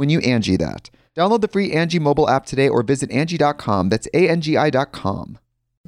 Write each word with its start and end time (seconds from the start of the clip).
when 0.00 0.08
you 0.08 0.18
Angie 0.20 0.56
that. 0.56 0.88
Download 1.14 1.42
the 1.42 1.48
free 1.48 1.72
Angie 1.72 1.98
mobile 1.98 2.30
app 2.30 2.46
today 2.46 2.70
or 2.70 2.82
visit 2.82 3.10
Angie.com. 3.10 3.90
That's 3.90 4.08
A-N-G-I 4.14 4.70
dot 4.70 4.92
com. 4.92 5.38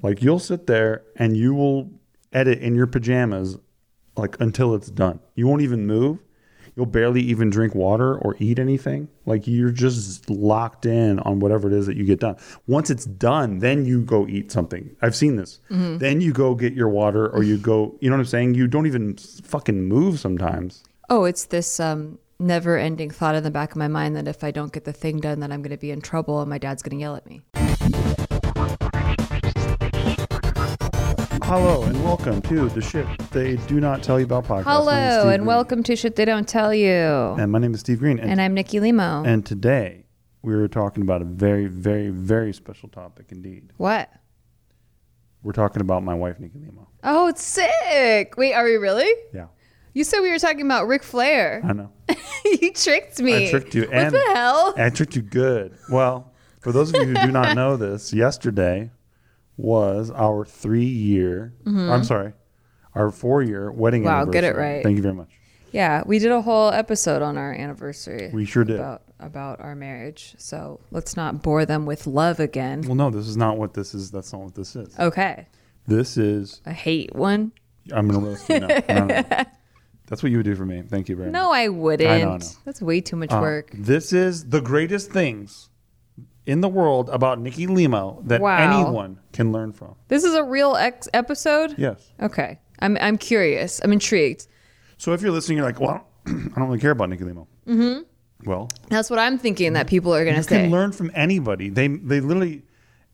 Like 0.03 0.23
you'll 0.23 0.39
sit 0.39 0.67
there 0.67 1.03
and 1.17 1.35
you 1.35 1.55
will 1.55 1.91
edit 2.31 2.59
in 2.59 2.75
your 2.75 2.87
pajamas 2.87 3.57
like 4.15 4.39
until 4.39 4.75
it's 4.75 4.91
done. 4.91 5.19
You 5.35 5.47
won't 5.47 5.63
even 5.63 5.87
move. 5.87 6.19
You'll 6.77 6.85
barely 6.85 7.23
even 7.23 7.49
drink 7.49 7.75
water 7.75 8.19
or 8.19 8.37
eat 8.39 8.59
anything. 8.59 9.09
Like 9.25 9.47
you're 9.47 9.71
just 9.71 10.29
locked 10.29 10.85
in 10.85 11.19
on 11.21 11.41
whatever 11.41 11.69
it 11.69 11.73
is 11.73 11.87
that 11.87 11.97
you 11.97 12.05
get 12.05 12.21
done. 12.21 12.37
Once 12.67 12.91
it's 12.91 13.07
done, 13.07 13.61
then 13.61 13.87
you 13.87 14.03
go 14.03 14.29
eat 14.29 14.53
something. 14.53 14.95
I've 15.01 15.17
seen 15.17 15.37
this. 15.37 15.59
Then 15.71 16.21
you 16.21 16.35
go 16.35 16.55
get 16.55 16.75
your 16.75 16.91
water 16.91 17.31
or 17.31 17.43
you 17.43 17.57
go, 17.57 17.97
you 18.01 18.11
know 18.11 18.17
what 18.17 18.21
I'm 18.21 18.27
saying? 18.27 18.55
You 18.57 18.67
don't 18.67 18.87
even 18.87 19.17
fucking 19.17 19.85
move 19.85 20.21
sometimes. 20.21 20.85
Oh, 21.09 21.25
it's 21.25 21.47
this 21.47 21.81
um, 21.81 22.19
never 22.43 22.77
ending 22.77 23.11
thought 23.11 23.35
in 23.35 23.43
the 23.45 23.51
back 23.51 23.71
of 23.71 23.77
my 23.77 23.89
mind 23.89 24.17
that 24.17 24.27
if 24.27 24.43
I 24.43 24.51
don't 24.51 24.73
get 24.73 24.85
the 24.85 24.93
thing 24.93 25.21
done, 25.21 25.41
that 25.41 25.53
I'm 25.53 25.63
going 25.63 25.71
to 25.71 25.77
be 25.77 25.91
in 25.91 26.01
trouble 26.01 26.41
and 26.41 26.51
my 26.51 26.59
dad's 26.59 26.83
going 26.83 26.99
to 26.99 27.01
yell 27.01 27.15
at 27.17 27.27
me. 27.27 27.41
Hello 31.45 31.83
and 31.83 32.03
welcome 32.03 32.41
to 32.43 32.69
the 32.71 32.81
shit 32.81 33.07
they 33.31 33.57
do 33.69 33.79
not 33.79 34.03
tell 34.03 34.19
you 34.19 34.25
about 34.25 34.45
podcast. 34.45 34.65
My 34.65 34.73
name 34.73 34.81
is 34.81 34.87
Hello, 34.87 35.21
Steve 35.21 35.31
and 35.33 35.41
Green. 35.41 35.47
welcome 35.47 35.83
to 35.83 35.97
Shit 35.97 36.17
They 36.17 36.25
Don't 36.25 36.49
Tell 36.49 36.75
You. 36.75 37.37
And 37.39 37.53
my 37.53 37.59
name 37.59 37.75
is 37.75 37.81
Steve 37.81 37.99
Greene. 38.01 38.19
And 38.19 38.41
I'm 38.41 38.55
Nikki 38.55 38.81
Limo. 38.81 39.23
And 39.25 39.45
today 39.45 40.07
we 40.43 40.57
were 40.57 40.69
talking 40.69 41.03
about 41.03 41.23
a 41.23 41.27
very, 41.27 41.67
very, 41.67 42.09
very 42.09 42.53
special 42.53 42.89
topic 42.89 43.27
indeed. 43.31 43.71
what? 43.77 44.11
We're 45.45 45.53
talking 45.53 45.83
about 45.83 46.05
my 46.05 46.15
wife, 46.15 46.39
Nikki 46.39 46.61
Limo. 46.61 46.89
Oh, 47.03 47.27
it's 47.27 47.43
sick. 47.43 48.37
Wait, 48.37 48.55
are 48.55 48.63
we 48.65 48.77
really? 48.77 49.13
Yeah, 49.35 49.47
You 49.95 50.05
said 50.05 50.21
we 50.21 50.31
were 50.31 50.39
talking 50.39 50.63
about 50.63 50.87
Ric 50.89 51.03
Flair. 51.03 51.61
I 51.65 51.73
know. 51.73 51.91
you 52.45 52.73
tricked 52.73 53.21
me. 53.21 53.49
I 53.49 53.51
tricked 53.51 53.75
you. 53.75 53.83
What 53.83 53.93
and 53.95 54.15
the 54.15 54.25
hell? 54.35 54.75
I 54.77 54.91
tricked 54.91 55.17
you 55.17 55.23
good. 55.23 55.77
Well, 55.91 56.33
for 56.61 56.73
those 56.73 56.95
of 56.95 56.97
you 56.97 57.15
who 57.15 57.27
do 57.27 57.33
not 57.33 57.55
know 57.57 57.77
this, 57.77 58.13
yesterday 58.13 58.91
was 59.57 60.11
our 60.11 60.45
three 60.47 60.85
year, 60.87 61.53
I'm 61.67 62.05
sorry, 62.05 62.33
our 62.95 63.11
four 63.11 63.43
year 63.43 63.71
wedding 63.71 64.03
Mm-hmm. 64.03 64.09
Wow, 64.09 64.23
anniversary. 64.23 64.33
get 64.41 64.45
it 64.45 64.57
right. 64.57 64.83
Thank 64.83 64.97
you 64.97 65.03
very 65.03 65.15
much. 65.15 65.29
Yeah, 65.73 66.03
we 66.07 66.19
did 66.19 66.31
a 66.33 66.43
whole 66.43 66.71
episode 66.71 67.23
on 67.23 67.39
our 67.39 67.53
anniversary. 67.53 68.31
We 68.33 68.45
sure 68.45 68.65
did. 68.65 68.77
about 68.77 69.03
about 69.21 69.61
our 69.61 69.75
marriage. 69.75 70.35
So 70.37 70.81
let's 70.91 71.17
not 71.17 71.43
bore 71.43 71.65
them 71.65 71.87
with 71.87 72.07
love 72.07 72.41
again. 72.41 72.83
Well, 72.83 72.95
no, 72.95 73.09
this 73.11 73.27
is 73.29 73.37
not 73.37 73.57
what 73.57 73.73
this 73.73 73.95
is. 73.95 74.11
That's 74.11 74.33
not 74.33 74.43
what 74.43 74.55
this 74.55 74.75
is. 74.77 74.99
Okay. 74.99 75.47
This 75.87 76.17
is, 76.17 76.61
I 76.67 76.73
hate 76.73 77.15
one. 77.15 77.53
I'm 77.93 78.09
going 78.09 78.21
to 78.23 78.31
roast 78.31 78.49
you 78.49 78.61
now. 78.61 79.45
That's 80.07 80.23
what 80.23 80.31
you 80.33 80.39
would 80.39 80.45
do 80.45 80.55
for 80.55 80.67
me. 80.67 80.83
Thank 80.83 81.09
you 81.09 81.17
very 81.17 81.29
much. 81.31 81.33
No, 81.35 81.53
I 81.53 81.69
wouldn't. 81.69 82.11
I 82.11 82.19
know, 82.23 82.33
I 82.33 82.37
know. 82.39 82.45
That's 82.65 82.83
way 82.83 83.01
too 83.01 83.17
much 83.17 83.33
Uh, 83.33 83.39
work. 83.41 83.71
This 83.73 84.13
is 84.13 84.49
the 84.51 84.61
greatest 84.61 85.11
things 85.11 85.69
in 86.45 86.61
the 86.61 86.69
world 86.69 87.09
about 87.11 87.41
Nikki 87.41 87.67
Limo 87.67 88.21
that 88.27 88.41
Wow. 88.41 88.57
anyone 88.85 89.19
can 89.33 89.53
learn 89.53 89.73
from. 89.73 89.95
This 90.09 90.25
is 90.25 90.35
a 90.35 90.43
real 90.45 90.77
ex- 90.77 91.09
episode? 91.15 91.75
Yes. 91.79 92.13
Okay. 92.21 92.59
I'm 92.81 92.99
I'm 93.01 93.17
curious. 93.17 93.81
I'm 93.83 93.93
intrigued. 93.93 94.49
So 94.99 95.13
if 95.13 95.23
you're 95.23 95.31
listening, 95.31 95.59
you're 95.59 95.67
like, 95.67 95.81
well, 95.81 96.07
I 96.27 96.31
don't 96.33 96.67
really 96.67 96.81
care 96.81 96.91
about 96.91 97.09
Nikki 97.11 97.25
Limo. 97.25 97.47
Mm-hmm. 97.67 98.03
Well, 98.45 98.69
That's 98.89 99.09
what 99.09 99.21
I'm 99.21 99.39
thinking 99.39 99.75
that 99.75 99.87
people 99.87 100.13
are 100.13 100.25
going 100.25 100.35
to 100.35 100.41
you 100.43 100.47
can 100.47 100.65
say. 100.67 100.69
learn 100.69 100.91
from 100.93 101.13
anybody. 101.15 101.69
They 101.69 101.87
they 101.87 102.21
literally 102.21 102.63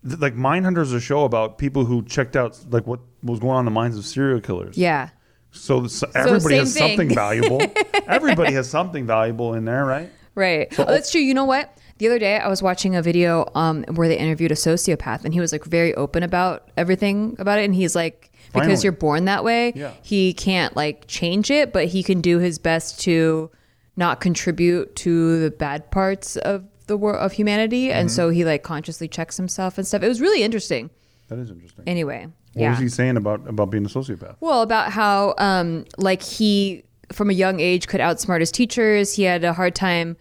th- 0.09 0.19
like 0.21 0.35
Mindhunter 0.35 0.81
is 0.81 0.95
a 0.95 1.01
show 1.01 1.25
about 1.25 1.59
people 1.59 1.85
who 1.85 2.03
checked 2.03 2.35
out 2.35 2.59
like 2.71 2.87
what 2.87 3.01
was 3.23 3.39
going 3.41 3.53
on 3.53 3.59
in 3.61 3.65
the 3.67 3.71
minds 3.71 3.99
of 3.99 4.07
serial 4.07 4.41
killers. 4.41 4.77
yeah. 4.79 5.11
So, 5.51 5.81
this- 5.81 6.05
everybody 6.15 6.57
has 6.57 6.75
thing. 6.75 6.89
something 6.89 7.15
valuable. 7.15 7.61
everybody 8.07 8.53
has 8.55 8.69
something 8.69 9.07
valuable 9.07 9.55
in 9.55 9.65
there, 9.65 9.85
right? 9.85 10.11
Right. 10.35 10.69
oh, 10.79 10.85
that's 10.85 11.11
true. 11.11 11.21
You 11.21 11.35
know 11.35 11.45
what? 11.47 11.77
The 11.99 12.07
other 12.07 12.19
day 12.21 12.39
I 12.39 12.47
was 12.49 12.63
watching 12.63 12.95
a 12.95 13.03
video 13.03 13.51
um, 13.57 13.83
where 13.95 14.07
they 14.07 14.17
interviewed 14.17 14.53
a 14.53 14.55
sociopath 14.55 15.25
and 15.25 15.35
he 15.35 15.41
was 15.41 15.51
like 15.51 15.65
very 15.65 15.93
open 15.97 16.23
about 16.23 16.69
everything 16.77 17.35
about 17.41 17.59
it 17.59 17.65
and 17.65 17.75
he's 17.75 17.97
like 17.97 18.31
because 18.53 18.63
Finally. 18.67 18.83
you're 18.85 18.93
born 18.93 19.25
that 19.25 19.43
way, 19.43 19.73
Yeah. 19.75 19.93
he 20.03 20.33
can't 20.33 20.77
like 20.77 21.07
change 21.09 21.51
it, 21.51 21.73
but 21.73 21.87
he 21.87 22.05
can 22.05 22.21
do 22.21 22.39
his 22.39 22.59
best 22.61 23.01
to 23.01 23.51
not 23.97 24.21
contribute 24.21 24.95
to 24.97 25.41
the 25.41 25.51
bad 25.51 25.91
parts 25.91 26.37
of 26.37 26.65
the 26.87 26.97
world 26.97 27.19
of 27.21 27.33
humanity 27.33 27.91
and 27.91 28.09
Mm-hmm. 28.09 28.15
so 28.15 28.31
he 28.31 28.45
like 28.45 28.63
consciously 28.63 29.09
checks 29.09 29.37
himself 29.37 29.77
and 29.77 29.85
stuff. 29.87 30.05
It 30.05 30.09
was 30.09 30.21
really 30.21 30.45
interesting. 30.45 30.91
That 31.29 31.39
is 31.39 31.51
interesting. 31.51 31.85
Anyway, 31.87 32.27
what 32.55 32.63
yeah. 32.63 32.71
was 32.71 32.79
he 32.79 32.89
saying 32.89 33.17
about 33.17 33.47
about 33.49 33.71
being 33.71 33.85
a 33.85 33.89
sociopath? 33.89 34.37
Well, 34.41 34.63
about 34.63 34.93
how 34.93 35.35
um 35.39 35.85
like 35.97 36.23
he 36.23 36.85
from 37.13 37.31
a 37.31 37.33
young 37.33 37.61
age 37.61 37.87
could 37.87 38.01
outsmart 38.01 38.41
his 38.41 38.51
teachers. 38.51 39.15
He 39.15 39.23
had 39.23 39.45
a 39.45 39.53
hard 39.53 39.75
time 39.75 40.17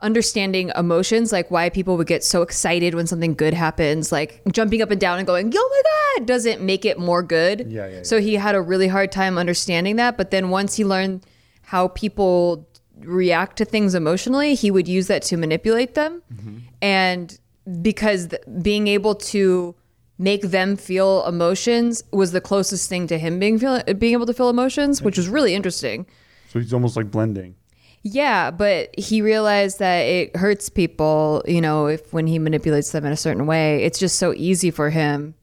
understanding 0.00 0.70
emotions, 0.76 1.32
like 1.32 1.50
why 1.50 1.68
people 1.68 1.96
would 1.96 2.06
get 2.06 2.22
so 2.22 2.42
excited 2.42 2.94
when 2.94 3.06
something 3.06 3.34
good 3.34 3.52
happens, 3.54 4.12
like 4.12 4.40
jumping 4.52 4.80
up 4.80 4.90
and 4.90 5.00
down 5.00 5.18
and 5.18 5.26
going, 5.26 5.52
"Oh 5.54 5.68
my 5.70 6.20
god," 6.20 6.26
doesn't 6.26 6.62
make 6.62 6.84
it 6.84 6.98
more 6.98 7.22
good. 7.22 7.66
Yeah, 7.68 7.86
yeah, 7.86 7.96
yeah. 7.96 8.02
So 8.02 8.20
he 8.20 8.34
had 8.34 8.54
a 8.54 8.60
really 8.60 8.88
hard 8.88 9.10
time 9.10 9.38
understanding 9.38 9.96
that, 9.96 10.16
but 10.16 10.30
then 10.30 10.50
once 10.50 10.76
he 10.76 10.84
learned 10.84 11.26
how 11.62 11.88
people 11.88 12.66
react 13.00 13.56
to 13.58 13.64
things 13.64 13.94
emotionally, 13.94 14.54
he 14.54 14.70
would 14.70 14.88
use 14.88 15.06
that 15.08 15.22
to 15.22 15.36
manipulate 15.36 15.94
them. 15.94 16.22
Mm-hmm. 16.32 16.58
And 16.80 17.38
because 17.82 18.28
th- 18.28 18.42
being 18.62 18.88
able 18.88 19.14
to 19.14 19.74
make 20.18 20.42
them 20.42 20.76
feel 20.76 21.24
emotions 21.26 22.02
was 22.12 22.32
the 22.32 22.40
closest 22.40 22.88
thing 22.88 23.06
to 23.06 23.18
him 23.18 23.38
being 23.38 23.58
feel, 23.58 23.82
being 23.98 24.12
able 24.14 24.26
to 24.26 24.34
feel 24.34 24.50
emotions, 24.50 25.00
which 25.00 25.16
was 25.16 25.28
really 25.28 25.54
interesting. 25.54 26.06
So 26.50 26.58
he's 26.58 26.72
almost 26.74 26.96
like 26.96 27.10
blending. 27.10 27.54
Yeah, 28.02 28.50
but 28.50 28.94
he 28.98 29.22
realized 29.22 29.78
that 29.80 30.00
it 30.00 30.36
hurts 30.36 30.68
people, 30.68 31.42
you 31.46 31.60
know, 31.60 31.86
if 31.86 32.12
when 32.12 32.26
he 32.26 32.38
manipulates 32.38 32.90
them 32.92 33.04
in 33.04 33.12
a 33.12 33.16
certain 33.16 33.46
way. 33.46 33.82
It's 33.82 33.98
just 33.98 34.18
so 34.18 34.32
easy 34.34 34.70
for 34.70 34.88
him. 34.90 35.34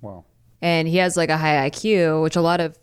Wow. 0.00 0.24
And 0.62 0.88
he 0.88 0.96
has 0.98 1.16
like 1.16 1.28
a 1.28 1.36
high 1.36 1.68
IQ, 1.68 2.22
which 2.22 2.36
a 2.36 2.40
lot 2.40 2.60
of 2.60 2.78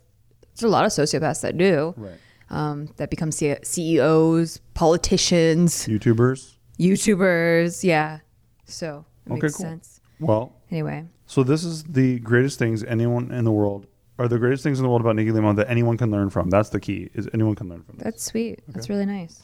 there's 0.54 0.62
a 0.62 0.68
lot 0.68 0.84
of 0.84 0.92
sociopaths 0.92 1.40
that 1.42 1.56
do. 1.56 1.94
Right. 1.96 2.18
Um, 2.50 2.88
that 2.98 3.08
become 3.08 3.32
C- 3.32 3.56
CEOs, 3.62 4.60
politicians, 4.74 5.86
YouTubers. 5.86 6.56
YouTubers. 6.78 7.82
Yeah. 7.82 8.18
So 8.66 9.04
it 9.26 9.32
Okay, 9.32 9.40
makes 9.40 9.56
cool. 9.56 9.66
sense. 9.66 10.00
Well, 10.20 10.52
Anyway. 10.70 11.06
So 11.32 11.42
this 11.42 11.64
is 11.64 11.82
the 11.84 12.18
greatest 12.18 12.58
things 12.58 12.84
anyone 12.84 13.32
in 13.32 13.46
the 13.46 13.50
world 13.50 13.86
are 14.18 14.28
the 14.28 14.38
greatest 14.38 14.62
things 14.62 14.78
in 14.78 14.82
the 14.82 14.88
world 14.90 15.00
about 15.00 15.16
Nikki 15.16 15.30
Limo 15.30 15.54
that 15.54 15.70
anyone 15.70 15.96
can 15.96 16.10
learn 16.10 16.28
from. 16.28 16.50
That's 16.50 16.68
the 16.68 16.78
key. 16.78 17.08
Is 17.14 17.26
anyone 17.32 17.54
can 17.54 17.70
learn 17.70 17.82
from 17.84 17.96
this. 17.96 18.04
That's 18.04 18.22
sweet. 18.22 18.60
That's 18.68 18.90
really 18.90 19.06
nice. 19.06 19.42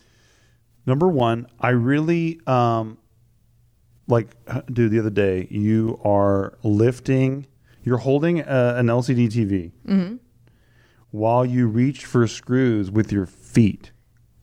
Number 0.84 1.08
one, 1.08 1.46
I 1.60 1.70
really 1.70 2.40
um, 2.46 2.98
like, 4.06 4.28
dude, 4.70 4.90
the 4.90 4.98
other 4.98 5.08
day 5.08 5.48
you 5.50 5.98
are 6.04 6.58
lifting, 6.62 7.46
you're 7.84 7.96
holding 7.96 8.40
a, 8.40 8.74
an 8.76 8.88
LCD 8.88 9.28
TV 9.32 9.72
Mm-hmm. 9.88 10.16
while 11.10 11.46
you 11.46 11.68
reach 11.68 12.04
for 12.04 12.26
screws 12.26 12.90
with 12.90 13.10
your 13.10 13.24
feet. 13.24 13.92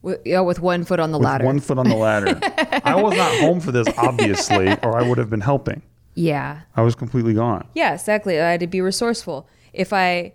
With, 0.01 0.19
yeah, 0.25 0.39
with 0.39 0.61
one 0.61 0.83
foot 0.83 0.99
on 0.99 1.11
the 1.11 1.19
With 1.19 1.25
ladder. 1.25 1.45
one 1.45 1.59
foot 1.59 1.77
on 1.77 1.87
the 1.89 1.95
ladder. 1.95 2.39
I 2.83 2.99
was 2.99 3.15
not 3.15 3.37
home 3.37 3.59
for 3.59 3.71
this, 3.71 3.87
obviously, 3.97 4.71
or 4.81 4.97
I 4.97 5.07
would 5.07 5.19
have 5.19 5.29
been 5.29 5.41
helping. 5.41 5.83
Yeah. 6.15 6.61
I 6.75 6.81
was 6.81 6.95
completely 6.95 7.33
gone. 7.33 7.67
Yeah, 7.75 7.93
exactly. 7.93 8.39
I 8.39 8.49
had 8.51 8.59
to 8.61 8.67
be 8.67 8.81
resourceful. 8.81 9.47
If 9.73 9.93
I 9.93 10.33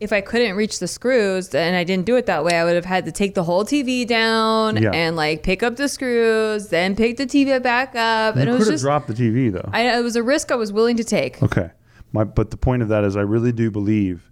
if 0.00 0.12
I 0.12 0.20
couldn't 0.20 0.56
reach 0.56 0.80
the 0.80 0.88
screws 0.88 1.54
and 1.54 1.76
I 1.76 1.84
didn't 1.84 2.06
do 2.06 2.16
it 2.16 2.26
that 2.26 2.42
way, 2.44 2.58
I 2.58 2.64
would 2.64 2.74
have 2.74 2.84
had 2.84 3.04
to 3.04 3.12
take 3.12 3.34
the 3.34 3.44
whole 3.44 3.64
TV 3.64 4.04
down 4.04 4.76
Yeah. 4.82 4.90
and 4.92 5.14
like 5.14 5.44
pick 5.44 5.62
up 5.62 5.76
the 5.76 5.88
screws, 5.88 6.68
then 6.68 6.96
pick 6.96 7.18
the 7.18 7.26
TV 7.26 7.62
back 7.62 7.94
up, 7.94 8.34
and 8.34 8.44
You 8.46 8.50
it 8.50 8.52
could 8.54 8.58
was 8.58 8.66
have 8.68 8.74
just 8.74 8.82
dropped 8.84 9.06
the 9.06 9.14
TV 9.14 9.52
though. 9.52 9.68
I, 9.72 9.96
it 9.98 10.02
was 10.02 10.16
a 10.16 10.22
risk 10.22 10.50
I 10.50 10.56
was 10.56 10.72
willing 10.72 10.96
to 10.96 11.04
take. 11.04 11.40
Okay. 11.42 11.70
My 12.12 12.24
but 12.24 12.50
the 12.50 12.56
point 12.56 12.82
of 12.82 12.88
that 12.88 13.04
is 13.04 13.16
I 13.16 13.20
really 13.20 13.52
do 13.52 13.70
believe 13.70 14.28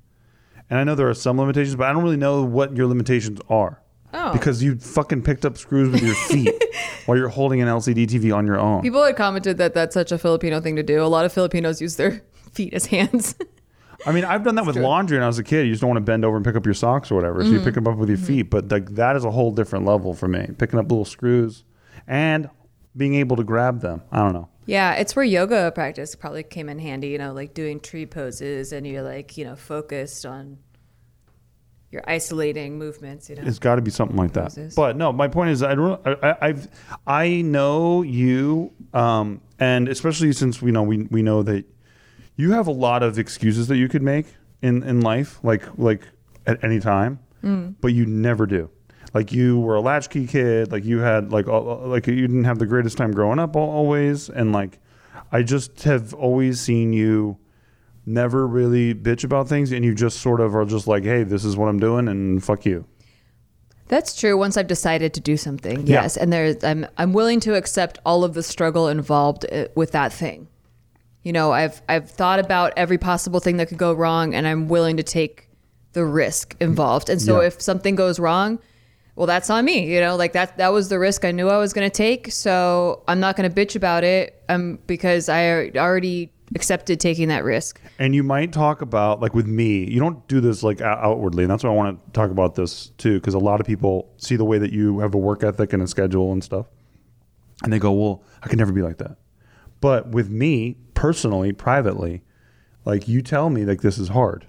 and 0.69 0.79
I 0.79 0.85
know 0.85 0.95
there 0.95 1.09
are 1.09 1.15
some 1.15 1.39
limitations, 1.39 1.75
but 1.77 1.87
I 1.89 1.93
don't 1.93 2.03
really 2.03 2.17
know 2.17 2.43
what 2.43 2.77
your 2.77 2.87
limitations 2.87 3.41
are. 3.49 3.81
Oh. 4.13 4.33
Because 4.33 4.63
you 4.63 4.77
fucking 4.77 5.23
picked 5.23 5.45
up 5.45 5.57
screws 5.57 5.91
with 5.91 6.03
your 6.03 6.15
feet 6.29 6.55
while 7.07 7.17
you're 7.17 7.29
holding 7.29 7.61
an 7.61 7.69
LCD 7.69 8.07
TV 8.07 8.35
on 8.35 8.47
your 8.47 8.59
own. 8.59 8.83
People 8.83 9.05
had 9.05 9.17
commented 9.17 9.59
that 9.59 9.75
that's 9.75 9.95
such 9.95 10.11
a 10.13 10.19
Filipino 10.19 10.61
thing 10.61 10.77
to 10.77 10.83
do. 10.83 11.03
A 11.03 11.07
lot 11.07 11.25
of 11.25 11.33
Filipinos 11.33 11.81
use 11.81 11.97
their 11.97 12.23
feet 12.53 12.75
as 12.75 12.87
hands. 12.87 13.35
I 14.07 14.13
mean, 14.13 14.25
I've 14.25 14.43
done 14.45 14.55
that 14.55 14.65
with 14.65 14.77
laundry 14.77 15.19
when 15.19 15.25
I 15.25 15.27
was 15.27 15.39
a 15.39 15.45
kid. 15.45 15.67
You 15.67 15.73
just 15.73 15.83
don't 15.83 15.91
want 15.91 15.99
to 15.99 16.11
bend 16.11 16.25
over 16.25 16.35
and 16.35 16.45
pick 16.45 16.57
up 16.57 16.65
your 16.65 16.75
socks 16.75 17.11
or 17.11 17.17
whatever. 17.17 17.41
Mm-hmm. 17.41 17.51
So 17.51 17.59
you 17.59 17.65
pick 17.65 17.75
them 17.75 17.87
up 17.87 17.99
with 17.99 18.09
your 18.09 18.17
feet. 18.19 18.45
But 18.45 18.71
like 18.71 18.95
that 18.95 19.15
is 19.15 19.25
a 19.27 19.31
whole 19.31 19.51
different 19.53 19.85
level 19.85 20.15
for 20.15 20.27
me. 20.27 20.49
Picking 20.59 20.79
up 20.79 20.91
little 20.91 21.05
screws 21.05 21.65
and 22.09 22.49
being 22.97 23.15
able 23.17 23.37
to 23.37 23.45
grab 23.45 23.83
them. 23.83 24.03
I 24.11 24.19
don't 24.21 24.33
know. 24.33 24.49
yeah, 24.65 24.95
it's 24.95 25.15
where 25.15 25.25
yoga 25.25 25.71
practice 25.75 26.15
probably 26.15 26.43
came 26.43 26.69
in 26.71 26.79
handy, 26.79 27.09
you 27.09 27.19
know, 27.19 27.33
like 27.35 27.53
doing 27.55 27.79
tree 27.79 28.07
poses 28.07 28.73
and 28.73 28.87
you're 28.87 29.03
like, 29.03 29.37
you 29.37 29.45
know, 29.45 29.55
focused 29.55 30.25
on 30.25 30.57
your 31.91 32.03
isolating 32.07 32.79
movements, 32.79 33.29
you 33.29 33.37
know. 33.37 33.43
It's 33.45 33.59
got 33.59 33.77
to 33.77 33.83
be 33.83 33.91
something 33.91 34.17
like 34.17 34.33
that. 34.35 34.45
Moses. 34.45 34.75
But 34.75 34.97
no, 34.97 35.13
my 35.13 35.29
point 35.29 35.51
is, 35.51 35.63
I 35.63 35.75
don't. 35.75 36.01
I, 36.07 36.37
I've 36.41 36.69
I 37.07 37.41
know 37.43 38.03
you, 38.03 38.73
um, 38.95 39.41
and 39.59 39.89
especially 39.89 40.33
since 40.33 40.63
we 40.63 40.71
know 40.71 40.83
we 40.83 41.05
we 41.05 41.23
know 41.23 41.43
that 41.43 41.65
you 42.37 42.53
have 42.53 42.67
a 42.67 42.73
lot 42.73 43.03
of 43.03 43.19
excuses 43.19 43.69
that 43.69 43.77
you 43.77 43.89
could 43.89 44.03
make 44.03 44.27
in 44.63 44.83
in 44.83 45.01
life, 45.01 45.39
like 45.43 45.63
like 45.79 46.03
at 46.47 46.63
any 46.65 46.81
time, 46.81 47.19
but 47.81 47.89
you 47.89 48.07
never 48.07 48.47
do. 48.47 48.71
Like 49.13 49.33
you 49.33 49.59
were 49.59 49.75
a 49.75 49.81
latchkey 49.81 50.29
kid, 50.29 50.71
like 50.71 50.85
you 50.85 50.99
had 51.01 51.33
like 51.33 51.49
all- 51.49 51.83
like 51.87 52.07
you 52.07 52.15
didn't 52.29 52.45
have 52.45 52.59
the 52.61 52.67
greatest 52.67 52.97
time 52.97 53.11
growing 53.11 53.41
up 53.41 53.57
always, 53.57 54.29
and 54.29 54.53
like 54.53 54.79
I 55.33 55.43
just 55.43 55.83
have 55.83 56.15
always 56.15 56.61
seen 56.61 56.93
you 56.93 57.37
never 58.07 58.47
really 58.47 58.95
bitch 58.95 59.25
about 59.25 59.49
things, 59.49 59.73
and 59.73 59.85
you 59.85 59.95
just 59.95 60.21
sort 60.21 60.41
of 60.41 60.55
are 60.57 60.65
just 60.65 60.87
like, 60.87 61.05
hey, 61.05 61.23
this 61.23 61.45
is 61.45 61.57
what 61.57 61.69
I'm 61.69 61.79
doing, 61.79 62.09
and 62.09 62.43
fuck 62.43 62.65
you. 62.67 62.87
That's 63.89 64.19
true. 64.19 64.37
Once 64.39 64.57
I've 64.57 64.69
decided 64.69 65.15
to 65.15 65.21
do 65.21 65.37
something, 65.37 65.87
Yeah. 65.87 66.03
yes, 66.03 66.17
and 66.17 66.33
there's 66.33 66.63
I'm 66.63 66.87
I'm 66.97 67.13
willing 67.13 67.41
to 67.41 67.55
accept 67.57 67.99
all 68.07 68.23
of 68.25 68.35
the 68.35 68.43
struggle 68.43 68.89
involved 68.89 69.45
uh, 69.51 69.67
with 69.75 69.93
that 69.93 70.13
thing. 70.13 70.47
You 71.23 71.33
know, 71.33 71.53
I've 71.53 71.83
I've 71.89 72.09
thought 72.11 72.39
about 72.39 72.73
every 72.77 72.99
possible 72.99 73.41
thing 73.41 73.57
that 73.57 73.69
could 73.69 73.79
go 73.79 73.93
wrong, 73.93 74.35
and 74.35 74.47
I'm 74.47 74.69
willing 74.69 74.97
to 74.99 75.03
take 75.03 75.49
the 75.93 76.05
risk 76.05 76.55
involved. 76.61 77.11
And 77.11 77.21
so 77.21 77.41
Yeah. 77.41 77.49
if 77.49 77.61
something 77.61 77.97
goes 77.97 78.21
wrong, 78.21 78.61
well, 79.17 79.27
that's 79.27 79.51
on 79.51 79.65
me. 79.65 79.93
You 79.93 80.01
know, 80.01 80.15
like 80.15 80.35
that 80.35 80.57
that 80.59 80.73
was 80.73 80.89
the 80.89 81.01
risk 81.01 81.25
I 81.25 81.33
knew 81.33 81.49
I 81.49 81.59
was 81.59 81.73
going 81.73 81.91
to 81.91 81.95
take. 81.95 82.31
So 82.31 83.03
I'm 83.09 83.19
not 83.19 83.37
going 83.37 83.51
to 83.53 83.55
bitch 83.67 83.75
about 83.75 84.05
it, 84.05 84.41
um, 84.49 84.79
because 84.87 85.29
I 85.29 85.71
already 85.77 86.33
accepted 86.55 86.99
taking 87.01 87.29
that 87.29 87.45
risk. 87.45 87.81
And 87.99 88.15
you 88.15 88.23
might 88.23 88.53
talk 88.53 88.83
about 88.83 89.21
like 89.21 89.35
with 89.35 89.47
me, 89.47 89.85
you 89.91 90.01
don't 90.01 90.27
do 90.29 90.41
this 90.41 90.63
like 90.63 90.81
out- 90.81 90.99
outwardly, 90.99 91.45
and 91.45 91.51
that's 91.51 91.63
why 91.65 91.71
I 91.71 91.75
want 91.75 92.05
to 92.05 92.11
talk 92.13 92.31
about 92.31 92.55
this 92.55 92.89
too, 92.99 93.19
because 93.21 93.35
a 93.35 93.39
lot 93.39 93.61
of 93.61 93.67
people 93.67 94.13
see 94.17 94.37
the 94.37 94.45
way 94.45 94.59
that 94.59 94.73
you 94.73 94.99
have 95.01 95.15
a 95.15 95.19
work 95.19 95.45
ethic 95.45 95.73
and 95.73 95.83
a 95.83 95.87
schedule 95.87 96.33
and 96.33 96.43
stuff, 96.43 96.67
and 97.63 97.73
they 97.73 97.79
go, 97.79 97.93
"Well, 97.93 98.25
I 98.43 98.49
can 98.49 98.59
never 98.59 98.73
be 98.73 98.83
like 98.83 98.99
that." 98.99 99.17
But 99.81 100.09
with 100.09 100.29
me 100.29 100.77
personally, 100.95 101.53
privately, 101.53 102.23
like 102.85 103.09
you 103.09 103.23
tell 103.23 103.49
me 103.51 103.65
like 103.65 103.81
this 103.81 103.99
is 103.99 104.09
hard. 104.09 104.47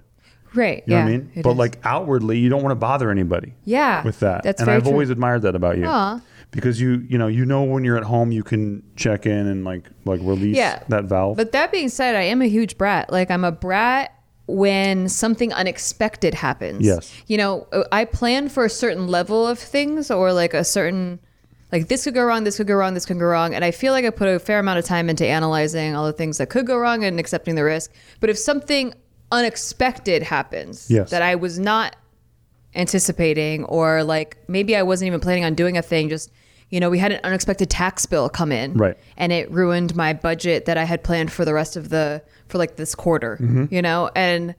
Right. 0.54 0.82
You 0.86 0.90
know 0.90 0.96
yeah, 0.98 1.04
what 1.04 1.08
I 1.08 1.16
mean? 1.16 1.42
But 1.42 1.50
is. 1.52 1.56
like 1.56 1.78
outwardly, 1.84 2.38
you 2.38 2.48
don't 2.50 2.62
want 2.62 2.72
to 2.72 2.76
bother 2.76 3.10
anybody. 3.10 3.54
Yeah, 3.64 4.04
With 4.04 4.20
that, 4.20 4.42
that's 4.42 4.60
and 4.60 4.70
I've 4.70 4.82
true. 4.82 4.92
always 4.92 5.08
admired 5.08 5.42
that 5.42 5.54
about 5.54 5.78
you. 5.78 5.86
Aw. 5.86 6.20
Because 6.52 6.80
you, 6.80 7.04
you 7.08 7.18
know, 7.18 7.26
you 7.28 7.44
know 7.44 7.64
when 7.64 7.82
you're 7.82 7.96
at 7.96 8.04
home, 8.04 8.30
you 8.30 8.42
can 8.44 8.82
check 8.94 9.26
in 9.26 9.46
and 9.48 9.64
like 9.64 9.84
like 10.04 10.20
release 10.22 10.56
Yeah. 10.56 10.82
that 10.88 11.04
valve. 11.04 11.36
But 11.36 11.52
that 11.52 11.72
being 11.72 11.88
said, 11.88 12.14
I 12.14 12.22
am 12.22 12.40
a 12.42 12.46
huge 12.46 12.78
brat. 12.78 13.10
Like 13.10 13.30
I'm 13.30 13.42
a 13.44 13.50
brat 13.52 14.12
when 14.46 15.08
something 15.08 15.52
unexpected 15.52 16.34
happens. 16.34 16.84
Yes. 16.84 17.10
You 17.26 17.38
know, 17.38 17.66
I 17.90 18.04
plan 18.04 18.48
for 18.50 18.64
a 18.64 18.70
certain 18.70 19.08
level 19.08 19.46
of 19.46 19.58
things 19.58 20.10
or 20.10 20.32
like 20.32 20.52
a 20.52 20.62
certain 20.64 21.20
like 21.70 21.88
this 21.88 22.04
could 22.04 22.12
go 22.12 22.22
wrong, 22.24 22.44
this 22.44 22.58
could 22.58 22.66
go 22.66 22.74
wrong, 22.74 22.92
this 22.92 23.06
could 23.06 23.18
go 23.18 23.24
wrong, 23.24 23.54
and 23.54 23.64
I 23.64 23.70
feel 23.70 23.94
like 23.94 24.04
I 24.04 24.10
put 24.10 24.28
a 24.28 24.38
fair 24.38 24.58
amount 24.58 24.78
of 24.78 24.84
time 24.84 25.08
into 25.08 25.26
analyzing 25.26 25.94
all 25.96 26.04
the 26.04 26.12
things 26.12 26.36
that 26.36 26.50
could 26.50 26.66
go 26.66 26.76
wrong 26.76 27.02
and 27.02 27.18
accepting 27.18 27.54
the 27.54 27.64
risk. 27.64 27.90
But 28.20 28.28
if 28.28 28.36
something 28.36 28.92
unexpected 29.30 30.22
happens 30.22 30.90
Yes. 30.90 31.08
that 31.08 31.22
I 31.22 31.34
was 31.36 31.58
not 31.58 31.96
anticipating 32.74 33.64
or 33.64 34.02
like 34.04 34.36
maybe 34.48 34.76
I 34.76 34.82
wasn't 34.82 35.06
even 35.06 35.20
planning 35.20 35.44
on 35.44 35.54
doing 35.54 35.76
a 35.76 35.82
thing 35.82 36.08
just 36.08 36.30
you 36.72 36.80
know 36.80 36.90
we 36.90 36.98
had 36.98 37.12
an 37.12 37.20
unexpected 37.22 37.70
tax 37.70 38.06
bill 38.06 38.28
come 38.28 38.50
in 38.50 38.74
Right. 38.74 38.96
and 39.16 39.30
it 39.30 39.48
ruined 39.52 39.94
my 39.94 40.12
budget 40.14 40.64
that 40.64 40.76
I 40.76 40.84
had 40.84 41.04
planned 41.04 41.30
for 41.30 41.44
the 41.44 41.54
rest 41.54 41.76
of 41.76 41.90
the 41.90 42.22
for 42.48 42.58
like 42.58 42.74
this 42.76 42.94
quarter 42.96 43.36
Mm-hmm. 43.40 43.66
you 43.72 43.82
know 43.82 44.10
and 44.16 44.56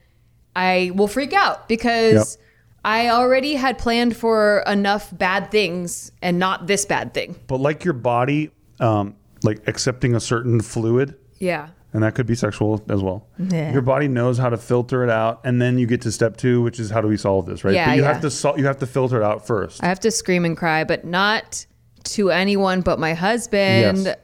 I 0.55 0.91
will 0.95 1.07
freak 1.07 1.33
out 1.33 1.67
because 1.67 2.37
I 2.85 3.09
already 3.09 3.55
had 3.55 3.77
planned 3.77 4.15
for 4.15 4.63
enough 4.67 5.09
bad 5.17 5.49
things 5.51 6.11
and 6.21 6.37
not 6.37 6.67
this 6.67 6.85
bad 6.85 7.13
thing 7.13 7.35
But 7.47 7.59
like 7.59 7.83
your 7.83 7.93
body, 7.95 8.51
um, 8.79 9.15
like 9.41 9.67
accepting 9.67 10.15
a 10.15 10.19
certain 10.19 10.61
fluid, 10.61 11.15
yeah 11.39 11.69
and 11.93 12.01
that 12.03 12.15
could 12.15 12.25
be 12.25 12.33
sexual 12.33 12.83
as 12.89 13.03
well. 13.03 13.27
Yeah. 13.37 13.71
Your 13.71 13.83
body 13.83 14.07
knows 14.07 14.39
how 14.39 14.49
to 14.49 14.57
filter 14.57 15.03
it 15.03 15.11
out, 15.11 15.41
and 15.43 15.61
then 15.61 15.77
you 15.77 15.85
get 15.85 16.01
to 16.01 16.11
step 16.11 16.37
two, 16.37 16.59
which 16.63 16.79
is 16.79 16.89
how 16.89 17.01
do 17.01 17.07
we 17.07 17.17
solve 17.17 17.45
this, 17.45 17.63
right? 17.63 17.75
Yeah, 17.75 17.85
but 17.89 17.95
you 17.97 18.01
yeah. 18.01 18.11
have 18.13 18.21
to 18.21 18.31
sol- 18.31 18.57
you 18.57 18.65
have 18.65 18.79
to 18.79 18.87
filter 18.87 19.21
it 19.21 19.23
out 19.23 19.45
first. 19.45 19.83
I 19.83 19.87
have 19.89 19.99
to 19.99 20.09
scream 20.09 20.43
and 20.43 20.57
cry 20.57 20.83
but 20.85 21.05
not 21.05 21.65
to 22.03 22.29
anyone 22.31 22.81
but 22.81 22.99
my 22.99 23.13
husband 23.13 24.05
Yes. 24.05 24.17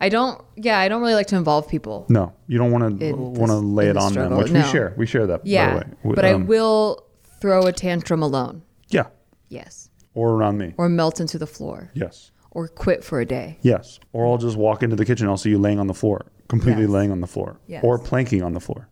I 0.00 0.08
don't 0.10 0.42
yeah 0.56 0.78
I 0.78 0.88
don't 0.88 1.00
really 1.00 1.14
like 1.14 1.28
to 1.28 1.36
involve 1.36 1.68
people 1.68 2.04
no, 2.10 2.34
you 2.46 2.58
don't 2.58 2.70
want 2.70 3.00
to 3.00 3.14
want 3.14 3.50
to 3.50 3.56
lay 3.56 3.88
it 3.88 3.96
on 3.96 4.12
them, 4.12 4.36
which 4.36 4.52
no. 4.52 4.60
we 4.60 4.66
share. 4.68 4.94
We 4.96 5.06
share 5.06 5.26
that. 5.26 5.38
by 5.44 5.48
Yeah, 5.50 5.70
the 5.70 5.76
way. 5.78 5.84
We- 6.02 6.14
but 6.14 6.24
I 6.26 6.32
um, 6.32 6.46
will 6.46 7.06
throw 7.40 7.62
a 7.62 7.72
tantrum 7.72 8.22
alone. 8.22 8.62
Yeah, 8.88 9.06
Yes, 9.48 9.88
or 10.14 10.32
around 10.32 10.58
me. 10.58 10.74
or 10.76 10.88
melt 10.90 11.18
into 11.20 11.38
the 11.38 11.46
floor, 11.46 11.90
Yes, 11.94 12.30
or 12.50 12.68
quit 12.68 13.02
for 13.04 13.20
a 13.20 13.24
day. 13.24 13.58
yes. 13.62 13.98
Or 14.12 14.26
I'll 14.26 14.36
just 14.38 14.56
walk 14.58 14.82
into 14.82 14.96
the 14.96 15.04
kitchen. 15.06 15.28
I'll 15.28 15.36
see 15.38 15.50
you 15.50 15.58
laying 15.58 15.78
on 15.80 15.86
the 15.86 15.94
floor, 15.94 16.26
completely 16.48 16.82
Yes. 16.82 16.90
laying 16.90 17.10
on 17.10 17.20
the 17.22 17.26
floor, 17.26 17.58
Yes. 17.66 17.82
or 17.82 17.98
planking 17.98 18.42
on 18.42 18.52
the 18.52 18.60
floor. 18.60 18.88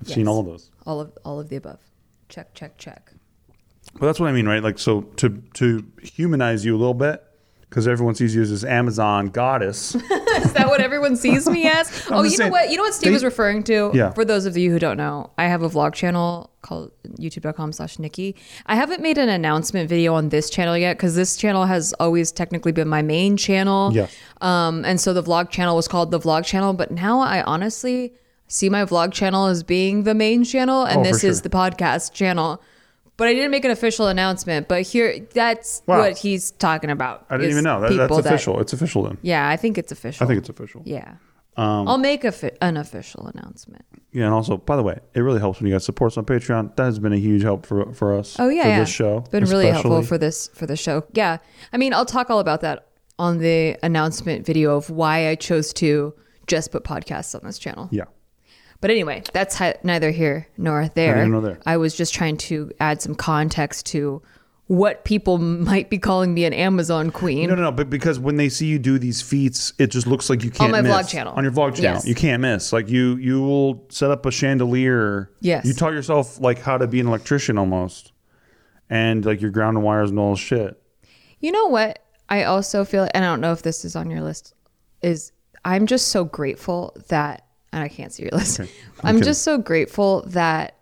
I've 0.00 0.08
seen 0.08 0.28
all 0.28 0.38
of 0.38 0.46
those. 0.46 0.70
All 0.86 1.00
of 1.00 1.10
all 1.24 1.40
of 1.40 1.48
the 1.48 1.56
above. 1.56 1.80
Check, 2.28 2.54
check, 2.54 2.78
check. 2.78 3.12
Well, 3.98 4.06
that's 4.08 4.20
what 4.20 4.28
I 4.28 4.32
mean, 4.32 4.46
right? 4.46 4.62
Like, 4.62 4.78
so 4.78 5.02
to 5.16 5.42
to 5.54 5.84
humanize 6.02 6.64
you 6.64 6.76
a 6.76 6.78
little 6.78 6.94
bit, 6.94 7.22
because 7.70 7.86
everyone 7.86 8.16
sees 8.16 8.34
you 8.34 8.42
as 8.42 8.50
this 8.50 8.64
Amazon 8.64 9.28
goddess. 9.28 9.94
Is 9.94 10.52
that 10.54 10.66
what 10.68 10.80
everyone 10.80 11.16
sees 11.16 11.48
me 11.48 11.68
as? 11.68 12.04
oh, 12.10 12.24
you 12.24 12.30
saying, 12.30 12.50
know 12.50 12.52
what? 12.52 12.68
You 12.70 12.76
know 12.76 12.82
what 12.82 12.94
Steve 12.94 13.10
they- 13.10 13.14
was 13.14 13.24
referring 13.24 13.62
to? 13.64 13.92
Yeah. 13.94 14.10
For 14.10 14.24
those 14.24 14.44
of 14.44 14.56
you 14.56 14.72
who 14.72 14.78
don't 14.80 14.96
know, 14.96 15.30
I 15.38 15.44
have 15.44 15.62
a 15.62 15.68
vlog 15.70 15.94
channel 15.94 16.50
called 16.62 16.90
youtube.com 17.18 17.72
slash 17.72 17.98
Nikki. 18.00 18.34
I 18.66 18.74
haven't 18.74 19.00
made 19.00 19.18
an 19.18 19.28
announcement 19.28 19.88
video 19.88 20.14
on 20.14 20.28
this 20.30 20.50
channel 20.50 20.76
yet 20.76 20.96
because 20.96 21.14
this 21.14 21.36
channel 21.36 21.64
has 21.64 21.94
always 22.00 22.32
technically 22.32 22.72
been 22.72 22.88
my 22.88 23.02
main 23.02 23.36
channel. 23.36 23.92
Yes. 23.94 24.14
Um, 24.40 24.84
and 24.84 25.00
so 25.00 25.12
the 25.12 25.22
vlog 25.22 25.50
channel 25.50 25.76
was 25.76 25.86
called 25.86 26.10
the 26.10 26.18
vlog 26.18 26.44
channel, 26.44 26.72
but 26.72 26.90
now 26.90 27.20
I 27.20 27.42
honestly 27.44 28.14
see 28.48 28.68
my 28.68 28.84
vlog 28.84 29.12
channel 29.12 29.46
as 29.46 29.62
being 29.62 30.02
the 30.02 30.14
main 30.14 30.42
channel 30.42 30.84
and 30.84 31.00
Oh, 31.00 31.04
this 31.04 31.22
is 31.22 31.42
the 31.42 31.50
podcast 31.50 32.12
channel. 32.12 32.60
But 33.20 33.28
I 33.28 33.34
didn't 33.34 33.50
make 33.52 33.64
an 33.66 33.70
official 33.70 34.08
announcement. 34.08 34.66
But 34.66 34.82
here, 34.82 35.26
that's 35.34 35.82
Wow. 35.86 35.98
what 35.98 36.16
he's 36.18 36.50
talking 36.52 36.90
about. 36.90 37.26
I 37.30 37.36
didn't 37.36 37.52
even 37.52 37.64
know 37.64 37.78
that, 37.80 37.88
that's 37.90 38.00
people 38.02 38.16
that- 38.22 38.26
official. 38.32 38.58
it's 38.60 38.72
official 38.72 39.02
then. 39.04 39.18
yeah, 39.22 39.46
I 39.48 39.56
think 39.56 39.76
it's 39.78 39.92
official. 39.92 40.24
I 40.24 40.26
think 40.26 40.38
it's 40.38 40.48
official. 40.48 40.80
Yeah. 40.86 41.12
Um, 41.56 41.86
I'll 41.88 41.98
make 41.98 42.24
a 42.24 42.32
fi- 42.32 42.56
an 42.62 42.76
official 42.78 43.26
announcement. 43.34 43.84
Yeah, 44.12 44.24
and 44.24 44.32
also, 44.34 44.56
by 44.56 44.76
the 44.76 44.82
way, 44.82 44.98
it 45.14 45.20
really 45.20 45.40
helps 45.40 45.60
when 45.60 45.66
you 45.68 45.74
guys 45.74 45.84
support 45.84 46.12
us 46.12 46.16
on 46.16 46.24
Patreon. 46.24 46.74
That 46.76 46.84
has 46.84 46.98
been 46.98 47.12
a 47.12 47.18
huge 47.18 47.42
help 47.42 47.66
for 47.66 47.92
for 47.92 48.16
us. 48.18 48.36
Oh 48.38 48.48
yeah, 48.48 48.62
for 48.62 48.68
yeah. 48.68 48.80
this 48.80 48.88
show. 48.88 49.18
It's 49.18 49.28
been 49.28 49.44
really 49.44 49.66
helpful 49.66 50.02
for 50.02 50.16
this 50.16 50.48
for 50.54 50.66
the 50.66 50.76
show. 50.76 51.04
Yeah. 51.12 51.36
I 51.72 51.76
mean, 51.76 51.92
I'll 51.92 52.06
talk 52.06 52.30
all 52.30 52.38
about 52.40 52.62
that 52.62 52.86
on 53.18 53.38
the 53.38 53.76
announcement 53.82 54.46
video 54.46 54.76
of 54.76 54.88
why 54.88 55.28
I 55.28 55.34
chose 55.34 55.72
to 55.74 56.14
just 56.46 56.72
put 56.72 56.84
podcasts 56.84 57.34
on 57.34 57.42
this 57.44 57.58
channel. 57.58 57.88
Yeah, 57.92 58.04
But 58.80 58.90
anyway, 58.90 59.22
that's 59.32 59.56
hi- 59.56 59.76
neither 59.82 60.10
here 60.10 60.48
nor 60.56 60.88
there. 60.94 61.26
Nor 61.28 61.40
there. 61.42 61.60
I 61.66 61.76
was 61.76 61.94
just 61.94 62.14
trying 62.14 62.36
to 62.38 62.70
add 62.80 63.02
some 63.02 63.14
context 63.14 63.86
to 63.86 64.22
what 64.68 65.04
people 65.04 65.36
might 65.38 65.90
be 65.90 65.98
calling 65.98 66.32
me 66.32 66.44
an 66.44 66.52
Amazon 66.54 67.10
queen. 67.10 67.48
No, 67.48 67.54
no, 67.56 67.62
no. 67.64 67.72
But 67.72 67.90
because 67.90 68.18
when 68.18 68.36
they 68.36 68.48
see 68.48 68.66
you 68.66 68.78
do 68.78 68.98
these 68.98 69.20
feats, 69.20 69.72
it 69.78 69.88
just 69.88 70.06
looks 70.06 70.30
like 70.30 70.42
you 70.44 70.50
can't 70.50 70.72
my 70.72 70.80
miss. 70.80 70.92
vlog 70.92 71.08
channel. 71.10 71.34
On 71.34 71.44
your 71.44 71.52
vlog 71.52 71.74
channel, 71.74 71.96
Yes. 71.96 72.06
you 72.06 72.14
can't 72.14 72.40
miss. 72.40 72.72
Like 72.72 72.88
you, 72.88 73.16
you 73.16 73.42
will 73.42 73.84
set 73.90 74.10
up 74.10 74.24
a 74.24 74.30
chandelier. 74.30 75.30
Yes. 75.40 75.66
You 75.66 75.74
taught 75.74 75.92
yourself 75.92 76.40
like 76.40 76.58
how 76.60 76.78
to 76.78 76.86
be 76.86 77.00
an 77.00 77.06
electrician 77.08 77.58
almost, 77.58 78.12
and 78.88 79.24
like 79.26 79.40
your 79.42 79.50
ground 79.50 79.82
wires 79.82 80.10
and 80.10 80.18
all 80.18 80.30
this 80.30 80.40
shit. 80.40 80.80
You 81.40 81.52
know 81.52 81.66
what? 81.66 81.98
I 82.28 82.44
also 82.44 82.84
feel, 82.84 83.08
and 83.12 83.24
I 83.24 83.28
don't 83.28 83.40
know 83.40 83.52
if 83.52 83.62
this 83.62 83.84
is 83.84 83.96
on 83.96 84.10
your 84.10 84.20
list, 84.22 84.54
is 85.02 85.32
I'm 85.64 85.86
just 85.86 86.08
so 86.08 86.24
grateful 86.24 86.96
that, 87.08 87.44
and 87.72 87.82
I 87.82 87.88
can't 87.88 88.12
see 88.12 88.22
your 88.24 88.30
list. 88.32 88.60
I'm 89.04 89.16
kidding. 89.16 89.22
just 89.22 89.42
so 89.42 89.58
grateful 89.58 90.22
that 90.28 90.76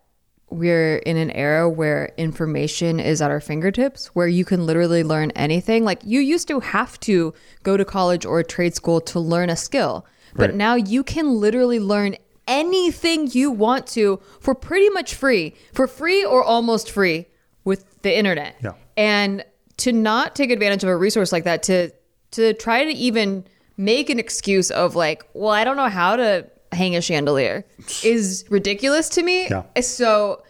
we're 0.49 0.97
in 0.97 1.15
an 1.17 1.29
era 1.31 1.69
where 1.69 2.11
information 2.17 2.99
is 2.99 3.21
at 3.21 3.29
our 3.29 3.39
fingertips, 3.39 4.07
where 4.15 4.27
you 4.27 4.43
can 4.43 4.65
literally 4.65 5.03
learn 5.03 5.29
anything. 5.31 5.83
Like 5.83 6.01
you 6.03 6.19
used 6.19 6.47
to 6.47 6.59
have 6.59 6.99
to 7.01 7.33
go 7.63 7.77
to 7.77 7.85
college 7.85 8.25
or 8.25 8.39
a 8.39 8.43
trade 8.43 8.75
school 8.75 8.99
to 9.01 9.19
learn 9.19 9.49
a 9.49 9.55
skill, 9.55 10.05
but 10.35 10.49
Right. 10.49 10.55
now 10.55 10.73
you 10.75 11.03
can 11.03 11.35
literally 11.35 11.79
learn 11.79 12.15
anything 12.47 13.29
you 13.31 13.51
want 13.51 13.85
to 13.87 14.19
for 14.39 14.55
pretty 14.55 14.89
much 14.89 15.13
free, 15.13 15.53
for 15.73 15.87
free 15.87 16.25
or 16.25 16.43
almost 16.43 16.89
free 16.89 17.27
with 17.63 18.01
the 18.01 18.17
internet. 18.17 18.55
Yeah. 18.63 18.71
And 18.97 19.45
to 19.77 19.91
not 19.91 20.35
take 20.35 20.49
advantage 20.49 20.83
of 20.83 20.89
a 20.89 20.97
resource 20.97 21.31
like 21.31 21.43
that, 21.43 21.61
to 21.63 21.91
to 22.31 22.53
try 22.53 22.83
to 22.85 22.91
even 22.91 23.45
make 23.77 24.09
an 24.09 24.17
excuse 24.19 24.71
of 24.71 24.95
like, 24.95 25.27
well, 25.33 25.51
I 25.51 25.63
don't 25.63 25.77
know 25.77 25.89
how 25.89 26.15
to 26.15 26.47
hang 26.71 26.95
a 26.95 27.01
chandelier 27.01 27.65
is 28.03 28.45
ridiculous 28.49 29.09
to 29.09 29.23
me. 29.23 29.47
Yeah. 29.49 29.63
So 29.81 30.43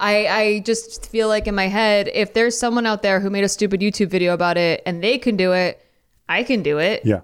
I 0.00 0.26
I 0.26 0.58
just 0.60 1.06
feel 1.06 1.28
like 1.28 1.46
in 1.46 1.54
my 1.54 1.68
head, 1.68 2.08
if 2.14 2.34
there's 2.34 2.56
someone 2.58 2.86
out 2.86 3.02
there 3.02 3.20
who 3.20 3.30
made 3.30 3.44
a 3.44 3.48
stupid 3.48 3.80
YouTube 3.80 4.08
video 4.08 4.34
about 4.34 4.56
it 4.56 4.82
and 4.86 5.02
they 5.02 5.18
can 5.18 5.36
do 5.36 5.52
it, 5.52 5.84
I 6.28 6.42
can 6.42 6.62
do 6.62 6.78
it. 6.78 7.02
Yeah. 7.04 7.20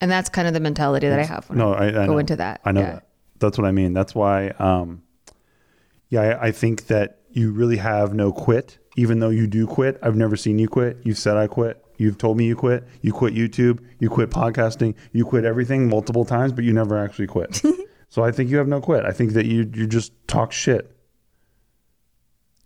And 0.00 0.10
that's 0.10 0.28
kind 0.30 0.48
of 0.48 0.54
the 0.54 0.60
mentality 0.60 1.08
that 1.08 1.18
I 1.18 1.24
have 1.24 1.48
when 1.50 1.58
No, 1.58 1.74
I, 1.74 1.88
I, 1.88 1.92
go 1.92 2.06
know. 2.06 2.18
into 2.18 2.36
that. 2.36 2.60
I 2.64 2.72
know 2.72 2.80
Yeah. 2.80 2.92
that. 2.92 3.06
That's 3.38 3.58
what 3.58 3.66
I 3.66 3.72
mean. 3.72 3.92
That's 3.92 4.14
why. 4.14 4.48
Um, 4.58 5.02
yeah, 6.08 6.22
I, 6.22 6.46
I 6.46 6.52
think 6.52 6.86
that 6.86 7.18
you 7.32 7.52
really 7.52 7.76
have 7.76 8.12
no 8.14 8.32
quit, 8.32 8.78
even 8.96 9.20
though 9.20 9.28
you 9.30 9.46
do 9.46 9.66
quit. 9.66 9.98
I've 10.02 10.16
never 10.16 10.36
seen 10.36 10.58
you 10.58 10.68
quit. 10.68 10.98
You've 11.04 11.18
said 11.18 11.36
I 11.36 11.46
quit. 11.46 11.84
You've 12.00 12.16
told 12.18 12.36
me 12.38 12.46
you 12.46 12.56
quit. 12.56 12.84
You 13.02 13.12
quit 13.12 13.34
YouTube. 13.34 13.80
You 13.98 14.08
quit 14.08 14.30
podcasting. 14.30 14.94
You 15.12 15.24
quit 15.24 15.44
everything 15.44 15.88
multiple 15.88 16.24
times, 16.24 16.52
but 16.52 16.64
you 16.64 16.72
never 16.72 16.96
actually 16.98 17.26
quit. 17.26 17.62
so 18.08 18.24
I 18.24 18.32
think 18.32 18.48
you 18.50 18.56
have 18.56 18.68
no 18.68 18.80
quit. 18.80 19.04
I 19.04 19.12
think 19.12 19.34
that 19.34 19.46
you 19.46 19.70
you 19.74 19.86
just 19.86 20.12
talk 20.26 20.50
shit 20.52 20.96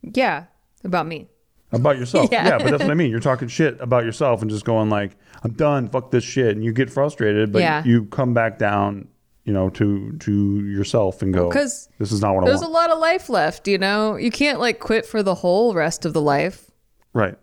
Yeah. 0.02 0.44
About 0.84 1.06
me. 1.06 1.28
about 1.72 1.98
yourself. 1.98 2.28
Yeah. 2.30 2.46
yeah, 2.46 2.58
but 2.58 2.70
that's 2.70 2.82
what 2.82 2.90
I 2.90 2.94
mean. 3.02 3.10
You're 3.10 3.20
talking 3.20 3.48
shit 3.48 3.80
about 3.80 4.04
yourself 4.04 4.42
and 4.42 4.50
just 4.50 4.64
going 4.64 4.90
like, 4.90 5.16
"I'm 5.42 5.52
done. 5.54 5.88
Fuck 5.88 6.10
this 6.12 6.22
shit," 6.22 6.54
and 6.54 6.64
you 6.64 6.72
get 6.72 6.90
frustrated, 6.90 7.52
but 7.52 7.62
Yeah. 7.62 7.82
you 7.84 8.04
come 8.04 8.34
back 8.34 8.58
down, 8.58 9.08
you 9.44 9.52
know, 9.52 9.70
to 9.70 10.12
to 10.18 10.60
yourself 10.60 11.22
and 11.22 11.32
go, 11.34 11.48
Because 11.48 11.88
this 11.98 12.12
is 12.12 12.20
not 12.20 12.34
what 12.34 12.44
I 12.44 12.44
want. 12.44 12.46
There's 12.46 12.62
a 12.62 12.68
lot 12.68 12.90
of 12.90 12.98
life 13.00 13.28
left, 13.28 13.66
you 13.66 13.78
know? 13.78 14.14
You 14.16 14.30
can't 14.30 14.60
like 14.60 14.78
quit 14.78 15.04
for 15.06 15.22
the 15.24 15.34
whole 15.34 15.74
rest 15.74 16.04
of 16.04 16.12
the 16.12 16.20
life. 16.22 16.70
right. 17.14 17.36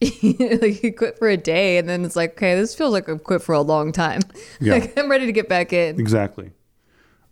like 0.62 0.82
you 0.82 0.92
quit 0.92 1.18
for 1.18 1.28
a 1.28 1.36
day 1.36 1.78
and 1.78 1.88
then 1.88 2.04
it's 2.04 2.14
like, 2.16 2.32
okay, 2.32 2.54
this 2.54 2.74
feels 2.74 2.92
like 2.92 3.08
I've 3.08 3.24
quit 3.24 3.42
for 3.42 3.54
a 3.54 3.60
long 3.62 3.92
time. 3.92 4.20
Yeah. 4.60 4.74
like 4.74 4.98
I'm 4.98 5.10
ready 5.10 5.26
to 5.26 5.32
get 5.32 5.48
back 5.48 5.72
in. 5.72 6.00
Exactly. 6.00 6.52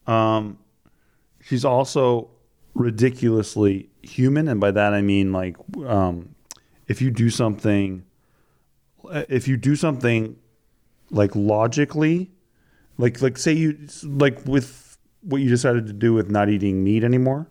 Um, 0.06 0.58
she's 1.40 1.64
also 1.64 2.30
ridiculously 2.75 3.88
human, 4.02 4.46
and 4.49 4.61
by 4.61 4.70
that 4.70 4.94
I 4.94 5.02
mean 5.02 5.32
like, 5.32 5.56
um, 5.87 6.35
if 6.87 7.02
you 7.02 7.11
do 7.11 7.30
something, 7.30 8.04
if 9.11 9.49
you 9.49 9.56
do 9.56 9.75
something 9.75 10.37
like 11.11 11.35
logically, 11.35 12.30
like 12.99 13.20
like 13.23 13.38
say 13.38 13.52
you 13.52 13.78
like 14.04 14.44
with 14.46 14.99
what 15.23 15.38
you 15.38 15.49
decided 15.49 15.87
to 15.88 15.92
do 15.92 16.14
with 16.14 16.30
not 16.30 16.49
eating 16.49 16.85
meat 16.85 17.02
anymore. 17.02 17.49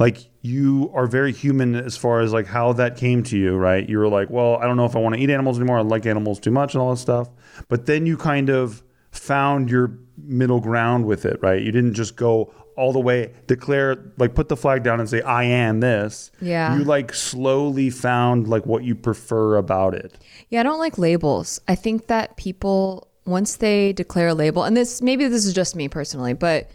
Like 0.00 0.30
you 0.40 0.90
are 0.94 1.06
very 1.06 1.30
human 1.30 1.74
as 1.74 1.96
far 1.96 2.20
as 2.20 2.32
like 2.32 2.46
how 2.46 2.72
that 2.72 2.96
came 2.96 3.22
to 3.24 3.36
you, 3.36 3.56
right? 3.56 3.86
You 3.86 3.98
were 3.98 4.08
like, 4.08 4.30
well, 4.30 4.56
I 4.56 4.66
don't 4.66 4.78
know 4.78 4.86
if 4.86 4.96
I 4.96 4.98
want 4.98 5.14
to 5.14 5.20
eat 5.20 5.28
animals 5.28 5.58
anymore. 5.58 5.78
I 5.78 5.82
like 5.82 6.06
animals 6.06 6.40
too 6.40 6.50
much 6.50 6.74
and 6.74 6.82
all 6.82 6.90
this 6.90 7.02
stuff. 7.02 7.28
But 7.68 7.84
then 7.84 8.06
you 8.06 8.16
kind 8.16 8.48
of 8.48 8.82
found 9.10 9.70
your 9.70 9.98
middle 10.16 10.60
ground 10.60 11.04
with 11.04 11.26
it, 11.26 11.38
right? 11.42 11.60
You 11.62 11.70
didn't 11.70 11.92
just 11.92 12.16
go 12.16 12.52
all 12.78 12.94
the 12.94 13.00
way, 13.00 13.34
declare, 13.46 14.02
like 14.16 14.34
put 14.34 14.48
the 14.48 14.56
flag 14.56 14.82
down 14.82 15.00
and 15.00 15.08
say, 15.08 15.20
I 15.20 15.44
am 15.44 15.80
this. 15.80 16.30
Yeah. 16.40 16.74
You 16.74 16.84
like 16.84 17.12
slowly 17.12 17.90
found 17.90 18.48
like 18.48 18.64
what 18.64 18.84
you 18.84 18.94
prefer 18.94 19.56
about 19.56 19.92
it. 19.92 20.16
Yeah, 20.48 20.60
I 20.60 20.62
don't 20.62 20.78
like 20.78 20.96
labels. 20.96 21.60
I 21.68 21.74
think 21.74 22.06
that 22.06 22.38
people 22.38 23.08
once 23.26 23.56
they 23.56 23.92
declare 23.92 24.28
a 24.28 24.34
label, 24.34 24.64
and 24.64 24.74
this 24.74 25.02
maybe 25.02 25.28
this 25.28 25.44
is 25.44 25.52
just 25.52 25.76
me 25.76 25.88
personally, 25.88 26.32
but 26.32 26.70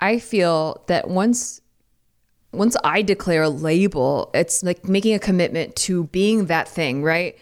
I 0.00 0.18
feel 0.18 0.84
that 0.88 1.08
once 1.08 1.61
once 2.52 2.76
I 2.84 3.02
declare 3.02 3.42
a 3.42 3.48
label, 3.48 4.30
it's 4.34 4.62
like 4.62 4.86
making 4.86 5.14
a 5.14 5.18
commitment 5.18 5.74
to 5.76 6.04
being 6.04 6.46
that 6.46 6.68
thing, 6.68 7.02
right? 7.02 7.36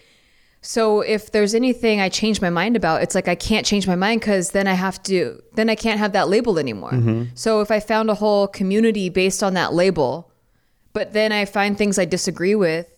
So 0.63 1.01
if 1.01 1.33
there's 1.33 1.55
anything 1.55 2.01
I 2.01 2.09
change 2.09 2.41
my 2.41 2.51
mind 2.51 2.77
about, 2.77 3.03
it's 3.03 3.15
like 3.15 3.29
I 3.29 3.35
can't 3.35 3.65
change 3.67 3.87
my 3.87 3.97
mind 3.97 4.21
because 4.21 4.51
then 4.51 4.67
I 4.67 4.75
have 4.75 5.03
to, 5.05 5.43
then 5.55 5.71
I 5.71 5.75
can't 5.75 5.99
have 5.99 6.13
that 6.13 6.29
label 6.29 6.59
anymore. 6.59 6.93
Mm-hmm. 6.93 7.25
So 7.35 7.61
if 7.61 7.71
I 7.71 7.81
found 7.81 8.11
a 8.11 8.15
whole 8.15 8.47
community 8.47 9.09
based 9.09 9.43
on 9.43 9.55
that 9.55 9.73
label, 9.73 10.31
but 10.93 11.13
then 11.13 11.33
I 11.33 11.45
find 11.45 11.77
things 11.77 11.99
I 11.99 12.05
disagree 12.05 12.55
with, 12.55 12.93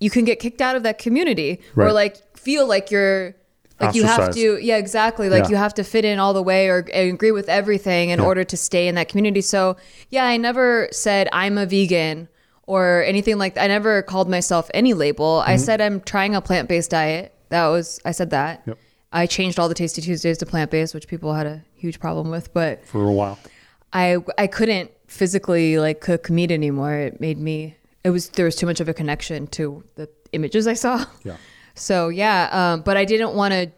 you 0.00 0.10
can 0.10 0.24
get 0.24 0.38
kicked 0.38 0.60
out 0.60 0.76
of 0.76 0.82
that 0.84 0.98
community 0.98 1.60
or 1.76 1.92
like 1.92 2.36
feel 2.36 2.68
like 2.68 2.90
you're 2.90 3.34
like 3.80 3.94
you 3.94 4.04
have 4.04 4.34
to 4.34 4.58
yeah 4.64 4.76
exactly 4.76 5.28
like 5.28 5.44
Yeah. 5.44 5.50
you 5.50 5.56
have 5.56 5.74
to 5.74 5.84
fit 5.84 6.04
in 6.04 6.18
all 6.18 6.32
the 6.34 6.42
way 6.42 6.68
or 6.68 6.78
agree 6.92 7.30
with 7.32 7.48
everything 7.48 8.10
in 8.10 8.20
order 8.20 8.44
to 8.44 8.56
stay 8.56 8.88
in 8.88 8.94
that 8.96 9.08
community 9.08 9.40
so 9.40 9.76
yeah 10.10 10.24
i 10.24 10.36
never 10.36 10.88
said 10.92 11.28
i'm 11.32 11.56
a 11.58 11.66
vegan 11.66 12.28
or 12.66 13.02
anything 13.04 13.38
like 13.38 13.54
that 13.54 13.64
i 13.64 13.66
never 13.68 14.02
called 14.02 14.28
myself 14.28 14.70
any 14.74 14.94
label 14.94 15.40
Mm-hmm. 15.40 15.50
i 15.50 15.56
said 15.56 15.80
i'm 15.80 16.00
trying 16.00 16.34
a 16.34 16.40
plant-based 16.40 16.90
diet 16.90 17.32
that 17.50 17.68
was 17.68 18.00
i 18.04 18.10
said 18.12 18.30
that 18.30 18.62
Yep. 18.66 18.78
i 19.12 19.26
changed 19.26 19.58
all 19.58 19.68
the 19.68 19.74
tasty 19.74 20.02
tuesdays 20.02 20.38
to 20.38 20.46
plant-based 20.46 20.94
which 20.94 21.06
people 21.08 21.34
had 21.34 21.46
a 21.46 21.62
huge 21.74 22.00
problem 22.00 22.30
with 22.30 22.52
but 22.52 22.84
For 22.84 23.04
a 23.04 23.12
while. 23.12 23.38
I 23.92 24.18
I 24.36 24.48
couldn't 24.48 24.90
physically 25.06 25.78
like 25.78 26.02
cook 26.02 26.28
meat 26.28 26.50
anymore. 26.50 26.92
It 26.92 27.20
made 27.20 27.38
me 27.38 27.76
it 28.04 28.10
was 28.10 28.28
there 28.30 28.44
was 28.44 28.54
too 28.54 28.66
much 28.66 28.80
of 28.80 28.88
a 28.88 28.92
connection 28.92 29.46
to 29.58 29.82
the 29.94 30.10
images 30.32 30.66
I 30.66 30.74
saw. 30.74 31.04
Yeah. 31.24 31.36
So 31.78 32.08
yeah, 32.08 32.48
um, 32.52 32.82
but 32.82 32.96
I 32.96 33.04
didn't 33.04 33.34
want 33.34 33.52
to 33.52 33.70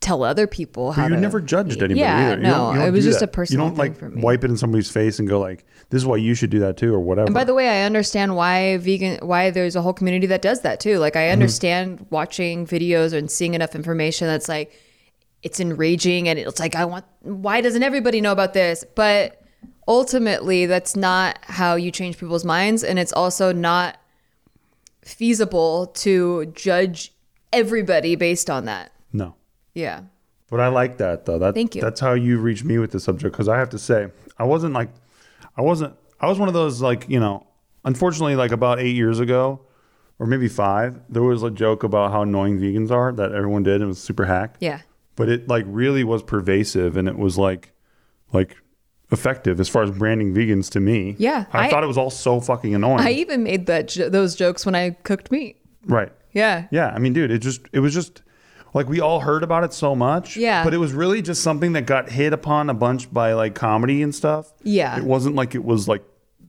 tell 0.00 0.24
other 0.24 0.48
people 0.48 0.90
how 0.90 1.02
But 1.04 1.10
you 1.10 1.14
to. 1.14 1.20
never 1.20 1.40
judged 1.40 1.78
anybody 1.80 2.00
Yeah, 2.00 2.26
either. 2.32 2.36
You 2.38 2.42
no, 2.42 2.50
don't- 2.50 2.74
don't 2.76 2.88
it 2.88 2.90
was 2.90 3.04
just 3.04 3.20
that. 3.20 3.28
a 3.28 3.32
personal 3.32 3.64
You 3.64 3.68
don't 3.70 3.76
thing 3.76 3.90
like 3.92 3.98
for 3.98 4.08
me. 4.10 4.20
wipe 4.20 4.42
it 4.42 4.50
in 4.50 4.56
somebody's 4.56 4.90
face 4.90 5.20
and 5.20 5.28
go 5.28 5.38
like, 5.38 5.64
"This 5.90 6.02
is 6.02 6.06
why 6.06 6.16
you 6.16 6.34
should 6.34 6.50
do 6.50 6.58
that 6.58 6.76
too," 6.76 6.92
or 6.92 6.98
whatever. 6.98 7.26
And 7.26 7.34
by 7.34 7.44
the 7.44 7.54
way, 7.54 7.68
I 7.68 7.84
understand 7.84 8.34
why 8.34 8.78
vegan 8.78 9.18
why 9.22 9.50
there's 9.50 9.76
a 9.76 9.82
whole 9.82 9.92
community 9.92 10.26
that 10.26 10.42
does 10.42 10.62
that 10.62 10.80
too. 10.80 10.98
Like 10.98 11.14
I 11.14 11.20
Mm-hmm. 11.26 11.32
understand 11.34 12.06
watching 12.10 12.66
videos 12.66 13.12
and 13.12 13.30
seeing 13.30 13.54
enough 13.54 13.76
information 13.76 14.26
that's 14.26 14.48
like 14.48 14.72
it's 15.44 15.60
enraging 15.60 16.28
and 16.28 16.36
it's 16.38 16.58
like 16.58 16.74
I 16.74 16.84
want 16.84 17.04
why 17.20 17.60
doesn't 17.60 17.82
everybody 17.84 18.20
know 18.20 18.32
about 18.32 18.54
this? 18.54 18.84
But 18.96 19.40
ultimately 19.86 20.66
that's 20.66 20.96
not 20.96 21.38
how 21.42 21.74
you 21.76 21.90
change 21.92 22.18
people's 22.18 22.44
minds 22.44 22.82
and 22.84 22.98
it's 22.98 23.12
also 23.12 23.52
not 23.52 23.98
feasible 25.04 25.86
to 25.86 26.46
judge 26.46 27.12
everybody 27.52 28.14
based 28.16 28.48
on 28.50 28.64
that. 28.66 28.92
no. 29.12 29.34
Yeah. 29.74 30.02
But 30.50 30.60
I 30.60 30.68
like 30.68 30.98
that 30.98 31.24
though. 31.24 31.38
That, 31.38 31.54
Thank 31.54 31.74
you. 31.74 31.80
That's 31.80 31.98
how 31.98 32.12
you 32.12 32.38
reach 32.38 32.62
me 32.62 32.78
with 32.78 32.90
the 32.90 33.00
subject 33.00 33.32
because 33.32 33.48
I 33.48 33.56
have 33.56 33.70
to 33.70 33.78
say, 33.78 34.08
I 34.38 34.44
wasn't 34.44 34.74
like, 34.74 34.90
I 35.56 35.62
wasn't. 35.62 35.94
I 36.20 36.26
was 36.28 36.38
one 36.38 36.48
of 36.48 36.52
those 36.54 36.82
like 36.82 37.08
you 37.08 37.18
know. 37.18 37.46
Unfortunately, 37.86 38.36
like 38.36 38.52
about 38.52 38.78
eight 38.78 38.94
years 38.94 39.18
ago, 39.18 39.60
or 40.18 40.26
maybe 40.26 40.48
five, 40.48 41.00
there 41.08 41.22
was 41.22 41.42
a 41.42 41.50
joke 41.50 41.82
about 41.84 42.12
how 42.12 42.20
annoying 42.22 42.60
vegans 42.60 42.90
are 42.90 43.12
that 43.12 43.32
everyone 43.32 43.62
did. 43.62 43.76
and 43.76 43.84
It 43.84 43.86
was 43.86 44.02
super 44.02 44.26
hack. 44.26 44.56
Yeah. 44.60 44.82
But 45.16 45.30
it 45.30 45.48
like 45.48 45.64
really 45.66 46.04
was 46.04 46.22
pervasive 46.22 46.96
and 46.98 47.08
it 47.08 47.16
was 47.18 47.38
like, 47.38 47.72
like 48.32 48.56
effective 49.12 49.60
as 49.60 49.68
far 49.68 49.82
as 49.82 49.90
branding 49.90 50.34
vegans 50.34 50.70
to 50.70 50.80
me. 50.80 51.14
Yeah, 51.18 51.44
I, 51.52 51.66
I- 51.66 51.70
thought 51.70 51.84
it 51.84 51.88
was 51.88 51.98
all 51.98 52.10
so 52.10 52.40
fucking 52.40 52.74
annoying. 52.74 53.00
I 53.00 53.10
even 53.12 53.42
made 53.42 53.66
that 53.66 53.88
jo- 53.88 54.08
those 54.08 54.34
jokes 54.34 54.64
when 54.66 54.74
I 54.74 54.90
cooked 55.04 55.30
meat. 55.30 55.56
right. 55.86 56.12
Yeah. 56.34 56.66
Yeah, 56.70 56.88
I 56.88 56.98
mean, 56.98 57.12
dude, 57.12 57.30
it 57.30 57.38
just 57.40 57.60
it 57.72 57.80
was 57.80 57.92
just 57.92 58.22
like 58.72 58.88
we 58.88 59.00
all 59.00 59.20
heard 59.20 59.42
about 59.42 59.64
it 59.64 59.74
so 59.74 59.94
much. 59.94 60.34
Yeah. 60.34 60.64
But 60.64 60.72
it 60.72 60.78
was 60.78 60.94
really 60.94 61.20
just 61.20 61.42
something 61.42 61.74
that 61.74 61.84
got 61.84 62.08
hit 62.08 62.32
upon 62.32 62.70
a 62.70 62.74
bunch 62.74 63.12
by 63.12 63.34
like 63.34 63.54
comedy 63.54 64.02
and 64.02 64.14
stuff. 64.14 64.50
Yeah. 64.62 64.96
It 64.96 65.04
wasn't 65.04 65.34
like 65.36 65.54
it 65.54 65.62
was 65.62 65.88
like 65.88 66.02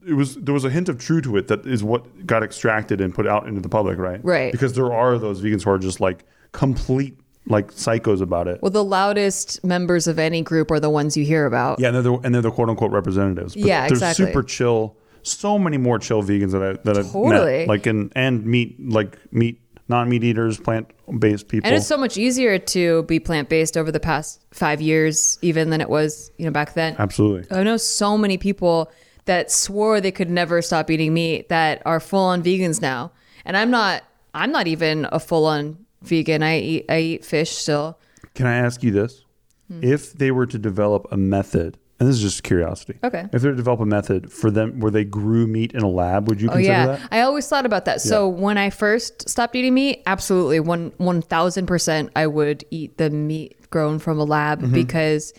it 0.08 0.14
was 0.14 0.36
there 0.36 0.54
was 0.54 0.64
a 0.64 0.70
hint 0.70 0.88
of 0.88 0.98
truth 0.98 1.24
to 1.24 1.36
it 1.36 1.48
that 1.48 1.66
is 1.66 1.84
what 1.84 2.26
got 2.26 2.42
extracted 2.42 3.02
and 3.02 3.14
put 3.14 3.26
out 3.26 3.46
into 3.46 3.60
the 3.60 3.68
public, 3.68 3.98
right? 3.98 4.24
Right. 4.24 4.50
Because 4.52 4.72
there 4.72 4.90
are 4.90 5.18
those 5.18 5.42
vegans 5.42 5.64
who 5.64 5.70
are 5.70 5.78
just 5.78 6.00
like 6.00 6.24
complete 6.52 7.18
like 7.46 7.72
psychos 7.72 8.20
about 8.20 8.48
it. 8.48 8.60
Well, 8.62 8.70
the 8.70 8.84
loudest 8.84 9.62
members 9.64 10.06
of 10.06 10.18
any 10.18 10.42
group 10.42 10.70
are 10.70 10.80
the 10.80 10.90
ones 10.90 11.16
you 11.16 11.24
hear 11.24 11.46
about. 11.46 11.78
yeah, 11.80 11.88
and 11.88 11.96
they're 11.96 12.02
the, 12.02 12.12
and 12.14 12.34
they're 12.34 12.42
the 12.42 12.50
quote 12.50 12.70
unquote 12.70 12.90
representatives. 12.92 13.54
But 13.54 13.64
Yeah, 13.64 13.80
they're 13.82 13.92
exactly. 13.92 14.26
super 14.26 14.42
chill, 14.42 14.96
so 15.22 15.58
many 15.58 15.76
more 15.76 15.98
chill 15.98 16.22
vegans 16.22 16.52
that 16.52 16.62
I 16.62 16.72
that 16.84 16.98
I've 16.98 17.10
Totally. 17.12 17.58
met, 17.60 17.68
like 17.68 17.86
and 17.86 18.12
and 18.16 18.44
meat 18.46 18.76
like 18.80 19.18
meat 19.32 19.60
non 19.88 20.08
meat 20.08 20.24
eaters, 20.24 20.58
plant 20.58 20.90
based 21.18 21.48
people. 21.48 21.66
And 21.68 21.76
it's 21.76 21.86
so 21.86 21.98
much 21.98 22.16
easier 22.16 22.58
to 22.58 23.02
be 23.02 23.20
plant 23.20 23.50
based 23.50 23.76
over 23.76 23.92
the 23.92 24.00
past 24.00 24.42
five 24.50 24.80
years, 24.80 25.38
even 25.42 25.68
than 25.70 25.80
it 25.82 25.90
was, 25.90 26.30
you 26.38 26.46
know, 26.46 26.50
back 26.50 26.72
then. 26.74 26.96
Absolutely. 26.98 27.54
I 27.54 27.62
know 27.62 27.76
so 27.76 28.16
many 28.16 28.38
people 28.38 28.90
that 29.26 29.50
swore 29.50 30.00
they 30.00 30.12
could 30.12 30.30
never 30.30 30.60
stop 30.62 30.90
eating 30.90 31.12
meat 31.14 31.48
that 31.50 31.82
are 31.84 32.00
full 32.00 32.20
on 32.24 32.42
vegans 32.42 32.80
now. 32.80 33.12
And 33.44 33.56
I'm 33.56 33.70
not 33.70 34.02
I'm 34.32 34.50
not 34.50 34.66
even 34.66 35.06
a 35.12 35.20
full 35.20 35.44
on 35.46 35.83
vegan. 36.06 36.42
I 36.42 36.58
eat 36.58 36.84
I 36.88 36.98
eat 37.00 37.24
fish 37.24 37.50
still. 37.52 37.98
Can 38.34 38.46
I 38.46 38.56
ask 38.56 38.82
you 38.82 38.90
this? 38.90 39.24
Hmm. 39.68 39.80
If 39.82 40.12
they 40.12 40.30
were 40.30 40.46
to 40.46 40.58
develop 40.58 41.06
a 41.10 41.16
method, 41.16 41.78
and 42.00 42.08
this 42.08 42.16
is 42.16 42.22
just 42.22 42.42
curiosity. 42.42 42.98
Okay. 43.04 43.26
If 43.32 43.42
they 43.42 43.48
were 43.48 43.52
to 43.52 43.56
develop 43.56 43.80
a 43.80 43.86
method 43.86 44.32
for 44.32 44.50
them 44.50 44.80
where 44.80 44.90
they 44.90 45.04
grew 45.04 45.46
meat 45.46 45.72
in 45.72 45.82
a 45.82 45.88
lab, 45.88 46.28
would 46.28 46.40
you 46.40 46.48
Oh 46.48 46.52
consider 46.54 46.72
yeah. 46.72 46.86
that? 46.86 47.08
I 47.12 47.20
always 47.20 47.48
thought 47.48 47.64
about 47.64 47.84
that. 47.86 48.00
So 48.00 48.28
when 48.28 48.58
I 48.58 48.70
first 48.70 49.28
stopped 49.28 49.54
eating 49.56 49.74
meat, 49.74 50.02
absolutely 50.06 50.60
one 50.60 50.92
one 50.98 51.22
thousand 51.22 51.66
percent 51.66 52.10
I 52.16 52.26
would 52.26 52.64
eat 52.70 52.98
the 52.98 53.10
meat 53.10 53.70
grown 53.70 53.98
from 53.98 54.18
a 54.18 54.24
lab 54.24 54.60
Mm-hmm. 54.62 54.74
because 54.74 55.32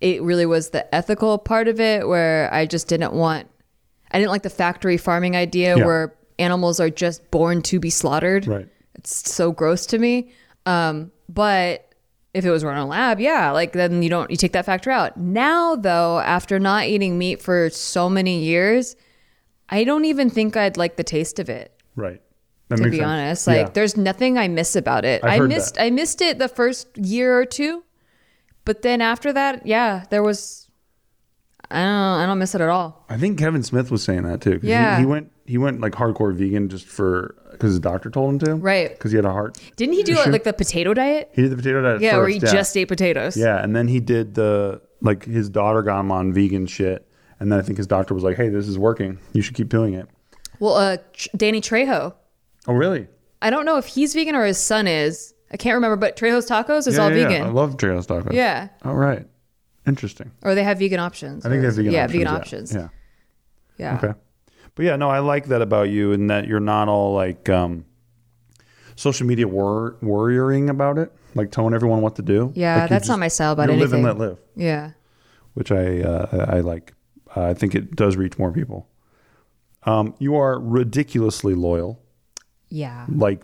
it 0.00 0.22
really 0.22 0.46
was 0.46 0.70
the 0.70 0.92
ethical 0.94 1.36
part 1.38 1.68
of 1.68 1.78
it 1.78 2.08
where 2.08 2.52
I 2.52 2.64
just 2.64 2.88
didn't 2.88 3.12
want 3.12 3.46
I 4.10 4.18
didn't 4.18 4.30
like 4.30 4.42
the 4.42 4.50
factory 4.50 4.96
farming 4.96 5.36
idea 5.36 5.76
Yeah. 5.76 5.84
where 5.84 6.14
animals 6.38 6.80
are 6.80 6.88
just 6.90 7.30
born 7.30 7.60
to 7.62 7.78
be 7.78 7.90
slaughtered. 7.90 8.46
Right. 8.46 8.66
It's 9.00 9.30
so 9.32 9.50
gross 9.52 9.86
to 9.86 9.98
me. 9.98 10.30
Um, 10.66 11.10
but 11.28 11.94
if 12.34 12.44
it 12.44 12.50
was 12.50 12.62
run 12.62 12.76
in 12.76 12.82
a 12.82 12.86
lab, 12.86 13.18
yeah, 13.18 13.50
like 13.50 13.72
then 13.72 14.02
you 14.02 14.10
don't 14.10 14.30
you 14.30 14.36
take 14.36 14.52
that 14.52 14.64
factor 14.66 14.90
out. 14.90 15.16
Now 15.16 15.74
though, 15.74 16.20
after 16.20 16.58
not 16.58 16.84
eating 16.86 17.18
meat 17.18 17.42
for 17.42 17.70
so 17.70 18.08
many 18.08 18.40
years, 18.44 18.94
I 19.68 19.84
don't 19.84 20.04
even 20.04 20.30
think 20.30 20.56
I'd 20.56 20.76
like 20.76 20.96
the 20.96 21.04
taste 21.04 21.38
of 21.38 21.48
it. 21.48 21.72
Right. 21.96 22.20
That 22.68 22.76
To 22.76 22.84
be 22.84 22.98
sense. 22.98 23.02
honest, 23.08 23.46
like 23.48 23.56
Yeah. 23.66 23.70
there's 23.72 23.96
nothing 23.96 24.38
I 24.38 24.46
miss 24.48 24.76
about 24.76 25.04
it. 25.04 25.24
I've 25.24 25.40
I 25.42 25.46
missed 25.46 25.74
that. 25.74 25.84
I 25.84 25.90
missed 25.90 26.20
it 26.22 26.38
the 26.38 26.46
first 26.48 26.86
year 26.96 27.36
or 27.36 27.44
two, 27.44 27.82
but 28.64 28.82
then 28.82 29.00
after 29.00 29.32
that, 29.32 29.66
yeah, 29.66 30.04
there 30.10 30.22
was. 30.22 30.68
I 31.72 31.78
don't 31.82 31.86
I 32.20 32.26
don't 32.26 32.38
miss 32.38 32.54
it 32.54 32.60
at 32.60 32.68
all. 32.68 33.04
I 33.08 33.16
think 33.16 33.38
Kevin 33.38 33.62
Smith 33.62 33.90
was 33.90 34.02
saying 34.04 34.22
that 34.24 34.40
too. 34.40 34.54
'cause 34.54 34.62
he- 34.62 34.68
Yeah. 34.70 34.98
He, 35.00 35.06
went 35.06 35.32
he 35.46 35.58
went 35.58 35.80
like 35.80 35.92
hardcore 35.92 36.34
vegan 36.34 36.68
just 36.68 36.86
for 36.86 37.34
because 37.60 37.72
his 37.72 37.80
doctor 37.80 38.08
told 38.08 38.30
him 38.30 38.38
to. 38.38 38.54
Right. 38.54 38.88
Because 38.88 39.12
he 39.12 39.16
had 39.16 39.26
a 39.26 39.30
heart. 39.30 39.58
Didn't 39.76 39.94
he 39.94 40.02
do 40.02 40.14
issue. 40.14 40.30
like 40.30 40.44
the 40.44 40.54
potato 40.54 40.94
diet? 40.94 41.30
He 41.34 41.42
did 41.42 41.50
the 41.52 41.56
potato 41.56 41.82
diet. 41.82 42.00
Yeah, 42.00 42.12
first, 42.12 42.18
where 42.18 42.28
he 42.28 42.38
yeah. 42.38 42.52
just 42.52 42.76
ate 42.76 42.88
potatoes. 42.88 43.36
Yeah, 43.36 43.62
and 43.62 43.76
then 43.76 43.86
he 43.86 44.00
did 44.00 44.34
the 44.34 44.80
like 45.02 45.24
his 45.24 45.50
daughter 45.50 45.82
got 45.82 46.00
him 46.00 46.10
on 46.10 46.32
vegan 46.32 46.66
shit, 46.66 47.06
and 47.38 47.52
then 47.52 47.58
I 47.58 47.62
think 47.62 47.76
his 47.76 47.86
doctor 47.86 48.14
was 48.14 48.24
like, 48.24 48.36
"Hey, 48.36 48.48
this 48.48 48.66
is 48.66 48.78
working. 48.78 49.18
You 49.34 49.42
should 49.42 49.54
keep 49.54 49.68
doing 49.68 49.92
it." 49.92 50.08
Well, 50.58 50.74
uh, 50.74 50.96
Danny 51.36 51.60
Trejo. 51.60 52.14
Oh, 52.66 52.72
really? 52.72 53.08
I 53.42 53.50
don't 53.50 53.64
know 53.66 53.76
if 53.76 53.86
he's 53.86 54.14
vegan 54.14 54.34
or 54.34 54.44
his 54.44 54.58
son 54.58 54.86
is. 54.86 55.34
I 55.52 55.56
can't 55.56 55.74
remember, 55.74 55.96
but 55.96 56.16
Trejo's 56.16 56.48
Tacos 56.48 56.86
is 56.86 56.96
yeah, 56.96 57.02
all 57.02 57.08
yeah, 57.10 57.24
vegan. 57.24 57.42
Yeah. 57.42 57.46
I 57.46 57.50
love 57.50 57.76
Trejo's 57.76 58.06
tacos. 58.06 58.32
Yeah. 58.32 58.68
All 58.84 58.94
right. 58.94 59.26
Interesting. 59.86 60.30
Or 60.42 60.54
they 60.54 60.62
have 60.62 60.78
vegan 60.78 61.00
options. 61.00 61.44
I 61.44 61.48
think 61.48 61.58
or- 61.58 61.62
they 61.62 61.66
have 61.66 61.76
vegan 61.76 61.92
yeah, 61.92 62.04
options. 62.04 62.12
vegan 62.12 62.32
yeah. 62.32 62.38
options. 62.38 62.74
Yeah. 62.74 62.88
Yeah. 63.78 63.96
Okay. 63.96 64.18
But 64.80 64.86
yeah, 64.86 64.96
no, 64.96 65.10
I 65.10 65.18
like 65.18 65.48
that 65.48 65.60
about 65.60 65.90
you, 65.90 66.12
and 66.14 66.30
that 66.30 66.48
you're 66.48 66.58
not 66.58 66.88
all 66.88 67.12
like 67.12 67.50
um, 67.50 67.84
social 68.96 69.26
media 69.26 69.46
wor- 69.46 69.98
worrying 70.00 70.70
about 70.70 70.96
it, 70.96 71.12
like 71.34 71.50
telling 71.50 71.74
everyone 71.74 72.00
what 72.00 72.16
to 72.16 72.22
do. 72.22 72.50
Yeah, 72.54 72.80
Like, 72.80 72.88
that's 72.88 73.06
not 73.06 73.18
my 73.18 73.28
style 73.28 73.52
about 73.52 73.68
you 73.68 73.76
live 73.76 73.92
and 73.92 74.02
let 74.02 74.16
live. 74.16 74.38
Yeah. 74.56 74.92
which 75.52 75.70
I 75.70 76.00
uh, 76.00 76.46
I 76.48 76.60
like. 76.60 76.94
Uh, 77.36 77.42
I 77.42 77.52
think 77.52 77.74
it 77.74 77.94
does 77.94 78.16
reach 78.16 78.38
more 78.38 78.52
people. 78.52 78.88
Um, 79.82 80.14
you 80.18 80.36
are 80.36 80.58
ridiculously 80.58 81.54
loyal, 81.54 82.00
Yeah. 82.70 83.04
like 83.14 83.42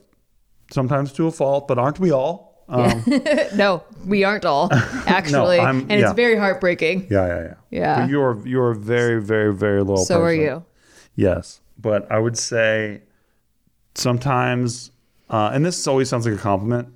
sometimes 0.73 1.13
to 1.13 1.27
a 1.27 1.31
fault, 1.31 1.69
but 1.69 1.79
aren't 1.79 2.01
we 2.01 2.13
all? 2.13 2.65
Um, 2.71 3.05
no, 3.57 3.83
we 4.07 4.25
aren't 4.25 4.47
all 4.47 4.71
actually, 5.07 5.59
I'm- 5.59 5.81
and 5.91 6.01
yeah. 6.01 6.07
it's 6.07 6.15
very 6.15 6.39
heartbreaking. 6.39 7.09
yeah, 7.11 7.27
yeah, 7.27 7.43
yeah. 7.43 7.55
Yeah. 7.71 8.01
But 8.01 8.09
you're 8.09 8.43
you're 8.49 8.71
a 8.71 8.75
very 8.75 9.21
very 9.23 9.53
very 9.55 9.83
loyal. 9.85 9.99
So 10.07 10.23
are 10.23 10.33
you. 10.33 10.65
Yes, 11.17 11.61
but 11.79 12.11
I 12.13 12.19
would 12.19 12.37
say 12.39 13.03
sometimes, 13.95 14.91
uh, 15.31 15.51
and 15.53 15.65
this 15.65 15.87
always 15.87 16.09
sounds 16.09 16.27
like 16.27 16.35
a 16.35 16.39
compliment. 16.39 16.89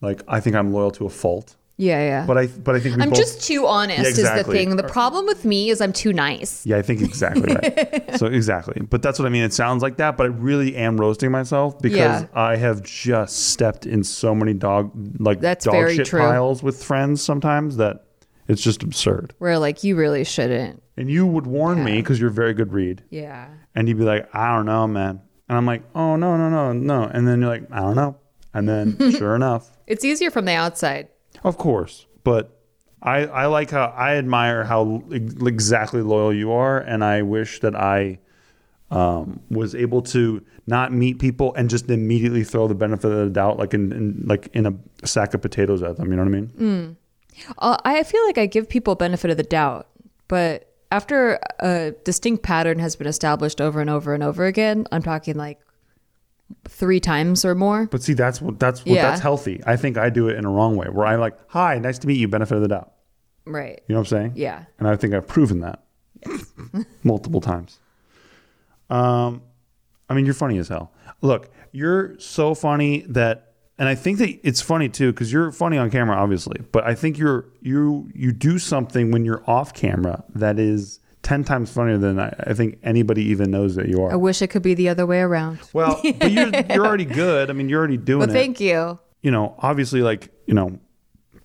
Like 0.00 0.22
I 0.26 0.40
think 0.40 0.56
I'm 0.56 0.72
loyal 0.72 0.90
to 0.92 1.06
a 1.06 1.08
fault, 1.08 1.54
Yeah, 1.76 1.98
yeah. 2.00 2.26
but 2.26 2.36
I 2.36 2.46
but 2.48 2.74
I 2.74 2.80
think 2.80 2.96
we 2.96 3.02
I'm 3.02 3.10
both, 3.10 3.18
just 3.18 3.42
too 3.46 3.66
honest. 3.66 4.02
Yeah, 4.02 4.08
Is 4.38 4.44
the 4.44 4.50
thing. 4.52 4.74
The 4.76 4.82
problem 4.82 5.26
with 5.26 5.44
me 5.44 5.70
is 5.70 5.80
I'm 5.80 5.92
too 5.92 6.12
nice. 6.12 6.66
Yeah, 6.66 6.78
I 6.78 6.82
think 6.82 7.02
exactly 7.02 7.54
right. 7.54 8.10
so 8.18 8.26
exactly, 8.26 8.82
but 8.90 9.00
that's 9.00 9.18
what 9.20 9.26
I 9.26 9.28
mean. 9.28 9.44
It 9.44 9.52
sounds 9.52 9.80
like 9.80 9.96
that, 9.98 10.16
but 10.16 10.24
I 10.24 10.30
really 10.30 10.74
am 10.74 11.00
roasting 11.00 11.30
myself 11.30 11.78
because 11.80 12.22
Yeah. 12.22 12.26
I 12.34 12.56
have 12.56 12.82
just 12.82 13.50
stepped 13.50 13.86
in 13.86 14.02
so 14.02 14.34
many 14.34 14.54
dog 14.54 14.90
like 15.20 15.40
That's 15.40 15.64
dog 15.66 15.74
very 15.74 15.94
shit 15.96 16.06
true. 16.06 16.20
piles 16.20 16.64
with 16.64 16.82
friends 16.82 17.22
sometimes 17.22 17.76
that 17.76 18.06
it's 18.48 18.60
just 18.62 18.82
absurd. 18.82 19.34
Where 19.38 19.56
like 19.58 19.84
you 19.84 19.94
really 19.94 20.24
shouldn't. 20.24 20.81
And 20.96 21.10
you 21.10 21.26
would 21.26 21.46
warn 21.46 21.82
me 21.84 21.96
because 21.96 22.20
you're 22.20 22.28
a 22.30 22.32
very 22.32 22.52
good 22.54 22.72
read, 22.72 23.02
Yeah. 23.10 23.48
and 23.74 23.88
you'd 23.88 23.96
be 23.98 24.04
like, 24.04 24.28
"I 24.34 24.54
don't 24.54 24.66
know, 24.66 24.86
man," 24.86 25.20
and 25.48 25.56
I'm 25.58 25.64
like, 25.66 25.82
"Oh 25.94 26.16
no, 26.16 26.36
no, 26.36 26.50
no, 26.50 26.72
no," 26.72 27.04
and 27.04 27.26
then 27.26 27.40
you're 27.40 27.48
like, 27.50 27.64
"I 27.72 27.80
don't 27.80 27.96
know," 27.96 28.16
and 28.52 28.68
then 28.68 28.96
sure 29.12 29.34
enough, 29.34 29.70
It's 29.86 30.04
easier 30.04 30.30
from 30.30 30.44
the 30.44 30.52
outside. 30.52 31.08
of 31.44 31.56
course, 31.58 32.06
but. 32.24 32.58
I, 33.04 33.24
I 33.26 33.46
like 33.46 33.70
how 33.72 33.86
I 33.96 34.14
admire 34.14 34.62
how 34.62 35.02
exactly 35.10 36.02
loyal 36.02 36.32
you 36.32 36.52
are, 36.52 36.78
and 36.78 37.02
I 37.02 37.22
wish 37.22 37.58
that 37.58 37.74
I 37.74 38.20
um, 38.92 39.40
was 39.50 39.74
able 39.74 40.02
to 40.02 40.40
not 40.68 40.92
meet 40.92 41.18
people 41.18 41.52
and 41.54 41.68
just 41.68 41.90
immediately 41.90 42.44
throw 42.44 42.68
the 42.68 42.76
benefit 42.76 43.10
of 43.10 43.18
the 43.26 43.30
doubt, 43.30 43.58
like 43.58 43.74
in, 43.74 43.90
in 43.92 44.22
like 44.26 44.46
in 44.52 44.66
a 44.66 44.74
sack 45.04 45.34
of 45.34 45.42
potatoes 45.42 45.82
at 45.82 45.96
them. 45.96 46.10
You 46.12 46.16
know 46.16 46.22
what 46.22 46.28
I 46.28 46.64
mean? 46.70 46.96
Uh, 47.58 47.76
I 47.84 48.04
feel 48.04 48.24
like 48.26 48.38
I 48.38 48.46
give 48.46 48.68
people 48.68 48.94
benefit 48.94 49.32
of 49.32 49.36
the 49.36 49.42
doubt, 49.42 49.88
but 50.28 50.71
after 50.92 51.38
a 51.60 51.92
distinct 52.04 52.42
pattern 52.42 52.78
has 52.78 52.94
been 52.96 53.06
established 53.06 53.60
over 53.60 53.80
and 53.80 53.88
over 53.90 54.14
and 54.14 54.22
over 54.22 54.44
again, 54.46 54.86
I'm 54.92 55.02
talking 55.02 55.34
like 55.34 55.58
three 56.68 57.00
times 57.00 57.44
or 57.44 57.54
more. 57.54 57.86
But 57.86 58.02
see, 58.02 58.12
that's 58.12 58.40
what 58.42 58.60
that's 58.60 58.84
what 58.84 58.94
Yeah. 58.94 59.02
that's 59.08 59.20
healthy. 59.22 59.60
I 59.66 59.76
think 59.76 59.96
I 59.96 60.10
do 60.10 60.28
it 60.28 60.36
in 60.36 60.44
a 60.44 60.50
wrong 60.50 60.76
way, 60.76 60.86
where 60.88 61.06
I 61.06 61.16
like, 61.16 61.36
"Hi, 61.48 61.78
nice 61.78 61.98
to 62.00 62.06
meet 62.06 62.18
you," 62.18 62.28
benefit 62.28 62.56
of 62.56 62.62
the 62.62 62.68
doubt. 62.68 62.92
Right. 63.46 63.80
You 63.88 63.94
know 63.94 64.00
what 64.00 64.12
I'm 64.12 64.18
saying? 64.18 64.32
Yeah. 64.36 64.64
And 64.78 64.86
I 64.86 64.94
think 64.96 65.14
I've 65.14 65.26
proven 65.26 65.60
that 65.60 65.82
multiple 67.02 67.40
times. 67.40 67.80
Um, 68.90 69.42
I 70.08 70.14
mean, 70.14 70.26
you're 70.26 70.34
funny 70.34 70.58
as 70.58 70.68
hell. 70.68 70.92
Look, 71.22 71.50
you're 71.72 72.18
so 72.18 72.54
funny 72.54 73.06
that, 73.08 73.51
and 73.78 73.88
I 73.88 73.94
think 73.94 74.18
that 74.18 74.38
it's 74.46 74.60
funny 74.60 74.88
too 74.88 75.12
because 75.12 75.32
you're 75.32 75.50
funny 75.52 75.78
on 75.78 75.90
camera, 75.90 76.16
obviously. 76.16 76.60
But 76.72 76.84
I 76.84 76.94
think 76.94 77.18
you're 77.18 77.46
you 77.60 78.10
you 78.14 78.32
do 78.32 78.58
something 78.58 79.10
when 79.10 79.24
you're 79.24 79.42
off 79.48 79.74
camera 79.74 80.24
that 80.34 80.58
is 80.58 81.00
ten 81.22 81.44
times 81.44 81.72
funnier 81.72 81.98
than 81.98 82.18
I, 82.18 82.34
I 82.46 82.52
think 82.54 82.78
anybody 82.82 83.22
even 83.24 83.50
knows 83.50 83.74
that 83.76 83.88
you 83.88 84.02
are. 84.02 84.12
I 84.12 84.16
wish 84.16 84.42
it 84.42 84.48
could 84.48 84.62
be 84.62 84.74
the 84.74 84.88
other 84.88 85.06
way 85.06 85.20
around. 85.20 85.60
Well, 85.72 86.00
but 86.18 86.30
you're 86.30 86.50
you're 86.70 86.86
already 86.86 87.04
good. 87.04 87.50
I 87.50 87.52
mean, 87.54 87.68
you're 87.68 87.78
already 87.78 87.96
doing 87.96 88.20
But 88.20 88.30
it 88.30 88.34
thank 88.34 88.60
you. 88.60 88.98
you 89.22 89.30
know, 89.30 89.54
obviously, 89.58 90.02
like 90.02 90.30
you 90.46 90.54
know, 90.54 90.78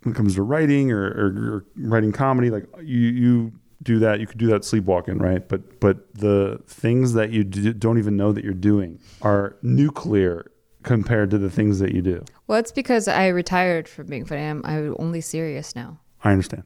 when 0.03 0.13
it 0.13 0.15
comes 0.15 0.35
to 0.35 0.41
writing 0.41 0.91
or, 0.91 1.05
or, 1.05 1.55
or 1.55 1.65
writing 1.77 2.11
comedy, 2.11 2.49
like 2.49 2.65
you 2.81 2.99
you 2.99 3.51
do 3.83 3.99
that, 3.99 4.19
you 4.19 4.27
could 4.27 4.37
do 4.39 4.47
that 4.47 4.65
sleepwalking, 4.65 5.17
right? 5.19 5.47
But 5.47 5.79
but 5.79 6.13
the 6.13 6.61
things 6.67 7.13
that 7.13 7.31
you 7.31 7.43
do, 7.43 7.73
don't 7.73 7.97
even 7.99 8.17
know 8.17 8.31
that 8.31 8.43
you're 8.43 8.53
doing 8.53 8.99
are 9.21 9.55
nuclear 9.61 10.51
compared 10.87 11.29
to 11.31 11.37
the 11.37 11.49
things 11.49 11.79
that 11.79 11.93
you 11.93 12.01
do. 12.01 12.23
Well, 12.47 12.59
it's 12.59 12.71
because 12.71 13.07
I 13.07 13.27
retired 13.27 13.87
from 13.87 14.07
being 14.07 14.25
funny. 14.25 14.41
I'm, 14.41 14.61
I'm 14.65 14.95
only 14.99 15.21
serious 15.21 15.75
now. 15.75 15.99
I 16.23 16.31
understand. 16.31 16.63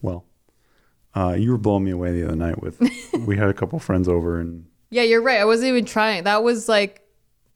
Well, 0.00 0.24
uh, 1.14 1.36
you 1.38 1.50
were 1.50 1.58
blowing 1.58 1.84
me 1.84 1.90
away 1.90 2.12
the 2.12 2.26
other 2.26 2.36
night 2.36 2.62
with 2.62 2.80
we 3.26 3.36
had 3.36 3.48
a 3.48 3.54
couple 3.54 3.78
friends 3.78 4.08
over 4.08 4.40
and 4.40 4.66
Yeah, 4.90 5.02
you're 5.02 5.22
right. 5.22 5.40
I 5.40 5.44
wasn't 5.44 5.68
even 5.68 5.84
trying. 5.84 6.24
That 6.24 6.42
was 6.42 6.68
like, 6.68 7.02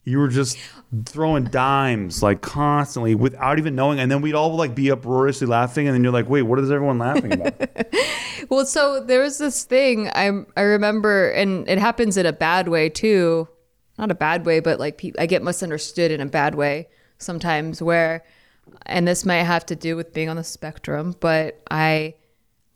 you 0.05 0.19
were 0.19 0.29
just 0.29 0.59
throwing 1.05 1.45
dimes 1.45 2.23
like 2.23 2.41
constantly 2.41 3.15
without 3.15 3.59
even 3.59 3.75
knowing 3.75 4.01
and 4.01 4.11
then 4.11 4.23
we'd 4.23 4.35
all 4.35 4.57
like 4.57 4.75
be 4.75 4.91
uproariously 4.91 5.47
laughing 5.47 5.87
and 5.87 5.95
then 5.95 6.03
you're 6.03 6.15
like 6.15 6.31
wait 6.31 6.41
what 6.41 6.59
is 6.59 6.71
everyone 6.71 6.99
laughing 6.99 7.31
about 7.35 7.53
well, 8.49 8.65
so 8.65 9.01
there 9.05 9.21
was 9.21 9.39
this 9.39 9.65
thing 9.65 10.09
I 10.09 10.31
I 10.57 10.63
remember, 10.63 11.31
and 11.31 11.69
it 11.69 11.79
happens 11.79 12.17
in 12.17 12.27
a 12.27 12.33
bad 12.33 12.69
way 12.69 12.89
too. 12.89 13.49
Not 13.99 14.11
a 14.11 14.15
bad 14.15 14.47
way, 14.47 14.61
but 14.61 14.79
like 14.79 14.99
pe- 14.99 15.13
I 15.19 15.27
get 15.27 15.43
misunderstood 15.43 16.11
in 16.11 16.21
a 16.21 16.27
bad 16.27 16.55
way 16.55 16.89
sometimes. 17.19 17.83
Where, 17.83 18.25
and 18.87 19.07
this 19.07 19.27
might 19.27 19.43
have 19.43 19.67
to 19.67 19.77
do 19.77 19.97
with 19.97 20.13
being 20.13 20.29
on 20.29 20.37
the 20.37 20.45
spectrum, 20.45 21.17
but 21.21 21.61
I 21.71 22.15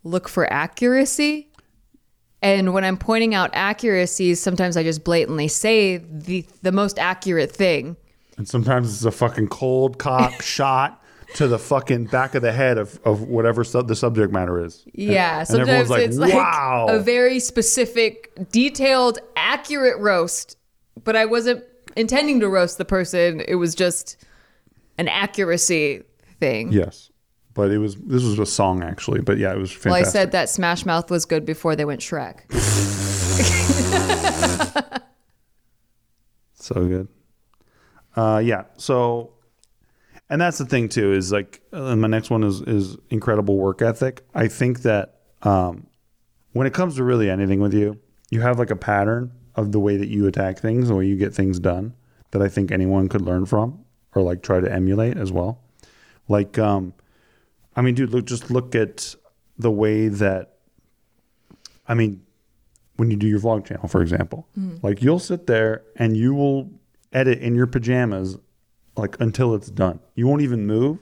look 0.04 0.28
for 0.28 0.52
accuracy. 0.52 1.48
And 2.42 2.74
when 2.74 2.84
I'm 2.84 2.96
pointing 2.96 3.36
out 3.36 3.50
accuracies, 3.52 4.40
sometimes 4.40 4.76
I 4.76 4.82
just 4.82 5.04
blatantly 5.04 5.46
say 5.46 5.98
the 5.98 6.44
the 6.62 6.72
most 6.72 6.98
accurate 6.98 7.52
thing. 7.52 7.96
And 8.36 8.48
sometimes 8.48 8.92
it's 8.92 9.04
a 9.04 9.12
fucking 9.12 9.48
cold 9.48 9.98
cock 9.98 10.42
shot 10.42 11.02
to 11.34 11.46
the 11.46 11.58
fucking 11.58 12.06
back 12.06 12.34
of 12.34 12.42
the 12.42 12.52
head 12.52 12.78
of, 12.78 13.00
of 13.04 13.22
whatever 13.22 13.64
sub- 13.64 13.88
the 13.88 13.96
subject 13.96 14.32
matter 14.32 14.62
is. 14.64 14.84
Yeah, 14.92 15.40
and 15.40 15.48
sometimes 15.48 15.68
everyone's 15.68 15.90
like, 15.90 16.02
it's 16.02 16.18
like 16.18 16.34
"Wow." 16.34 16.86
a 16.88 16.98
very 16.98 17.38
specific, 17.38 18.32
detailed, 18.50 19.18
accurate 19.36 19.98
roast, 19.98 20.56
but 21.02 21.16
I 21.16 21.24
wasn't 21.24 21.64
intending 21.96 22.40
to 22.40 22.48
roast 22.48 22.78
the 22.78 22.84
person. 22.84 23.42
It 23.46 23.56
was 23.56 23.74
just 23.74 24.16
an 24.98 25.08
accuracy 25.08 26.02
thing. 26.40 26.72
Yes, 26.72 27.10
but 27.54 27.70
it 27.70 27.78
was 27.78 27.96
this 27.96 28.22
was 28.22 28.38
a 28.38 28.46
song 28.46 28.82
actually. 28.82 29.20
But 29.20 29.38
yeah, 29.38 29.52
it 29.52 29.58
was 29.58 29.72
fantastic. 29.72 29.90
Well, 29.90 30.00
I 30.00 30.04
said 30.04 30.32
that 30.32 30.48
Smash 30.48 30.86
Mouth 30.86 31.10
was 31.10 31.24
good 31.24 31.44
before 31.44 31.76
they 31.76 31.84
went 31.84 32.00
Shrek. 32.00 32.50
So 36.62 36.86
good. 36.86 37.08
Uh, 38.14 38.40
yeah. 38.42 38.64
So, 38.76 39.32
and 40.30 40.40
that's 40.40 40.58
the 40.58 40.64
thing 40.64 40.88
too 40.88 41.12
is 41.12 41.32
like 41.32 41.60
uh, 41.72 41.96
my 41.96 42.06
next 42.06 42.30
one 42.30 42.44
is 42.44 42.60
is 42.60 42.96
incredible 43.10 43.58
work 43.58 43.82
ethic. 43.82 44.24
I 44.32 44.46
think 44.46 44.82
that 44.82 45.22
um, 45.42 45.88
when 46.52 46.68
it 46.68 46.72
comes 46.72 46.96
to 46.96 47.04
really 47.04 47.28
anything 47.28 47.60
with 47.60 47.74
you, 47.74 47.98
you 48.30 48.42
have 48.42 48.60
like 48.60 48.70
a 48.70 48.76
pattern 48.76 49.32
of 49.54 49.72
the 49.72 49.80
way 49.80 49.96
that 49.96 50.08
you 50.08 50.26
attack 50.26 50.58
things, 50.58 50.88
the 50.88 50.94
way 50.94 51.06
you 51.06 51.16
get 51.16 51.34
things 51.34 51.58
done, 51.58 51.94
that 52.30 52.42
I 52.42 52.48
think 52.48 52.70
anyone 52.70 53.08
could 53.08 53.22
learn 53.22 53.46
from 53.46 53.84
or 54.14 54.22
like 54.22 54.42
try 54.42 54.60
to 54.60 54.72
emulate 54.72 55.16
as 55.16 55.30
well. 55.32 55.60
Like, 56.28 56.58
um, 56.58 56.94
I 57.76 57.82
mean, 57.82 57.94
dude, 57.94 58.10
look, 58.10 58.26
just 58.26 58.50
look 58.50 58.74
at 58.74 59.14
the 59.58 59.70
way 59.70 60.08
that, 60.08 60.56
I 61.86 61.94
mean, 61.94 62.22
when 62.96 63.10
you 63.10 63.16
do 63.16 63.26
your 63.26 63.40
vlog 63.40 63.64
channel, 63.66 63.88
for 63.88 64.02
example, 64.02 64.46
like 64.82 65.02
you'll 65.02 65.18
sit 65.18 65.46
there 65.46 65.82
and 65.96 66.16
you 66.16 66.34
will 66.34 66.70
edit 67.12 67.40
in 67.40 67.54
your 67.54 67.66
pajamas 67.66 68.38
like 68.96 69.18
until 69.20 69.54
it's 69.54 69.70
done. 69.70 70.00
You 70.14 70.26
won't 70.26 70.42
even 70.42 70.66
move. 70.66 70.98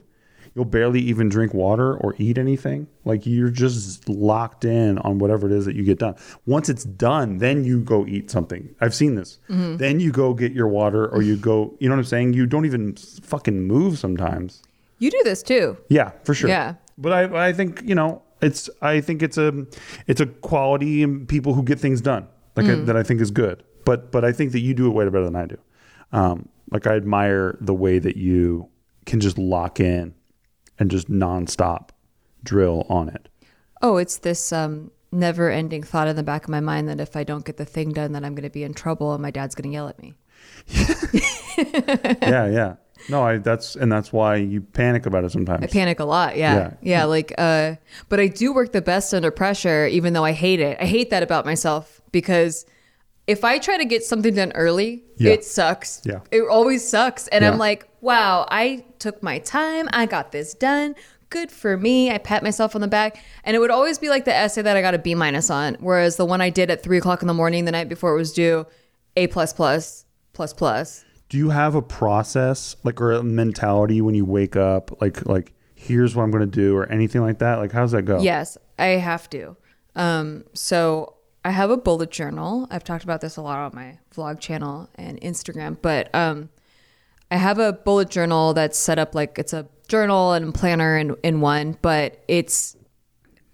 You'll 0.53 0.65
barely 0.65 0.99
even 0.99 1.29
drink 1.29 1.53
water 1.53 1.95
or 1.95 2.13
eat 2.17 2.37
anything. 2.37 2.87
Like 3.05 3.25
you're 3.25 3.49
just 3.49 4.09
locked 4.09 4.65
in 4.65 4.97
on 4.99 5.17
whatever 5.17 5.47
it 5.47 5.53
is 5.53 5.65
that 5.65 5.75
you 5.75 5.83
get 5.83 5.99
done. 5.99 6.15
Once 6.45 6.67
it's 6.67 6.83
done, 6.83 7.37
then 7.37 7.63
you 7.63 7.81
go 7.81 8.05
eat 8.05 8.29
something. 8.29 8.75
I've 8.81 8.93
seen 8.93 9.15
this. 9.15 9.39
Then 9.47 9.99
you 10.01 10.11
go 10.11 10.33
get 10.33 10.51
your 10.51 10.67
water 10.67 11.07
or 11.07 11.21
you 11.21 11.37
go, 11.37 11.75
you 11.79 11.87
know 11.87 11.95
what 11.95 11.99
I'm 11.99 12.05
saying? 12.05 12.33
You 12.33 12.45
don't 12.45 12.65
even 12.65 12.95
fucking 12.95 13.61
move 13.61 13.97
sometimes. 13.97 14.61
You 14.99 15.09
do 15.09 15.21
this 15.23 15.41
too. 15.41 15.77
Yeah, 15.87 16.11
for 16.23 16.33
sure. 16.33 16.49
Yeah. 16.49 16.75
But 16.97 17.13
I, 17.13 17.47
I 17.47 17.53
think, 17.53 17.81
you 17.85 17.95
know, 17.95 18.21
it's 18.41 18.69
I 18.81 19.01
think 19.01 19.21
it's 19.21 19.37
a 19.37 19.65
it's 20.07 20.19
a 20.19 20.25
quality 20.25 21.03
in 21.03 21.27
people 21.27 21.53
who 21.53 21.63
get 21.63 21.79
things 21.79 22.01
done. 22.01 22.27
Like 22.55 22.65
I, 22.65 22.75
that 22.75 22.97
I 22.97 23.03
think 23.03 23.21
is 23.21 23.31
good. 23.31 23.63
But 23.85 24.11
but 24.11 24.25
I 24.25 24.31
think 24.31 24.51
that 24.51 24.59
you 24.59 24.73
do 24.73 24.87
it 24.87 24.89
way 24.89 25.05
better 25.05 25.23
than 25.23 25.35
I 25.35 25.45
do. 25.45 25.57
Um, 26.11 26.49
like 26.71 26.87
I 26.87 26.95
admire 26.95 27.57
the 27.61 27.73
way 27.73 27.99
that 27.99 28.17
you 28.17 28.67
can 29.05 29.19
just 29.19 29.37
lock 29.37 29.79
in 29.79 30.13
and 30.81 30.89
just 30.89 31.11
nonstop 31.11 31.89
drill 32.43 32.87
on 32.89 33.07
it. 33.07 33.29
Oh, 33.83 33.97
it's 33.97 34.17
this 34.17 34.51
um, 34.51 34.89
never 35.11 35.51
ending 35.51 35.83
thought 35.83 36.07
in 36.07 36.15
the 36.15 36.23
back 36.23 36.45
of 36.45 36.49
my 36.49 36.59
mind 36.59 36.89
that 36.89 36.99
if 36.99 37.15
I 37.15 37.23
don't 37.23 37.45
get 37.45 37.57
the 37.57 37.65
thing 37.65 37.93
done, 37.93 38.13
then 38.13 38.25
I'm 38.25 38.33
going 38.33 38.43
to 38.43 38.49
be 38.49 38.63
in 38.63 38.73
trouble 38.73 39.13
and 39.13 39.21
my 39.21 39.29
dad's 39.29 39.53
going 39.53 39.69
to 39.69 39.73
yell 39.73 39.87
at 39.87 40.01
me. 40.01 40.15
yeah, 42.23 42.47
yeah. 42.47 42.75
No, 43.09 43.23
I 43.23 43.37
that's 43.37 43.75
and 43.75 43.91
that's 43.91 44.11
why 44.11 44.37
you 44.37 44.61
panic 44.61 45.05
about 45.05 45.23
it 45.23 45.31
sometimes. 45.31 45.63
I 45.63 45.67
panic 45.67 45.99
a 45.99 46.03
lot. 46.03 46.35
Yeah. 46.35 46.55
Yeah. 46.55 46.73
Yeah. 46.81 47.03
like, 47.03 47.31
uh, 47.37 47.75
but 48.09 48.19
I 48.19 48.25
do 48.25 48.51
work 48.51 48.71
the 48.71 48.81
best 48.81 49.13
under 49.13 49.29
pressure, 49.29 49.85
even 49.85 50.13
though 50.13 50.25
I 50.25 50.31
hate 50.31 50.59
it. 50.59 50.77
I 50.81 50.85
hate 50.85 51.11
that 51.11 51.21
about 51.21 51.45
myself 51.45 52.01
because 52.11 52.65
if 53.31 53.43
I 53.43 53.57
try 53.57 53.77
to 53.77 53.85
get 53.85 54.03
something 54.03 54.33
done 54.35 54.51
early, 54.53 55.03
Yeah. 55.17 55.31
it 55.31 55.43
sucks. 55.43 56.01
Yeah. 56.05 56.19
It 56.31 56.43
always 56.49 56.87
sucks. 56.87 57.27
And 57.29 57.43
Yeah. 57.43 57.51
I'm 57.51 57.57
like, 57.57 57.87
wow, 58.01 58.45
I 58.49 58.83
took 58.99 59.23
my 59.23 59.39
time. 59.39 59.87
I 59.93 60.05
got 60.05 60.31
this 60.31 60.53
done. 60.53 60.95
Good 61.29 61.49
for 61.51 61.77
me. 61.77 62.11
I 62.11 62.17
pat 62.17 62.43
myself 62.43 62.75
on 62.75 62.81
the 62.81 62.87
back. 62.89 63.17
And 63.45 63.55
it 63.55 63.59
would 63.59 63.71
always 63.71 63.97
be 63.97 64.09
like 64.09 64.25
the 64.25 64.35
essay 64.35 64.61
that 64.63 64.75
I 64.75 64.81
got 64.81 64.93
a 64.93 64.99
B 64.99 65.15
minus 65.15 65.49
on. 65.49 65.77
Whereas 65.79 66.17
the 66.17 66.25
one 66.25 66.41
I 66.41 66.49
did 66.49 66.69
at 66.69 66.83
three 66.83 66.97
o'clock 66.97 67.21
in 67.21 67.27
the 67.27 67.33
morning 67.33 67.65
the 67.65 67.71
night 67.71 67.87
before 67.89 68.11
it 68.13 68.17
was 68.17 68.33
due, 68.33 68.67
A 69.15 69.27
plus 69.27 69.53
plus 69.53 70.05
plus 70.33 70.53
plus. 70.53 71.03
do 71.29 71.37
you 71.37 71.49
have 71.49 71.75
a 71.75 71.81
process 71.81 72.75
like 72.83 72.99
or 73.01 73.11
a 73.13 73.23
mentality 73.23 74.01
when 74.01 74.15
you 74.15 74.23
wake 74.25 74.55
up 74.55 75.01
like 75.01 75.25
like 75.25 75.53
here's 75.75 76.15
what 76.15 76.23
i'm 76.23 76.31
going 76.31 76.39
to 76.49 76.59
do 76.63 76.75
or 76.75 76.85
anything 76.89 77.21
like 77.21 77.39
that 77.39 77.55
like 77.59 77.71
how's 77.71 77.91
that 77.91 78.03
go 78.03 78.19
Yes, 78.21 78.57
I 78.79 78.87
have 79.09 79.29
to. 79.31 79.55
Um, 79.95 80.45
so 80.53 81.15
I 81.43 81.51
have 81.51 81.71
a 81.71 81.77
bullet 81.77 82.11
journal. 82.11 82.67
I've 82.69 82.83
talked 82.83 83.03
about 83.03 83.21
this 83.21 83.37
a 83.37 83.41
lot 83.41 83.57
on 83.57 83.71
my 83.73 83.97
vlog 84.15 84.39
channel 84.39 84.89
and 84.95 85.19
Instagram, 85.21 85.77
but 85.81 86.13
um, 86.13 86.49
I 87.31 87.37
have 87.37 87.57
a 87.57 87.73
bullet 87.73 88.09
journal 88.09 88.53
that's 88.53 88.77
set 88.77 88.99
up 88.99 89.15
like 89.15 89.39
it's 89.39 89.53
a 89.53 89.67
journal 89.87 90.33
and 90.33 90.53
planner 90.53 90.97
in, 90.97 91.15
in 91.23 91.41
one, 91.41 91.77
but 91.81 92.23
it's 92.27 92.77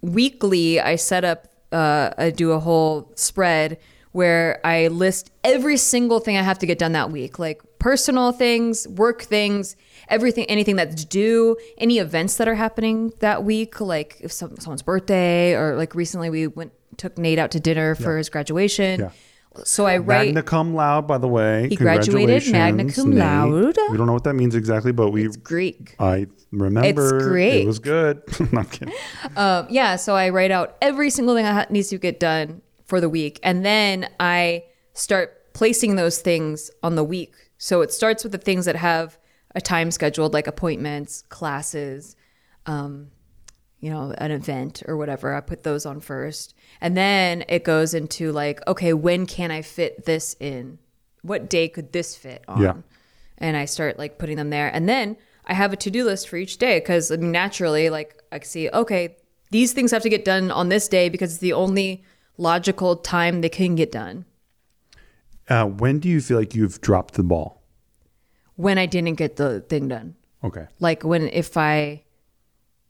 weekly. 0.02 0.80
I 0.80 0.96
set 0.96 1.24
up, 1.24 1.48
uh, 1.72 2.10
I 2.18 2.30
do 2.30 2.52
a 2.52 2.60
whole 2.60 3.10
spread 3.14 3.78
where 4.12 4.60
I 4.64 4.88
list 4.88 5.30
every 5.42 5.76
single 5.76 6.20
thing 6.20 6.36
I 6.36 6.42
have 6.42 6.58
to 6.58 6.66
get 6.66 6.78
done 6.78 6.92
that 6.92 7.10
week, 7.10 7.38
like 7.38 7.62
personal 7.78 8.32
things, 8.32 8.86
work 8.88 9.22
things, 9.22 9.76
everything, 10.08 10.44
anything 10.46 10.76
that's 10.76 11.04
due, 11.04 11.56
any 11.78 11.98
events 11.98 12.36
that 12.36 12.48
are 12.48 12.54
happening 12.54 13.12
that 13.20 13.44
week, 13.44 13.80
like 13.80 14.18
if 14.20 14.32
some, 14.32 14.56
someone's 14.58 14.82
birthday 14.82 15.54
or 15.54 15.76
like 15.76 15.94
recently 15.94 16.30
we 16.30 16.46
went 16.46 16.72
took 16.96 17.18
Nate 17.18 17.38
out 17.38 17.50
to 17.52 17.60
dinner 17.60 17.94
for 17.94 18.16
his 18.16 18.28
graduation. 18.28 19.00
Yeah. 19.00 19.10
So 19.64 19.86
I 19.86 19.96
write. 19.98 20.26
magna 20.26 20.42
cum 20.44 20.74
laude 20.74 21.08
by 21.08 21.18
the 21.18 21.26
way 21.26 21.68
He 21.68 21.74
graduated 21.74 22.50
magna 22.52 22.92
cum 22.92 23.10
Nate. 23.10 23.18
laude. 23.18 23.76
we 23.90 23.96
don't 23.96 24.06
know 24.06 24.12
what 24.12 24.22
that 24.24 24.34
means 24.34 24.54
exactly 24.54 24.92
but 24.92 25.10
we 25.10 25.26
Greek. 25.42 25.96
i 25.98 26.26
remember 26.52 27.18
great. 27.28 27.62
it 27.62 27.66
was 27.66 27.80
good 27.80 28.22
No, 28.52 28.60
i'm 28.60 28.66
kidding 28.66 28.94
Um, 29.36 29.66
yeah, 29.68 29.96
so 29.96 30.14
I 30.14 30.28
write 30.28 30.52
out 30.52 30.76
every 30.80 31.10
single 31.10 31.34
thing 31.34 31.44
that 31.44 31.54
ha- 31.54 31.66
needs 31.72 31.88
to 31.88 31.98
get 31.98 32.20
done 32.20 32.62
for 32.84 33.00
the 33.00 33.08
week, 33.08 33.40
and 33.42 33.64
then 33.64 34.08
I 34.20 34.64
start 34.94 35.52
placing 35.54 35.96
those 35.96 36.18
things 36.20 36.70
on 36.84 36.94
the 36.94 37.04
week. 37.04 37.34
So 37.58 37.80
it 37.80 37.92
starts 37.92 38.22
with 38.22 38.32
the 38.32 38.38
things 38.38 38.64
that 38.66 38.76
have 38.76 39.18
a 39.54 39.60
time 39.60 39.90
scheduled, 39.90 40.32
like 40.34 40.46
appointments, 40.46 41.22
classes, 41.30 42.14
um, 42.66 43.08
you 43.80 43.90
know, 43.90 44.14
an 44.18 44.30
event 44.30 44.82
or 44.86 44.96
whatever. 44.96 45.34
I 45.34 45.40
put 45.40 45.64
those 45.64 45.84
on 45.84 46.00
first, 46.00 46.54
and 46.80 46.96
then 46.96 47.44
it 47.48 47.64
goes 47.64 47.94
into 47.94 48.32
like, 48.32 48.66
okay, 48.66 48.92
when 48.92 49.26
can 49.26 49.50
I 49.50 49.62
fit 49.62 50.04
this 50.04 50.36
in? 50.40 50.78
What 51.22 51.50
day 51.50 51.68
could 51.68 51.92
this 51.92 52.16
fit 52.16 52.44
on? 52.48 52.62
Yeah. 52.62 52.74
and 53.38 53.56
I 53.56 53.64
start 53.66 53.98
like 53.98 54.18
putting 54.18 54.36
them 54.36 54.50
there. 54.50 54.68
And 54.68 54.88
then 54.88 55.16
I 55.46 55.54
have 55.54 55.72
a 55.72 55.76
to 55.76 55.90
do 55.90 56.04
list 56.04 56.28
for 56.28 56.36
each 56.36 56.58
day 56.58 56.78
because 56.78 57.10
naturally, 57.10 57.90
like 57.90 58.22
I 58.30 58.40
see, 58.40 58.68
okay, 58.70 59.16
these 59.50 59.72
things 59.72 59.90
have 59.92 60.02
to 60.02 60.08
get 60.08 60.24
done 60.24 60.50
on 60.50 60.68
this 60.68 60.88
day 60.88 61.08
because 61.08 61.32
it's 61.32 61.40
the 61.40 61.52
only 61.54 62.04
logical 62.36 62.96
time 62.96 63.40
they 63.40 63.48
can 63.48 63.74
get 63.74 63.90
done. 63.92 64.24
uh, 65.48 65.64
when 65.64 65.98
do 65.98 66.08
you 66.08 66.20
feel 66.20 66.38
like 66.38 66.54
you've 66.54 66.80
dropped 66.80 67.14
the 67.14 67.22
ball 67.22 67.62
When 68.56 68.76
I 68.78 68.86
didn't 68.86 69.14
get 69.14 69.36
the 69.36 69.60
thing 69.60 69.88
done, 69.88 70.14
okay 70.44 70.66
like 70.78 71.02
when 71.02 71.28
if 71.28 71.56
I 71.56 72.04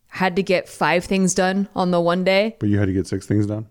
had 0.08 0.34
to 0.36 0.42
get 0.42 0.68
five 0.68 1.04
things 1.04 1.34
done 1.34 1.68
on 1.74 1.90
the 1.92 2.00
one 2.00 2.24
day, 2.24 2.56
but 2.58 2.68
you 2.68 2.78
had 2.78 2.86
to 2.86 2.92
get 2.92 3.06
six 3.06 3.26
things 3.26 3.46
done 3.46 3.66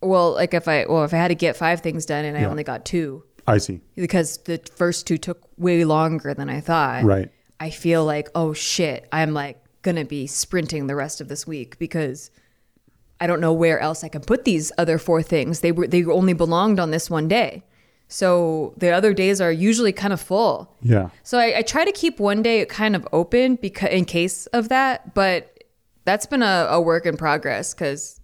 well, 0.00 0.32
like 0.34 0.54
if 0.54 0.68
I 0.68 0.86
well 0.86 1.04
if 1.04 1.12
I 1.12 1.16
had 1.16 1.28
to 1.28 1.34
get 1.34 1.56
five 1.56 1.80
things 1.80 2.06
done 2.06 2.24
and 2.24 2.36
I 2.36 2.44
only 2.44 2.64
got 2.64 2.84
two 2.84 3.24
i 3.46 3.56
see 3.56 3.80
because 3.96 4.36
the 4.44 4.60
first 4.76 5.06
two 5.06 5.16
took 5.16 5.48
way 5.56 5.84
longer 5.84 6.34
than 6.34 6.50
I 6.50 6.60
thought. 6.60 7.04
right 7.04 7.30
I 7.60 7.70
feel 7.70 8.04
like, 8.04 8.28
oh 8.34 8.52
shit, 8.52 9.08
I'm 9.12 9.34
like 9.34 9.58
gonna 9.82 10.04
be 10.04 10.26
sprinting 10.26 10.86
the 10.86 10.94
rest 10.94 11.20
of 11.20 11.28
this 11.28 11.46
week 11.46 11.78
because 11.78 12.30
I 13.20 13.26
don't 13.26 13.40
know 13.40 13.52
where 13.52 13.80
else 13.80 14.04
I 14.04 14.08
can 14.08 14.22
put 14.22 14.44
these 14.44 14.70
other 14.78 14.98
four 14.98 15.22
things. 15.22 15.60
They 15.60 15.72
were 15.72 15.86
they 15.86 16.04
only 16.04 16.34
belonged 16.34 16.78
on 16.78 16.90
this 16.90 17.10
one 17.10 17.26
day. 17.26 17.64
So 18.06 18.74
the 18.78 18.90
other 18.90 19.12
days 19.12 19.40
are 19.40 19.52
usually 19.52 19.92
kind 19.92 20.12
of 20.12 20.20
full. 20.20 20.74
yeah 20.82 21.10
So 21.24 21.38
I, 21.38 21.58
I 21.58 21.62
try 21.62 21.84
to 21.84 21.92
keep 21.92 22.18
one 22.18 22.42
day 22.42 22.64
kind 22.64 22.96
of 22.96 23.06
open 23.12 23.56
because 23.56 23.90
in 23.90 24.04
case 24.04 24.46
of 24.46 24.68
that, 24.70 25.14
but 25.14 25.62
that's 26.04 26.24
been 26.26 26.42
a, 26.42 26.68
a 26.70 26.80
work 26.80 27.04
in 27.04 27.16
progress 27.16 27.74
because 27.74 28.17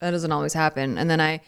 that 0.00 0.10
doesn't 0.10 0.32
always 0.32 0.52
happen. 0.52 0.98
And 0.98 1.08
then 1.08 1.20
I, 1.20 1.40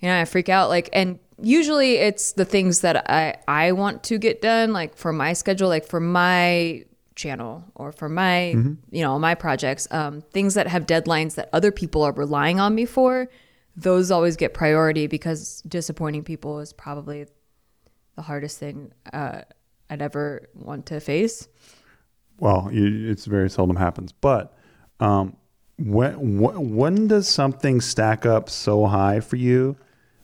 you 0.00 0.08
know, 0.08 0.20
I 0.20 0.24
freak 0.24 0.48
out 0.48 0.68
like, 0.68 0.88
and 0.92 1.18
usually 1.42 1.96
it's 1.96 2.32
the 2.32 2.44
things 2.44 2.80
that 2.80 3.10
I 3.10 3.36
I 3.46 3.72
want 3.72 4.02
to 4.04 4.18
get 4.18 4.40
done, 4.42 4.72
like 4.72 4.96
for 4.96 5.12
my 5.12 5.32
schedule, 5.32 5.68
like 5.68 5.86
for 5.86 6.00
my 6.00 6.84
channel 7.14 7.64
or 7.74 7.92
for 7.92 8.08
my 8.08 8.48
you 8.90 9.02
know 9.02 9.18
my 9.18 9.34
projects, 9.34 9.86
um, 9.90 10.20
things 10.32 10.54
that 10.54 10.66
have 10.66 10.86
deadlines 10.86 11.34
that 11.36 11.48
other 11.52 11.72
people 11.72 12.02
are 12.02 12.12
relying 12.12 12.60
on 12.60 12.74
me 12.74 12.84
for. 12.86 13.28
Those 13.76 14.10
always 14.10 14.36
get 14.36 14.54
priority 14.54 15.06
because 15.06 15.62
disappointing 15.68 16.24
people 16.24 16.60
is 16.60 16.72
probably 16.72 17.26
the 18.16 18.22
hardest 18.22 18.58
thing 18.58 18.92
uh, 19.12 19.42
I'd 19.90 20.00
ever 20.00 20.48
want 20.54 20.86
to 20.86 21.00
face. 21.00 21.48
well 22.38 22.70
you, 22.72 23.10
it's 23.10 23.26
very 23.26 23.48
seldom 23.48 23.76
happens 23.76 24.12
but 24.12 24.54
um 25.00 25.36
when, 25.78 26.38
when 26.74 27.06
does 27.06 27.28
something 27.28 27.80
stack 27.80 28.24
up 28.26 28.48
so 28.48 28.86
high 28.86 29.20
for 29.20 29.36
you 29.36 29.76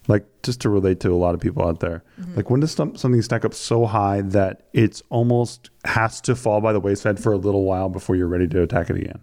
like 0.09 0.25
just 0.43 0.61
to 0.63 0.69
relate 0.69 1.01
to 1.01 1.13
a 1.13 1.15
lot 1.17 1.35
of 1.35 1.41
people 1.41 1.67
out 1.67 1.81
there. 1.81 2.03
Like 2.35 2.51
when 2.51 2.61
does 2.61 2.73
some, 2.73 2.97
something 2.97 3.23
stack 3.23 3.45
up 3.45 3.55
so 3.55 3.87
high 3.87 4.23
that 4.23 4.67
it's 4.73 5.03
almost 5.11 5.71
has 5.85 6.21
to 6.23 6.35
fall 6.35 6.61
by 6.61 6.73
the 6.73 6.81
wayside 6.81 7.21
for 7.21 7.33
a 7.33 7.37
little 7.37 7.65
while 7.65 7.89
before 7.89 8.17
you're 8.17 8.27
ready 8.27 8.49
to 8.49 8.63
attack 8.63 8.91
it 8.91 8.97
again? 8.97 9.21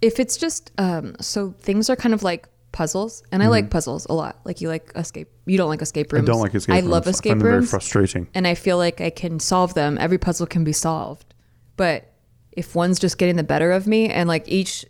If 0.00 0.18
it's 0.20 0.36
just 0.36 0.70
um, 0.78 1.16
so 1.20 1.54
things 1.60 1.88
are 1.90 1.96
kind 1.96 2.14
of 2.14 2.22
like 2.22 2.48
puzzles, 2.72 3.22
and 3.30 3.42
I 3.42 3.48
like 3.48 3.70
puzzles 3.70 4.06
a 4.06 4.14
lot. 4.14 4.40
Like 4.44 4.60
you 4.60 4.68
like 4.68 4.90
escape, 4.96 5.28
you 5.46 5.56
don't 5.56 5.68
like 5.68 5.80
escape 5.80 6.08
Mm-hmm. 6.08 6.24
I 6.24 6.26
don't 6.26 6.40
like 6.40 6.54
escape 6.54 6.74
I 6.74 6.78
rooms. 6.78 6.88
love 6.88 7.06
I 7.06 7.10
escape 7.10 7.30
find 7.30 7.40
them 7.40 7.48
very 7.48 7.66
frustrating. 7.66 8.28
and 8.34 8.46
I 8.46 8.54
feel 8.54 8.76
like 8.78 9.00
I 9.00 9.10
can 9.10 9.40
solve 9.40 9.74
them. 9.74 9.96
Every 9.98 10.18
puzzle 10.18 10.46
can 10.46 10.64
be 10.64 10.72
solved, 10.72 11.34
but 11.76 12.13
if 12.56 12.74
one's 12.74 12.98
just 12.98 13.18
getting 13.18 13.36
the 13.36 13.44
better 13.44 13.72
of 13.72 13.86
me, 13.86 14.08
and 14.08 14.28
like 14.28 14.48
each 14.48 14.84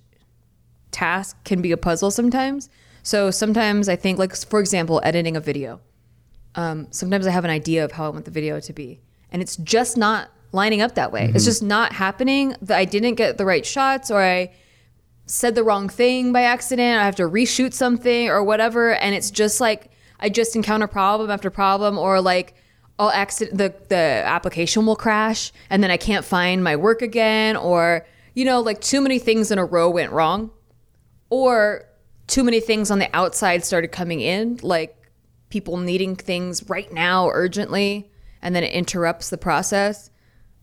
task 0.90 1.42
can 1.44 1.60
be 1.60 1.72
a 1.72 1.76
puzzle 1.76 2.10
sometimes. 2.10 2.70
So 3.02 3.30
sometimes 3.30 3.88
I 3.88 3.96
think, 3.96 4.18
like 4.18 4.34
for 4.34 4.60
example, 4.60 5.00
editing 5.04 5.36
a 5.36 5.40
video. 5.40 5.80
Um, 6.54 6.86
sometimes 6.90 7.26
I 7.26 7.30
have 7.30 7.44
an 7.44 7.50
idea 7.50 7.84
of 7.84 7.92
how 7.92 8.06
I 8.06 8.08
want 8.10 8.24
the 8.24 8.30
video 8.30 8.60
to 8.60 8.72
be, 8.72 9.00
and 9.32 9.42
it's 9.42 9.56
just 9.56 9.96
not 9.96 10.30
lining 10.52 10.80
up 10.80 10.94
that 10.94 11.10
way. 11.10 11.32
It's 11.34 11.44
just 11.44 11.62
not 11.62 11.92
happening. 11.92 12.54
That 12.62 12.78
I 12.78 12.84
didn't 12.84 13.16
get 13.16 13.38
the 13.38 13.44
right 13.44 13.66
shots, 13.66 14.10
or 14.10 14.22
I 14.22 14.52
said 15.26 15.54
the 15.54 15.64
wrong 15.64 15.88
thing 15.88 16.32
by 16.32 16.42
accident. 16.42 17.00
I 17.00 17.04
have 17.04 17.16
to 17.16 17.24
reshoot 17.24 17.72
something 17.72 18.28
or 18.28 18.44
whatever, 18.44 18.94
and 18.94 19.14
it's 19.14 19.30
just 19.30 19.60
like 19.60 19.90
I 20.20 20.28
just 20.28 20.54
encounter 20.54 20.86
problem 20.86 21.30
after 21.30 21.50
problem, 21.50 21.98
or 21.98 22.20
like 22.20 22.54
I'll 22.98 23.10
accident 23.10 23.58
the 23.58 23.74
the 23.88 23.96
application 23.96 24.86
will 24.86 24.96
crash, 24.96 25.52
and 25.70 25.82
then 25.82 25.90
I 25.90 25.96
can't 25.96 26.24
find 26.24 26.62
my 26.62 26.76
work 26.76 27.02
again, 27.02 27.56
or 27.56 28.06
you 28.34 28.44
know, 28.44 28.60
like 28.60 28.80
too 28.80 29.00
many 29.00 29.18
things 29.18 29.50
in 29.50 29.58
a 29.58 29.64
row 29.64 29.90
went 29.90 30.12
wrong, 30.12 30.50
or 31.30 31.84
too 32.26 32.44
many 32.44 32.60
things 32.60 32.90
on 32.90 32.98
the 32.98 33.14
outside 33.14 33.64
started 33.64 33.88
coming 33.88 34.20
in, 34.20 34.58
like 34.62 34.96
people 35.50 35.76
needing 35.76 36.16
things 36.16 36.68
right 36.68 36.92
now 36.92 37.28
urgently, 37.28 38.10
and 38.42 38.54
then 38.54 38.64
it 38.64 38.72
interrupts 38.72 39.30
the 39.30 39.38
process 39.38 40.10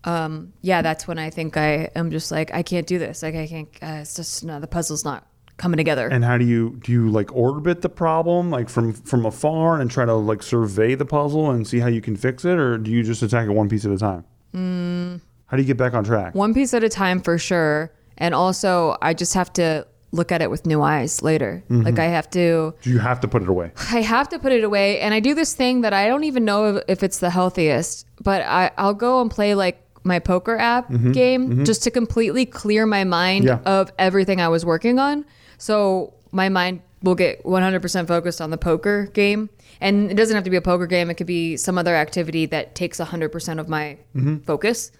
um, 0.03 0.53
yeah, 0.61 0.81
that's 0.81 1.07
when 1.07 1.19
I 1.19 1.29
think 1.29 1.57
I 1.57 1.89
am 1.95 2.11
just 2.11 2.31
like 2.31 2.53
I 2.53 2.63
can't 2.63 2.87
do 2.87 2.97
this. 2.97 3.21
Like 3.21 3.35
I 3.35 3.47
can't. 3.47 3.69
Uh, 3.81 3.99
it's 4.01 4.15
just 4.15 4.43
no, 4.43 4.59
the 4.59 4.67
puzzle's 4.67 5.05
not 5.05 5.27
coming 5.61 5.77
together. 5.77 6.07
And 6.07 6.25
how 6.25 6.37
do 6.37 6.45
you 6.45 6.79
do 6.83 6.91
you 6.91 7.09
like 7.09 7.33
orbit 7.35 7.81
the 7.81 7.89
problem 7.89 8.49
like 8.49 8.67
from 8.67 8.93
from 8.93 9.25
afar 9.25 9.79
and 9.79 9.89
try 9.89 10.05
to 10.05 10.13
like 10.13 10.41
survey 10.43 10.95
the 10.95 11.05
puzzle 11.05 11.51
and 11.51 11.67
see 11.67 11.79
how 11.79 11.87
you 11.87 12.01
can 12.01 12.15
fix 12.15 12.43
it, 12.43 12.57
or 12.57 12.77
do 12.77 12.91
you 12.91 13.03
just 13.03 13.21
attack 13.21 13.47
it 13.47 13.51
one 13.51 13.69
piece 13.69 13.85
at 13.85 13.91
a 13.91 13.97
time? 13.97 14.25
Mm. 14.55 15.21
How 15.45 15.57
do 15.57 15.63
you 15.63 15.67
get 15.67 15.77
back 15.77 15.93
on 15.93 16.03
track? 16.03 16.33
One 16.33 16.53
piece 16.53 16.73
at 16.73 16.83
a 16.83 16.89
time 16.89 17.21
for 17.21 17.37
sure. 17.37 17.91
And 18.17 18.33
also, 18.33 18.97
I 19.01 19.13
just 19.13 19.33
have 19.33 19.51
to 19.53 19.85
look 20.11 20.31
at 20.31 20.41
it 20.41 20.49
with 20.49 20.65
new 20.65 20.81
eyes 20.81 21.21
later. 21.21 21.63
Mm-hmm. 21.69 21.83
Like 21.83 21.99
I 21.99 22.05
have 22.05 22.29
to. 22.31 22.73
Do 22.81 22.89
you 22.89 22.99
have 22.99 23.19
to 23.21 23.27
put 23.27 23.41
it 23.43 23.49
away? 23.49 23.71
I 23.91 24.01
have 24.01 24.29
to 24.29 24.39
put 24.39 24.51
it 24.51 24.63
away. 24.63 24.99
And 24.99 25.13
I 25.13 25.19
do 25.19 25.33
this 25.33 25.53
thing 25.53 25.81
that 25.81 25.93
I 25.93 26.07
don't 26.07 26.23
even 26.23 26.45
know 26.45 26.81
if, 26.87 27.03
it's 27.03 27.19
the 27.19 27.29
healthiest, 27.29 28.05
but 28.21 28.41
I, 28.43 28.71
I'll 28.77 28.93
go 28.93 29.21
and 29.21 29.31
play 29.31 29.55
like 29.55 29.81
my 30.03 30.19
poker 30.19 30.57
app 30.57 30.89
mm-hmm. 30.89 31.11
game 31.11 31.49
mm-hmm. 31.49 31.63
just 31.63 31.83
to 31.83 31.91
completely 31.91 32.45
clear 32.45 32.85
my 32.85 33.03
mind 33.03 33.45
Yeah. 33.45 33.59
of 33.65 33.91
everything 33.97 34.41
I 34.41 34.49
was 34.49 34.65
working 34.65 34.99
on. 34.99 35.25
So 35.61 36.15
my 36.31 36.49
mind 36.49 36.81
will 37.03 37.13
get 37.13 37.43
100% 37.43 38.07
focused 38.07 38.41
on 38.41 38.49
the 38.49 38.57
poker 38.57 39.05
game. 39.13 39.47
And 39.79 40.09
it 40.09 40.15
doesn't 40.15 40.33
have 40.33 40.43
to 40.43 40.49
be 40.49 40.57
a 40.57 40.61
poker 40.61 40.87
game, 40.87 41.11
it 41.11 41.15
could 41.15 41.27
be 41.27 41.55
some 41.55 41.77
other 41.77 41.95
activity 41.95 42.47
that 42.47 42.73
takes 42.73 42.99
100% 42.99 43.59
of 43.59 43.69
my 43.69 43.97
focus. 44.43 44.91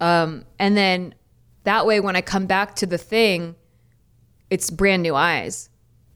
Um, 0.00 0.46
and 0.58 0.76
then 0.78 1.14
that 1.64 1.84
way, 1.84 2.00
when 2.00 2.16
I 2.16 2.22
come 2.22 2.46
back 2.46 2.74
to 2.76 2.86
the 2.86 2.96
thing, 2.96 3.54
it's 4.48 4.70
brand 4.70 5.02
new 5.02 5.14
eyes. 5.14 5.68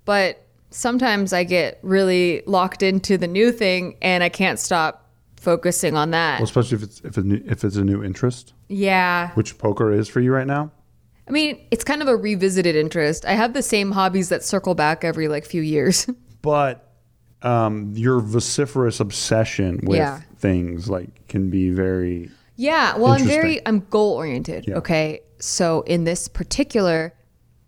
But 0.06 0.42
sometimes 0.70 1.34
I 1.34 1.44
get 1.44 1.78
really 1.82 2.42
locked 2.46 2.82
into 2.82 3.18
the 3.18 3.28
new 3.28 3.52
thing 3.52 3.96
and 4.00 4.24
I 4.24 4.30
can't 4.30 4.58
stop 4.58 5.10
focusing 5.36 5.96
on 5.98 6.12
that. 6.12 6.38
Well, 6.38 6.44
especially 6.44 6.76
if 6.76 6.82
it's 6.82 7.00
if 7.00 7.18
it's 7.18 7.26
new, 7.26 7.42
if 7.44 7.62
it's 7.62 7.76
a 7.76 7.84
new 7.84 8.02
interest, 8.02 8.54
yeah. 8.68 9.32
which 9.32 9.58
poker 9.58 9.92
is 9.92 10.08
for 10.08 10.20
you 10.20 10.32
right 10.32 10.46
now. 10.46 10.70
I 11.28 11.30
mean, 11.30 11.64
it's 11.70 11.84
kind 11.84 12.02
of 12.02 12.08
a 12.08 12.16
revisited 12.16 12.74
interest. 12.76 13.24
I 13.24 13.32
have 13.32 13.52
the 13.52 13.62
same 13.62 13.92
hobbies 13.92 14.28
that 14.30 14.42
circle 14.44 14.74
back 14.74 15.04
every 15.04 15.28
like 15.28 15.44
few 15.44 15.62
years. 15.62 16.08
But 16.42 16.92
um, 17.42 17.92
your 17.94 18.18
vociferous 18.20 18.98
obsession 18.98 19.78
with 19.84 19.98
Yeah. 19.98 20.22
things 20.38 20.88
like 20.88 21.28
can 21.28 21.50
be 21.50 21.70
very 21.70 22.30
yeah. 22.56 22.96
Well, 22.96 23.12
I'm 23.12 23.24
very, 23.24 23.64
I'm 23.66 23.80
goal 23.90 24.14
oriented. 24.14 24.66
Yeah. 24.66 24.78
Okay. 24.78 25.20
So 25.38 25.82
in 25.82 26.02
this 26.04 26.26
particular 26.28 27.14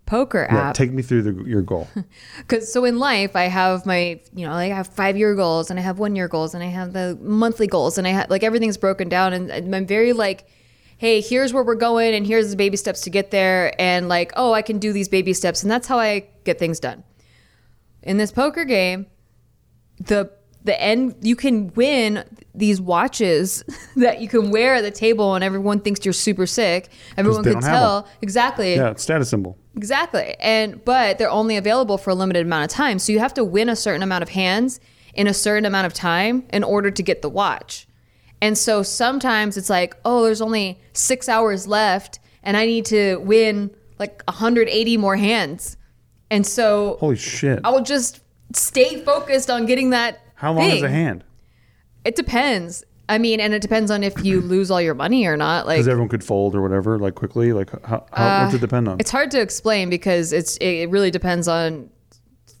poker 0.05 0.45
yeah, 0.49 0.69
app, 0.69 0.75
take 0.75 0.91
me 0.91 1.01
through 1.01 1.21
the, 1.23 1.43
your 1.49 1.61
goal. 1.61 1.87
Because 2.37 2.71
so 2.71 2.83
in 2.85 2.99
life, 2.99 3.35
I 3.35 3.43
have 3.45 3.85
my, 3.85 4.19
you 4.33 4.45
know, 4.45 4.53
like 4.53 4.71
I 4.71 4.75
have 4.75 4.87
five 4.87 5.17
year 5.17 5.33
goals 5.35 5.69
and 5.69 5.79
I 5.79 5.83
have 5.83 5.97
one 5.97 6.15
year 6.15 6.27
goals 6.27 6.53
and 6.53 6.63
I 6.63 6.67
have 6.67 6.93
the 6.93 7.17
monthly 7.21 7.67
goals 7.67 7.97
and 7.97 8.05
I 8.05 8.11
have 8.11 8.29
like 8.29 8.43
everything's 8.43 8.77
broken 8.77 9.09
down 9.09 9.33
and, 9.33 9.49
and 9.49 9.73
I'm 9.75 9.85
very 9.87 10.13
like, 10.13 10.47
hey, 10.97 11.21
here's 11.21 11.53
where 11.53 11.63
we're 11.63 11.75
going 11.75 12.13
and 12.13 12.25
here's 12.25 12.49
the 12.49 12.55
baby 12.55 12.77
steps 12.77 13.01
to 13.01 13.09
get 13.09 13.31
there. 13.31 13.79
And 13.79 14.07
like, 14.07 14.31
oh, 14.35 14.53
I 14.53 14.61
can 14.61 14.79
do 14.79 14.93
these 14.93 15.09
baby 15.09 15.33
steps. 15.33 15.61
And 15.63 15.71
that's 15.71 15.87
how 15.87 15.99
I 15.99 16.27
get 16.43 16.59
things 16.59 16.79
done. 16.79 17.03
In 18.03 18.17
this 18.17 18.31
poker 18.31 18.65
game, 18.65 19.07
the 19.99 20.31
the 20.63 20.81
end 20.81 21.15
you 21.21 21.35
can 21.35 21.71
win 21.75 22.23
these 22.55 22.81
watches 22.81 23.63
that 23.95 24.19
you 24.19 24.27
can 24.27 24.49
wear 24.49 24.75
at 24.75 24.81
the 24.81 24.91
table 24.91 25.35
and 25.35 25.43
everyone 25.43 25.79
thinks 25.79 26.03
you're 26.03 26.13
super 26.13 26.47
sick. 26.47 26.89
Everyone 27.17 27.43
can 27.43 27.61
tell 27.61 28.07
exactly. 28.21 28.75
yeah, 28.75 28.95
status 28.95 29.29
symbol. 29.29 29.57
Exactly. 29.75 30.35
And 30.39 30.83
but 30.83 31.17
they're 31.17 31.29
only 31.29 31.57
available 31.57 31.97
for 31.97 32.09
a 32.09 32.15
limited 32.15 32.45
amount 32.45 32.71
of 32.71 32.75
time. 32.75 32.99
So 32.99 33.11
you 33.11 33.19
have 33.19 33.33
to 33.35 33.43
win 33.43 33.69
a 33.69 33.75
certain 33.75 34.01
amount 34.03 34.23
of 34.23 34.29
hands 34.29 34.79
in 35.13 35.27
a 35.27 35.33
certain 35.33 35.65
amount 35.65 35.85
of 35.85 35.93
time 35.93 36.45
in 36.51 36.63
order 36.63 36.91
to 36.91 37.03
get 37.03 37.21
the 37.21 37.29
watch. 37.29 37.87
And 38.45 38.55
so 38.55 38.83
sometimes 38.83 39.57
it's 39.57 39.71
like, 39.71 39.97
oh, 40.05 40.23
there's 40.23 40.39
only 40.39 40.79
6 40.93 41.27
hours 41.27 41.65
left 41.65 42.19
and 42.43 42.55
I 42.55 42.67
need 42.67 42.85
to 42.85 43.15
win 43.17 43.71
like 43.97 44.21
180 44.27 44.97
more 44.97 45.15
hands. 45.15 45.77
And 46.29 46.45
so 46.45 46.97
Holy 46.99 47.15
shit! 47.15 47.59
I 47.63 47.71
will 47.71 47.81
just 47.81 48.19
stay 48.53 49.01
focused 49.03 49.49
on 49.49 49.65
getting 49.65 49.89
that 49.89 50.21
How 50.35 50.53
long 50.53 50.69
is 50.69 50.83
a 50.83 50.89
hand? 50.89 51.23
It 52.03 52.15
depends. 52.15 52.83
I 53.09 53.17
mean, 53.17 53.39
and 53.39 53.51
it 53.55 53.63
depends 53.63 53.89
on 53.89 54.03
if 54.03 54.23
you 54.23 54.41
lose 54.41 54.69
all 54.69 54.81
your 54.81 54.93
money 54.93 55.25
or 55.25 55.37
not. 55.37 55.65
Like 55.65 55.77
Because 55.77 55.87
everyone 55.87 56.09
could 56.09 56.23
fold 56.23 56.53
or 56.55 56.61
whatever, 56.61 56.99
like 56.99 57.15
quickly. 57.15 57.51
Like 57.51 57.71
how, 57.83 58.05
how 58.13 58.43
what's 58.43 58.53
it 58.53 58.61
depend 58.61 58.87
on? 58.87 58.93
Uh, 58.93 58.97
It's 58.99 59.09
hard 59.09 59.31
to 59.31 59.41
explain 59.41 59.89
because 59.89 60.33
it's 60.33 60.57
it 60.57 60.91
really 60.91 61.09
depends 61.09 61.47
on 61.47 61.89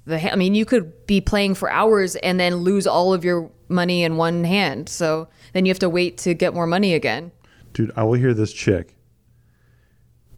the. 0.05 0.33
I 0.33 0.35
mean, 0.35 0.55
you 0.55 0.65
could 0.65 1.05
be 1.05 1.21
playing 1.21 1.53
for 1.53 1.69
hours 1.69 2.15
and 2.15 2.39
then 2.39 2.55
lose 2.55 2.87
all 2.87 3.13
of 3.13 3.23
your 3.23 3.51
money 3.67 4.03
in 4.03 4.17
one 4.17 4.43
hand. 4.43 4.89
So 4.89 5.27
then 5.55 5.65
you 5.65 5.69
have 5.69 5.79
to 5.79 5.89
wait 5.89 6.17
to 6.17 6.33
get 6.33 6.53
more 6.53 6.67
money 6.67 6.93
again. 6.93 7.31
Dude, 7.71 7.89
I 7.95 8.03
will 8.03 8.13
hear 8.13 8.33
this 8.33 8.51
chick 8.51 8.93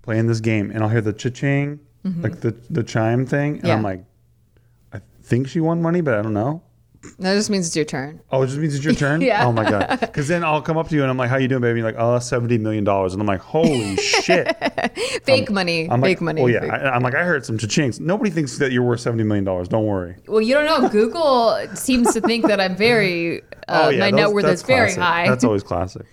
playing 0.04 0.28
this 0.28 0.40
game, 0.40 0.70
and 0.70 0.84
I'll 0.84 0.90
hear 0.90 1.02
the 1.02 1.12
cha-ching, 1.12 1.80
like 2.22 2.42
the 2.42 2.56
the 2.70 2.84
chime 2.84 3.26
thing, 3.26 3.56
and 3.56 3.58
Mm-hmm. 3.58 3.68
Yeah. 3.68 3.74
I'm 3.74 3.84
like, 3.84 4.06
I 4.94 5.02
think 5.24 5.48
she 5.48 5.60
won 5.60 5.82
money, 5.82 6.02
but 6.02 6.14
I 6.14 6.22
don't 6.22 6.36
know. 6.36 6.62
That 7.20 7.34
just 7.36 7.50
means 7.50 7.68
it's 7.68 7.76
your 7.76 7.86
turn. 7.86 8.22
Oh, 8.32 8.42
it 8.44 8.48
just 8.48 8.58
means 8.60 8.76
it's 8.76 8.84
your 8.86 8.94
turn. 8.94 9.22
Yeah. 9.28 9.46
Oh 9.46 9.52
my 9.52 9.70
god. 9.70 10.00
Because 10.00 10.28
then 10.28 10.44
I'll 10.44 10.62
come 10.62 10.78
up 10.78 10.88
to 10.90 10.96
you 10.96 11.02
and 11.02 11.10
I'm 11.10 11.18
like, 11.18 11.30
"How 11.30 11.38
you 11.38 11.48
doing, 11.48 11.62
baby?" 11.62 11.80
You're 11.80 11.88
like, 11.88 12.00
"Oh, 12.00 12.14
that's 12.14 12.28
seventy 12.28 12.58
million 12.58 12.84
dollars," 12.84 13.14
and 13.14 13.22
I'm 13.22 13.28
like, 13.28 13.42
"Holy 13.42 13.96
shit!" 13.98 14.48
Fake 15.24 15.50
money. 15.52 15.90
I'm 15.90 16.02
fake 16.02 16.18
like, 16.20 16.22
money. 16.22 16.42
"Oh 16.42 16.48
yeah." 16.48 16.62
fake- 16.62 16.72
I, 16.72 16.90
I'm 16.90 17.02
like, 17.04 17.16
"I 17.16 17.24
heard 17.24 17.46
some 17.46 17.58
cha-chings." 17.58 18.00
Nobody 18.00 18.30
thinks 18.30 18.58
that 18.60 18.72
you're 18.72 18.84
worth 18.84 19.00
seventy 19.02 19.24
million 19.24 19.44
dollars. 19.44 19.68
Don't 19.68 19.86
worry. 19.86 20.16
well, 20.28 20.42
you 20.42 20.54
don't 20.54 20.66
know. 20.66 20.90
Google 20.90 21.58
seems 21.76 22.14
to 22.14 22.22
think 22.22 22.46
that 22.48 22.60
I'm 22.62 22.76
very. 22.76 23.42
Uh, 23.68 23.84
oh 23.86 23.90
yeah, 23.90 24.00
my 24.00 24.12
those- 24.12 24.18
net 24.20 24.32
worth 24.32 24.46
is 24.46 24.62
very 24.64 24.94
classic. 24.94 25.02
high. 25.02 25.28
That's 25.30 25.44
always 25.44 25.64
classic. 25.64 26.06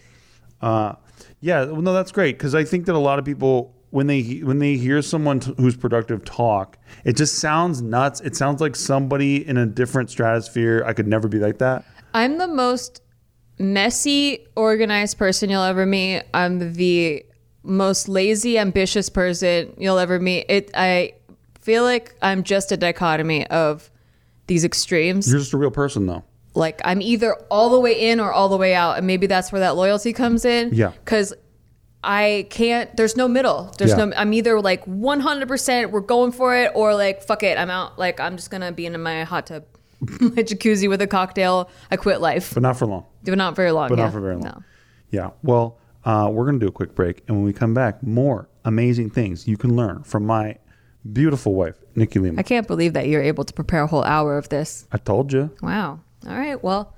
Uh, 0.61 0.95
yeah, 1.41 1.65
well, 1.67 1.83
no, 1.83 1.93
that's 1.93 2.11
great 2.13 2.39
because 2.39 2.55
I 2.55 2.65
think 2.65 2.87
that 2.87 2.95
a 2.95 2.99
lot 2.99 3.19
of 3.19 3.25
people 3.25 3.75
when 3.95 4.09
they 4.09 4.41
when 4.41 4.59
they 4.59 4.77
hear 4.77 5.01
someone 5.03 5.39
t- 5.39 5.55
who's 5.57 5.77
productive 5.77 6.25
talk, 6.25 6.77
it 7.05 7.17
just 7.17 7.39
sounds 7.39 7.81
nuts. 7.81 8.21
It 8.23 8.35
sounds 8.35 8.61
like 8.61 8.75
somebody 8.75 9.47
in 9.47 9.57
a 9.57 9.67
different 9.67 10.11
stratosphere. 10.11 10.83
I 10.85 10.93
could 10.95 11.07
never 11.07 11.29
be 11.29 11.39
like 11.39 11.59
that. 11.59 11.85
I'm 12.13 12.39
the 12.39 12.49
most 12.49 13.03
messy, 13.57 14.49
organized 14.57 15.17
person 15.17 15.49
you'll 15.49 15.63
ever 15.63 15.87
meet. 15.87 16.25
I'm 16.35 16.73
the 16.73 17.25
most 17.63 18.09
lazy, 18.09 18.59
ambitious 18.59 19.09
person 19.09 19.73
you'll 19.79 19.99
ever 19.99 20.19
meet. 20.19 20.47
It. 20.49 20.73
I 20.75 21.13
feel 21.61 21.85
like 21.85 22.17
I'm 22.21 22.43
just 22.43 22.73
a 22.73 22.77
dichotomy 22.77 23.47
of 23.47 23.93
these 24.49 24.65
extremes. 24.65 25.31
You're 25.31 25.39
just 25.39 25.53
a 25.53 25.57
real 25.57 25.71
person, 25.71 26.07
though. 26.07 26.25
like 26.55 26.81
I'm 26.85 27.01
either 27.01 27.35
all 27.49 27.71
the 27.71 27.79
way 27.79 28.11
in 28.11 28.19
or 28.19 28.33
all 28.33 28.49
the 28.49 28.57
way 28.57 28.75
out, 28.75 28.99
and 28.99 29.07
maybe 29.07 29.29
that's 29.29 29.53
where 29.53 29.61
that 29.61 29.77
loyalty 29.77 30.13
comes 30.13 30.45
in. 30.45 30.71
Yeah. 30.75 30.91
Because 31.05 31.33
I 32.05 32.47
can't. 32.51 32.95
There's 32.97 33.17
no 33.17 33.27
middle. 33.29 33.73
There's 33.79 33.90
Yeah. 33.90 34.05
no. 34.07 34.12
I'm 34.17 34.33
either 34.33 34.61
like 34.61 34.85
100. 34.85 35.49
percent 35.49 35.90
We're 35.90 36.01
going 36.01 36.33
for 36.33 36.55
it, 36.57 36.73
or 36.75 36.95
like 36.95 37.23
fuck 37.23 37.43
it. 37.43 37.59
I'm 37.59 37.71
out. 37.71 37.99
Like 37.99 38.21
I'm 38.21 38.37
just 38.37 38.51
gonna 38.51 38.73
be 38.73 38.87
in 38.87 39.01
my 39.03 39.25
hot 39.25 39.47
tub, 39.47 39.64
my 40.01 40.43
jacuzzi 40.43 40.88
with 40.88 41.01
a 41.03 41.07
cocktail. 41.07 41.71
I 41.90 41.97
quit 41.97 42.21
life. 42.21 42.55
But 42.55 42.62
not 42.62 42.77
for 42.77 42.87
long. 42.87 43.07
But 43.25 43.37
not 43.37 43.57
very 43.57 43.73
long. 43.73 43.88
But 43.88 43.99
yeah. 43.99 44.05
not 44.05 44.12
for 44.12 44.21
very 44.21 44.35
long. 44.37 44.45
No. 44.45 44.62
Yeah. 45.11 45.31
Well, 45.43 45.79
uh, 46.05 46.29
we're 46.33 46.45
going 46.45 46.61
to 46.61 46.64
do 46.64 46.69
a 46.69 46.73
quick 46.73 46.95
break. 46.95 47.23
And 47.29 47.37
when 47.37 47.45
we 47.47 47.53
come 47.53 47.73
back, 47.73 48.03
more 48.03 48.49
amazing 48.64 49.11
things 49.11 49.49
you 49.49 49.57
can 49.57 49.75
learn 49.77 50.03
from 50.03 50.27
my 50.27 50.59
Beautiful 51.12 51.53
wife, 51.55 51.77
Nikki 51.95 52.19
Limo. 52.19 52.38
I 52.40 52.43
can't 52.43 52.67
believe 52.67 52.95
that 52.95 53.09
you're 53.09 53.21
able 53.21 53.45
to 53.45 53.53
prepare 53.53 53.83
a 53.83 53.87
whole 53.87 54.05
hour 54.05 54.38
of 54.38 54.49
this. 54.49 54.87
I 54.90 54.97
told 54.97 55.35
you. 55.35 55.51
Wow. 55.61 56.01
All 56.27 56.35
right. 56.38 56.62
Well, 56.64 56.95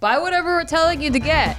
buy 0.00 0.18
whatever 0.18 0.54
we're 0.56 0.64
telling 0.64 1.02
you 1.02 1.10
to 1.10 1.18
get. 1.18 1.58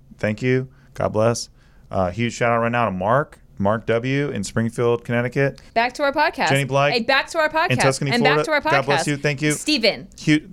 Thank 0.21 0.41
you. 0.43 0.69
God 0.93 1.09
bless. 1.09 1.49
Uh, 1.89 2.11
huge 2.11 2.33
shout 2.33 2.51
out 2.51 2.59
right 2.61 2.71
now 2.71 2.85
to 2.85 2.91
Mark, 2.91 3.39
Mark 3.57 3.87
W. 3.87 4.29
in 4.29 4.43
Springfield, 4.43 5.03
Connecticut. 5.03 5.59
Back 5.73 5.93
to 5.93 6.03
our 6.03 6.13
podcast. 6.13 6.49
Jenny 6.49 6.63
Blythe 6.63 6.93
Hey, 6.93 7.01
back 7.01 7.27
to 7.31 7.39
our 7.39 7.49
podcast. 7.49 7.71
in 7.71 7.77
Tuscany, 7.79 8.11
and 8.11 8.21
Florida. 8.21 8.37
back 8.39 8.45
to 8.45 8.51
our 8.51 8.61
podcast. 8.61 8.71
God 8.71 8.85
bless 8.85 9.07
you. 9.07 9.17
Thank 9.17 9.41
you. 9.41 9.51
Steven. 9.53 10.07
Huge. 10.17 10.43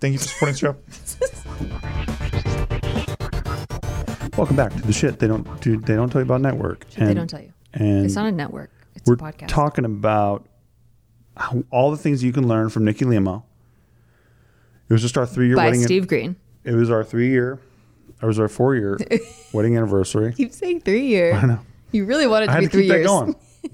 Thank 0.00 0.12
you 0.12 0.18
for 0.20 0.28
supporting 0.28 0.54
the 0.54 0.58
show. 0.58 0.76
Welcome 4.38 4.54
back 4.56 4.72
to 4.72 4.80
the 4.82 4.92
shit 4.92 5.18
they 5.18 5.26
don't 5.26 5.60
do. 5.60 5.76
They 5.78 5.94
don't 5.96 6.08
tell 6.10 6.20
you 6.20 6.24
about 6.26 6.40
network. 6.40 6.88
they 6.90 7.06
And- 7.06 7.16
don't 7.16 7.26
tell 7.28 7.42
you. 7.42 7.52
And 7.74 8.04
It's 8.06 8.14
not 8.14 8.26
a 8.26 8.32
network. 8.32 8.70
It's 8.94 9.06
we're 9.08 9.14
a 9.14 9.18
podcast. 9.18 9.48
talking 9.48 9.84
about 9.84 10.48
how, 11.36 11.64
all 11.70 11.90
the 11.90 11.96
things 11.96 12.22
you 12.24 12.32
can 12.32 12.46
learn 12.48 12.68
from 12.70 12.84
Nikki 12.84 13.04
Limo. 13.04 13.44
It 14.88 14.92
was 14.92 15.02
just 15.02 15.18
our 15.18 15.26
three 15.26 15.48
year 15.48 15.56
by 15.56 15.66
wedding. 15.66 15.82
Steve 15.82 16.06
Greene. 16.08 16.36
It 16.64 16.72
was 16.74 16.88
our 16.90 17.02
three 17.04 17.28
year. 17.30 17.58
It 18.22 18.26
was 18.26 18.38
our 18.38 18.48
four 18.48 18.74
year 18.74 18.98
wedding 19.52 19.76
anniversary. 19.76 20.32
Keep 20.32 20.52
saying 20.52 20.80
three 20.80 21.06
year. 21.06 21.34
I 21.34 21.46
know. 21.46 21.60
You 21.92 22.04
really 22.04 22.26
wanted 22.26 22.50
I 22.50 22.54
to 22.56 22.60
had 22.60 22.60
be 22.60 22.66
three 22.68 22.82
keep 22.82 22.90
that 22.90 22.98
years. 22.98 23.06
going. 23.06 23.36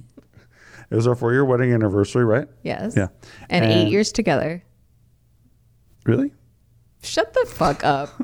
it 0.90 0.94
was 0.94 1.06
our 1.06 1.14
four 1.14 1.32
year 1.32 1.44
wedding 1.44 1.72
anniversary, 1.72 2.24
right? 2.24 2.48
Yes. 2.62 2.94
Yeah. 2.96 3.08
And, 3.50 3.64
eight 3.64 3.88
years 3.88 4.12
together. 4.12 4.62
Really? 6.04 6.32
Shut 7.02 7.34
the 7.34 7.46
fuck 7.50 7.84
up. 7.84 8.10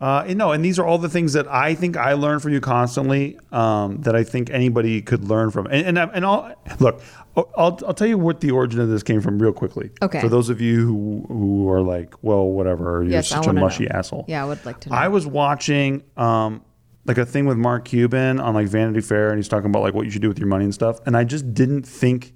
Uh, 0.00 0.24
and 0.28 0.38
no, 0.38 0.52
and 0.52 0.64
these 0.64 0.78
are 0.78 0.86
all 0.86 0.98
the 0.98 1.08
things 1.08 1.32
that 1.32 1.48
I 1.48 1.74
think 1.74 1.96
I 1.96 2.12
learn 2.12 2.38
from 2.38 2.52
you 2.52 2.60
constantly. 2.60 3.36
Um, 3.50 4.00
that 4.02 4.14
I 4.14 4.22
think 4.22 4.48
anybody 4.50 5.02
could 5.02 5.24
learn 5.24 5.50
from. 5.50 5.66
And 5.66 5.86
and, 5.86 5.98
I- 5.98 6.10
and 6.14 6.24
I'll 6.24 6.54
look. 6.78 7.00
I'll, 7.36 7.78
I'll 7.86 7.94
tell 7.94 8.06
you 8.08 8.18
what 8.18 8.40
the 8.40 8.50
origin 8.50 8.80
of 8.80 8.88
this 8.88 9.02
came 9.04 9.20
from 9.20 9.38
real 9.40 9.52
quickly. 9.52 9.90
Okay. 10.02 10.20
For 10.20 10.28
those 10.28 10.48
of 10.50 10.60
you 10.60 10.86
who 10.86 11.24
who 11.28 11.68
are 11.70 11.80
like, 11.82 12.14
well, 12.22 12.46
whatever, 12.46 13.02
you're 13.02 13.12
Yes, 13.12 13.28
such 13.28 13.46
a 13.46 13.52
mushy 13.52 13.84
know. 13.84 13.90
asshole. 13.94 14.24
Yeah, 14.28 14.42
I 14.42 14.46
would 14.46 14.64
like 14.64 14.80
to 14.80 14.88
know. 14.90 14.96
I 14.96 15.08
was 15.08 15.26
watching 15.26 16.02
um, 16.16 16.62
like 17.04 17.18
a 17.18 17.26
thing 17.26 17.46
with 17.46 17.56
Mark 17.56 17.84
Cuban 17.84 18.38
on 18.40 18.54
like 18.54 18.66
Vanity 18.68 19.00
Fair, 19.00 19.28
and 19.30 19.38
he's 19.38 19.48
talking 19.48 19.70
about 19.70 19.82
like 19.82 19.94
what 19.94 20.04
you 20.04 20.10
should 20.10 20.22
do 20.22 20.28
with 20.28 20.38
your 20.38 20.48
money 20.48 20.64
and 20.64 20.74
stuff. 20.74 20.98
And 21.06 21.16
I 21.16 21.24
just 21.24 21.54
didn't 21.54 21.82
think 21.82 22.34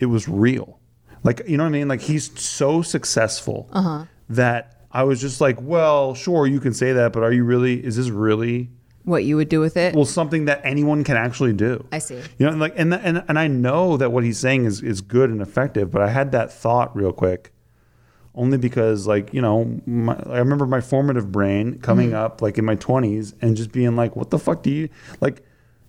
it 0.00 0.06
was 0.06 0.28
real. 0.28 0.78
Like 1.24 1.42
you 1.48 1.56
know 1.56 1.64
what 1.64 1.68
I 1.68 1.72
mean? 1.72 1.88
Like 1.88 2.02
he's 2.02 2.36
so 2.40 2.82
successful 2.82 3.68
Uh-huh. 3.72 4.04
that 4.30 4.73
I 4.94 5.02
was 5.02 5.20
just 5.20 5.40
like, 5.40 5.60
well, 5.60 6.14
sure, 6.14 6.46
you 6.46 6.60
can 6.60 6.72
say 6.72 6.92
that, 6.92 7.12
but 7.12 7.22
are 7.24 7.32
you 7.32 7.44
really? 7.44 7.84
Is 7.84 7.96
this 7.96 8.08
really 8.10 8.70
what 9.02 9.24
you 9.24 9.36
would 9.36 9.50
do 9.50 9.60
with 9.60 9.76
it? 9.76 9.94
well 9.94 10.06
something 10.06 10.46
that 10.46 10.62
anyone 10.64 11.04
can 11.04 11.16
actually 11.16 11.52
do? 11.52 11.84
I 11.92 11.98
see. 11.98 12.14
You 12.38 12.46
know, 12.46 12.52
and 12.52 12.60
like, 12.60 12.74
and 12.76 12.94
and 12.94 13.22
and 13.28 13.38
I 13.38 13.48
know 13.48 13.96
that 13.98 14.12
what 14.12 14.24
he's 14.24 14.38
saying 14.38 14.64
is 14.64 14.80
is 14.82 15.00
good 15.00 15.28
and 15.30 15.42
effective, 15.42 15.90
but 15.90 16.00
I 16.00 16.08
had 16.08 16.32
that 16.32 16.52
thought 16.52 16.94
real 16.96 17.12
quick, 17.12 17.52
only 18.34 18.56
because 18.56 19.06
like 19.06 19.34
you 19.34 19.42
know, 19.42 19.80
my, 19.84 20.14
I 20.26 20.38
remember 20.38 20.64
my 20.64 20.80
formative 20.80 21.30
brain 21.32 21.80
coming 21.80 22.10
Mm-hmm. 22.10 22.16
up 22.24 22.40
like 22.40 22.56
in 22.56 22.64
my 22.64 22.76
twenties 22.76 23.34
and 23.42 23.56
just 23.56 23.72
being 23.72 23.96
like, 23.96 24.14
what 24.16 24.30
the 24.30 24.38
fuck 24.38 24.62
do 24.62 24.70
you 24.70 24.88
like? 25.20 25.42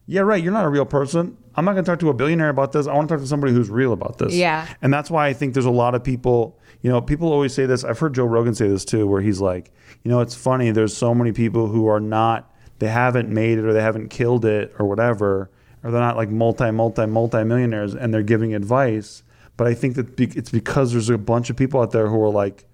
Yeah, 0.08 0.22
right. 0.22 0.44
You're 0.44 0.54
not 0.54 0.66
a 0.66 0.70
real 0.70 0.86
person. 0.86 1.38
I'm 1.56 1.66
not 1.66 1.72
going 1.74 1.84
to 1.86 1.92
talk 1.92 2.00
to 2.02 2.10
a 2.10 2.14
billionaire 2.14 2.50
about 2.50 2.74
this. 2.74 2.86
I 2.86 2.94
want 2.94 3.08
to 3.10 3.16
talk 3.16 3.22
to 3.24 3.28
somebody 3.28 3.54
who's 3.54 3.70
real 3.72 3.92
about 3.94 4.18
this. 4.20 4.36
Yeah. 4.36 4.68
And 4.84 4.94
that's 4.94 5.10
why 5.10 5.28
I 5.28 5.34
think 5.34 5.54
there's 5.56 5.66
a 5.66 5.72
lot 5.72 5.96
of 5.96 6.04
people, 6.04 6.60
you 6.86 6.92
know, 6.92 7.02
people 7.02 7.34
always 7.34 7.52
say 7.52 7.66
this. 7.66 7.84
I've 7.84 7.98
heard 7.98 8.14
Joe 8.14 8.26
Rogan 8.26 8.54
say 8.54 8.68
this 8.68 8.86
too, 8.86 9.08
where 9.08 9.20
he's 9.20 9.42
like, 9.42 9.72
you 10.04 10.12
know, 10.12 10.20
it's 10.20 10.36
funny. 10.36 10.70
There's 10.70 10.96
so 10.96 11.16
many 11.16 11.32
people 11.32 11.66
who 11.66 11.88
are 11.88 12.00
not, 12.00 12.54
they 12.78 12.90
haven't 12.90 13.28
made 13.28 13.58
it 13.58 13.66
or 13.66 13.74
they 13.74 13.82
haven't 13.82 14.10
killed 14.10 14.46
it 14.46 14.72
or 14.78 14.86
whatever, 14.88 15.50
or 15.84 15.90
they're 15.90 16.00
not 16.00 16.16
like 16.16 16.30
multi, 16.30 16.70
multi, 16.70 17.08
multi 17.08 17.44
millionaires 17.44 17.96
and 17.96 18.14
they're 18.14 18.22
giving 18.22 18.54
advice. 18.54 19.24
But 19.58 19.66
I 19.66 19.74
think 19.74 19.96
that 19.96 20.20
it's 20.20 20.52
because 20.52 20.92
there's 20.92 21.10
a 21.10 21.18
bunch 21.18 21.50
of 21.50 21.56
people 21.56 21.82
out 21.82 21.90
there 21.90 22.08
who 22.08 22.22
are 22.22 22.30
like, 22.30 22.66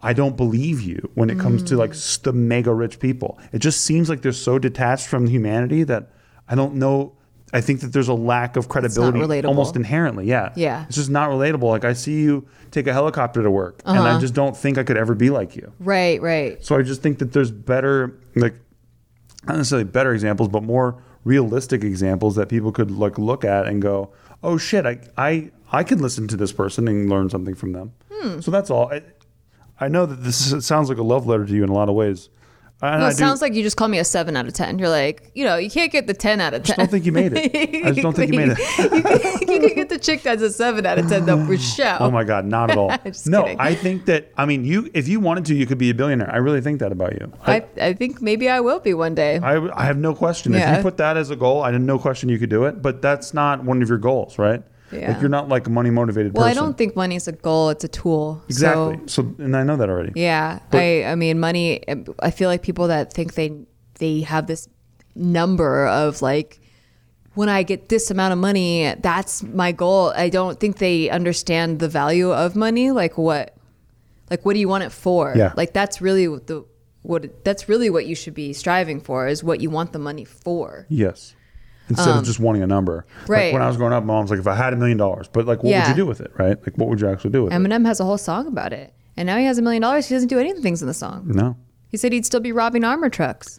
I 0.00 0.12
don't 0.12 0.36
believe 0.36 0.80
you 0.80 1.10
when 1.14 1.28
it 1.28 1.40
comes 1.40 1.64
to 1.64 1.76
like 1.76 1.94
the 2.22 2.32
mega 2.32 2.72
rich 2.72 3.00
people. 3.00 3.40
It 3.50 3.58
just 3.58 3.80
seems 3.80 4.08
like 4.08 4.22
they're 4.22 4.30
so 4.30 4.60
detached 4.60 5.08
from 5.08 5.26
humanity 5.26 5.82
that 5.82 6.12
I 6.48 6.54
don't 6.54 6.76
know. 6.76 7.16
I 7.52 7.60
think 7.62 7.80
that 7.80 7.92
there's 7.94 8.08
a 8.08 8.14
lack 8.14 8.56
of 8.56 8.68
credibility 8.68 9.46
almost 9.46 9.74
inherently. 9.76 10.26
Yeah. 10.26 10.52
Yeah. 10.54 10.84
It's 10.86 10.96
just 10.96 11.08
not 11.10 11.30
relatable. 11.30 11.62
Like 11.70 11.84
I 11.84 11.94
see 11.94 12.20
you 12.20 12.46
take 12.70 12.86
a 12.86 12.92
helicopter 12.92 13.42
to 13.42 13.50
work 13.50 13.80
and 13.86 13.98
Uh-huh. 13.98 14.16
I 14.16 14.20
just 14.20 14.34
don't 14.34 14.54
think 14.56 14.76
I 14.76 14.82
could 14.82 14.98
ever 14.98 15.14
be 15.14 15.30
like 15.30 15.56
you. 15.56 15.72
Right, 15.80 16.20
right. 16.20 16.62
So 16.64 16.76
I 16.76 16.82
just 16.82 17.00
think 17.02 17.18
that 17.20 17.32
there's 17.32 17.50
better, 17.50 18.18
like, 18.36 18.54
not 19.46 19.56
necessarily 19.56 19.84
better 19.84 20.12
examples, 20.12 20.48
but 20.50 20.62
more 20.62 21.02
realistic 21.24 21.84
examples 21.84 22.36
that 22.36 22.48
people 22.48 22.70
could 22.72 22.90
like 22.90 23.18
look 23.18 23.44
at 23.44 23.66
and 23.66 23.80
go, 23.80 24.10
"Oh 24.42 24.58
shit, 24.58 24.84
I 24.84 24.98
I 25.16 25.50
I 25.72 25.84
could 25.84 26.00
listen 26.00 26.28
to 26.28 26.36
this 26.36 26.52
person 26.52 26.86
and 26.88 27.08
learn 27.08 27.30
something 27.30 27.54
from 27.54 27.72
them." 27.72 27.92
Hmm. 28.12 28.40
So 28.40 28.50
that's 28.50 28.68
all. 28.70 28.92
I, 28.92 29.02
I 29.80 29.88
know 29.88 30.06
that 30.06 30.22
this 30.24 30.54
sounds 30.66 30.88
like 30.88 30.98
a 30.98 31.02
love 31.02 31.26
letter 31.26 31.46
to 31.46 31.52
you 31.54 31.62
in 31.64 31.70
a 31.70 31.74
lot 31.74 31.88
of 31.88 31.94
ways. 31.94 32.28
And 32.80 33.02
I 33.02 33.08
it 33.08 33.10
do- 33.10 33.16
sounds 33.16 33.42
like 33.42 33.54
you 33.54 33.62
just 33.64 33.76
call 33.76 33.88
me 33.88 33.98
a 33.98 34.04
seven 34.04 34.36
out 34.36 34.46
of 34.46 34.52
ten. 34.52 34.78
You're 34.78 34.88
like, 34.88 35.30
you 35.34 35.44
know, 35.44 35.56
you 35.56 35.68
can't 35.68 35.90
get 35.90 36.06
the 36.06 36.14
ten 36.14 36.40
out 36.40 36.54
of 36.54 36.62
ten. 36.62 36.74
I 36.78 36.82
don't 36.82 36.90
think 36.90 37.06
you 37.06 37.12
made 37.12 37.32
it. 37.34 37.84
I 37.84 37.90
just 37.90 38.02
don't 38.02 38.14
think 38.14 38.32
you 38.32 38.38
made 38.38 38.50
it. 38.56 38.58
you 39.48 39.58
can 39.60 39.74
get 39.74 39.88
the 39.88 39.98
chick 39.98 40.22
that's 40.22 40.42
a 40.42 40.50
seven 40.50 40.86
out 40.86 40.98
of 40.98 41.08
ten 41.08 41.26
though 41.26 41.44
for 41.44 41.56
sure. 41.58 41.96
Oh 41.98 42.10
my 42.10 42.22
God, 42.22 42.44
not 42.44 42.70
at 42.70 42.78
all. 42.78 42.88
No, 43.26 43.42
kidding. 43.42 43.58
I 43.60 43.74
think 43.74 44.04
that 44.06 44.32
I 44.36 44.46
mean 44.46 44.64
you. 44.64 44.90
If 44.94 45.08
you 45.08 45.18
wanted 45.18 45.44
to, 45.46 45.54
you 45.54 45.66
could 45.66 45.78
be 45.78 45.90
a 45.90 45.94
billionaire. 45.94 46.32
I 46.32 46.36
really 46.36 46.60
think 46.60 46.78
that 46.80 46.92
about 46.92 47.14
you. 47.20 47.32
I, 47.42 47.64
I 47.80 47.94
think 47.94 48.22
maybe 48.22 48.48
I 48.48 48.60
will 48.60 48.78
be 48.80 48.94
one 48.94 49.14
day. 49.14 49.38
I, 49.38 49.56
I 49.76 49.84
have 49.84 49.96
no 49.98 50.14
question. 50.14 50.54
If 50.54 50.76
you 50.76 50.82
put 50.82 50.98
that 50.98 51.16
as 51.16 51.30
a 51.30 51.36
goal, 51.36 51.62
I 51.62 51.72
have 51.72 51.80
no 51.80 51.98
question 51.98 52.28
you 52.28 52.38
could 52.38 52.50
do 52.50 52.64
it. 52.64 52.80
But 52.80 53.02
that's 53.02 53.34
not 53.34 53.64
one 53.64 53.82
of 53.82 53.88
your 53.88 53.98
goals, 53.98 54.38
right? 54.38 54.62
Yeah. 54.92 55.12
Like 55.12 55.20
you're 55.20 55.28
not 55.30 55.48
like 55.48 55.66
a 55.66 55.70
money 55.70 55.90
motivated 55.90 56.32
Well, 56.34 56.44
person. 56.46 56.56
Well, 56.56 56.64
I 56.64 56.66
don't 56.66 56.78
think 56.78 56.96
money 56.96 57.16
is 57.16 57.28
a 57.28 57.32
goal; 57.32 57.70
it's 57.70 57.84
a 57.84 57.88
tool. 57.88 58.42
exactly. 58.48 58.98
So, 59.06 59.22
So, 59.22 59.34
and 59.44 59.56
I 59.56 59.62
know 59.62 59.76
that 59.76 59.88
already. 59.88 60.12
yeah, 60.14 60.60
But- 60.70 60.78
I 60.80 61.04
I 61.04 61.14
mean, 61.14 61.38
money. 61.38 61.82
I 62.20 62.30
feel 62.30 62.48
like 62.48 62.62
people 62.62 62.88
that 62.88 63.12
think 63.12 63.34
they 63.34 63.52
they 63.98 64.20
have 64.22 64.46
this 64.46 64.68
number 65.14 65.86
of 65.86 66.22
like 66.22 66.60
when 67.34 67.48
I 67.48 67.62
get 67.62 67.88
this 67.88 68.10
amount 68.10 68.32
of 68.32 68.38
money, 68.38 68.94
that's 69.00 69.42
my 69.42 69.70
goal. 69.72 70.12
I 70.16 70.28
don't 70.28 70.58
think 70.58 70.78
they 70.78 71.08
understand 71.10 71.78
the 71.78 71.88
value 71.88 72.32
of 72.32 72.56
money. 72.56 72.90
Like 72.90 73.16
what, 73.18 73.54
like 74.30 74.44
what 74.44 74.54
do 74.54 74.60
you 74.60 74.68
want 74.68 74.84
it 74.84 74.90
for? 74.92 75.34
Yeah. 75.36 75.52
Like 75.56 75.72
that's 75.72 76.00
really 76.00 76.26
what 76.28 76.46
the 76.46 76.64
what 77.02 77.44
that's 77.44 77.68
really 77.68 77.90
what 77.90 78.06
you 78.06 78.14
should 78.16 78.34
be 78.34 78.52
striving 78.52 79.00
for 79.00 79.28
is 79.28 79.44
what 79.44 79.60
you 79.60 79.70
want 79.70 79.92
the 79.92 79.98
money 80.00 80.24
for. 80.24 80.86
Yes. 80.88 81.34
Instead 81.88 82.16
of 82.16 82.24
just 82.24 82.38
wanting 82.40 82.62
a 82.62 82.66
number. 82.66 83.06
Like 83.22 83.28
Um, 83.28 83.32
right. 83.34 83.52
when 83.52 83.62
I 83.62 83.66
was 83.68 83.76
growing 83.76 83.92
up, 83.92 84.04
mom's 84.04 84.30
like, 84.30 84.38
if 84.40 84.46
I 84.46 84.54
had 84.54 84.72
a 84.72 84.76
million 84.76 84.98
dollars, 84.98 85.28
but 85.32 85.46
like, 85.46 85.62
what 85.62 85.72
would 85.74 85.88
you 85.88 85.94
do 85.94 86.06
with 86.06 86.20
it, 86.20 86.30
right? 86.38 86.56
Like, 86.60 86.76
what 86.76 86.88
would 86.88 87.00
you 87.00 87.08
actually 87.08 87.30
do 87.30 87.44
with 87.44 87.52
it? 87.52 87.56
Eminem 87.56 87.86
has 87.86 88.00
a 88.00 88.04
whole 88.04 88.18
song 88.18 88.46
about 88.46 88.72
it, 88.72 88.92
and 89.16 89.26
now 89.26 89.36
he 89.38 89.44
has 89.46 89.58
a 89.58 89.62
million 89.62 89.82
dollars. 89.82 90.06
He 90.08 90.14
doesn't 90.14 90.28
do 90.28 90.38
any 90.38 90.50
of 90.50 90.56
the 90.56 90.62
things 90.62 90.82
in 90.82 90.88
the 90.88 90.94
song. 90.94 91.24
No. 91.26 91.56
He 91.88 91.96
said 91.96 92.12
he'd 92.12 92.26
still 92.26 92.40
be 92.40 92.52
robbing 92.52 92.84
armor 92.84 93.08
trucks. 93.08 93.58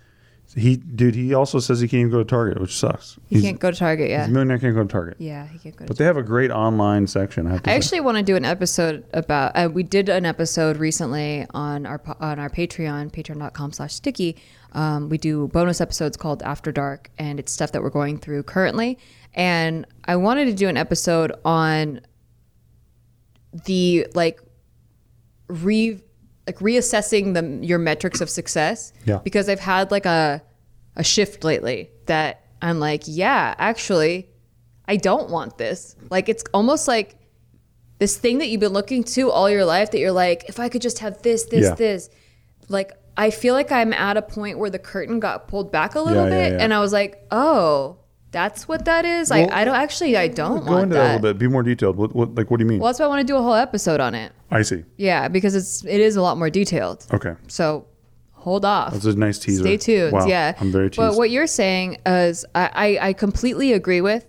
He, 0.56 0.78
dude, 0.78 1.14
he 1.14 1.36
also 1.36 1.60
says 1.60 1.80
he 1.80 1.88
can't 1.88 2.00
even 2.00 2.12
go 2.12 2.18
to 2.20 2.26
Target, 2.26 2.60
which 2.60 2.76
sucks. 2.76 3.20
He 3.28 3.36
He's- 3.36 3.46
can't 3.46 3.60
go 3.60 3.70
to 3.70 3.78
Target 3.78 4.08
He's 4.08 4.18
yet. 4.18 4.30
a 4.30 4.32
millionaire, 4.32 4.58
can't 4.58 4.74
go 4.74 4.82
to 4.82 4.88
Target. 4.90 5.18
Yeah, 5.20 5.46
he 5.48 5.60
can't 5.60 5.76
go 5.76 5.86
to 5.86 5.88
But 5.88 5.98
they 5.98 6.06
have 6.06 6.18
a 6.18 6.24
great 6.24 6.50
online 6.50 7.06
section. 7.06 7.46
I 7.46 7.52
have 7.52 7.64
to 7.64 7.70
I 7.70 7.74
actually 7.76 8.00
want 8.00 8.18
to 8.18 8.24
do 8.24 8.36
an 8.36 8.46
episode 8.46 9.04
about. 9.14 9.52
Uh, 9.56 9.70
we 9.72 9.84
did 9.84 10.10
an 10.10 10.26
episode 10.26 10.78
recently 10.78 11.46
on 11.54 11.86
our 11.86 12.02
on 12.20 12.40
our 12.40 12.50
Patreon, 12.50 13.12
patreon.com/slash 13.12 13.94
sticky. 13.94 14.38
Um, 14.74 15.10
we 15.10 15.18
do 15.18 15.48
bonus 15.50 15.82
episodes 15.82 16.16
called 16.18 16.44
After 16.44 16.72
Dark, 16.72 17.10
and 17.18 17.40
it's 17.40 17.52
stuff 17.52 17.72
that 17.72 17.82
we're 17.82 17.90
going 17.90 18.18
through 18.20 18.44
currently. 18.44 19.00
And 19.34 19.86
I 20.06 20.16
wanted 20.16 20.46
to 20.46 20.54
do 20.54 20.68
an 20.68 20.78
episode 20.78 21.32
on 21.46 22.02
the 23.66 24.08
like 24.14 24.40
re 25.48 26.00
like 26.48 26.60
reassessing 26.60 27.34
the 27.34 27.66
your 27.66 27.80
metrics 27.80 28.22
of 28.22 28.30
success. 28.30 28.94
Yeah. 29.06 29.20
Because 29.24 29.50
I've 29.50 29.60
had 29.60 29.92
like 29.92 30.06
a 30.06 30.42
a 30.96 31.04
shift 31.04 31.44
lately 31.44 31.90
that 32.08 32.44
I'm 32.62 32.80
like, 32.80 33.04
yeah, 33.06 33.56
actually, 33.58 34.30
I 34.88 34.98
don't 34.98 35.30
want 35.30 35.58
this. 35.58 35.96
Like 36.10 36.30
it's 36.30 36.44
almost 36.54 36.88
like 36.88 37.16
this 38.00 38.18
thing 38.18 38.38
that 38.40 38.48
you've 38.48 38.62
been 38.62 38.74
looking 38.74 39.04
to 39.04 39.30
all 39.30 39.50
your 39.50 39.66
life 39.66 39.92
that 39.92 40.00
you're 40.00 40.12
like, 40.12 40.46
if 40.48 40.60
I 40.60 40.70
could 40.70 40.82
just 40.82 41.00
have 41.00 41.22
this, 41.22 41.46
this, 41.46 41.66
Yeah. 41.66 41.76
this. 41.76 42.10
Like 42.70 42.94
I 43.20 43.30
feel 43.32 43.54
like 43.54 43.72
I'm 43.72 43.92
at 43.94 44.18
a 44.18 44.22
point 44.22 44.58
where 44.58 44.70
the 44.70 44.80
curtain 44.80 45.20
got 45.20 45.48
pulled 45.48 45.72
back 45.72 45.94
a 45.96 46.00
little 46.00 46.24
Yeah, 46.28 46.36
yeah, 46.36 46.50
bit 46.50 46.52
yeah. 46.58 46.64
and 46.64 46.74
I 46.74 46.80
was 46.80 46.94
like, 46.94 47.24
oh, 47.32 47.98
that's 48.32 48.68
what 48.68 48.86
that 48.86 49.06
is? 49.06 49.30
Well, 49.30 49.50
I, 49.52 49.62
I 49.62 49.66
don't 49.66 49.76
actually 49.76 50.16
I 50.16 50.28
don't 50.28 50.64
Go 50.66 50.72
want 50.72 50.84
into 50.84 50.96
that. 50.96 51.02
that 51.02 51.04
a 51.04 51.16
little 51.18 51.34
bit. 51.34 51.38
Be 51.40 51.48
more 51.48 51.64
detailed. 51.64 51.98
What, 51.98 52.16
what, 52.16 52.34
like, 52.36 52.50
what 52.50 52.58
do 52.58 52.64
you 52.64 52.70
mean? 52.70 52.80
Well, 52.80 52.88
that's 52.88 53.00
why 53.00 53.06
I 53.06 53.10
want 53.10 53.22
to 53.22 53.28
do 53.28 53.36
a 53.38 53.42
whole 53.42 53.56
episode 53.56 54.00
on 54.00 54.16
it. 54.16 54.32
I 54.52 54.62
see. 54.62 54.84
Yeah, 54.98 55.28
because 55.28 55.54
it's 55.56 55.84
it 55.86 56.00
is 56.00 56.16
a 56.16 56.22
lot 56.22 56.38
more 56.38 56.50
detailed. 56.50 57.06
Okay. 57.14 57.34
So 57.48 57.86
hold 58.34 58.64
off. 58.66 58.94
That's 58.94 59.06
a 59.06 59.16
nice 59.16 59.38
teaser. 59.40 59.64
Stay 59.64 59.78
tuned. 59.78 60.14
Wow, 60.14 60.26
Yeah. 60.28 60.56
I'm 60.60 60.72
very 60.72 60.90
But 60.90 61.16
what 61.16 61.30
you're 61.30 61.48
saying 61.48 61.98
is, 62.06 62.46
I, 62.56 62.70
I, 63.02 63.08
I 63.10 63.14
completely 63.14 63.74
agree 63.74 64.02
with. 64.02 64.26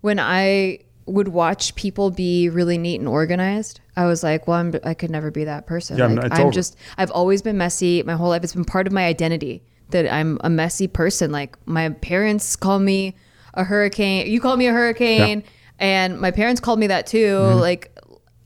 When 0.00 0.18
I 0.18 0.78
would 1.06 1.28
watch 1.28 1.74
people 1.74 2.10
be 2.10 2.48
really 2.48 2.78
neat 2.78 3.00
and 3.00 3.08
organized, 3.08 3.80
I 3.96 4.06
was 4.06 4.22
like, 4.22 4.48
well, 4.48 4.58
I'm, 4.58 4.74
I 4.84 4.94
could 4.94 5.10
never 5.10 5.30
be 5.30 5.44
that 5.44 5.66
person. 5.66 5.98
Yeah, 5.98 6.06
like, 6.06 6.32
I'm 6.32 6.50
just, 6.50 6.76
I've 6.98 7.10
always 7.10 7.42
been 7.42 7.56
messy 7.56 8.02
my 8.02 8.14
whole 8.14 8.28
life. 8.28 8.42
It's 8.42 8.54
been 8.54 8.64
part 8.64 8.86
of 8.86 8.92
my 8.92 9.04
identity 9.06 9.62
that 9.90 10.12
I'm 10.12 10.38
a 10.42 10.50
messy 10.50 10.88
person. 10.88 11.30
Like 11.30 11.56
my 11.66 11.90
parents 11.90 12.56
call 12.56 12.78
me 12.78 13.14
a 13.54 13.64
hurricane. 13.64 14.26
You 14.26 14.40
call 14.40 14.56
me 14.56 14.66
a 14.66 14.72
hurricane. 14.72 15.44
And 15.78 16.20
my 16.20 16.30
parents 16.30 16.60
called 16.60 16.78
me 16.78 16.88
that 16.88 17.06
too. 17.06 17.36
Mm-hmm. 17.36 17.60
Like 17.60 17.96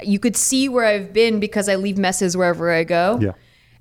you 0.03 0.19
could 0.19 0.37
see 0.37 0.69
where 0.69 0.85
I've 0.85 1.13
been 1.13 1.41
because 1.41 1.69
I 1.69 1.77
leave 1.77 1.99
messes 1.99 2.37
wherever 2.37 2.71
I 2.71 2.85
go. 2.85 3.19
Yeah. 3.21 3.33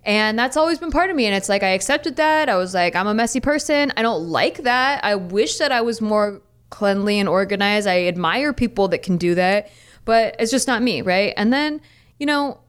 And 0.03 0.39
that's 0.39 0.55
always 0.55 0.79
been 0.79 0.91
part 0.91 1.09
of 1.09 1.15
me. 1.15 1.25
And 1.25 1.35
it's 1.35 1.49
like 1.49 1.63
I 1.63 1.69
accepted 1.69 2.15
that. 2.15 2.47
I 2.47 2.55
was 2.55 2.73
like, 2.73 2.95
I'm 2.95 3.07
a 3.07 3.13
messy 3.13 3.41
person. 3.41 3.91
I 3.97 4.01
don't 4.01 4.23
like 4.29 4.63
that. 4.63 5.03
I 5.03 5.15
wish 5.15 5.57
that 5.57 5.71
I 5.73 5.81
was 5.81 5.99
more 5.99 6.41
cleanly 6.69 7.19
and 7.19 7.27
organized. 7.27 7.87
I 7.87 8.05
admire 8.05 8.53
people 8.53 8.87
that 8.89 9.03
can 9.03 9.17
do 9.17 9.35
that, 9.35 9.69
but 10.07 10.35
it's 10.39 10.49
just 10.49 10.67
not 10.67 10.81
me, 10.81 11.03
right? 11.03 11.33
And 11.37 11.53
then, 11.53 11.81
you 12.17 12.25
know, 12.25 12.59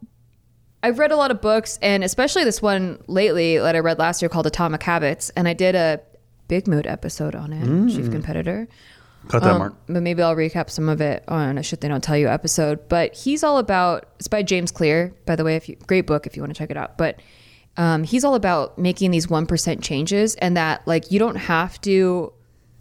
I've 0.82 0.98
read 0.98 1.10
a 1.10 1.16
lot 1.16 1.30
of 1.30 1.40
books, 1.40 1.78
and 1.80 2.04
especially 2.04 2.44
this 2.44 2.60
one 2.60 3.02
lately 3.06 3.56
that 3.56 3.74
I 3.74 3.78
read 3.78 3.98
last 3.98 4.20
year 4.20 4.28
called 4.28 4.46
Atomic 4.46 4.82
Habits. 4.82 5.30
And 5.30 5.48
I 5.48 5.54
did 5.54 5.74
a 5.74 6.00
Big 6.48 6.68
Mood 6.68 6.86
episode 6.86 7.34
on 7.34 7.52
it, 7.52 7.90
Chief 7.94 8.10
Competitor. 8.10 8.68
Cut 9.28 9.42
that, 9.42 9.52
Um, 9.52 9.58
Mark. 9.58 9.74
But 9.86 10.02
maybe 10.02 10.22
I'll 10.22 10.36
recap 10.36 10.70
some 10.70 10.88
of 10.88 11.00
it 11.00 11.24
on 11.28 11.58
a 11.58 11.62
shit 11.62 11.80
they 11.80 11.88
don't 11.88 12.02
tell 12.04 12.16
you 12.16 12.28
episode. 12.28 12.88
But 12.88 13.14
he's 13.14 13.42
all 13.42 13.58
about. 13.58 14.08
It's 14.18 14.28
by 14.28 14.42
James 14.42 14.70
Clear, 14.70 15.14
by 15.26 15.36
the 15.36 15.44
way. 15.44 15.56
If 15.56 15.68
you 15.68 15.76
great 15.86 16.06
book 16.06 16.26
if 16.26 16.36
you 16.36 16.42
want 16.42 16.54
to 16.54 16.58
check 16.58 16.70
it 16.70 16.76
out. 16.76 16.96
But 16.96 17.20
um, 17.76 18.04
he's 18.04 18.24
all 18.24 18.34
about 18.34 18.78
making 18.78 19.10
these 19.10 19.28
one 19.28 19.46
percent 19.46 19.82
changes, 19.82 20.34
and 20.36 20.56
that 20.56 20.86
like 20.86 21.10
you 21.12 21.18
don't 21.18 21.34
have 21.36 21.80
to 21.82 22.32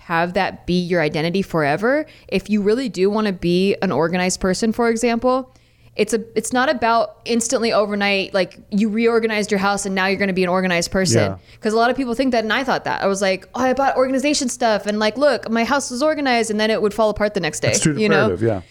have 0.08 0.34
that 0.34 0.66
be 0.66 0.80
your 0.80 1.02
identity 1.02 1.42
forever. 1.42 2.06
If 2.30 2.50
you 2.50 2.62
really 2.62 2.88
do 2.90 3.10
want 3.10 3.28
to 3.28 3.34
be 3.34 3.76
an 3.82 3.92
organized 3.92 4.40
person, 4.40 4.72
for 4.72 4.90
example. 4.90 5.54
It's 5.98 6.14
a. 6.14 6.24
It's 6.38 6.54
not 6.54 6.70
about 6.70 7.06
instantly 7.26 7.74
overnight. 7.74 8.32
Like 8.32 8.60
you 8.70 8.88
reorganized 8.88 9.50
your 9.52 9.58
house 9.58 9.84
and 9.88 9.96
now 9.96 10.06
you're 10.06 10.20
going 10.20 10.28
to 10.36 10.40
be 10.42 10.44
an 10.44 10.50
organized 10.50 10.92
person 10.92 11.22
Yeah. 11.32 11.38
because 11.56 11.74
a 11.74 11.78
lot 11.78 11.90
of 11.90 11.98
people 11.98 12.14
think 12.14 12.32
that 12.34 12.44
and 12.44 12.54
i 12.54 12.64
thought 12.64 12.84
that 12.84 13.02
i 13.02 13.08
was 13.08 13.20
like 13.20 13.50
oh 13.56 13.62
i 13.62 13.74
bought 13.74 13.98
organization 13.98 14.48
stuff 14.48 14.86
and 14.86 15.00
like 15.00 15.18
look 15.18 15.50
my 15.50 15.64
house 15.64 15.90
was 15.90 16.04
organized 16.04 16.52
and 16.52 16.60
then 16.60 16.70
it 16.70 16.80
would 16.84 16.94
fall 16.94 17.10
apart 17.10 17.34
the 17.34 17.40
next 17.40 17.62
day 17.62 17.70
It's 17.72 17.80
too 17.80 17.98
you 18.04 18.10
know. 18.10 18.36
Yeah. 18.40 18.62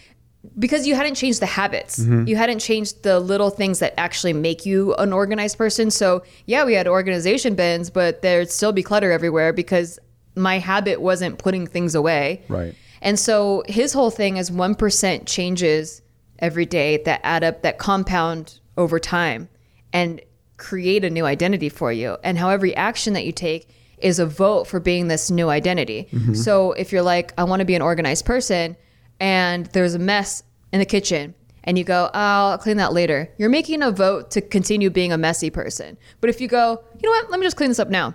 because 0.57 0.87
you 0.87 0.95
hadn't 0.95 1.16
changed 1.16 1.41
the 1.43 1.47
habits 1.61 1.99
Mm-hmm. 1.99 2.28
you 2.28 2.37
hadn't 2.37 2.61
changed 2.61 3.03
the 3.03 3.18
little 3.18 3.51
things 3.51 3.80
that 3.80 3.93
actually 3.99 4.32
make 4.49 4.64
you 4.64 4.95
an 4.95 5.12
organized 5.12 5.59
person 5.59 5.91
so 5.91 6.22
yeah 6.53 6.64
we 6.64 6.74
had 6.74 6.87
organization 6.87 7.57
bins 7.57 7.91
but 7.91 8.22
there'd 8.22 8.51
still 8.51 8.70
be 8.72 8.84
clutter 8.84 9.11
everywhere 9.11 9.53
because 9.53 9.99
my 10.37 10.59
habit 10.59 11.01
wasn't 11.01 11.39
putting 11.39 11.66
things 11.66 11.95
away 11.95 12.43
Right. 12.49 12.74
and 13.03 13.18
so 13.18 13.62
his 13.66 13.93
whole 13.93 14.11
thing 14.11 14.37
is 14.37 14.51
1% 14.51 15.26
changes 15.26 16.03
every 16.39 16.66
day 16.66 16.99
that 17.05 17.20
add 17.24 17.43
up, 17.43 17.62
that 17.62 17.78
compound 17.78 18.61
over 18.76 18.99
time 19.01 19.49
and 19.93 20.20
create 20.59 21.05
a 21.05 21.11
new 21.11 21.24
identity 21.24 21.68
for 21.70 21.91
you. 21.93 22.16
And 22.22 22.37
how 22.39 22.51
every 22.51 22.74
action 22.76 23.14
that 23.14 23.24
you 23.24 23.32
take 23.32 23.68
is 23.99 24.18
a 24.18 24.26
vote 24.26 24.66
for 24.66 24.78
being 24.80 25.09
this 25.09 25.30
new 25.30 25.49
identity. 25.49 26.09
Mm-hmm. 26.12 26.34
So 26.34 26.72
if 26.72 26.93
you're 26.93 27.03
like, 27.03 27.32
I 27.39 27.45
want 27.45 27.61
to 27.61 27.64
be 27.64 27.74
an 27.74 27.82
organized 27.82 28.26
person 28.26 28.76
and 29.20 29.66
there's 29.66 29.95
a 29.95 29.99
mess 29.99 30.43
in 30.72 30.78
the 30.80 30.84
kitchen 30.87 31.34
and 31.64 31.78
you 31.78 31.84
go, 31.84 32.11
oh, 32.12 32.18
I'll 32.53 32.59
clean 32.59 32.76
that 32.76 32.93
later, 32.93 33.30
you're 33.39 33.49
making 33.49 33.82
a 33.82 33.91
vote 33.91 34.30
to 34.32 34.41
continue 34.43 34.91
being 34.91 35.12
a 35.12 35.18
messy 35.18 35.49
person. 35.51 35.97
But 36.20 36.28
if 36.30 36.41
you 36.41 36.49
go, 36.49 36.82
you 37.01 37.09
know 37.09 37.11
what, 37.11 37.30
let 37.30 37.41
me 37.41 37.47
just 37.47 37.57
clean 37.57 37.70
this 37.70 37.78
up 37.78 37.89
now 37.89 38.14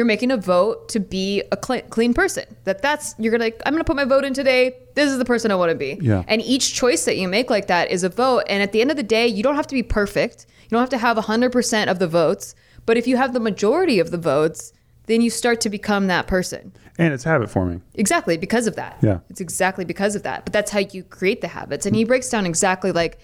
you're 0.00 0.06
making 0.06 0.30
a 0.30 0.36
vote 0.38 0.88
to 0.88 0.98
be 0.98 1.42
a 1.52 1.58
clean, 1.58 1.82
clean 1.90 2.14
person. 2.14 2.46
That 2.64 2.80
that's 2.80 3.14
you're 3.18 3.30
gonna 3.30 3.44
like, 3.44 3.60
I'm 3.66 3.74
gonna 3.74 3.84
put 3.84 3.96
my 3.96 4.06
vote 4.06 4.24
in 4.24 4.32
today. 4.32 4.74
This 4.94 5.10
is 5.10 5.18
the 5.18 5.26
person 5.26 5.50
I 5.50 5.56
want 5.56 5.68
to 5.68 5.76
be. 5.76 5.98
Yeah. 6.00 6.24
And 6.26 6.40
each 6.40 6.72
choice 6.72 7.04
that 7.04 7.18
you 7.18 7.28
make 7.28 7.50
like 7.50 7.66
that 7.66 7.90
is 7.90 8.02
a 8.02 8.08
vote. 8.08 8.44
And 8.48 8.62
at 8.62 8.72
the 8.72 8.80
end 8.80 8.90
of 8.90 8.96
the 8.96 9.02
day, 9.02 9.26
you 9.26 9.42
don't 9.42 9.56
have 9.56 9.66
to 9.66 9.74
be 9.74 9.82
perfect. 9.82 10.46
You 10.62 10.70
don't 10.70 10.80
have 10.80 10.88
to 10.88 10.96
have 10.96 11.18
100% 11.18 11.88
of 11.88 11.98
the 11.98 12.06
votes. 12.06 12.54
But 12.86 12.96
if 12.96 13.06
you 13.06 13.18
have 13.18 13.34
the 13.34 13.40
majority 13.40 14.00
of 14.00 14.10
the 14.10 14.16
votes, 14.16 14.72
then 15.04 15.20
you 15.20 15.28
start 15.28 15.60
to 15.60 15.68
become 15.68 16.06
that 16.06 16.26
person. 16.26 16.72
And 16.96 17.12
it's 17.12 17.24
habit 17.24 17.50
forming. 17.50 17.82
Exactly 17.92 18.38
because 18.38 18.66
of 18.66 18.76
that. 18.76 18.96
Yeah. 19.02 19.18
It's 19.28 19.42
exactly 19.42 19.84
because 19.84 20.16
of 20.16 20.22
that. 20.22 20.46
But 20.46 20.54
that's 20.54 20.70
how 20.70 20.78
you 20.78 21.02
create 21.02 21.42
the 21.42 21.48
habits. 21.48 21.84
And 21.84 21.94
he 21.94 22.04
breaks 22.04 22.30
down 22.30 22.46
exactly 22.46 22.90
like 22.90 23.18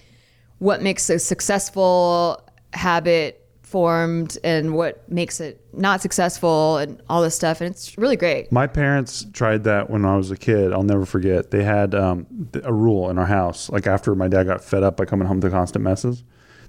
what 0.59 0.83
makes 0.83 1.09
a 1.09 1.17
successful 1.17 2.47
habit 2.73 3.46
formed 3.67 4.37
and 4.45 4.73
what 4.73 5.09
makes 5.11 5.41
it 5.41 5.59
not 5.73 6.01
successful 6.01 6.77
and 6.77 7.01
all 7.09 7.21
this 7.21 7.35
stuff. 7.35 7.59
And 7.59 7.69
it's 7.69 7.97
really 7.97 8.15
great. 8.15 8.49
My 8.51 8.65
parents 8.65 9.25
tried 9.33 9.65
that 9.65 9.89
when 9.89 10.05
I 10.05 10.15
was 10.15 10.31
a 10.31 10.37
kid. 10.37 10.71
I'll 10.71 10.83
never 10.83 11.05
forget. 11.05 11.51
They 11.51 11.63
had 11.63 11.93
um, 11.93 12.25
a 12.63 12.71
rule 12.73 13.09
in 13.09 13.17
our 13.17 13.25
house. 13.25 13.69
Like 13.69 13.85
after 13.85 14.15
my 14.15 14.29
dad 14.29 14.45
got 14.47 14.63
fed 14.63 14.83
up 14.83 14.95
by 14.95 15.03
coming 15.05 15.27
home 15.27 15.41
to 15.41 15.49
constant 15.49 15.83
messes, 15.83 16.23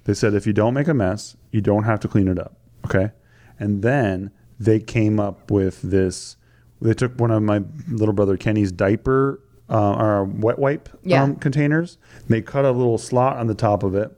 they 0.04 0.14
said 0.14 0.34
if 0.34 0.44
you 0.46 0.52
don't 0.52 0.74
make 0.74 0.88
a 0.88 0.94
mess, 0.94 1.36
you 1.52 1.60
don't 1.60 1.84
have 1.84 2.00
to 2.00 2.08
clean 2.08 2.26
it 2.26 2.38
up. 2.38 2.56
Okay. 2.86 3.12
And 3.60 3.82
then 3.82 4.32
they 4.58 4.80
came 4.80 5.20
up 5.20 5.50
with 5.52 5.80
this. 5.82 6.36
They 6.80 6.94
took 6.94 7.18
one 7.20 7.30
of 7.30 7.42
my 7.44 7.62
little 7.88 8.12
brother 8.14 8.36
Kenny's 8.36 8.72
diaper 8.72 9.40
uh, 9.70 9.94
or 9.94 10.24
wet 10.24 10.58
wipe 10.58 10.88
Yeah. 11.04 11.22
um, 11.22 11.36
containers. 11.36 11.98
They 12.28 12.40
cut 12.42 12.64
a 12.64 12.72
little 12.72 12.98
slot 12.98 13.36
on 13.36 13.46
the 13.46 13.54
top 13.54 13.82
of 13.82 13.94
it, 13.94 14.10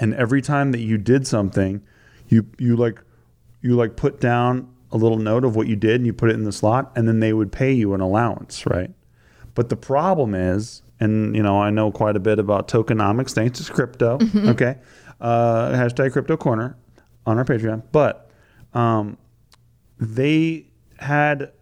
and 0.00 0.12
every 0.14 0.42
time 0.42 0.72
that 0.72 0.80
you 0.80 0.98
did 0.98 1.26
something, 1.26 1.80
you 2.28 2.46
you 2.58 2.76
like 2.76 3.02
you 3.62 3.76
like 3.76 3.96
put 3.96 4.20
down 4.20 4.72
a 4.90 4.96
little 4.96 5.18
note 5.18 5.44
of 5.44 5.54
what 5.56 5.66
you 5.66 5.76
did 5.76 5.96
and 5.96 6.06
you 6.06 6.12
put 6.12 6.30
it 6.30 6.34
in 6.34 6.44
the 6.44 6.52
slot, 6.52 6.92
and 6.96 7.06
then 7.06 7.20
they 7.20 7.32
would 7.32 7.52
pay 7.52 7.72
you 7.72 7.94
an 7.94 8.00
allowance, 8.00 8.64
right? 8.66 8.90
But 9.54 9.68
the 9.68 9.76
problem 9.76 10.34
is, 10.34 10.82
and 11.00 11.34
you 11.34 11.42
know, 11.42 11.60
I 11.60 11.70
know 11.70 11.90
quite 11.90 12.16
a 12.16 12.20
bit 12.20 12.38
about 12.38 12.68
tokenomics 12.68 13.32
thanks 13.32 13.64
to 13.64 13.72
crypto. 13.72 14.18
Okay, 14.34 14.76
uh, 15.20 15.70
hashtag 15.72 16.12
crypto 16.12 16.36
corner 16.36 16.76
on 17.26 17.38
our 17.38 17.44
Patreon, 17.44 17.82
but 17.92 18.30
um, 18.74 19.18
they 19.98 20.66
had 20.98 21.52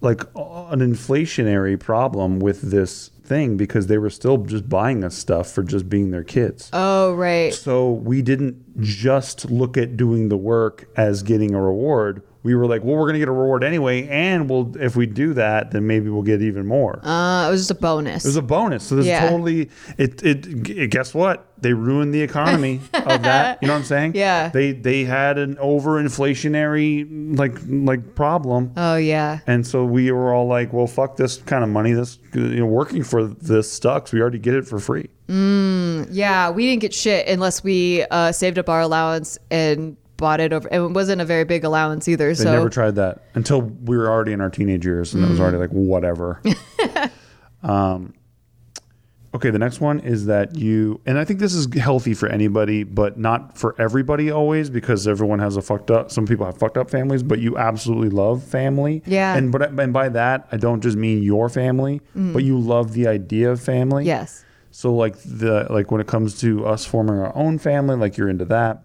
like 0.00 0.22
an 0.34 0.80
inflationary 0.80 1.78
problem 1.78 2.38
with 2.38 2.70
this 2.70 3.10
thing 3.24 3.56
because 3.56 3.86
they 3.88 3.98
were 3.98 4.10
still 4.10 4.38
just 4.38 4.68
buying 4.68 5.04
us 5.04 5.14
stuff 5.14 5.50
for 5.50 5.62
just 5.62 5.88
being 5.88 6.10
their 6.10 6.24
kids. 6.24 6.70
Oh, 6.72 7.14
right. 7.14 7.52
So 7.52 7.92
we 7.92 8.22
didn't 8.22 8.80
just 8.80 9.50
look 9.50 9.76
at 9.76 9.96
doing 9.96 10.28
the 10.28 10.36
work 10.36 10.88
as 10.96 11.22
getting 11.22 11.54
a 11.54 11.60
reward. 11.60 12.22
We 12.44 12.54
were 12.54 12.66
like, 12.66 12.84
well, 12.84 12.94
we're 12.96 13.04
going 13.06 13.14
to 13.14 13.18
get 13.18 13.28
a 13.28 13.32
reward 13.32 13.64
anyway, 13.64 14.06
and 14.08 14.48
we'll 14.48 14.76
if 14.80 14.94
we 14.96 15.06
do 15.06 15.34
that, 15.34 15.72
then 15.72 15.86
maybe 15.86 16.08
we'll 16.08 16.22
get 16.22 16.40
even 16.40 16.66
more. 16.66 17.04
Uh, 17.04 17.48
it 17.48 17.50
was 17.50 17.60
just 17.62 17.70
a 17.72 17.74
bonus. 17.74 18.24
It 18.24 18.28
was 18.28 18.36
a 18.36 18.42
bonus. 18.42 18.84
So 18.84 18.94
this 18.96 19.06
Yeah. 19.06 19.28
totally 19.28 19.70
it, 19.98 20.22
it 20.22 20.46
it 20.70 20.90
guess 20.90 21.12
what? 21.14 21.46
They 21.60 21.72
ruined 21.72 22.14
the 22.14 22.22
economy 22.22 22.80
of 22.94 23.22
that. 23.22 23.58
You 23.60 23.66
know 23.66 23.74
what 23.74 23.80
I'm 23.80 23.84
saying? 23.84 24.12
Yeah. 24.14 24.48
They 24.50 24.70
they 24.72 25.04
had 25.04 25.36
an 25.38 25.56
overinflationary 25.56 27.36
like 27.38 27.56
like 27.68 28.14
problem. 28.14 28.72
oh, 28.76 28.96
yeah. 28.96 29.40
And 29.46 29.66
so 29.66 29.84
we 29.84 30.10
were 30.12 30.32
all 30.32 30.46
like, 30.46 30.72
well, 30.72 30.86
fuck 30.86 31.16
this 31.16 31.38
kind 31.38 31.64
of 31.64 31.70
money. 31.70 31.92
This 31.92 32.18
you 32.34 32.60
know, 32.60 32.66
working 32.66 33.02
for 33.02 33.26
this 33.26 33.70
sucks. 33.72 34.12
We 34.12 34.20
already 34.20 34.38
get 34.38 34.54
it 34.54 34.66
for 34.66 34.78
free. 34.78 35.08
Yeah, 35.28 36.50
we 36.50 36.66
didn't 36.66 36.80
get 36.80 36.94
shit 36.94 37.26
unless 37.28 37.62
we 37.62 38.04
uh, 38.10 38.32
saved 38.32 38.58
up 38.58 38.68
our 38.68 38.80
allowance 38.80 39.38
and 39.50 39.96
bought 40.18 40.40
it 40.40 40.52
over. 40.52 40.68
It 40.70 40.90
wasn't 40.90 41.22
a 41.22 41.24
very 41.24 41.44
big 41.44 41.64
allowance 41.64 42.06
either. 42.06 42.28
They 42.28 42.44
so 42.44 42.52
never 42.52 42.68
tried 42.68 42.96
that 42.96 43.22
until 43.34 43.62
we 43.62 43.96
were 43.96 44.10
already 44.10 44.32
in 44.32 44.42
our 44.42 44.50
teenage 44.50 44.84
years, 44.84 45.14
and 45.14 45.24
it 45.24 45.30
was 45.30 45.40
already 45.40 45.56
like 45.56 45.70
whatever. 45.70 46.42
um, 47.62 48.12
okay, 49.34 49.50
the 49.50 49.58
next 49.58 49.80
one 49.80 50.00
is 50.00 50.26
that 50.26 50.56
you, 50.56 51.00
and 51.06 51.18
I 51.18 51.24
think 51.24 51.38
this 51.40 51.54
is 51.54 51.72
healthy 51.74 52.12
for 52.12 52.28
anybody, 52.28 52.82
but 52.82 53.18
not 53.18 53.56
for 53.56 53.74
everybody 53.80 54.30
always, 54.30 54.68
because 54.68 55.08
everyone 55.08 55.38
has 55.38 55.56
a 55.56 55.62
fucked 55.62 55.90
up. 55.90 56.10
Some 56.10 56.26
people 56.26 56.44
have 56.44 56.58
fucked 56.58 56.76
up 56.76 56.90
families, 56.90 57.22
but 57.22 57.38
you 57.38 57.56
absolutely 57.56 58.10
love 58.10 58.42
family. 58.42 59.02
Yeah. 59.06 59.36
and 59.36 59.52
but 59.52 59.62
and 59.78 59.92
by 59.92 60.10
that 60.10 60.48
I 60.52 60.58
don't 60.58 60.82
just 60.82 60.96
mean 60.96 61.22
your 61.22 61.48
family, 61.48 62.02
but 62.14 62.44
you 62.44 62.58
love 62.58 62.92
the 62.92 63.06
idea 63.06 63.50
of 63.50 63.60
family. 63.60 64.04
yes. 64.04 64.44
So 64.70 64.94
like 64.94 65.16
the 65.24 65.66
like 65.70 65.90
when 65.90 66.00
it 66.00 66.06
comes 66.06 66.38
to 66.40 66.66
us 66.66 66.84
forming 66.84 67.18
our 67.18 67.34
own 67.34 67.58
family, 67.58 67.96
like 67.96 68.16
you're 68.16 68.28
into 68.28 68.44
that. 68.46 68.84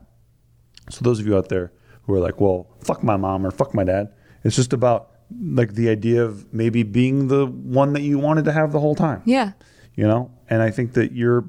So 0.89 0.99
those 1.03 1.19
of 1.19 1.25
you 1.27 1.38
out 1.38 1.49
there 1.49 1.71
who 2.03 2.13
are 2.15 2.19
like, 2.19 2.39
well, 2.41 2.67
fuck 2.84 3.03
my 3.03 3.15
mom 3.17 3.45
or 3.45 3.51
fuck 3.51 3.73
my 3.73 3.84
dad, 3.84 4.11
it's 4.43 4.55
just 4.55 4.73
about 4.73 5.11
like 5.41 5.73
the 5.73 5.89
idea 5.89 6.23
of 6.23 6.53
maybe 6.53 6.84
being 6.84 7.27
the 7.27 7.45
one 7.47 7.93
that 7.93 8.01
you 8.01 8.19
wanted 8.19 8.45
to 8.45 8.51
have 8.51 8.71
the 8.71 8.79
whole 8.79 8.95
time. 8.95 9.21
Yeah. 9.25 9.53
You 9.95 10.05
know? 10.07 10.31
And 10.49 10.61
I 10.61 10.69
think 10.71 10.93
that 10.93 11.13
you're 11.13 11.45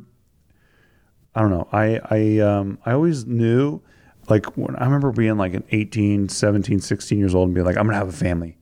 I 1.34 1.40
don't 1.40 1.50
know. 1.50 1.68
I 1.72 2.00
I 2.10 2.38
um 2.38 2.78
I 2.86 2.92
always 2.92 3.26
knew 3.26 3.80
like 4.28 4.46
when 4.56 4.76
I 4.76 4.84
remember 4.84 5.10
being 5.12 5.36
like 5.36 5.52
an 5.54 5.64
18, 5.70 6.28
17, 6.28 6.78
16 6.80 7.18
years 7.18 7.34
old 7.34 7.48
and 7.48 7.54
being 7.54 7.66
like, 7.66 7.76
I'm 7.76 7.84
gonna 7.86 7.98
have 7.98 8.08
a 8.08 8.12
family. 8.12 8.56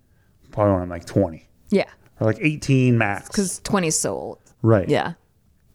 Probably 0.50 0.72
when 0.72 0.82
I'm 0.82 0.88
like 0.88 1.04
20 1.06 1.46
Yeah. 1.70 1.84
or 2.20 2.26
like 2.26 2.38
18 2.40 2.96
max. 2.98 3.28
Because 3.28 3.60
20 3.60 3.86
is 3.88 3.98
so 3.98 4.14
old. 4.14 4.38
right. 4.62 4.88
Yeah. 4.88 5.14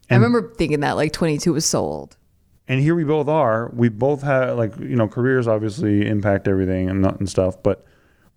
I 0.09 0.15
remember 0.15 0.53
thinking 0.55 0.79
that 0.81 0.93
like 0.95 1.11
22 1.13 1.53
was 1.53 1.65
so 1.65 1.79
old. 1.81 2.15
And 2.67 2.79
here 2.81 2.95
we 2.95 3.03
both 3.03 3.27
are. 3.27 3.71
We 3.73 3.89
both 3.89 4.21
have 4.23 4.57
like 4.57 4.77
you 4.79 4.95
know 4.95 5.07
careers 5.07 5.47
obviously 5.47 6.07
impact 6.07 6.47
everything 6.47 6.89
and, 6.89 7.05
and 7.05 7.29
stuff, 7.29 7.61
but 7.63 7.85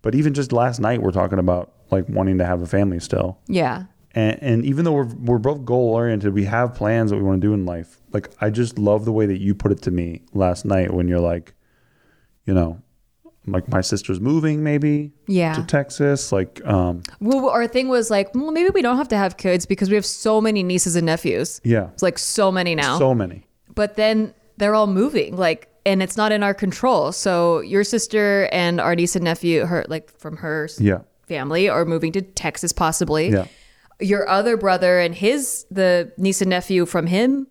but 0.01 0.15
even 0.15 0.33
just 0.33 0.51
last 0.51 0.79
night 0.79 1.01
we're 1.01 1.11
talking 1.11 1.39
about 1.39 1.71
like 1.91 2.07
wanting 2.09 2.37
to 2.39 2.45
have 2.45 2.61
a 2.61 2.65
family 2.67 2.99
still. 2.99 3.39
Yeah. 3.47 3.83
And, 4.13 4.43
and 4.43 4.65
even 4.65 4.83
though 4.85 4.91
we're 4.93 5.05
we're 5.15 5.37
both 5.37 5.63
goal 5.63 5.89
oriented, 5.93 6.33
we 6.33 6.43
have 6.45 6.73
plans 6.75 7.11
that 7.11 7.17
we 7.17 7.23
want 7.23 7.41
to 7.41 7.47
do 7.47 7.53
in 7.53 7.65
life. 7.65 7.99
Like 8.11 8.29
I 8.41 8.49
just 8.49 8.77
love 8.77 9.05
the 9.05 9.11
way 9.13 9.25
that 9.25 9.39
you 9.39 9.55
put 9.55 9.71
it 9.71 9.81
to 9.83 9.91
me 9.91 10.21
last 10.33 10.65
night 10.65 10.93
when 10.93 11.07
you're 11.07 11.19
like, 11.21 11.53
you 12.45 12.53
know, 12.53 12.81
like 13.47 13.67
my 13.69 13.79
sister's 13.81 14.19
moving 14.19 14.63
maybe 14.63 15.13
Yeah. 15.27 15.53
to 15.53 15.63
Texas. 15.63 16.31
Like 16.31 16.61
um 16.65 17.03
Well, 17.21 17.49
our 17.49 17.67
thing 17.67 17.87
was 17.87 18.09
like, 18.09 18.33
well, 18.35 18.51
maybe 18.51 18.69
we 18.73 18.81
don't 18.81 18.97
have 18.97 19.07
to 19.09 19.17
have 19.17 19.37
kids 19.37 19.65
because 19.65 19.89
we 19.89 19.95
have 19.95 20.05
so 20.05 20.41
many 20.41 20.61
nieces 20.61 20.95
and 20.95 21.05
nephews. 21.05 21.61
yeah, 21.63 21.89
It's 21.93 22.03
like 22.03 22.17
so 22.19 22.51
many 22.51 22.75
now. 22.75 22.97
so 22.99 23.13
many. 23.15 23.45
But 23.75 23.95
then 23.95 24.33
they're 24.57 24.75
all 24.75 24.87
moving 24.87 25.35
like 25.35 25.67
and 25.85 26.03
it's 26.03 26.17
not 26.17 26.31
in 26.31 26.43
our 26.43 26.53
control 26.53 27.11
so 27.11 27.59
your 27.61 27.83
sister 27.83 28.47
and 28.51 28.79
our 28.79 28.95
niece 28.95 29.15
and 29.15 29.23
nephew 29.25 29.65
her 29.65 29.85
like 29.89 30.11
from 30.19 30.37
her 30.37 30.69
Yeah, 30.77 30.99
family 31.27 31.67
are 31.69 31.85
moving 31.85 32.11
to 32.13 32.21
texas 32.21 32.71
possibly 32.73 33.29
yeah. 33.29 33.45
your 33.99 34.27
other 34.29 34.57
brother 34.57 34.99
and 34.99 35.15
his 35.15 35.65
the 35.71 36.11
niece 36.17 36.41
and 36.41 36.49
nephew 36.49 36.85
from 36.85 37.07
him 37.07 37.47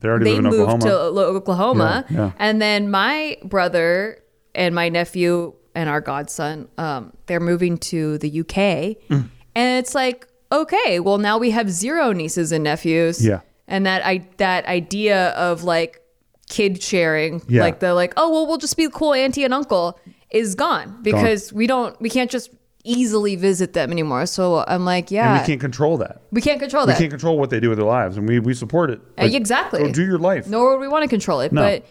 They 0.00 0.08
already 0.08 0.24
they 0.24 0.30
live 0.36 0.44
in 0.44 0.50
moved 0.50 0.84
Oklahoma. 0.84 1.14
to 1.14 1.20
oklahoma 1.38 2.04
Yeah, 2.10 2.16
yeah. 2.16 2.30
and 2.38 2.60
then 2.60 2.90
my 2.90 3.36
brother 3.44 4.18
and 4.54 4.74
my 4.74 4.88
nephew 4.88 5.54
and 5.74 5.88
our 5.88 6.00
godson 6.00 6.68
um, 6.78 7.12
they're 7.26 7.40
moving 7.52 7.78
to 7.78 8.18
the 8.18 8.40
uk 8.40 8.48
Mm. 8.56 9.28
and 9.54 9.78
it's 9.78 9.94
like 9.94 10.26
okay 10.50 10.98
well 10.98 11.18
now 11.18 11.38
we 11.38 11.50
have 11.52 11.70
zero 11.70 12.12
nieces 12.12 12.50
and 12.52 12.64
nephews 12.64 13.24
Yeah. 13.24 13.40
And 13.68 13.86
that 13.86 14.04
i 14.04 14.26
that 14.38 14.64
idea 14.66 15.28
of 15.30 15.62
like 15.62 16.00
kid 16.48 16.82
sharing 16.82 17.40
Yeah. 17.48 17.62
like 17.62 17.78
the 17.80 17.94
like 17.94 18.12
oh 18.16 18.30
well 18.32 18.46
we'll 18.46 18.58
just 18.58 18.76
be 18.76 18.86
the 18.86 18.92
cool 18.92 19.14
auntie 19.14 19.44
and 19.44 19.54
uncle 19.54 19.98
is 20.30 20.54
gone 20.54 20.98
because 21.02 21.52
we 21.52 21.66
don't 21.66 22.00
we 22.00 22.10
can't 22.10 22.30
just 22.30 22.50
easily 22.84 23.36
visit 23.36 23.72
them 23.74 23.90
anymore 23.92 24.24
so 24.24 24.64
i'm 24.66 24.84
like 24.84 25.10
yeah 25.10 25.32
and 25.34 25.42
we 25.42 25.46
can't 25.46 25.60
control 25.60 25.98
that. 25.98 26.22
We 26.30 26.40
can't 26.40 26.58
control 26.60 26.86
that. 26.86 26.96
We 26.96 27.00
can't 27.00 27.10
control 27.10 27.38
what 27.38 27.50
they 27.50 27.60
do 27.60 27.68
with 27.68 27.76
their 27.78 27.86
lives, 27.86 28.16
and 28.16 28.26
we 28.26 28.38
we 28.40 28.54
support 28.54 28.90
it. 28.90 29.00
Uh, 29.20 29.24
exactly. 29.24 29.80
Go 29.80 29.92
do 29.92 30.04
your 30.04 30.18
life. 30.18 30.46
nor 30.48 30.70
would 30.70 30.80
we 30.80 30.88
want 30.88 31.02
to 31.02 31.08
control 31.08 31.40
it 31.40 31.52
No. 31.52 31.60
but 31.62 31.84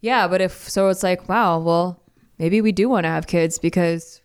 yeah 0.00 0.26
but 0.26 0.40
if 0.40 0.68
so 0.68 0.88
it's 0.88 1.02
like 1.02 1.28
wow 1.28 1.58
well 1.58 2.02
maybe 2.38 2.60
we 2.60 2.72
do 2.72 2.88
want 2.88 3.04
to 3.04 3.08
have 3.10 3.26
kids 3.26 3.58
because 3.58 4.20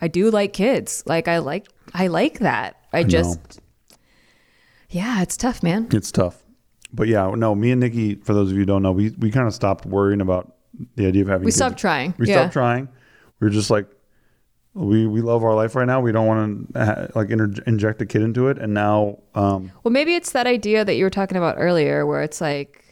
i 0.00 0.08
do 0.08 0.30
like 0.30 0.52
kids 0.52 1.02
like 1.06 1.26
i 1.28 1.38
like 1.38 1.66
i 1.94 2.06
like 2.08 2.38
that 2.40 2.76
i, 2.92 3.02
just 3.02 3.60
yeah 4.92 5.22
it's 5.22 5.36
tough 5.36 5.62
man 5.62 5.88
It's 5.92 6.12
tough. 6.12 6.38
But 6.94 7.08
yeah, 7.08 7.30
no, 7.34 7.54
me 7.54 7.70
and 7.70 7.80
Nikki, 7.80 8.16
for 8.16 8.34
those 8.34 8.48
of 8.50 8.52
you 8.54 8.60
who 8.60 8.66
don't 8.66 8.82
know, 8.82 8.92
we, 8.92 9.08
we 9.18 9.30
kind 9.30 9.46
of 9.48 9.54
stopped 9.54 9.86
worrying 9.86 10.20
about 10.20 10.54
the 10.96 11.06
idea 11.06 11.22
of 11.22 11.28
having 11.28 11.46
We 11.46 11.48
kids. 11.50 11.56
stopped 11.56 11.78
trying. 11.78 12.12
We 12.18 12.28
Yeah. 12.28 12.34
stopped 12.40 12.52
trying. 12.52 12.86
We 13.40 13.46
were 13.46 13.50
just 13.50 13.70
like, 13.70 13.86
we, 14.74 15.06
we 15.06 15.22
love 15.22 15.42
our 15.42 15.54
life 15.54 15.74
right 15.74 15.86
now. 15.86 16.02
We 16.02 16.12
don't 16.12 16.26
want 16.26 16.74
to 16.74 16.84
ha- 16.84 17.06
like 17.14 17.30
inter- 17.30 17.62
inject 17.66 18.02
a 18.02 18.06
kid 18.06 18.20
into 18.20 18.48
it. 18.48 18.58
And 18.58 18.74
now, 18.74 19.20
um, 19.34 19.72
well 19.84 19.90
maybe 19.92 20.14
it's 20.14 20.32
that 20.32 20.46
idea 20.46 20.84
that 20.84 20.94
you 20.96 21.04
were 21.04 21.10
talking 21.10 21.38
about 21.38 21.54
earlier 21.58 22.04
where 22.04 22.20
it's 22.22 22.42
like 22.42 22.84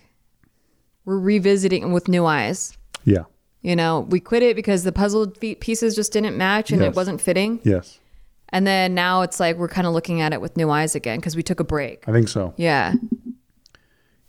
we're 1.05 1.19
revisiting 1.21 1.93
with 1.93 2.09
new 2.09 2.25
eyes 2.25 2.77
yeah, 3.05 3.25
you 3.61 3.77
know 3.77 4.01
we 4.09 4.19
quit 4.21 4.43
it 4.43 4.57
because 4.57 4.85
the 4.85 4.93
puzzle 4.93 5.27
pieces 5.29 5.95
just 5.95 6.11
didn't 6.13 6.39
match 6.39 6.71
and 6.71 6.81
Yes. 6.81 6.89
it 6.91 6.97
wasn't 6.97 7.21
fitting 7.21 7.61
yes, 7.65 8.00
and 8.53 8.67
then 8.67 8.95
now 8.95 9.23
it's 9.23 9.39
like 9.41 9.57
we're 9.57 9.69
kind 9.69 9.87
of 9.87 9.93
looking 9.93 10.21
at 10.21 10.33
it 10.33 10.41
with 10.41 10.57
new 10.57 10.71
eyes 10.71 10.95
again 10.95 11.19
because 11.19 11.37
we 11.37 11.43
took 11.43 11.61
a 11.61 11.65
break 11.65 12.05
I 12.09 12.13
think 12.13 12.29
so. 12.29 12.55
yeah 12.57 12.95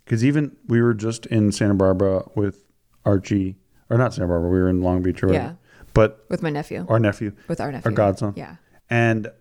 Because 0.06 0.26
even 0.26 0.56
we 0.68 0.82
were 0.82 0.94
just 0.94 1.26
in 1.28 1.52
Santa 1.52 1.74
Barbara 1.74 2.24
with 2.36 2.64
Archie, 3.06 3.56
or 3.90 3.98
not 3.98 4.14
Santa 4.14 4.28
Barbara, 4.28 4.50
we 4.50 4.60
were 4.60 4.70
in 4.70 4.82
Long 4.82 5.02
Beach 5.02 5.24
or 5.24 5.28
whatever. 5.28 5.46
Yeah. 5.46 5.84
But 5.94 6.26
with 6.30 6.42
my 6.42 6.50
nephew 6.50 6.86
our 6.90 7.00
nephew, 7.00 7.34
with 7.48 7.60
our 7.62 7.72
nephew 7.72 7.90
our 7.90 7.96
godson, 7.96 8.34
yeah 8.36 8.56
and 8.90 9.32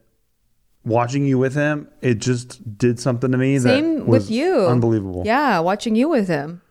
watching 0.84 1.26
you 1.26 1.38
with 1.38 1.54
him, 1.54 1.88
it 2.00 2.18
just 2.18 2.78
did 2.78 2.98
something 3.00 3.30
to 3.32 3.36
me 3.38 3.58
Same 3.58 3.96
that 3.98 4.06
with 4.06 4.30
you. 4.30 4.66
unbelievable. 4.66 5.22
Yeah, 5.26 5.58
watching 5.58 5.94
you 5.96 6.08
with 6.08 6.26
him. 6.28 6.62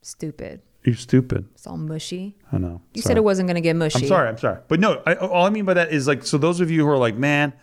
Stupid. 0.00 0.62
You're 0.84 0.94
stupid. 0.96 1.46
It's 1.54 1.66
all 1.66 1.76
mushy. 1.78 2.36
I 2.52 2.58
know. 2.58 2.82
You 2.92 3.00
Sorry. 3.02 3.10
said 3.10 3.16
it 3.16 3.24
wasn't 3.24 3.48
going 3.48 3.54
to 3.54 3.60
get 3.62 3.74
mushy. 3.74 4.02
I'm 4.02 4.08
sorry. 4.08 4.28
I'm 4.28 4.36
sorry. 4.38 4.60
But 4.68 4.80
no, 4.80 5.02
I, 5.06 5.14
all 5.14 5.46
I 5.46 5.50
mean 5.50 5.64
by 5.64 5.74
that 5.74 5.90
is 5.92 6.06
like, 6.06 6.24
so 6.26 6.36
those 6.36 6.60
of 6.60 6.70
you 6.70 6.84
who 6.84 6.90
are 6.90 6.98
like, 6.98 7.16
man, 7.16 7.54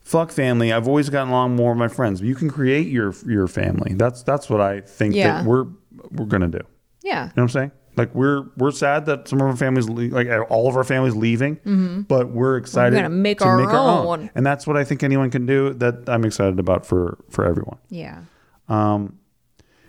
fuck 0.00 0.30
family. 0.30 0.72
I've 0.72 0.86
always 0.86 1.10
gotten 1.10 1.30
along 1.30 1.56
more 1.56 1.70
with 1.72 1.78
my 1.78 1.88
friends. 1.88 2.20
You 2.20 2.34
can 2.36 2.48
create 2.48 2.86
your 2.86 3.12
your 3.26 3.48
family. 3.48 3.94
That's 3.94 4.22
that's 4.22 4.48
what 4.48 4.60
I 4.60 4.80
think 4.82 5.14
Yeah. 5.14 5.38
that 5.38 5.46
we're 5.46 5.66
we're 6.12 6.26
gonna 6.26 6.46
do. 6.48 6.60
Yeah. 7.02 7.24
You 7.24 7.26
know 7.26 7.32
what 7.34 7.42
I'm 7.42 7.48
saying? 7.48 7.72
Like 7.96 8.14
we're 8.14 8.44
we're 8.56 8.70
sad 8.72 9.06
that 9.06 9.26
some 9.28 9.40
of 9.40 9.46
our 9.48 9.56
families, 9.56 9.88
le- 9.88 10.08
like 10.14 10.28
all 10.50 10.68
of 10.68 10.76
our 10.76 10.84
families, 10.84 11.14
leaving, 11.16 12.04
but 12.08 12.28
we're 12.30 12.56
excited 12.56 12.94
gonna 12.96 13.08
make 13.08 13.38
to 13.38 13.44
our 13.46 13.56
make 13.56 13.68
our 13.68 13.74
own. 14.06 14.20
own. 14.20 14.30
and 14.34 14.44
that's 14.46 14.66
what 14.66 14.76
I 14.76 14.84
think 14.84 15.02
anyone 15.02 15.30
can 15.30 15.46
do. 15.46 15.74
That 15.74 16.08
I'm 16.08 16.24
excited 16.24 16.58
about 16.60 16.86
for 16.86 17.18
for 17.30 17.44
everyone. 17.44 17.78
Yeah. 17.88 18.22
Um. 18.68 19.18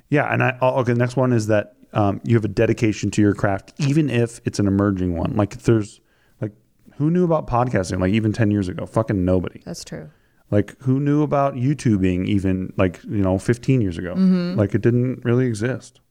Yeah, 0.10 0.32
and 0.32 0.44
I 0.44 0.58
oh, 0.62 0.82
okay. 0.82 0.94
The 0.94 1.00
next 1.00 1.16
one 1.16 1.34
is 1.34 1.48
that 1.48 1.76
um, 1.96 2.22
you 2.24 2.36
have 2.36 2.46
a 2.46 2.50
dedication 2.50 3.10
to 3.12 3.22
your 3.22 3.34
craft, 3.34 3.74
even 3.80 4.10
if 4.10 4.40
it's 4.46 4.60
an 4.60 4.68
emerging 4.68 5.18
one. 5.18 5.36
Like 5.36 5.58
there's 5.64 6.02
like 6.42 6.52
who 6.98 7.10
knew 7.10 7.24
about 7.24 7.48
podcasting 7.48 8.00
like 8.00 8.12
even 8.14 8.34
ten 8.34 8.52
years 8.52 8.68
ago? 8.68 8.86
Fucking 8.86 9.26
nobody. 9.26 9.62
That's 9.66 9.84
true. 9.84 10.12
Like 10.52 10.76
who 10.82 11.00
knew 11.00 11.24
about 11.24 11.56
YouTubing 11.56 12.28
even 12.28 12.72
like 12.78 13.04
you 13.04 13.24
know 13.24 13.40
15 13.40 13.82
years 13.82 13.98
ago? 13.98 14.14
Like 14.56 14.76
it 14.76 14.82
didn't 14.82 15.26
really 15.26 15.48
exist. 15.48 16.02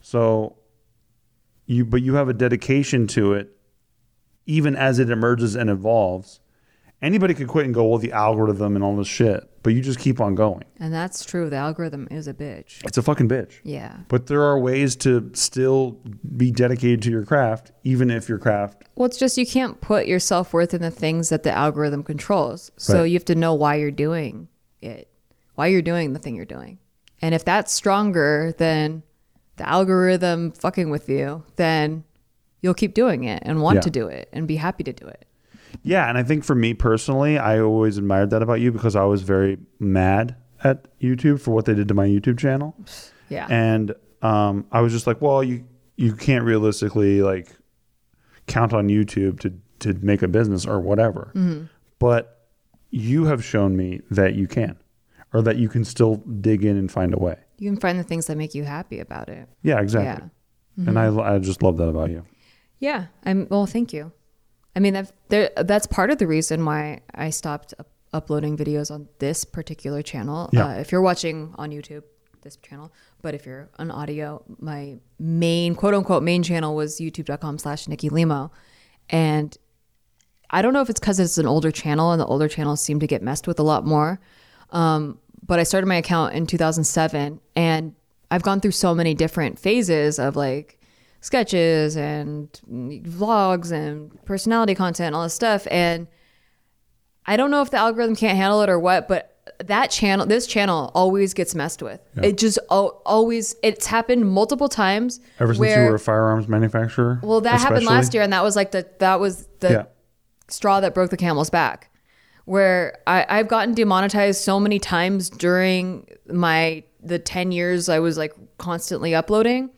So 0.00 0.56
you 1.66 1.84
but 1.84 2.02
you 2.02 2.14
have 2.14 2.28
a 2.28 2.32
dedication 2.34 3.06
to 3.08 3.34
it, 3.34 3.56
even 4.46 4.76
as 4.76 4.98
it 4.98 5.10
emerges 5.10 5.54
and 5.56 5.68
evolves. 5.68 6.40
Anybody 7.04 7.34
could 7.34 7.48
quit 7.48 7.66
and 7.66 7.74
go, 7.74 7.84
well, 7.86 7.98
the 7.98 8.12
algorithm 8.12 8.74
and 8.76 8.82
all 8.84 8.96
this 8.96 9.06
shit, 9.06 9.48
but 9.62 9.74
you 9.74 9.82
just 9.82 9.98
keep 9.98 10.20
on 10.22 10.34
going. 10.34 10.64
And 10.80 10.92
that's 10.92 11.24
true. 11.24 11.50
The 11.50 11.56
algorithm 11.56 12.08
is 12.10 12.26
a 12.26 12.32
bitch. 12.32 12.82
It's 12.84 12.96
a 12.96 13.02
fucking 13.02 13.28
bitch. 13.28 13.52
Yeah. 13.62 13.98
But 14.08 14.26
there 14.26 14.42
are 14.42 14.58
ways 14.58 14.96
to 14.96 15.30
still 15.34 15.98
be 16.36 16.50
dedicated 16.50 17.02
to 17.02 17.10
your 17.10 17.24
craft, 17.26 17.72
even 17.82 18.10
if 18.10 18.28
your 18.28 18.38
craft. 18.38 18.84
Well, 18.96 19.04
it's 19.06 19.18
just 19.18 19.36
you 19.36 19.46
can't 19.46 19.80
put 19.82 20.06
your 20.06 20.18
self 20.18 20.54
worth 20.54 20.72
in 20.72 20.80
the 20.80 20.90
things 20.90 21.28
that 21.28 21.42
the 21.42 21.52
algorithm 21.52 22.02
controls. 22.02 22.70
So 22.78 23.00
Right. 23.00 23.04
you 23.04 23.14
have 23.14 23.24
to 23.26 23.34
know 23.34 23.52
why 23.52 23.74
you're 23.76 23.90
doing 23.90 24.48
it, 24.80 25.08
why 25.56 25.66
you're 25.66 25.82
doing 25.82 26.14
the 26.14 26.18
thing 26.18 26.34
you're 26.36 26.44
doing. 26.46 26.78
And 27.20 27.34
if 27.34 27.44
that's 27.44 27.70
stronger 27.70 28.54
than 28.56 29.02
the 29.56 29.68
algorithm 29.68 30.52
fucking 30.52 30.88
with 30.90 31.08
you, 31.08 31.44
then 31.56 32.04
you'll 32.62 32.74
keep 32.74 32.94
doing 32.94 33.24
it 33.24 33.42
and 33.44 33.60
want 33.60 33.76
Yeah. 33.76 33.80
to 33.82 33.90
do 33.90 34.06
it 34.08 34.28
and 34.32 34.48
be 34.48 34.56
happy 34.56 34.84
to 34.84 34.92
do 34.92 35.06
it. 35.06 35.26
Yeah, 35.82 36.08
and 36.08 36.16
I 36.16 36.22
think 36.22 36.44
for 36.44 36.54
me 36.54 36.74
personally, 36.74 37.38
I 37.38 37.60
always 37.60 37.98
admired 37.98 38.30
that 38.30 38.42
about 38.42 38.60
you 38.60 38.72
because 38.72 38.96
I 38.96 39.04
was 39.04 39.22
very 39.22 39.58
mad 39.78 40.36
at 40.62 40.86
YouTube 41.00 41.40
for 41.40 41.50
what 41.52 41.64
they 41.66 41.74
did 41.74 41.88
to 41.88 41.94
my 41.94 42.06
YouTube 42.06 42.38
channel. 42.38 42.74
Yeah. 43.28 43.46
and 43.50 43.94
um, 44.22 44.66
I 44.72 44.80
was 44.80 44.92
just 44.92 45.06
like, 45.06 45.20
well, 45.20 45.42
you 45.42 45.64
you 45.96 46.14
can't 46.14 46.44
realistically 46.44 47.22
like 47.22 47.48
count 48.46 48.72
on 48.72 48.88
YouTube 48.88 49.40
to 49.40 49.52
to 49.80 49.94
make 49.94 50.22
a 50.22 50.28
business 50.28 50.66
or 50.66 50.80
whatever. 50.80 51.30
Mm-hmm. 51.34 51.64
But 51.98 52.48
you 52.90 53.24
have 53.24 53.44
shown 53.44 53.76
me 53.76 54.00
that 54.10 54.34
you 54.34 54.46
can, 54.46 54.76
or 55.32 55.42
that 55.42 55.56
you 55.56 55.68
can 55.68 55.84
still 55.84 56.16
dig 56.40 56.64
in 56.64 56.76
and 56.76 56.90
find 56.90 57.12
a 57.12 57.18
way. 57.18 57.36
you 57.58 57.70
can 57.70 57.78
find 57.80 57.98
the 57.98 58.04
things 58.04 58.26
that 58.26 58.36
make 58.36 58.54
you 58.54 58.64
happy 58.64 59.00
about 59.00 59.28
it. 59.28 59.48
Yeah, 59.62 59.80
exactly. 59.80 60.28
Yeah. 60.76 60.88
And 60.88 60.98
I 60.98 61.34
I 61.34 61.38
just 61.38 61.62
love 61.62 61.76
that 61.78 61.88
about 61.88 62.10
you. 62.10 62.24
Yeah, 62.78 63.06
I'm. 63.24 63.46
Well, 63.50 63.66
thank 63.66 63.92
you. 63.92 64.12
I 64.76 64.80
mean, 64.80 65.06
that 65.28 65.66
that's 65.66 65.86
part 65.86 66.10
of 66.10 66.18
the 66.18 66.26
reason 66.26 66.64
why 66.64 67.00
I 67.14 67.30
stopped 67.30 67.74
up- 67.78 67.90
uploading 68.12 68.56
videos 68.56 68.90
on 68.90 69.08
this 69.18 69.44
particular 69.44 70.02
channel. 70.02 70.50
Yeah. 70.52 70.66
Uh, 70.66 70.70
if 70.74 70.90
you're 70.92 71.02
watching 71.02 71.54
on 71.56 71.70
YouTube, 71.70 72.02
this 72.42 72.56
channel, 72.56 72.92
but 73.22 73.34
if 73.34 73.46
you're 73.46 73.70
on 73.78 73.90
audio, 73.90 74.42
my 74.58 74.96
main 75.18 75.74
quote 75.74 75.94
unquote 75.94 76.22
main 76.22 76.42
channel 76.42 76.74
was 76.74 77.00
YouTube.com/slash 77.00 77.88
Nikki 77.88 78.10
Limo, 78.10 78.52
and 79.08 79.56
I 80.50 80.62
don't 80.62 80.72
know 80.72 80.82
if 80.82 80.90
it's 80.90 81.00
because 81.00 81.18
it's 81.18 81.38
an 81.38 81.46
older 81.46 81.70
channel 81.70 82.12
and 82.12 82.20
the 82.20 82.26
older 82.26 82.48
channels 82.48 82.80
seem 82.80 83.00
to 83.00 83.06
get 83.06 83.22
messed 83.22 83.46
with 83.46 83.58
a 83.58 83.62
lot 83.62 83.84
more. 83.86 84.20
Um, 84.70 85.18
but 85.44 85.58
I 85.58 85.62
started 85.64 85.86
my 85.86 85.96
account 85.96 86.34
in 86.34 86.46
2007 86.46 87.40
and 87.56 87.94
I've 88.30 88.42
gone 88.42 88.60
through 88.60 88.70
so 88.72 88.94
many 88.94 89.14
different 89.14 89.58
phases 89.58 90.18
of 90.18 90.36
like 90.36 90.78
sketches 91.24 91.96
and 91.96 92.52
vlogs 92.70 93.72
and 93.72 94.22
personality 94.26 94.74
content, 94.74 95.06
and 95.08 95.16
all 95.16 95.22
this 95.22 95.32
stuff. 95.34 95.66
And 95.70 96.06
I 97.26 97.38
don't 97.38 97.50
know 97.50 97.62
if 97.62 97.70
the 97.70 97.78
algorithm 97.78 98.14
can't 98.14 98.36
handle 98.36 98.60
it 98.60 98.68
or 98.68 98.78
what, 98.78 99.08
but 99.08 99.30
that 99.64 99.90
channel, 99.90 100.26
this 100.26 100.46
channel 100.46 100.90
always 100.94 101.32
gets 101.32 101.54
messed 101.54 101.82
with. 101.82 101.98
It 102.22 102.36
just 102.36 102.58
al- 102.70 103.00
always, 103.06 103.56
it's 103.62 103.86
happened 103.86 104.30
multiple 104.30 104.68
times. 104.68 105.20
Ever 105.40 105.54
since 105.54 105.60
where- 105.60 105.84
you 105.84 105.90
were 105.90 105.96
a 105.96 105.98
firearms 105.98 106.46
manufacturer. 106.46 107.20
well, 107.22 107.40
that 107.40 107.58
happened 107.60 107.86
last 107.86 108.12
year, 108.12 108.22
and 108.22 108.32
that 108.34 108.42
was 108.42 108.54
like 108.56 108.72
the 108.72 108.86
that 108.98 109.18
was 109.18 109.48
the 109.60 109.70
Yeah. 109.70 109.82
straw 110.48 110.80
that 110.80 110.92
broke 110.92 111.08
the 111.10 111.16
camel's 111.16 111.48
back. 111.50 111.90
Where 112.44 112.98
I, 113.06 113.24
I've 113.26 113.48
gotten 113.48 113.72
demonetized 113.74 114.42
so 114.42 114.60
many 114.60 114.78
times 114.78 115.30
during 115.30 116.06
my 116.30 116.84
the 117.02 117.18
ten 117.18 117.50
years 117.52 117.88
I 117.88 118.00
was 118.00 118.18
like 118.18 118.34
constantly 118.58 119.14
uploading, 119.14 119.70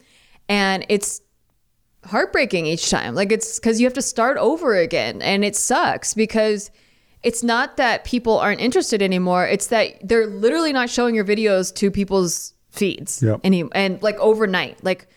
and 0.48 0.84
it's 0.88 1.20
heartbreaking 2.06 2.66
each 2.66 2.90
time. 2.90 3.14
Like 3.14 3.32
it's 3.32 3.58
because 3.58 3.80
you 3.80 3.86
have 3.86 3.94
to 3.94 4.02
start 4.02 4.36
over 4.38 4.74
again, 4.74 5.20
and 5.22 5.44
it 5.44 5.56
sucks 5.56 6.14
because 6.14 6.70
it's 7.22 7.42
not 7.42 7.76
that 7.76 8.04
people 8.04 8.38
aren't 8.38 8.60
interested 8.60 9.02
anymore. 9.02 9.46
It's 9.46 9.66
that 9.68 10.06
they're 10.06 10.26
literally 10.26 10.72
not 10.72 10.88
showing 10.90 11.14
your 11.14 11.24
videos 11.24 11.74
to 11.76 11.90
people's 11.90 12.54
feeds 12.70 13.22
Yep. 13.22 13.40
any 13.42 13.64
and 13.74 14.00
like 14.02 14.16
overnight. 14.18 14.82
Like 14.84 15.08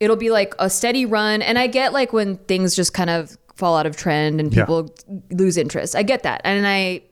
it'll 0.00 0.16
be 0.16 0.30
like 0.30 0.54
a 0.58 0.68
steady 0.68 1.06
run, 1.06 1.42
and 1.42 1.58
I 1.58 1.66
get 1.66 1.92
like 1.92 2.12
when 2.12 2.36
things 2.36 2.74
just 2.76 2.92
kind 2.94 3.10
of 3.10 3.36
fall 3.54 3.76
out 3.76 3.86
of 3.86 3.96
trend 3.96 4.40
and 4.40 4.52
Yeah. 4.52 4.62
people 4.64 4.94
lose 5.30 5.56
interest. 5.56 5.94
I 5.96 6.02
get 6.02 6.24
that, 6.24 6.40
and 6.44 6.66
I 6.66 7.02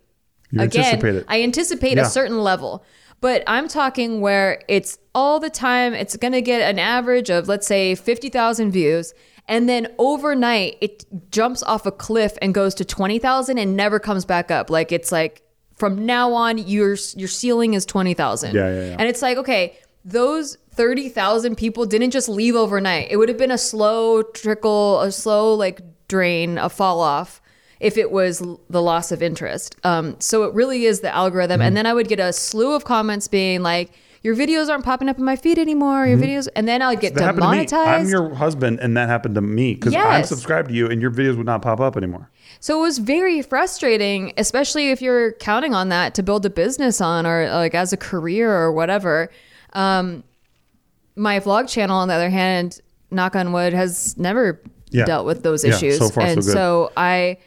You 0.51 0.61
again, 0.63 0.85
anticipate 0.85 1.15
it. 1.15 1.25
I 1.29 1.43
anticipate 1.43 1.97
Yeah. 1.97 2.03
a 2.03 2.11
certain 2.11 2.43
level. 2.43 2.85
But 3.23 3.45
I'm 3.47 3.69
talking 3.69 4.21
where 4.21 4.63
it's 4.67 4.99
all 5.15 5.39
the 5.39 5.49
time, 5.49 5.95
it's 5.95 6.17
going 6.17 6.33
to 6.33 6.43
get 6.43 6.61
an 6.61 6.81
average 6.81 7.31
of, 7.31 7.47
let's 7.47 7.69
say, 7.69 7.95
50,000 7.95 8.73
views. 8.73 9.15
And 9.47 9.69
then 9.69 9.87
overnight, 9.97 10.77
it 10.81 11.05
jumps 11.31 11.63
off 11.63 11.87
a 11.87 11.93
cliff 11.93 12.37
and 12.43 12.53
goes 12.53 12.75
to 12.75 12.85
20,000 12.85 13.59
and 13.59 13.77
never 13.77 14.01
comes 14.01 14.25
back 14.25 14.51
up. 14.51 14.71
Like 14.71 14.91
it's 14.91 15.13
like 15.13 15.43
from 15.77 16.05
now 16.05 16.33
on, 16.33 16.59
your, 16.59 16.97
your 17.15 17.29
ceiling 17.29 17.75
is 17.75 17.87
20,000. 17.87 18.57
Yeah, 18.57 18.69
yeah, 18.69 18.75
yeah. 18.75 18.97
And 18.99 19.09
it's 19.09 19.23
like, 19.23 19.39
okay, 19.39 19.79
those 20.05 20.57
30,000 20.73 21.57
people 21.57 21.87
didn't 21.87 22.11
just 22.11 22.29
leave 22.29 22.57
overnight. 22.57 23.09
It 23.09 23.19
would 23.19 23.29
have 23.29 23.39
been 23.39 23.53
a 23.53 23.59
slow 23.59 24.23
trickle, 24.23 25.01
a 25.01 25.13
slow 25.13 25.55
like 25.55 25.81
drain, 26.09 26.59
a 26.59 26.69
fall 26.69 27.01
off 27.01 27.42
if 27.83 27.99
it 27.99 28.11
was 28.11 28.43
the 28.71 28.81
loss 28.81 29.11
of 29.13 29.23
interest. 29.23 29.77
Um, 29.85 30.17
so 30.21 30.45
it 30.45 30.55
really 30.55 30.85
is 30.85 31.01
the 31.01 31.15
algorithm. 31.15 31.59
Mm-hmm. 31.61 31.67
And 31.67 31.77
then 31.77 31.87
I 31.87 31.93
would 31.95 32.09
get 32.09 32.21
a 32.21 32.33
slew 32.33 32.75
of 32.75 32.85
comments 32.85 33.29
being 33.29 33.63
like, 33.63 33.91
your 34.23 34.37
videos 34.37 34.69
aren't 34.71 34.85
popping 34.85 35.09
up 35.09 35.19
in 35.19 35.25
my 35.25 35.35
feed 35.35 35.59
anymore. 35.59 36.07
Your 36.07 36.17
videos, 36.17 36.47
and 36.55 36.69
then 36.69 36.81
I'll 36.81 36.95
get 36.95 37.15
Mm-hmm. 37.15 37.19
That 37.19 37.25
happened 37.25 37.43
to 37.43 37.51
me. 37.51 37.67
demonetized. 37.67 38.05
I'm 38.05 38.09
your 38.09 38.35
husband, 38.37 38.79
and 38.79 38.97
that 38.97 39.09
happened 39.09 39.35
to 39.35 39.41
me 39.41 39.75
because 39.75 39.97
I'm 39.97 40.23
subscribed 40.25 40.69
to 40.69 40.75
you, 40.75 40.87
and 40.89 41.03
your 41.03 41.11
videos 41.11 41.37
would 41.37 41.47
not 41.47 41.61
pop 41.61 41.81
up 41.81 41.97
anymore. 41.97 42.31
So 42.61 42.79
it 42.79 42.83
was 42.83 42.99
very 42.99 43.43
frustrating, 43.43 44.33
especially 44.39 44.91
if 44.91 45.03
you're 45.03 45.33
counting 45.33 45.75
on 45.75 45.89
that 45.89 46.15
to 46.15 46.23
build 46.23 46.47
a 46.47 46.51
business 46.51 47.01
on 47.01 47.27
or 47.27 47.49
like 47.51 47.75
as 47.75 47.93
a 47.93 47.97
career 47.97 48.49
or 48.53 48.71
whatever. 48.73 49.29
Um, 49.73 50.23
my 51.17 51.41
vlog 51.41 51.69
channel, 51.69 51.97
on 51.97 52.07
the 52.07 52.15
other 52.15 52.31
hand, 52.31 52.81
knock 53.11 53.35
on 53.35 53.53
wood, 53.53 53.73
has 53.73 54.17
never 54.17 54.61
Yeah. 54.91 55.05
dealt 55.05 55.27
with 55.27 55.43
those 55.43 55.65
Yeah, 55.65 55.75
issues. 55.75 55.99
so 55.99 56.09
far, 56.11 56.25
so 56.27 56.33
and 56.33 56.37
good. 56.43 56.53
so 56.53 56.93
I, 56.97 57.39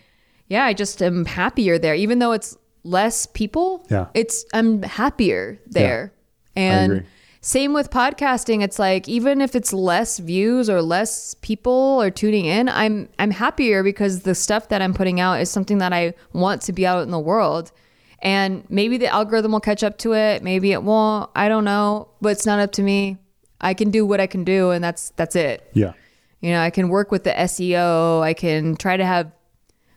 yeah, 0.48 0.66
I 0.66 0.74
just 0.74 1.02
am 1.02 1.26
happier 1.26 1.78
there, 1.78 1.96
even 1.96 2.20
though 2.20 2.32
it's 2.32 2.58
less 2.84 3.26
people. 3.26 3.86
Yeah. 3.90 4.08
It's, 4.14 4.46
I'm 4.54 4.84
happier 4.84 5.60
there. 5.68 6.14
And 6.56 6.92
agree. 6.92 7.08
same 7.42 7.74
with 7.74 7.90
podcasting. 7.90 8.64
It's 8.64 8.80
like 8.80 9.10
even 9.10 9.42
if 9.42 9.56
it's 9.56 9.74
less 9.74 10.20
views 10.20 10.70
or 10.70 10.82
less 10.82 11.36
people 11.36 12.02
are 12.02 12.12
tuning 12.12 12.46
in, 12.46 12.70
I'm 12.70 13.10
I'm 13.20 13.32
happier 13.32 13.84
because 13.84 14.22
the 14.22 14.36
stuff 14.36 14.70
that 14.70 14.82
I'm 14.82 14.94
putting 14.94 15.20
out 15.20 15.42
is 15.42 15.50
something 15.50 15.80
that 15.80 15.94
I 15.94 16.14
want 16.34 16.62
to 16.64 16.74
be 16.74 16.86
out 16.88 17.04
in 17.04 17.12
the 17.12 17.20
world. 17.20 17.72
And 18.20 18.64
maybe 18.70 18.98
the 18.98 19.08
algorithm 19.08 19.52
will 19.52 19.60
catch 19.60 19.84
up 19.84 19.98
to 20.00 20.14
it, 20.14 20.44
maybe 20.44 20.72
it 20.72 20.82
won't. 20.82 21.30
I 21.36 21.50
don't 21.50 21.66
know, 21.66 22.08
but 22.22 22.30
it's 22.30 22.46
not 22.46 22.60
up 22.60 22.72
to 22.74 22.82
me. 22.82 23.18
I 23.60 23.74
can 23.74 23.92
do 23.92 24.06
what 24.06 24.22
I 24.22 24.28
can 24.28 24.44
do 24.44 24.72
and 24.72 24.84
that's 24.84 25.12
that's 25.18 25.36
it. 25.36 25.70
Yeah. 25.74 25.94
You 26.42 26.52
know, 26.52 26.62
I 26.62 26.70
can 26.70 26.90
work 26.90 27.12
with 27.12 27.24
the 27.24 27.32
SEO, 27.32 28.22
I 28.22 28.34
can 28.34 28.76
try 28.76 28.96
to 28.96 29.06
have 29.06 29.32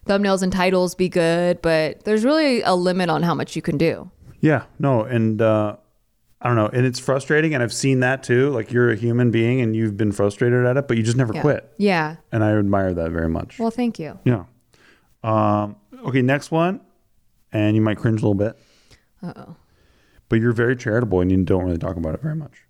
thumbnails 0.09 0.43
and 0.43 0.51
titles 0.53 0.95
be 0.95 1.09
good, 1.09 1.61
but 1.63 2.05
there's 2.05 2.25
really 2.25 2.63
a 2.63 2.75
limit 2.75 3.09
on 3.11 3.23
how 3.23 3.35
much 3.35 3.55
you 3.55 3.63
can 3.63 3.77
do. 3.79 4.11
Yeah, 4.41 4.65
no, 4.79 5.03
and 5.03 5.41
uh, 5.43 5.77
I 6.41 6.47
don't 6.47 6.57
know, 6.57 6.67
and 6.73 6.87
it's 6.87 6.99
frustrating, 6.99 7.55
and 7.55 7.63
I've 7.63 7.73
seen 7.73 8.01
that 8.01 8.23
too. 8.23 8.51
Like 8.51 8.73
you're 8.73 8.91
a 8.91 8.97
human 8.97 9.31
being, 9.31 9.61
and 9.61 9.75
you've 9.77 9.97
been 9.97 10.13
frustrated 10.13 10.65
at 10.65 10.77
it, 10.77 10.89
but 10.89 10.97
you 10.97 11.03
just 11.03 11.17
never 11.17 11.35
Yeah. 11.35 11.41
quit, 11.43 11.73
Yeah. 11.79 12.17
and 12.33 12.43
I 12.45 12.53
admire 12.57 12.95
that 12.95 13.11
very 13.11 13.29
much. 13.29 13.59
Well, 13.59 13.71
thank 13.71 13.99
you. 13.99 14.19
yeah. 14.25 14.45
Um, 15.25 15.77
okay, 16.07 16.23
next 16.23 16.51
one, 16.51 16.81
and 17.53 17.75
you 17.77 17.83
might 17.83 17.99
cringe 17.99 18.21
a 18.23 18.29
little 18.29 18.35
bit, 18.35 18.57
Uh 19.23 19.33
oh. 19.37 19.57
but 20.29 20.41
you're 20.41 20.53
very 20.53 20.77
charitable, 20.77 21.21
and 21.21 21.31
you 21.31 21.43
don't 21.45 21.65
really 21.65 21.79
talk 21.79 21.97
about 21.97 22.15
it 22.15 22.23
very 22.23 22.37
much. 22.37 22.63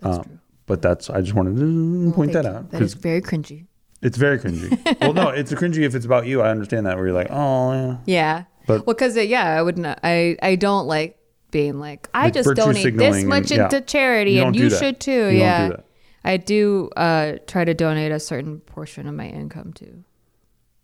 That's 0.00 0.18
Um, 0.18 0.24
true. 0.24 0.38
But 0.66 0.80
that's 0.80 1.10
I 1.10 1.20
just 1.20 1.34
wanted 1.34 1.56
to 1.56 2.04
Well, 2.06 2.12
point 2.14 2.32
that 2.32 2.44
you. 2.44 2.50
out 2.50 2.70
That 2.70 2.82
is 2.82 2.94
very 2.94 3.20
cringy. 3.20 3.66
It's 4.02 4.18
very 4.18 4.38
cringy. 4.38 5.00
well, 5.00 5.12
no, 5.14 5.28
it's 5.30 5.52
cringy 5.52 5.82
if 5.82 5.94
it's 5.94 6.04
about 6.04 6.26
you. 6.26 6.42
I 6.42 6.50
understand 6.50 6.86
that 6.86 6.96
where 6.96 7.06
you're 7.06 7.14
like, 7.14 7.28
oh, 7.30 7.72
yeah. 7.72 7.96
Yeah. 8.06 8.44
But- 8.66 8.86
well, 8.86 8.94
because 8.94 9.16
yeah, 9.16 9.58
I 9.58 9.62
wouldn't. 9.62 9.86
I 9.86 10.36
I 10.42 10.56
don't 10.56 10.86
like 10.86 11.18
being 11.50 11.78
like 11.80 12.08
I 12.14 12.24
Like 12.24 12.34
just 12.34 12.54
donate 12.54 12.96
this 12.96 13.24
much 13.24 13.50
and- 13.50 13.58
yeah. 13.58 13.64
into 13.64 13.80
charity, 13.80 14.32
You 14.32 14.42
and 14.42 14.56
you 14.56 14.70
should 14.70 15.00
too. 15.00 15.28
You 15.28 15.38
yeah. 15.38 15.68
do. 15.68 15.76
I 16.24 16.36
do 16.36 16.88
uh, 16.96 17.38
try 17.48 17.64
to 17.64 17.74
donate 17.74 18.12
a 18.12 18.20
certain 18.20 18.60
portion 18.60 19.08
of 19.08 19.14
my 19.14 19.26
income 19.26 19.72
to 19.74 20.04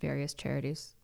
various 0.00 0.34
charities. 0.34 0.94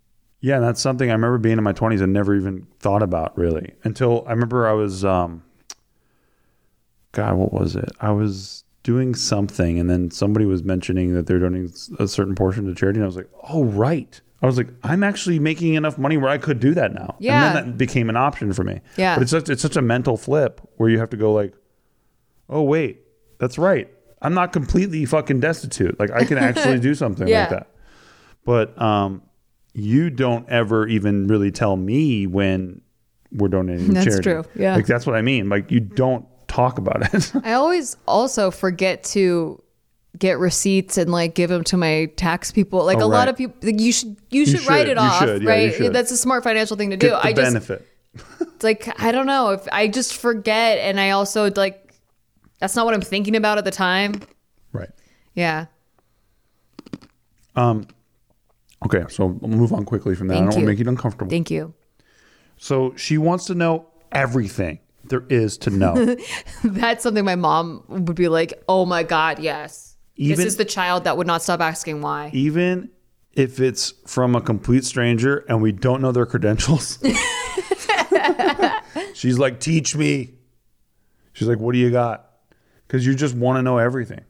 Yeah, 0.40 0.56
and 0.56 0.64
that's 0.64 0.80
something 0.80 1.08
I 1.08 1.12
remember 1.12 1.38
being 1.38 1.56
in 1.56 1.64
my 1.64 1.72
20s 1.72 2.02
and 2.02 2.12
never 2.12 2.34
even 2.34 2.66
thought 2.80 3.02
about 3.02 3.38
really 3.38 3.74
until 3.84 4.24
I 4.26 4.32
remember 4.32 4.66
I 4.66 4.72
was, 4.72 5.04
um, 5.04 5.42
God, 7.12 7.36
what 7.36 7.52
was 7.52 7.76
it? 7.76 7.90
I 8.00 8.10
was 8.10 8.63
doing 8.84 9.14
something 9.16 9.80
and 9.80 9.90
then 9.90 10.10
somebody 10.10 10.46
was 10.46 10.62
mentioning 10.62 11.14
that 11.14 11.26
they're 11.26 11.38
donating 11.40 11.72
a 11.98 12.06
certain 12.06 12.34
portion 12.36 12.66
to 12.66 12.74
charity. 12.74 12.98
And 12.98 13.04
I 13.04 13.06
was 13.06 13.16
like, 13.16 13.30
oh, 13.48 13.64
right. 13.64 14.20
I 14.42 14.46
was 14.46 14.56
like, 14.58 14.68
I'm 14.84 15.02
actually 15.02 15.38
making 15.38 15.74
enough 15.74 15.96
money 15.98 16.16
where 16.18 16.28
I 16.30 16.36
could 16.38 16.60
do 16.60 16.74
that 16.74 16.92
now. 16.94 17.16
Yeah. 17.18 17.46
And 17.48 17.56
then 17.56 17.66
that 17.70 17.78
became 17.78 18.08
an 18.10 18.16
option 18.16 18.52
for 18.52 18.62
me. 18.62 18.80
Yeah. 18.96 19.16
But 19.16 19.22
it's 19.22 19.30
such, 19.30 19.48
it's 19.48 19.62
such 19.62 19.76
a 19.76 19.82
mental 19.82 20.16
flip 20.18 20.60
where 20.76 20.88
you 20.90 20.98
have 20.98 21.10
to 21.10 21.16
go 21.16 21.32
like, 21.32 21.54
oh, 22.50 22.62
wait, 22.62 23.00
that's 23.38 23.56
right. 23.58 23.88
I'm 24.20 24.34
not 24.34 24.52
completely 24.52 25.04
fucking 25.06 25.40
destitute. 25.40 25.98
Like 25.98 26.10
I 26.10 26.24
can 26.24 26.36
actually 26.38 26.78
do 26.88 26.94
something 26.94 27.26
Yeah. 27.26 27.40
like 27.40 27.50
that. 27.50 27.70
But 28.44 28.80
um, 28.80 29.22
you 29.72 30.10
don't 30.10 30.46
ever 30.50 30.86
even 30.86 31.26
really 31.26 31.50
tell 31.50 31.76
me 31.76 32.26
when 32.26 32.82
we're 33.32 33.48
donating 33.48 33.86
to 33.88 33.92
That's 33.94 34.04
charity. 34.04 34.22
true, 34.22 34.44
yeah. 34.62 34.76
Like 34.76 34.86
that's 34.86 35.06
what 35.06 35.16
I 35.16 35.22
mean. 35.22 35.48
Like 35.48 35.70
you 35.70 35.80
don't 35.80 36.26
talk 36.54 36.78
about 36.78 37.14
it. 37.14 37.32
I 37.44 37.54
always 37.54 37.96
also 38.06 38.50
forget 38.50 39.04
to 39.04 39.60
get 40.18 40.38
receipts 40.38 40.96
and 40.96 41.10
like 41.10 41.34
give 41.34 41.50
them 41.50 41.64
to 41.64 41.76
my 41.76 42.06
tax 42.16 42.52
people. 42.52 42.84
Like 42.84 42.98
Oh, 42.98 43.04
a 43.04 43.06
lot 43.06 43.28
of 43.28 43.36
people, 43.36 43.56
like, 43.62 43.80
you 43.80 43.92
should 43.92 44.16
you 44.30 44.46
should 44.46 44.64
write 44.66 44.86
should, 44.86 44.96
it 44.96 45.00
you 45.00 45.02
off, 45.02 45.18
should, 45.20 45.42
yeah, 45.42 45.54
you 45.56 45.78
right? 45.80 45.92
That's 45.92 46.12
a 46.12 46.16
smart 46.16 46.44
financial 46.44 46.76
thing 46.76 46.90
to 46.90 46.96
do. 46.96 47.14
I 47.14 47.32
just 47.32 47.52
benefit. 47.52 47.86
it's 48.40 48.62
like 48.62 49.00
I 49.02 49.10
don't 49.10 49.26
know 49.26 49.50
if 49.50 49.66
I 49.72 49.88
just 49.88 50.16
forget, 50.16 50.78
and 50.78 51.00
I 51.00 51.10
also 51.10 51.50
like 51.50 51.94
that's 52.60 52.76
not 52.76 52.84
what 52.84 52.94
I'm 52.94 53.02
thinking 53.02 53.34
about 53.34 53.58
at 53.58 53.64
the 53.64 53.72
time. 53.72 54.20
Right. 54.72 54.90
Yeah. 55.34 55.66
Um 57.56 57.88
okay, 58.84 59.04
so 59.08 59.26
we'll 59.26 59.50
move 59.50 59.72
on 59.72 59.84
quickly 59.84 60.14
from 60.14 60.28
that. 60.28 60.34
I 60.34 60.36
don't 60.38 60.46
want 60.46 60.60
to 60.60 60.66
make 60.66 60.78
you 60.78 60.88
uncomfortable. 60.88 61.30
Thank 61.30 61.50
you. 61.50 61.74
so 62.56 62.94
she 62.96 63.18
wants 63.18 63.46
to 63.46 63.54
know 63.54 63.86
everything 64.12 64.78
there 65.08 65.24
is 65.28 65.58
to 65.58 65.70
know. 65.70 66.16
That's 66.64 67.02
something 67.02 67.24
my 67.24 67.36
mom 67.36 67.84
would 67.88 68.14
be 68.14 68.28
like, 68.28 68.62
"Oh 68.68 68.86
my 68.86 69.02
god, 69.02 69.38
yes." 69.38 69.96
Even- 70.16 70.36
this 70.36 70.46
is 70.46 70.56
the 70.56 70.64
child 70.64 71.04
that 71.04 71.16
would 71.16 71.26
not 71.26 71.42
stop 71.42 71.60
asking 71.60 72.00
why. 72.00 72.30
Even 72.32 72.90
if 73.32 73.60
it's 73.60 73.92
from 74.06 74.36
a 74.36 74.40
complete 74.40 74.84
stranger 74.84 75.44
and 75.48 75.60
we 75.60 75.72
don't 75.72 76.00
know 76.00 76.12
their 76.12 76.26
credentials. 76.26 76.98
She's 79.14 79.38
like, 79.38 79.60
teach 79.60 79.96
me. 79.96 80.34
She's 81.32 81.48
like, 81.48 81.58
what 81.58 81.72
do 81.72 81.78
you 81.78 81.90
got? 81.90 82.30
Because 82.86 83.04
you 83.04 83.14
just 83.14 83.34
want 83.34 83.58
to 83.58 83.62
know 83.62 83.78
everything. 83.78 84.20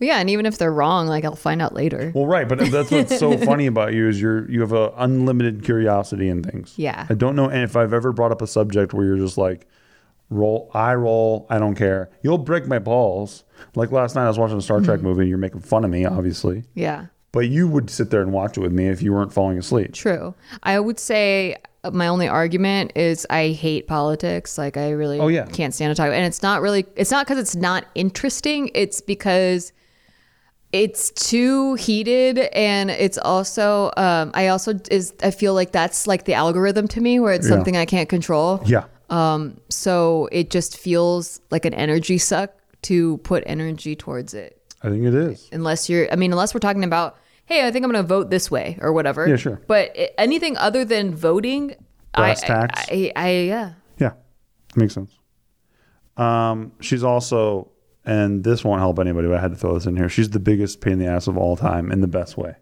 Well, 0.00 0.08
yeah, 0.08 0.18
and 0.18 0.30
even 0.30 0.46
if 0.46 0.58
they're 0.58 0.72
wrong, 0.72 1.08
like 1.08 1.24
I'll 1.24 1.34
find 1.34 1.60
out 1.60 1.74
later. 1.74 2.12
Well, 2.14 2.26
right, 2.26 2.48
but 2.48 2.58
that's 2.70 2.90
what's 2.90 3.18
so 3.18 3.36
funny 3.38 3.66
about 3.66 3.94
you 3.94 4.08
is 4.08 4.20
you're 4.20 4.48
you 4.48 4.60
have 4.60 4.72
a 4.72 4.92
unlimited 4.96 5.64
curiosity 5.64 6.28
in 6.28 6.42
things. 6.42 6.74
Yeah. 6.76 7.06
I 7.10 7.14
don't 7.14 7.34
know 7.34 7.50
if 7.50 7.76
I've 7.76 7.92
ever 7.92 8.12
brought 8.12 8.30
up 8.30 8.40
a 8.40 8.46
subject 8.46 8.94
where 8.94 9.04
you're 9.04 9.16
just 9.16 9.38
like, 9.38 9.66
roll, 10.30 10.70
I 10.74 10.94
roll, 10.94 11.46
I 11.50 11.58
don't 11.58 11.74
care. 11.74 12.10
You'll 12.22 12.38
break 12.38 12.66
my 12.66 12.78
balls. 12.78 13.44
Like 13.74 13.92
last 13.92 14.14
night, 14.14 14.24
I 14.24 14.28
was 14.28 14.38
watching 14.38 14.58
a 14.58 14.60
Star 14.62 14.78
Mm-hmm. 14.78 14.84
Trek 14.86 15.00
movie. 15.02 15.20
and 15.22 15.28
You're 15.28 15.38
making 15.38 15.60
fun 15.60 15.84
of 15.84 15.90
me, 15.90 16.04
obviously, 16.04 16.64
Yeah. 16.74 17.06
but 17.32 17.48
you 17.48 17.66
would 17.68 17.90
sit 17.90 18.10
there 18.10 18.22
and 18.22 18.32
watch 18.32 18.56
it 18.56 18.60
with 18.60 18.72
me 18.72 18.86
if 18.88 19.02
you 19.02 19.12
weren't 19.12 19.32
falling 19.32 19.58
asleep. 19.58 19.94
True. 19.94 20.34
I 20.62 20.78
would 20.80 20.98
say 21.00 21.56
uh, 21.84 21.90
my 21.92 22.08
only 22.08 22.28
argument 22.28 22.92
is 22.96 23.26
I 23.30 23.48
hate 23.48 23.86
politics. 23.86 24.58
Like 24.58 24.76
I 24.76 24.90
really 24.90 25.18
Oh, 25.20 25.28
yeah. 25.28 25.46
can't 25.46 25.72
stand 25.74 25.94
to 25.96 26.00
talk. 26.02 26.12
And 26.12 26.24
it's 26.24 26.42
not 26.42 26.60
really. 26.62 26.84
It's 26.96 27.10
not 27.10 27.26
because 27.26 27.38
it's 27.38 27.56
not 27.56 27.86
interesting. 27.94 28.70
It's 28.74 29.00
because 29.00 29.72
it's 30.70 31.10
too 31.12 31.74
heated, 31.74 32.38
and 32.38 32.90
it's 32.90 33.16
also. 33.16 33.90
Um, 33.96 34.32
I 34.34 34.48
also 34.48 34.74
is. 34.90 35.14
I 35.22 35.30
feel 35.30 35.54
like 35.54 35.72
that's 35.72 36.06
like 36.06 36.24
the 36.26 36.34
algorithm 36.34 36.86
to 36.88 37.00
me, 37.00 37.18
where 37.20 37.32
it's 37.32 37.48
Yeah. 37.48 37.54
something 37.56 37.76
I 37.76 37.86
can't 37.86 38.08
control. 38.08 38.60
Yeah. 38.66 38.84
So 39.10 40.28
it 40.32 40.50
just 40.50 40.76
feels 40.78 41.40
like 41.50 41.64
an 41.64 41.74
energy 41.74 42.18
suck 42.18 42.50
to 42.82 43.18
put 43.18 43.42
energy 43.46 43.96
towards 43.96 44.34
it. 44.34 44.54
I 44.82 44.90
think 44.90 45.04
it 45.04 45.14
is. 45.14 45.48
unless 45.50 45.88
you're 45.90 46.06
i 46.12 46.14
mean 46.14 46.30
unless 46.30 46.54
we're 46.54 46.60
talking 46.60 46.84
about 46.84 47.16
hey 47.46 47.66
i 47.66 47.70
think 47.72 47.84
i'm 47.84 47.90
going 47.90 48.00
to 48.00 48.06
vote 48.06 48.30
this 48.30 48.48
way 48.48 48.78
or 48.80 48.92
whatever 48.92 49.26
Yeah, 49.26 49.34
sure. 49.34 49.60
but 49.66 49.90
anything 50.16 50.56
other 50.56 50.84
than 50.84 51.16
voting 51.16 51.74
Brass 52.14 52.44
I, 52.44 52.46
tacks. 52.46 52.86
I, 52.88 53.12
I, 53.16 53.26
I 53.26 53.30
yeah 53.54 53.72
Yeah, 53.98 54.12
makes 54.76 54.94
sense. 54.94 55.10
Um, 56.16 56.70
she's 56.80 57.02
also, 57.02 57.72
and 58.04 58.44
this 58.44 58.62
won't 58.64 58.80
help 58.80 59.00
anybody, 59.00 59.26
but 59.26 59.36
I 59.36 59.40
had 59.40 59.50
to 59.50 59.56
throw 59.56 59.74
this 59.74 59.86
in 59.86 59.96
here. 59.96 60.08
She's 60.08 60.30
the 60.30 60.38
biggest 60.40 60.80
pain 60.80 60.94
in 60.94 60.98
the 61.00 61.06
ass 61.06 61.26
of 61.26 61.36
all 61.36 61.56
time 61.56 61.90
in 61.90 62.00
the 62.00 62.06
best 62.08 62.36
way. 62.38 62.54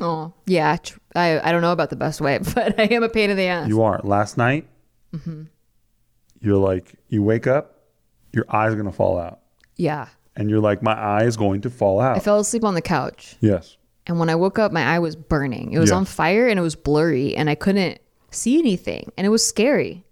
oh 0.00 0.32
yeah 0.46 0.76
tr- 0.76 0.98
i 1.16 1.40
i 1.40 1.50
don't 1.50 1.62
know 1.62 1.72
about 1.72 1.90
the 1.90 1.96
best 1.96 2.20
way 2.20 2.38
but 2.54 2.78
i 2.78 2.84
am 2.84 3.02
a 3.02 3.08
pain 3.08 3.30
in 3.30 3.36
the 3.36 3.46
ass 3.46 3.66
You 3.68 3.82
are. 3.82 4.00
Last 4.04 4.36
night, 4.38 4.68
Mm-hmm. 5.12 5.42
You're 6.40 6.56
like, 6.56 6.94
you 7.08 7.22
wake 7.22 7.46
up, 7.46 7.80
your 8.32 8.44
eye's 8.48 8.74
gonna 8.74 8.92
fall 8.92 9.18
out, 9.18 9.40
yeah 9.76 10.08
and 10.36 10.48
you're 10.48 10.60
like, 10.60 10.82
my 10.84 10.92
eye 10.94 11.24
is 11.24 11.36
going 11.36 11.60
to 11.62 11.70
fall 11.70 12.00
out. 12.00 12.16
i 12.16 12.20
fell 12.20 12.38
asleep 12.38 12.62
on 12.64 12.74
the 12.74 12.82
couch 12.82 13.34
yes. 13.40 13.76
and 14.06 14.18
when 14.20 14.28
i 14.30 14.34
woke 14.34 14.58
up 14.58 14.70
my 14.72 14.82
eye 14.84 14.98
was 15.00 15.16
burning 15.16 15.72
it 15.72 15.78
was 15.78 15.90
Yeah. 15.90 15.96
on 15.96 16.04
fire 16.04 16.46
and 16.48 16.58
it 16.58 16.62
was 16.62 16.76
blurry 16.76 17.34
and 17.36 17.50
i 17.50 17.54
couldn't 17.54 17.98
see 18.30 18.58
anything 18.58 19.10
and 19.16 19.26
it 19.26 19.30
was 19.30 19.44
scary 19.46 20.04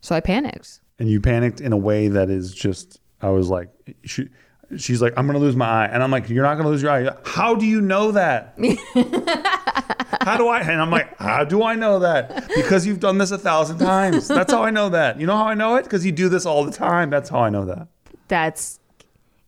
so 0.00 0.14
i 0.14 0.20
panicked 0.20 0.80
And 0.98 1.08
you 1.08 1.20
panicked 1.20 1.60
in 1.60 1.72
a 1.72 1.76
way 1.76 2.08
that 2.08 2.30
is 2.30 2.52
just. 2.54 3.00
I 3.20 3.30
was 3.30 3.48
like, 3.48 3.68
she, 4.04 4.28
she's 4.76 5.00
like, 5.02 5.14
I'm 5.16 5.26
gonna 5.26 5.38
lose 5.38 5.56
my 5.56 5.66
eye, 5.66 5.86
and 5.92 6.02
I'm 6.02 6.10
like, 6.10 6.28
you're 6.28 6.42
not 6.42 6.56
gonna 6.56 6.68
lose 6.68 6.82
your 6.82 6.90
eye. 6.90 7.14
How 7.24 7.54
do 7.54 7.66
you 7.66 7.80
know 7.80 8.12
that? 8.12 8.54
how 10.22 10.36
do 10.36 10.48
I? 10.48 10.60
And 10.60 10.80
I'm 10.80 10.90
like, 10.90 11.16
how 11.18 11.44
do 11.44 11.62
I 11.62 11.74
know 11.74 11.98
that? 12.00 12.48
Because 12.54 12.86
you've 12.86 13.00
done 13.00 13.18
this 13.18 13.30
a 13.30 13.38
thousand 13.38 13.78
times. 13.78 14.28
That's 14.28 14.52
how 14.52 14.62
I 14.62 14.70
know 14.70 14.88
that. 14.90 15.20
You 15.20 15.26
know 15.26 15.36
how 15.36 15.46
I 15.46 15.54
know 15.54 15.76
it? 15.76 15.84
Because 15.84 16.04
you 16.04 16.12
do 16.12 16.28
this 16.28 16.46
all 16.46 16.64
the 16.64 16.72
time. 16.72 17.10
That's 17.10 17.28
how 17.28 17.40
I 17.40 17.50
know 17.50 17.64
that. 17.66 17.88
that's 18.28 18.80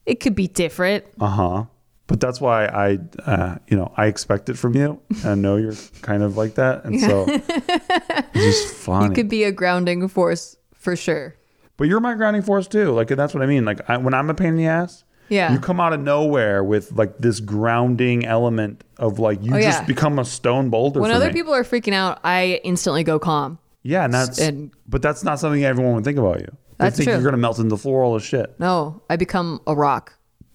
it 0.05 0.21
could 0.21 0.35
be 0.37 0.47
different 0.49 1.05
Uh 1.21 1.27
huh. 1.27 1.65
But 2.09 2.21
that's 2.21 2.41
why 2.41 2.67
I, 2.67 2.99
uh, 3.29 3.57
you 3.67 3.77
know, 3.77 3.93
I 3.97 4.07
expect 4.07 4.49
it 4.49 4.57
from 4.57 4.77
you. 4.77 5.01
And 5.25 5.27
I 5.27 5.35
know 5.35 5.57
you're 5.57 5.75
kind 6.03 6.23
of 6.23 6.37
like 6.37 6.55
that, 6.55 6.85
and 6.85 7.01
so 7.01 7.25
it's 7.29 8.33
just 8.35 8.75
funny. 8.75 9.11
it 9.11 9.15
could 9.17 9.29
be 9.29 9.43
a 9.43 9.51
grounding 9.51 10.07
force 10.07 10.57
for 10.73 10.95
sure 10.95 11.35
But 11.77 11.89
you're 11.89 11.99
my 11.99 12.15
grounding 12.15 12.43
force 12.43 12.69
too. 12.69 12.93
Like 12.93 13.09
that's 13.09 13.35
what 13.35 13.43
I 13.43 13.47
mean. 13.47 13.65
Like 13.65 13.91
I, 13.91 13.97
when 13.97 14.15
I'm 14.15 14.31
a 14.31 14.35
pain 14.35 14.51
in 14.51 14.57
the 14.57 14.67
ass, 14.67 15.03
Yeah. 15.29 15.53
you 15.53 15.59
come 15.59 15.81
out 15.81 15.93
of 15.93 16.01
nowhere 16.01 16.63
with 16.65 16.93
like 16.93 17.19
this 17.19 17.41
grounding 17.41 18.25
element 18.27 18.85
of 18.99 19.19
like 19.19 19.43
you 19.45 19.55
Oh, 19.55 19.61
just 19.61 19.81
yeah. 19.83 19.87
become 19.87 20.19
a 20.19 20.25
stone 20.25 20.71
boulder. 20.71 21.01
when 21.01 21.11
other 21.11 21.27
me. 21.29 21.33
people 21.33 21.53
are 21.55 21.65
freaking 21.65 21.93
out, 21.95 22.21
I 22.25 22.61
instantly 22.65 23.03
go 23.05 23.19
calm. 23.19 23.59
yeah, 23.83 24.05
and 24.05 24.13
that's 24.15 24.39
and- 24.39 24.71
but 24.89 25.03
that's 25.03 25.25
not 25.25 25.39
something 25.41 25.65
everyone 25.65 25.95
would 25.95 26.05
think 26.05 26.19
about 26.19 26.41
you. 26.41 26.47
They 26.79 26.85
That's 26.85 26.97
think 26.99 27.07
true. 27.09 27.15
you're 27.15 27.25
gonna 27.25 27.39
melt 27.39 27.59
into 27.59 27.71
the 27.71 27.79
floor 27.79 28.03
all 28.05 28.15
the 28.15 28.21
shit. 28.21 28.55
No, 28.61 29.01
I 29.09 29.17
become 29.17 29.61
a 29.67 29.75
rock. 29.75 30.13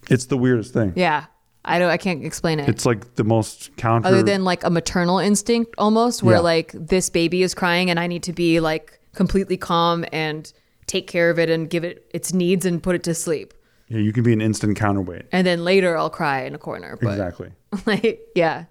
It's 0.09 0.25
the 0.27 0.37
weirdest 0.37 0.71
thing. 0.73 0.93
Yeah, 0.95 1.25
I 1.65 1.79
don't. 1.79 1.89
I 1.89 1.97
can't 1.97 2.23
explain 2.23 2.59
it. 2.59 2.69
It's 2.69 2.85
like 2.85 3.15
the 3.15 3.23
most 3.23 3.75
counter. 3.75 4.07
Other 4.07 4.21
than 4.23 4.43
like 4.43 4.63
a 4.63 4.69
maternal 4.69 5.17
instinct, 5.17 5.73
almost 5.79 6.21
where 6.21 6.35
Yeah. 6.35 6.41
like 6.41 6.71
this 6.73 7.09
baby 7.09 7.41
is 7.41 7.53
crying 7.55 7.89
and 7.89 7.99
I 7.99 8.05
need 8.07 8.21
to 8.23 8.33
be 8.33 8.59
like 8.59 8.99
completely 9.15 9.57
calm 9.57 10.05
and 10.13 10.51
take 10.85 11.07
care 11.07 11.29
of 11.31 11.39
it 11.39 11.49
and 11.49 11.69
give 11.69 11.83
it 11.83 12.05
its 12.13 12.33
needs 12.33 12.65
and 12.67 12.81
put 12.83 12.93
it 12.95 13.03
to 13.03 13.13
sleep. 13.15 13.53
Yeah, 13.91 13.99
you 13.99 14.13
can 14.13 14.23
be 14.23 14.31
an 14.31 14.41
instant 14.41 14.77
counterweight. 14.77 15.25
And 15.33 15.45
then 15.45 15.65
later 15.65 15.97
I'll 15.97 16.09
cry 16.09 16.43
in 16.43 16.55
a 16.55 16.57
corner. 16.57 16.97
But 17.01 17.09
Exactly. 17.09 17.51
like, 17.85 18.21
yeah. 18.35 18.65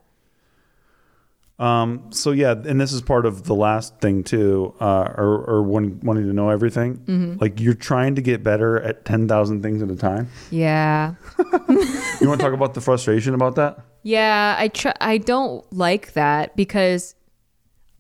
Um, 1.59 2.07
so 2.11 2.31
yeah, 2.31 2.53
and 2.53 2.81
this 2.81 2.91
is 2.91 3.03
part 3.03 3.27
of 3.27 3.45
the 3.45 3.55
last 3.55 4.01
thing 4.01 4.25
too, 4.25 4.75
uh, 4.81 5.13
or, 5.19 5.45
or 5.45 5.63
wanting 5.63 6.27
to 6.27 6.33
know 6.33 6.49
everything. 6.49 6.97
Mm-hmm. 6.97 7.39
Like 7.39 7.61
you're 7.61 7.75
trying 7.75 8.15
to 8.15 8.23
get 8.23 8.43
better 8.43 8.81
at 8.81 9.05
ten 9.05 9.29
thousand 9.29 9.63
things 9.63 9.83
at 9.83 9.91
a 9.91 9.97
time. 9.97 10.31
Yeah. 10.51 11.15
You 12.21 12.29
want 12.29 12.39
to 12.39 12.45
talk 12.45 12.53
about 12.53 12.75
the 12.75 12.83
frustration 12.83 13.33
about 13.33 13.55
that? 13.55 13.79
Yeah, 14.03 14.55
I 14.59 14.69
try. 14.69 14.93
I 15.01 15.17
don't 15.17 15.65
like 15.73 16.13
that 16.13 16.55
because 16.55 17.15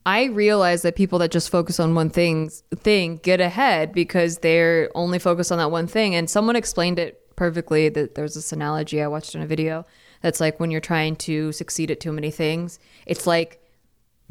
I 0.07 0.25
realize 0.25 0.83
that 0.83 0.97
people 0.97 1.19
that 1.19 1.31
just 1.31 1.51
focus 1.51 1.79
on 1.79 1.95
one 1.95 2.11
things 2.11 2.63
thing 2.75 3.19
get 3.23 3.41
ahead 3.41 3.93
because 3.93 4.39
they're 4.39 4.91
only 4.95 5.19
focused 5.19 5.53
on 5.53 5.59
that 5.59 5.71
one 5.71 5.87
thing. 5.87 6.15
And 6.15 6.29
someone 6.29 6.57
explained 6.57 6.99
it 6.99 7.37
perfectly. 7.37 7.89
That 7.89 8.15
there's 8.15 8.35
this 8.35 8.53
analogy 8.53 9.03
I 9.03 9.09
watched 9.09 9.35
in 9.35 9.43
a 9.43 9.47
video 9.47 9.87
that's 10.23 10.41
like 10.41 10.59
when 10.59 10.71
you're 10.71 10.81
trying 10.81 11.17
to 11.17 11.53
succeed 11.53 11.91
at 11.91 12.01
too 12.01 12.13
many 12.13 12.31
things, 12.31 12.79
it's 13.07 13.27
like 13.27 13.63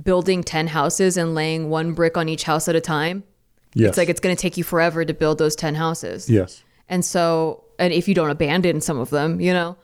building 0.01 0.43
ten 0.43 0.67
houses 0.67 1.17
and 1.17 1.35
laying 1.35 1.69
one 1.69 1.93
brick 1.93 2.17
on 2.17 2.29
each 2.29 2.43
house 2.43 2.67
at 2.67 2.75
a 2.75 2.81
time. 2.81 3.23
Yes. 3.73 3.89
It's 3.89 3.97
like 3.97 4.09
it's 4.09 4.19
going 4.19 4.35
to 4.35 4.41
take 4.41 4.57
you 4.57 4.63
forever 4.63 5.05
to 5.05 5.13
build 5.13 5.37
those 5.37 5.55
ten 5.55 5.75
houses. 5.75 6.29
yes. 6.29 6.63
And 6.91 7.05
so, 7.05 7.65
and 7.77 7.93
if 7.93 8.07
you 8.07 8.15
don't 8.15 8.31
abandon 8.31 8.81
some 8.81 8.97
of 8.97 9.11
them, 9.11 9.39
you 9.39 9.53
know, 9.53 9.77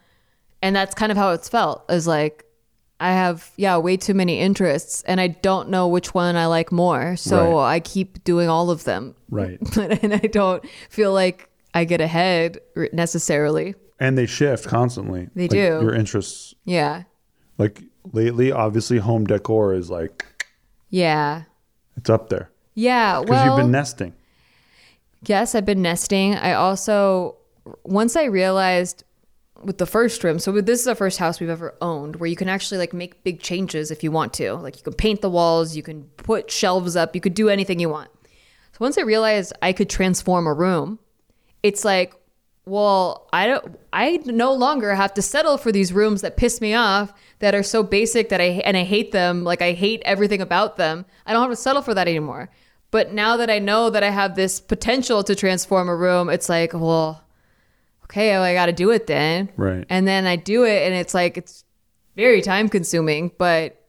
and 0.64 0.76
that's 0.76 0.96
kind 0.96 1.12
of 1.12 1.18
how 1.20 1.32
it's 1.32 1.48
felt 1.48 1.86
is 1.88 2.08
like, 2.08 2.45
I 3.00 3.12
have, 3.12 3.52
yeah, 3.58 3.78
way 3.78 3.98
too 3.98 4.14
many 4.14 4.40
interests 4.40 5.04
and 5.06 5.20
I 5.20 5.28
don't 5.28 5.70
know 5.70 5.88
which 5.88 6.14
one 6.14 6.36
I 6.38 6.46
like 6.46 6.72
more. 6.72 7.16
So 7.18 7.58
Right. 7.58 7.74
I 7.76 7.80
keep 7.82 8.24
doing 8.24 8.48
all 8.48 8.70
of 8.70 8.86
them. 8.86 9.16
Right. 9.30 9.60
and 9.78 10.14
I 10.14 10.28
don't 10.32 10.64
feel 10.90 11.12
like 11.14 11.50
I 11.74 11.84
get 11.84 12.00
ahead 12.00 12.60
necessarily. 12.94 13.76
And 14.00 14.18
they 14.18 14.26
shift 14.26 14.66
constantly. 14.68 15.30
They 15.36 15.44
Like, 15.44 15.50
do. 15.52 15.58
Your 15.58 15.94
interests, 15.94 16.54
Yeah. 16.64 17.04
like 17.58 17.82
lately, 18.14 18.52
obviously, 18.52 18.98
home 19.00 19.26
decor 19.26 19.74
is 19.74 19.90
like 19.90 20.26
Yeah. 20.90 21.44
it's 21.98 22.10
up 22.10 22.30
there 22.30 22.50
Yeah. 22.76 23.20
because 23.22 23.30
Well, 23.30 23.46
you've 23.46 23.58
been 23.58 23.72
nesting. 23.72 24.14
Yes, 25.26 25.56
I've 25.56 25.66
been 25.66 25.82
nesting. 25.82 26.36
I 26.36 26.54
also, 26.54 27.36
once 27.84 28.16
I 28.16 28.26
realized 28.26 29.04
with 29.66 29.80
the 29.80 29.86
first 29.86 30.24
room, 30.24 30.40
so 30.40 30.52
this 30.62 30.80
is 30.80 30.86
the 30.86 30.96
first 30.96 31.18
house 31.18 31.40
we've 31.40 31.50
ever 31.50 31.76
owned 31.82 32.18
where 32.18 32.30
you 32.30 32.36
can 32.36 32.48
actually 32.48 32.78
like 32.78 32.94
make 32.94 33.24
big 33.24 33.42
changes 33.42 33.92
if 33.92 34.04
you 34.04 34.12
want 34.12 34.34
to. 34.34 34.54
Like 34.54 34.78
you 34.78 34.84
can 34.84 34.94
paint 34.94 35.22
the 35.22 35.30
walls, 35.30 35.76
you 35.76 35.84
can 35.84 36.04
put 36.18 36.52
shelves 36.52 36.96
up, 36.96 37.16
you 37.16 37.22
could 37.22 37.34
do 37.34 37.50
anything 37.50 37.80
you 37.80 37.90
want. 37.90 38.10
So 38.24 38.78
once 38.80 38.98
I 38.98 39.02
realized 39.02 39.54
I 39.62 39.74
could 39.74 39.90
transform 39.90 40.48
a 40.48 40.54
room, 40.54 41.00
it's 41.64 41.84
like 41.84 42.14
well, 42.66 43.30
I 43.32 43.46
don't. 43.46 43.80
I 43.94 44.20
no 44.26 44.54
longer 44.54 44.96
have 44.96 45.14
to 45.16 45.22
settle 45.22 45.58
for 45.58 45.72
these 45.72 45.94
rooms 45.94 46.22
that 46.22 46.36
piss 46.36 46.62
me 46.62 46.74
off, 46.74 47.14
that 47.40 47.54
are 47.54 47.64
so 47.64 47.84
basic 47.84 48.30
that 48.30 48.42
I 48.42 48.62
and 48.66 48.76
I 48.76 48.84
hate 48.84 49.12
them. 49.12 49.44
Like 49.44 49.62
I 49.62 49.74
hate 49.74 50.02
everything 50.04 50.42
about 50.42 50.78
them. 50.78 51.06
I 51.26 51.34
don't 51.34 51.44
have 51.44 51.52
to 51.52 51.56
settle 51.56 51.84
for 51.84 51.94
that 51.94 52.08
anymore. 52.08 52.50
But 52.92 53.14
now 53.14 53.38
that 53.38 53.50
I 53.50 53.60
know 53.60 53.90
that 53.90 54.04
I 54.04 54.10
have 54.10 54.36
this 54.36 54.60
potential 54.60 55.24
to 55.24 55.36
transform 55.36 55.90
a 55.90 55.96
room, 55.96 56.30
it's 56.30 56.50
like, 56.50 56.74
well, 56.74 57.25
okay, 58.06 58.32
well, 58.32 58.44
I 58.44 58.54
got 58.54 58.68
to 58.68 58.72
do 58.74 58.92
it 58.92 59.08
then. 59.08 59.50
Right. 59.58 59.86
And 59.90 60.08
then 60.08 60.26
I 60.26 60.36
do 60.36 60.64
it, 60.64 60.84
and 60.84 60.94
it's 60.96 61.14
like 61.14 61.38
it's 61.38 61.64
very 62.16 62.42
time 62.42 62.70
consuming, 62.70 63.32
but 63.38 63.82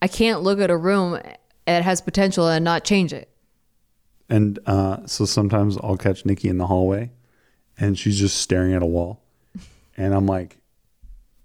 I 0.00 0.08
can't 0.08 0.42
look 0.42 0.60
at 0.60 0.70
a 0.70 0.76
room 0.76 1.20
that 1.66 1.82
has 1.82 2.00
potential 2.00 2.46
and 2.48 2.64
not 2.64 2.84
change 2.84 3.12
it. 3.12 3.28
And 4.28 4.58
uh, 4.66 5.06
so 5.06 5.24
sometimes 5.24 5.76
I'll 5.82 5.96
catch 5.96 6.24
Nikki 6.24 6.48
in 6.48 6.56
the 6.58 6.66
hallway 6.66 7.10
and 7.78 7.98
she's 7.98 8.18
just 8.18 8.36
staring 8.38 8.72
at 8.74 8.82
a 8.82 8.86
wall. 8.86 9.22
And 9.96 10.14
I'm 10.14 10.26
like, 10.26 10.56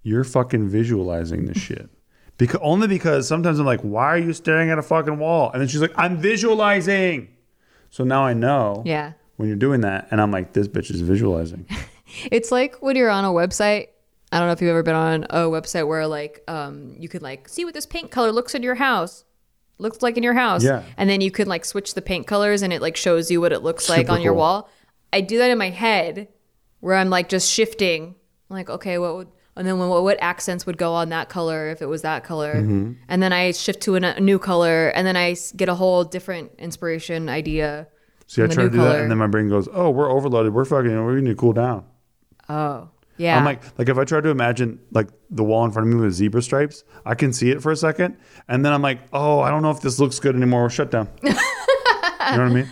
you're 0.03 0.24
fucking 0.24 0.70
visualizing 0.70 1.45
this 1.45 1.57
shit. 1.57 1.89
Because 2.38 2.61
only 2.63 2.88
because 2.88 3.28
sometimes 3.28 3.59
I'm 3.59 3.65
like, 3.65 3.82
why 3.82 4.05
are 4.05 4.17
you 4.17 4.32
staring 4.32 4.70
at 4.70 4.80
a 4.80 4.82
fucking 4.82 5.20
wall? 5.20 5.51
And 5.51 5.59
then 5.59 5.67
she's 5.67 5.82
like, 5.82 5.91
I'm 5.97 6.17
visualizing. 6.20 7.28
So 7.89 8.05
now 8.05 8.24
I 8.24 8.32
know 8.34 8.82
Yeah. 8.86 9.11
when 9.36 9.49
you're 9.49 9.57
doing 9.57 9.82
that. 9.82 10.07
And 10.09 10.22
I'm 10.22 10.32
like, 10.32 10.53
this 10.53 10.70
bitch 10.70 10.89
is 10.89 11.01
visualizing. 11.01 11.65
It's 12.32 12.51
like 12.51 12.82
when 12.82 12.95
you're 12.95 13.10
on 13.10 13.26
a 13.26 13.30
website. 13.30 13.88
I 14.32 14.38
don't 14.38 14.47
know 14.47 14.51
if 14.51 14.62
you've 14.62 14.70
ever 14.70 14.84
been 14.84 14.95
on 14.95 15.24
a 15.24 15.49
website 15.49 15.88
where 15.88 16.05
like 16.05 16.43
um 16.47 16.95
you 16.99 17.10
could 17.10 17.24
like 17.24 17.49
see 17.49 17.66
what 17.66 17.74
this 17.74 17.86
paint 17.86 18.12
color 18.12 18.32
looks 18.32 18.53
in 18.53 18.64
your 18.64 18.76
house. 18.76 19.26
Looks 19.80 20.01
like 20.01 20.18
in 20.18 20.24
your 20.24 20.34
house. 20.34 20.64
Yeah. 20.64 20.84
And 20.97 21.10
then 21.10 21.22
you 21.22 21.32
can 21.32 21.47
like 21.47 21.66
switch 21.66 21.93
the 21.93 22.01
paint 22.01 22.28
colors 22.28 22.62
and 22.62 22.74
it 22.74 22.82
like 22.82 22.97
shows 22.97 23.32
you 23.32 23.41
what 23.41 23.51
it 23.51 23.64
looks 23.64 23.89
like 23.89 24.07
Super 24.07 24.14
on 24.14 24.22
your 24.22 24.34
wall. 24.34 24.70
I 25.12 25.22
do 25.22 25.38
that 25.39 25.49
in 25.49 25.57
my 25.57 25.70
head 25.70 26.28
where 26.82 26.95
I'm 26.95 27.10
like 27.10 27.30
just 27.30 27.51
shifting. 27.51 28.16
I'm 28.49 28.55
like, 28.55 28.70
okay, 28.70 28.97
what 28.97 29.16
would 29.16 29.28
and 29.55 29.68
then 29.68 29.78
what, 29.78 30.03
what 30.03 30.18
accents 30.22 30.66
would 30.66 30.78
go 30.78 30.93
on 30.93 31.10
that 31.10 31.28
color 31.28 31.70
if 31.70 31.82
it 31.82 31.88
was 31.88 32.01
that 32.03 32.24
color? 32.24 32.55
Mm-hmm. 32.55 32.93
And 33.10 33.22
then 33.22 33.34
I 33.34 33.51
shift 33.51 33.82
to 33.82 33.97
a, 33.97 33.99
a 33.99 34.20
new 34.20 34.39
color 34.39 34.88
and 34.89 35.05
then 35.05 35.18
i 35.18 35.36
get 35.55 35.68
a 35.68 35.76
whole 35.76 36.05
different 36.05 36.51
inspiration 36.57 37.28
idea. 37.28 37.88
See, 38.28 38.41
I 38.41 38.47
try 38.47 38.64
to 38.64 38.70
do 38.70 38.78
that. 38.78 39.01
And 39.01 39.12
then 39.12 39.18
my 39.18 39.28
brain 39.28 39.49
goes, 39.49 39.68
oh, 39.74 39.89
we're 39.89 40.10
overloaded. 40.10 40.53
We're 40.53 40.64
fucking, 40.64 41.05
we 41.05 41.22
need 41.22 41.32
to 41.32 41.36
cool 41.36 41.53
down. 41.53 41.86
Oh. 42.50 42.89
Yeah. 43.18 43.38
I'm 43.38 43.43
like, 43.45 43.62
like 43.78 43.89
if 43.89 43.97
I 43.97 44.06
try 44.06 44.22
to 44.22 44.30
imagine 44.30 44.80
like 44.91 45.10
the 45.30 45.43
wall 45.43 45.66
in 45.66 45.72
front 45.72 45.88
of 45.89 45.93
me 45.93 46.00
with 46.00 46.14
zebra 46.14 46.41
stripes, 46.41 46.84
I 47.06 47.16
can 47.16 47.34
see 47.34 47.52
it 47.52 47.62
for 47.62 47.72
a 47.72 47.76
second, 47.76 48.16
and 48.47 48.64
then 48.66 48.72
I'm 48.72 48.82
like, 48.82 49.00
oh, 49.12 49.41
I 49.41 49.50
don't 49.50 49.62
know 49.62 49.72
if 49.72 49.82
this 49.82 50.00
looks 50.00 50.20
good 50.20 50.36
anymore. 50.36 50.70
Shut 50.70 50.89
down. 50.89 51.10
you 51.24 51.30
know 51.32 51.36
what 51.36 52.39
I 52.39 52.50
mean? 52.50 52.68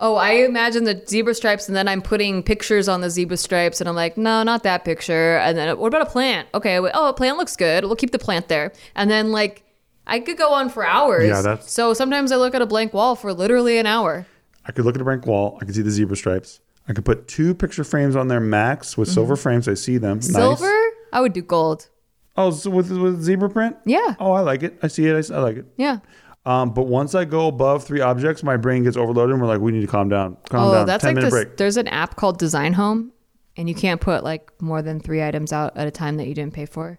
Oh, 0.00 0.16
I 0.16 0.30
imagine 0.30 0.84
the 0.84 1.00
zebra 1.06 1.34
stripes, 1.34 1.68
and 1.68 1.76
then 1.76 1.86
I'm 1.88 2.02
putting 2.02 2.42
pictures 2.42 2.88
on 2.88 3.02
the 3.02 3.10
zebra 3.10 3.36
stripes, 3.36 3.80
and 3.80 3.88
I'm 3.88 3.94
like, 3.94 4.16
no, 4.16 4.42
not 4.42 4.62
that 4.64 4.84
picture. 4.84 5.36
And 5.36 5.56
then, 5.56 5.78
what 5.78 5.88
about 5.88 6.02
a 6.02 6.10
plant? 6.10 6.48
Okay, 6.54 6.80
wait, 6.80 6.90
oh, 6.94 7.10
a 7.10 7.12
plant 7.12 7.36
looks 7.36 7.54
good. 7.54 7.84
We'll 7.84 7.94
keep 7.94 8.10
the 8.10 8.18
plant 8.18 8.48
there. 8.48 8.72
And 8.96 9.08
then, 9.10 9.30
like, 9.30 9.62
I 10.06 10.18
could 10.20 10.38
go 10.38 10.52
on 10.54 10.70
for 10.70 10.84
hours. 10.84 11.28
Yeah, 11.28 11.42
that's- 11.42 11.70
so 11.70 11.94
sometimes 11.94 12.32
I 12.32 12.36
look 12.36 12.54
at 12.54 12.62
a 12.62 12.66
blank 12.66 12.92
wall 12.94 13.14
for 13.14 13.32
literally 13.32 13.78
an 13.78 13.86
hour. 13.86 14.26
I 14.66 14.72
could 14.72 14.84
look 14.86 14.96
at 14.96 15.00
a 15.00 15.04
blank 15.04 15.26
wall. 15.26 15.58
I 15.60 15.66
could 15.66 15.74
see 15.76 15.82
the 15.82 15.90
zebra 15.90 16.16
stripes. 16.16 16.58
I 16.88 16.92
could 16.92 17.04
put 17.04 17.28
two 17.28 17.54
picture 17.54 17.84
frames 17.84 18.16
on 18.16 18.28
there 18.28 18.40
max 18.40 18.96
with 18.98 19.08
silver 19.08 19.36
frames. 19.36 19.68
I 19.68 19.74
see 19.74 19.98
them. 19.98 20.16
Nice. 20.18 20.28
Mm-hmm. 20.28 20.34
Silver? 20.56 20.80
I 21.12 21.20
would 21.20 21.32
do 21.32 21.42
gold. 21.42 21.88
Oh, 22.36 22.50
so 22.50 22.70
with 22.70 22.90
with 22.90 23.22
zebra 23.22 23.50
print? 23.50 23.76
Yeah. 23.84 24.14
Oh, 24.18 24.32
I 24.32 24.40
like 24.40 24.62
it. 24.62 24.78
I 24.82 24.88
see 24.88 25.06
it. 25.06 25.14
I, 25.14 25.18
s- 25.18 25.30
I 25.30 25.38
like 25.40 25.58
it. 25.58 25.66
Yeah. 25.76 25.98
Um, 26.44 26.72
but 26.74 26.88
once 26.88 27.14
I 27.14 27.24
go 27.24 27.46
above 27.46 27.84
three 27.84 28.00
objects, 28.00 28.42
my 28.42 28.56
brain 28.56 28.82
gets 28.82 28.96
overloaded, 28.96 29.34
and 29.34 29.40
we're 29.40 29.46
like, 29.46 29.60
we 29.60 29.70
need 29.70 29.82
to 29.82 29.86
calm 29.86 30.08
down. 30.08 30.36
Calm 30.48 30.68
Oh, 30.70 30.72
down. 30.74 30.86
that's 30.86 31.02
Ten 31.02 31.10
like 31.10 31.16
minute 31.16 31.26
this. 31.30 31.44
break. 31.44 31.56
There's 31.56 31.76
an 31.76 31.86
app 31.88 32.16
called 32.16 32.38
Design 32.38 32.72
Home, 32.72 33.12
and 33.56 33.68
you 33.68 33.74
can't 33.76 34.00
put 34.00 34.24
like 34.24 34.50
more 34.60 34.82
than 34.82 34.98
three 34.98 35.22
items 35.22 35.52
out 35.52 35.76
at 35.76 35.86
a 35.86 35.90
time 35.92 36.16
that 36.16 36.26
you 36.26 36.34
didn't 36.34 36.54
pay 36.54 36.66
for. 36.66 36.98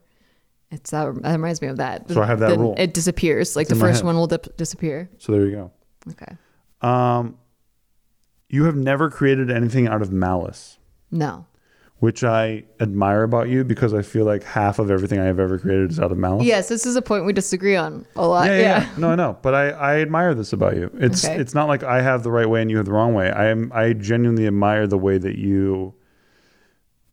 It's 0.72 0.92
that, 0.92 1.14
that 1.24 1.32
reminds 1.34 1.62
me 1.62 1.68
of 1.68 1.78
that. 1.78 2.10
So 2.10 2.22
I 2.22 2.26
have 2.26 2.40
that 2.40 2.50
Then 2.52 2.60
rule. 2.62 2.76
It 2.78 2.94
disappears. 2.94 3.56
Like 3.56 3.68
the 3.68 3.74
in 3.74 3.80
my 3.82 3.88
first 3.88 4.00
head. 4.00 4.06
one 4.06 4.16
will 4.16 4.28
dip, 4.28 4.56
disappear. 4.56 5.10
So 5.18 5.32
there 5.34 5.46
you 5.46 5.52
go. 5.52 5.72
Okay. 6.12 6.38
Um, 6.82 7.38
you 8.54 8.66
have 8.66 8.76
never 8.76 9.10
created 9.10 9.50
anything 9.50 9.88
out 9.88 10.02
of 10.02 10.12
malice. 10.12 10.78
No. 11.12 11.46
which 12.00 12.22
I 12.24 12.66
admire 12.82 13.24
about 13.24 13.48
you 13.48 13.64
because 13.64 13.94
I 13.94 14.02
feel 14.02 14.26
like 14.26 14.44
half 14.44 14.78
of 14.78 14.92
everything 14.92 15.20
I 15.20 15.26
have 15.26 15.40
ever 15.40 15.58
created 15.58 15.90
is 15.92 16.00
out 16.02 16.12
of 16.12 16.18
malice. 16.18 16.46
Yes, 16.46 16.68
this 16.68 16.86
is 16.86 16.96
a 16.98 17.02
point 17.02 17.24
we 17.26 17.32
disagree 17.32 17.78
on 17.78 18.06
a 18.18 18.28
lot. 18.28 18.48
Yeah, 18.48 18.58
Yeah. 18.60 18.80
yeah. 18.82 18.90
No, 18.98 19.10
I 19.12 19.16
know, 19.16 19.38
but 19.42 19.54
I, 19.56 19.70
I 19.70 20.02
admire 20.02 20.34
this 20.36 20.52
about 20.52 20.76
you. 20.76 20.92
It's 21.00 21.24
Okay. 21.24 21.38
it's 21.40 21.54
not 21.54 21.68
like 21.70 21.82
I 21.84 22.02
have 22.02 22.24
the 22.24 22.32
right 22.32 22.50
way 22.50 22.62
and 22.62 22.70
you 22.70 22.76
have 22.78 22.86
the 22.86 22.92
wrong 22.92 23.14
way. 23.14 23.32
I 23.32 23.46
am 23.48 23.72
I 23.74 23.94
genuinely 23.94 24.46
admire 24.48 24.86
the 24.86 24.98
way 24.98 25.18
that 25.18 25.38
you. 25.38 25.94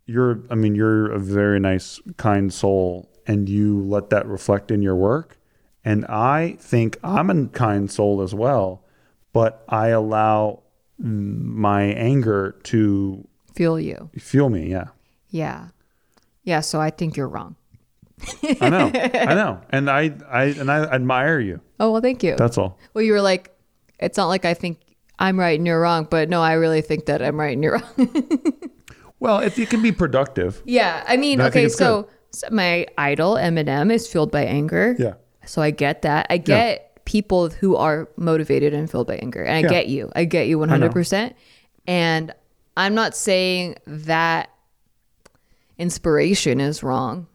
You're, 0.06 0.40
I 0.50 0.56
mean, 0.56 0.74
you're 0.74 1.12
a 1.12 1.20
very 1.20 1.60
nice, 1.60 2.00
kind 2.16 2.52
soul, 2.52 3.08
and 3.28 3.48
you 3.48 3.80
let 3.84 4.10
that 4.10 4.26
reflect 4.26 4.72
in 4.72 4.82
your 4.82 4.96
work. 4.96 5.38
And 5.84 6.04
I 6.06 6.56
think 6.58 6.98
I'm 7.04 7.30
a 7.30 7.46
kind 7.46 7.88
soul 7.88 8.20
as 8.20 8.34
well, 8.34 8.84
but 9.32 9.64
I 9.68 9.88
allow 9.88 10.64
my 11.04 11.82
anger 11.82 12.56
to 12.64 13.26
Feel 13.54 13.80
you. 13.80 14.10
fuel 14.18 14.48
me. 14.50 14.70
Yeah. 14.70 14.88
Yeah. 15.30 15.68
Yeah, 16.44 16.60
so 16.60 16.80
I 16.80 16.90
think 16.90 17.16
you're 17.16 17.28
wrong. 17.28 17.56
I 18.60 18.68
know, 18.68 18.90
I 18.94 19.34
know, 19.34 19.60
and 19.70 19.88
I, 19.90 20.12
I, 20.28 20.44
and 20.44 20.70
I 20.70 20.82
admire 20.84 21.40
you. 21.40 21.60
Oh, 21.78 21.92
well, 21.92 22.02
thank 22.02 22.22
you. 22.22 22.36
That's 22.36 22.58
all. 22.58 22.78
well, 22.92 23.02
you 23.02 23.12
were 23.12 23.20
like, 23.22 23.50
it's 23.98 24.18
not 24.18 24.26
like 24.28 24.44
I 24.44 24.52
think 24.54 24.78
I'm 25.18 25.38
right 25.40 25.58
and 25.58 25.66
you're 25.66 25.80
wrong, 25.80 26.06
but 26.10 26.28
no, 26.28 26.42
I 26.42 26.52
really 26.54 26.82
think 26.82 27.06
that 27.06 27.22
I'm 27.22 27.38
right 27.40 27.52
and 27.54 27.62
you're 27.62 27.78
wrong. 27.78 28.52
Well, 29.20 29.40
if 29.40 29.58
you 29.58 29.66
can 29.66 29.82
be 29.82 29.92
productive, 29.92 30.62
yeah. 30.64 31.04
I 31.06 31.18
mean, 31.18 31.42
I 31.42 31.48
okay, 31.48 31.64
it's 31.66 31.76
so, 31.76 32.08
so 32.32 32.48
my 32.50 32.86
idol, 32.96 33.34
Eminem, 33.34 33.92
is 33.92 34.08
fueled 34.08 34.32
by 34.32 34.44
anger. 34.46 34.96
yeah, 34.98 35.14
So 35.44 35.60
I 35.60 35.70
get 35.72 36.00
that. 36.02 36.26
I 36.30 36.38
get 36.38 36.89
people 37.10 37.50
who 37.50 37.74
are 37.74 38.08
motivated 38.16 38.72
and 38.72 38.88
filled 38.88 39.08
by 39.08 39.16
anger. 39.16 39.42
And 39.42 39.56
I 39.56 39.60
Yeah. 39.62 39.68
get 39.68 39.88
you. 39.88 40.12
I 40.14 40.24
get 40.24 40.46
you 40.46 40.58
100%. 40.60 41.34
And 41.88 42.32
I'm 42.76 42.94
not 42.94 43.16
saying 43.16 43.74
that 43.88 44.48
inspiration 45.76 46.60
is 46.60 46.84
wrong. 46.84 47.26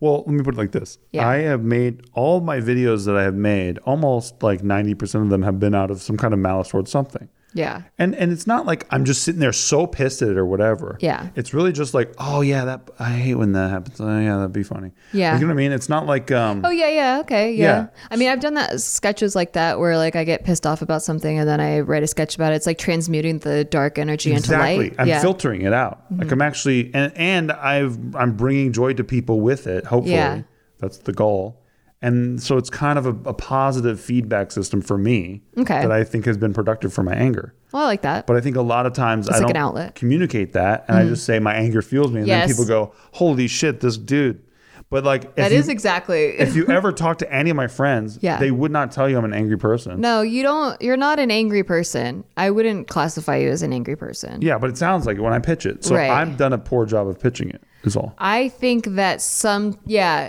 Well, 0.00 0.24
let 0.26 0.34
me 0.34 0.42
put 0.42 0.54
it 0.54 0.58
like 0.58 0.72
this. 0.72 0.98
Yeah. 1.12 1.26
I 1.26 1.36
have 1.38 1.62
made 1.62 2.02
all 2.12 2.42
my 2.42 2.60
videos 2.60 3.06
that 3.06 3.16
I 3.16 3.22
have 3.22 3.34
made, 3.34 3.78
almost 3.86 4.42
like 4.42 4.62
90% 4.62 5.24
of 5.24 5.30
them 5.30 5.42
have 5.42 5.58
been 5.58 5.74
out 5.74 5.90
of 5.90 6.02
some 6.02 6.18
kind 6.18 6.34
of 6.34 6.40
malice 6.40 6.68
towards 6.68 6.90
something. 6.90 7.28
Yeah. 7.54 7.82
And 7.98 8.14
and 8.14 8.32
it's 8.32 8.46
not 8.46 8.66
like 8.66 8.86
I'm 8.90 9.04
just 9.04 9.22
sitting 9.22 9.40
there 9.40 9.52
so 9.52 9.86
pissed 9.86 10.22
at 10.22 10.28
it 10.28 10.36
or 10.38 10.46
whatever. 10.46 10.96
Yeah. 11.00 11.28
It's 11.36 11.52
really 11.52 11.72
just 11.72 11.94
like, 11.94 12.12
oh 12.18 12.40
yeah, 12.40 12.64
that 12.64 12.90
I 12.98 13.10
hate 13.10 13.34
when 13.34 13.52
that 13.52 13.70
happens. 13.70 14.00
Oh 14.00 14.18
yeah, 14.20 14.36
that'd 14.36 14.52
be 14.52 14.62
funny. 14.62 14.92
Yeah. 15.12 15.32
Like, 15.32 15.40
you 15.40 15.46
know 15.46 15.54
what 15.54 15.60
I 15.60 15.62
mean? 15.62 15.72
It's 15.72 15.88
not 15.88 16.06
like 16.06 16.30
um 16.30 16.62
Oh 16.64 16.70
yeah, 16.70 16.88
yeah, 16.88 17.20
okay, 17.20 17.52
yeah. 17.52 17.64
Yeah. 17.64 17.86
I 18.10 18.16
mean, 18.16 18.28
I've 18.28 18.40
done 18.40 18.54
that 18.54 18.80
sketches 18.80 19.34
like 19.36 19.52
that 19.52 19.78
where 19.78 19.96
like 19.96 20.16
I 20.16 20.24
get 20.24 20.44
pissed 20.44 20.66
off 20.66 20.82
about 20.82 21.02
something 21.02 21.38
and 21.38 21.48
then 21.48 21.60
I 21.60 21.80
write 21.80 22.02
a 22.02 22.06
sketch 22.06 22.34
about 22.34 22.52
it. 22.52 22.56
It's 22.56 22.66
like 22.66 22.78
transmuting 22.78 23.38
the 23.40 23.64
dark 23.64 23.98
energy 23.98 24.32
exactly. 24.32 24.54
into 24.54 24.64
light. 24.64 24.86
Exactly. 24.86 24.98
I'm 25.00 25.08
yeah. 25.08 25.14
Mm-hmm. 25.16 25.22
filtering 25.22 25.62
it 25.62 25.72
out. 25.72 26.04
Like 26.16 26.30
I'm 26.32 26.42
actually 26.42 26.90
and 26.94 27.12
and 27.16 27.52
I've 27.52 28.16
I'm 28.16 28.36
bringing 28.36 28.72
joy 28.72 28.94
to 28.94 29.04
people 29.04 29.40
with 29.40 29.66
it. 29.66 29.86
Hopefully, 29.86 30.14
Yeah. 30.14 30.42
that's 30.78 30.98
the 30.98 31.12
goal. 31.12 31.61
And 32.02 32.42
so 32.42 32.56
it's 32.56 32.68
kind 32.68 32.98
of 32.98 33.06
a, 33.06 33.10
a 33.30 33.32
positive 33.34 34.00
feedback 34.00 34.50
system 34.50 34.82
for 34.82 34.98
me 34.98 35.42
Okay. 35.56 35.80
that 35.82 35.92
I 35.92 36.02
think 36.04 36.24
has 36.26 36.36
been 36.36 36.52
productive 36.52 36.92
for 36.92 37.02
my 37.04 37.14
anger. 37.14 37.54
Well, 37.72 37.84
I 37.84 37.86
like 37.86 38.02
that. 38.02 38.26
But 38.26 38.36
I 38.36 38.40
think 38.40 38.56
a 38.56 38.62
lot 38.62 38.86
of 38.86 38.92
times 38.92 39.28
I 39.28 39.38
like 39.38 39.54
don't. 39.54 39.74
Mm-hmm. 39.76 39.90
communicate 39.94 40.52
that, 40.54 40.84
and 40.88 40.98
I 40.98 41.06
just 41.06 41.24
say 41.24 41.38
my 41.38 41.54
anger 41.54 41.80
fuels 41.80 42.10
me, 42.12 42.18
and 42.18 42.26
Yes. 42.28 42.48
then 42.48 42.54
people 42.56 42.66
go, 42.66 42.92
"Holy 43.12 43.46
shit, 43.46 43.80
this 43.80 43.96
dude!" 43.96 44.42
But 44.90 45.04
like, 45.04 45.24
if 45.24 45.34
That 45.36 45.52
you, 45.52 45.58
is 45.58 45.68
exactly. 45.70 46.24
if 46.38 46.54
you 46.54 46.66
ever 46.66 46.92
talk 46.92 47.16
to 47.18 47.32
any 47.32 47.48
of 47.48 47.56
my 47.56 47.68
friends, 47.68 48.18
Yeah. 48.20 48.36
they 48.38 48.50
would 48.50 48.70
not 48.72 48.92
tell 48.92 49.08
you 49.08 49.16
I'm 49.16 49.24
an 49.24 49.32
angry 49.32 49.56
person. 49.56 50.00
no, 50.02 50.20
you 50.20 50.42
don't. 50.42 50.80
You're 50.82 50.98
not 50.98 51.18
an 51.18 51.30
angry 51.30 51.62
person. 51.62 52.24
I 52.36 52.50
wouldn't 52.50 52.88
classify 52.88 53.36
you 53.36 53.48
as 53.48 53.62
an 53.62 53.72
angry 53.72 53.96
person. 53.96 54.42
Yeah, 54.42 54.58
but 54.58 54.68
it 54.68 54.76
sounds 54.76 55.06
like 55.06 55.16
it 55.16 55.22
when 55.22 55.32
I 55.32 55.38
pitch 55.38 55.64
it. 55.64 55.82
So 55.84 55.94
Right. 55.94 56.10
I've 56.10 56.36
done 56.36 56.52
a 56.52 56.58
poor 56.58 56.84
job 56.84 57.06
of 57.08 57.18
pitching 57.20 57.48
it. 57.48 57.62
Is 57.84 57.96
all. 57.96 58.14
I 58.18 58.48
think 58.50 58.84
that 58.84 59.22
some, 59.22 59.78
yeah, 59.86 60.28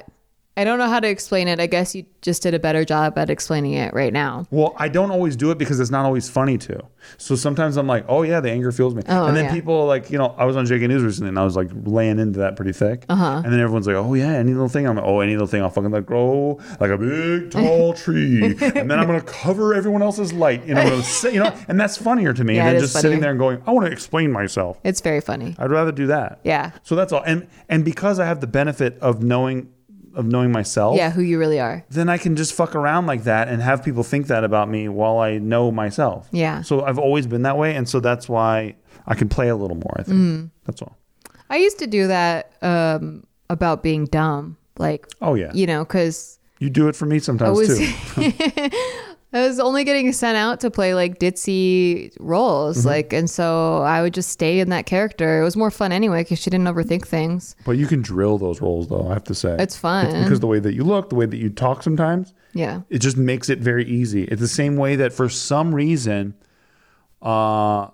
I 0.56 0.64
don't 0.64 0.78
know 0.78 0.88
how 0.88 1.00
to 1.00 1.08
explain 1.08 1.48
it. 1.48 1.60
I 1.60 1.66
guess 1.66 1.96
you 1.96 2.06
just 2.22 2.44
did 2.44 2.54
a 2.54 2.60
better 2.60 2.86
job 2.86 3.18
at 3.18 3.32
explaining 3.32 3.74
it 3.74 3.92
right 3.94 4.14
now. 4.14 4.46
Well, 4.52 4.76
I 4.78 4.88
don't 4.88 5.10
always 5.10 5.36
do 5.36 5.50
it 5.50 5.58
because 5.58 5.80
it's 5.80 5.90
not 5.90 6.06
always 6.06 6.30
funny 6.30 6.60
to. 6.60 6.80
So 7.18 7.36
sometimes 7.36 7.76
I'm 7.76 7.88
like, 7.88 8.06
oh 8.08 8.22
yeah, 8.22 8.40
the 8.40 8.52
anger 8.52 8.72
fuels 8.72 8.94
me. 8.94 9.02
Oh, 9.08 9.26
and 9.26 9.36
then 9.36 9.46
yeah. 9.46 9.54
people 9.54 9.88
like, 9.88 10.12
you 10.12 10.20
know, 10.20 10.36
I 10.38 10.46
was 10.46 10.56
on 10.56 10.66
JK 10.66 10.88
News 10.88 11.02
recently 11.02 11.30
and 11.30 11.40
I 11.40 11.44
was 11.44 11.56
like 11.56 11.70
laying 11.74 12.20
into 12.20 12.40
that 12.40 12.56
pretty 12.56 12.72
thick. 12.72 13.06
Uh-huh. 13.10 13.42
And 13.44 13.52
then 13.52 13.60
everyone's 13.60 13.88
like, 13.88 13.96
oh 13.96 14.14
yeah, 14.14 14.34
any 14.34 14.52
little 14.52 14.70
thing. 14.70 14.88
I'm 14.88 14.96
like, 14.96 15.06
oh, 15.06 15.22
any 15.22 15.32
little 15.32 15.48
thing, 15.48 15.64
I'll 15.64 15.72
fucking 15.72 15.90
like 15.90 16.06
grow 16.06 16.60
like 16.80 16.92
a 16.92 16.98
big 17.00 17.50
tall 17.52 17.94
tree. 17.94 18.44
and 18.44 18.60
then 18.60 19.00
I'm 19.00 19.08
gonna 19.08 19.22
cover 19.22 19.74
everyone 19.74 20.04
else's 20.04 20.34
light. 20.34 20.68
Know, 20.68 20.80
I'm 20.80 20.90
gonna 20.90 21.04
say, 21.04 21.34
you 21.34 21.40
know, 21.40 21.56
and 21.68 21.80
that's 21.80 21.98
funnier 21.98 22.32
to 22.32 22.44
me 22.44 22.58
Yeah, 22.58 22.74
than 22.74 22.82
just 22.82 22.94
sitting 22.94 23.22
there 23.22 23.32
and 23.32 23.40
going, 23.40 23.62
I 23.66 23.72
want 23.72 23.88
to 23.88 23.92
explain 23.92 24.32
myself. 24.32 24.80
It's 24.84 25.02
very 25.02 25.22
funny. 25.22 25.56
I'd 25.58 25.72
rather 25.72 25.92
do 25.92 26.08
that. 26.08 26.42
Yeah. 26.44 26.72
So 26.84 26.96
that's 26.96 27.12
all. 27.12 27.24
And 27.26 27.48
and 27.70 27.84
because 27.84 28.20
I 28.20 28.26
have 28.26 28.40
the 28.40 28.48
benefit 28.48 29.00
of 29.00 29.24
knowing 29.24 29.72
of 30.16 30.26
knowing 30.26 30.52
myself 30.52 30.96
Yeah, 30.98 31.10
who 31.12 31.22
you 31.22 31.40
really 31.40 31.60
are. 31.60 31.84
then 31.90 32.08
I 32.10 32.18
can 32.18 32.36
just 32.36 32.54
fuck 32.54 32.76
around 32.76 33.06
like 33.08 33.24
that 33.24 33.48
and 33.48 33.62
have 33.62 33.84
people 33.84 34.04
think 34.04 34.28
that 34.28 34.44
about 34.44 34.70
me 34.70 34.88
while 34.90 35.18
I 35.18 35.38
know 35.40 35.72
myself. 35.72 36.28
Yeah. 36.32 36.62
So 36.62 36.84
I've 36.84 37.00
always 37.00 37.26
been 37.28 37.42
that 37.44 37.58
way, 37.58 37.76
and 37.76 37.88
so 37.90 38.00
that's 38.00 38.30
why 38.30 38.76
I 39.08 39.16
can 39.16 39.28
play 39.30 39.50
a 39.50 39.56
little 39.56 39.78
more. 39.78 39.96
I 39.98 40.04
think 40.04 40.18
Mm. 40.18 40.50
that's 40.66 40.82
all. 40.82 40.98
I 41.50 41.58
used 41.58 41.80
to 41.80 41.88
do 41.88 42.08
that 42.08 42.52
um, 42.62 43.26
about 43.50 43.84
being 43.84 44.06
dumb, 44.06 44.58
like 44.78 45.08
Oh 45.22 45.36
yeah, 45.36 45.52
you 45.54 45.66
know, 45.68 45.84
because 45.84 46.40
you 46.60 46.70
do 46.70 46.88
it 46.88 46.96
for 46.96 47.06
me 47.06 47.20
sometimes 47.20 47.58
was 47.58 47.78
too. 47.78 48.32
I 49.34 49.48
was 49.48 49.60
only 49.60 49.84
getting 49.84 50.14
sent 50.14 50.38
out 50.38 50.60
to 50.60 50.70
play 50.70 50.94
like 50.94 51.18
ditzy 51.20 52.16
roles, 52.20 52.78
Mm-hmm. 52.80 52.88
like, 52.88 53.14
and 53.14 53.28
so 53.30 53.78
I 53.82 54.02
would 54.04 54.14
just 54.14 54.30
stay 54.30 54.60
in 54.60 54.70
that 54.70 54.86
character. 54.86 55.42
It 55.42 55.44
was 55.44 55.56
more 55.58 55.72
fun 55.72 55.92
anyway 55.92 56.22
because 56.24 56.38
she 56.40 56.50
didn't 56.52 56.68
overthink 56.68 57.08
things. 57.08 57.56
But 57.66 57.74
you 57.74 57.88
can 57.88 58.02
drill 58.04 58.38
those 58.38 58.62
roles, 58.62 58.88
though. 58.90 59.08
I 59.10 59.14
have 59.14 59.24
to 59.26 59.36
say, 59.36 59.56
It's 59.60 59.76
fun. 59.76 60.24
because 60.24 60.40
the 60.40 60.48
way 60.48 60.60
that 60.60 60.74
you 60.76 60.84
look, 60.84 61.10
the 61.10 61.16
way 61.16 61.26
that 61.26 61.38
you 61.38 61.50
talk, 61.50 61.82
sometimes 61.82 62.34
Yeah, 62.54 62.82
it 62.90 63.00
just 63.00 63.18
makes 63.18 63.50
it 63.50 63.58
very 63.60 63.86
easy. 63.86 64.26
It's 64.26 64.40
the 64.42 64.48
same 64.48 64.76
way 64.78 64.96
that 64.98 65.12
for 65.14 65.28
some 65.30 65.74
reason, 65.74 66.36
uh, 67.22 67.88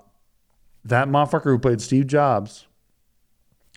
that 0.85 1.07
motherfucker 1.07 1.43
who 1.45 1.59
played 1.59 1.81
Steve 1.81 2.07
Jobs 2.07 2.65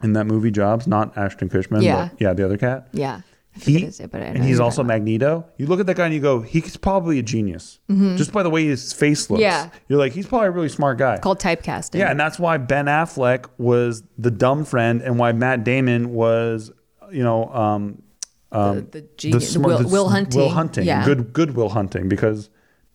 in 0.03 0.15
that 0.15 0.25
movie 0.27 0.51
Jobs, 0.51 0.87
not 0.89 1.17
Ashton 1.17 1.49
Kutcher, 1.49 1.81
Yeah. 1.81 2.09
but 2.11 2.21
yeah, 2.21 2.33
the 2.33 2.45
other 2.45 2.59
cat. 2.59 2.89
yeah. 2.93 3.21
He 3.55 3.75
forget 3.75 3.81
his 3.83 3.99
but 4.11 4.23
I 4.23 4.25
and 4.25 4.43
he's 4.45 4.59
also. 4.61 4.83
Magneto. 4.83 5.45
You 5.59 5.67
look 5.67 5.79
at 5.79 5.85
that 5.87 5.97
guy 5.97 6.07
and 6.07 6.15
you 6.15 6.21
go, 6.21 6.41
he's 6.41 6.77
probably 6.79 7.19
a 7.19 7.23
genius, 7.23 7.79
just 8.17 8.33
by 8.33 8.43
the 8.43 8.49
way 8.51 8.65
his 8.65 8.93
face 8.95 9.29
looks. 9.29 9.43
Mm-hmm. 9.43 9.69
Yeah. 9.69 9.71
you're 9.89 9.99
like, 9.99 10.13
he's 10.13 10.27
probably 10.27 10.49
a 10.49 10.51
really 10.53 10.71
smart 10.71 10.97
guy. 10.99 11.19
called 11.19 11.39
typecasting. 11.39 11.99
Yeah, 11.99 12.11
and 12.11 12.19
that's 12.19 12.39
why 12.39 12.57
Ben 12.57 12.87
Affleck 12.87 13.47
was 13.59 14.03
the 14.17 14.31
dumb 14.31 14.65
friend, 14.65 15.03
and 15.03 15.19
why 15.19 15.33
Matt 15.33 15.65
Damon 15.65 16.15
was, 16.15 16.73
you 17.11 17.23
know, 17.23 17.49
um, 17.53 18.03
the, 18.51 18.87
the 18.91 19.09
genius, 19.19 19.57
Will, 19.59 19.79
the- 19.79 19.89
Will 19.89 20.09
Hunting. 20.09 20.41
Will 20.41 20.49
Hunting, 20.49 20.85
Yeah, 20.87 21.05
good, 21.05 21.33
good 21.35 21.55
Will 21.55 21.69
Hunting, 21.69 22.09
because 22.09 22.49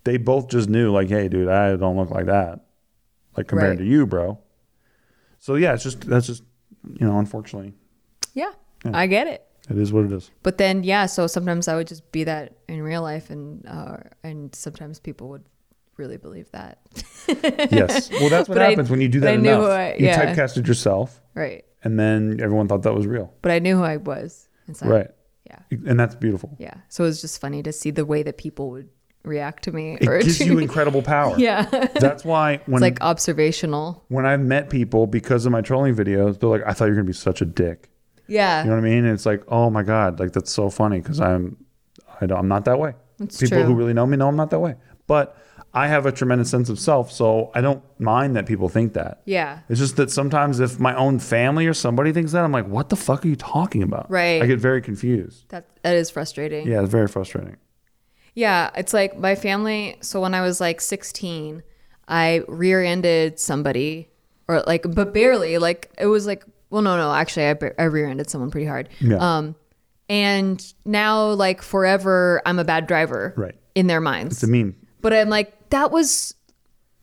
they 0.06 0.18
both 0.18 0.50
just 0.50 0.70
knew, 0.70 0.92
like, 0.92 1.08
hey, 1.10 1.28
dude, 1.28 1.50
I 1.50 1.76
don't 1.76 1.98
look 1.98 2.10
like 2.10 2.26
that, 2.26 2.62
like 3.36 3.48
compared 3.48 3.72
Right. 3.78 3.80
to 3.80 3.86
you, 3.86 4.08
bro. 4.08 4.40
So 5.40 5.54
yeah, 5.56 5.74
it's 5.76 5.84
just 5.84 6.02
that's 6.02 6.26
just, 6.26 6.44
you 7.00 7.06
know, 7.08 7.20
unfortunately, 7.20 7.74
yeah, 8.34 8.52
I 8.92 9.06
get 9.08 9.28
it. 9.28 9.44
It 9.70 9.78
is 9.78 9.92
what 9.94 10.06
it 10.06 10.12
is. 10.12 10.32
But 10.44 10.58
then, 10.58 10.84
yeah, 10.84 11.06
so 11.08 11.28
sometimes 11.28 11.68
I 11.68 11.76
would 11.76 11.88
just 11.88 12.12
be 12.12 12.24
that 12.26 12.58
in 12.68 12.82
real 12.82 13.02
life, 13.02 13.30
and 13.30 13.66
uh, 13.68 13.98
and 14.24 14.54
sometimes 14.56 15.00
people 15.00 15.30
would 15.30 15.44
really 15.98 16.18
believe 16.18 16.50
that. 16.52 16.80
Yes, 17.72 18.10
well, 18.12 18.30
that's 18.30 18.48
what 18.50 18.56
But 18.56 18.62
I- 18.62 18.70
happens 18.70 18.90
when 18.90 19.02
you 19.02 19.10
do 19.10 19.20
that 19.22 19.30
I 19.32 19.34
enough. 19.34 19.64
I- 19.70 19.94
you 20.00 20.06
yeah. 20.06 20.34
typecasted 20.34 20.66
yourself, 20.68 21.22
right. 21.34 21.66
and 21.84 22.00
then 22.00 22.40
everyone 22.42 22.68
thought 22.68 22.84
that 22.84 22.94
was 22.94 23.06
real, 23.06 23.34
But 23.42 23.52
I 23.52 23.60
knew 23.60 23.76
who 23.78 23.84
I 23.84 23.98
was 23.98 24.48
inside. 24.68 24.90
right? 24.90 25.08
Yeah. 25.46 25.60
And 25.86 26.00
that's 26.00 26.16
beautiful. 26.16 26.56
Yeah. 26.60 26.74
So 26.90 27.04
it 27.04 27.08
was 27.08 27.22
just 27.22 27.40
funny 27.42 27.64
to 27.64 27.72
see 27.72 27.90
the 27.92 28.06
way 28.06 28.22
that 28.24 28.38
people 28.38 28.70
would 28.72 28.90
react 29.24 29.64
to 29.64 29.72
me. 29.72 29.98
It 30.00 30.08
or 30.08 30.20
gives 30.20 30.38
to- 30.40 30.46
you 30.46 30.60
incredible 30.60 31.02
power. 31.02 31.36
yeah. 31.40 31.64
That's 32.00 32.24
why 32.26 32.58
when 32.66 32.76
it's 32.76 32.82
like 32.82 33.02
observational. 33.02 34.04
when 34.10 34.26
I've 34.26 34.42
met 34.42 34.70
people 34.70 35.08
because 35.08 35.46
of 35.46 35.52
my 35.52 35.62
trolling 35.62 35.96
videos, 35.96 36.40
they're 36.40 36.50
like, 36.50 36.64
"I 36.66 36.74
thought 36.74 36.86
you 36.86 36.92
were 36.92 36.96
gonna 36.96 37.06
be 37.06 37.14
such 37.14 37.42
a 37.42 37.46
dick." 37.46 37.90
Yeah. 38.28 38.64
You 38.64 38.70
know 38.70 38.76
what 38.76 38.86
I 38.86 38.90
mean? 38.90 39.06
And 39.06 39.14
it's 39.14 39.26
like, 39.26 39.44
oh 39.48 39.70
my 39.70 39.84
god, 39.84 40.20
like 40.20 40.34
that's 40.34 40.52
so 40.52 40.70
funny 40.70 41.00
because 41.00 41.20
I'm, 41.20 41.58
I 42.22 42.26
don't, 42.26 42.38
I'm 42.40 42.48
not 42.48 42.66
that 42.66 42.80
way. 42.80 42.94
It's 43.20 43.40
people 43.40 43.60
true. 43.60 43.68
who 43.68 43.76
really 43.76 43.94
know 43.94 44.06
me 44.06 44.18
know 44.18 44.28
I'm 44.28 44.36
not 44.36 44.50
that 44.52 44.60
way. 44.60 44.76
But 45.08 45.38
I 45.74 45.88
have 45.88 46.06
a 46.06 46.12
tremendous 46.12 46.50
sense 46.50 46.70
of 46.70 46.80
self, 46.80 47.12
so 47.12 47.52
I 47.54 47.62
don't 47.62 47.84
mind 48.00 48.36
that 48.36 48.46
people 48.46 48.68
think 48.70 48.94
that. 48.94 49.22
yeah. 49.26 49.60
It's 49.70 49.80
just 49.80 49.96
that 49.98 50.10
sometimes 50.10 50.60
if 50.60 50.80
my 50.80 50.96
own 50.96 51.20
family 51.20 51.68
or 51.68 51.74
somebody 51.74 52.12
thinks 52.12 52.32
that, 52.32 52.44
I'm 52.44 52.52
like, 52.52 52.68
what 52.68 52.90
the 52.90 52.96
fuck 52.96 53.24
are 53.24 53.28
you 53.28 53.36
talking 53.36 53.84
about? 53.84 54.10
Right. 54.10 54.42
I 54.42 54.46
get 54.48 54.60
very 54.60 54.82
confused. 54.82 55.46
That 55.50 55.68
that 55.84 55.96
is 55.96 56.10
frustrating. 56.10 56.68
Yeah, 56.68 56.82
it's 56.82 56.92
very 56.92 57.08
frustrating. 57.08 57.58
Yeah, 58.34 58.70
it's 58.76 58.94
like 58.94 59.18
my 59.18 59.36
family. 59.36 59.98
So 60.02 60.22
when 60.22 60.34
I 60.34 60.42
was 60.42 60.60
like 60.62 60.82
16, 60.82 61.64
I 62.08 62.44
rear-ended 62.48 63.40
somebody, 63.40 64.10
or 64.48 64.62
like, 64.62 64.86
but 64.90 65.14
barely. 65.14 65.58
Like 65.58 65.92
it 65.98 66.08
was 66.08 66.26
like, 66.26 66.44
well, 66.70 66.82
no, 66.82 66.98
no. 66.98 67.14
Actually, 67.14 67.48
I, 67.48 67.84
I 67.84 67.84
rear-ended 67.86 68.30
someone 68.30 68.52
pretty 68.52 68.68
hard. 68.68 68.90
Yeah. 69.00 69.18
Um, 69.18 69.56
and 70.10 70.74
now 70.86 71.30
like 71.32 71.62
forever, 71.62 72.42
I'm 72.46 72.60
a 72.60 72.64
bad 72.64 72.88
driver. 72.88 73.34
Right. 73.36 73.56
In 73.76 73.88
their 73.88 74.02
minds. 74.02 74.36
It's 74.36 74.44
a 74.44 74.48
meme. 74.48 74.76
But 75.02 75.14
I'm 75.14 75.30
like, 75.30 75.70
that 75.70 75.92
was 75.92 76.34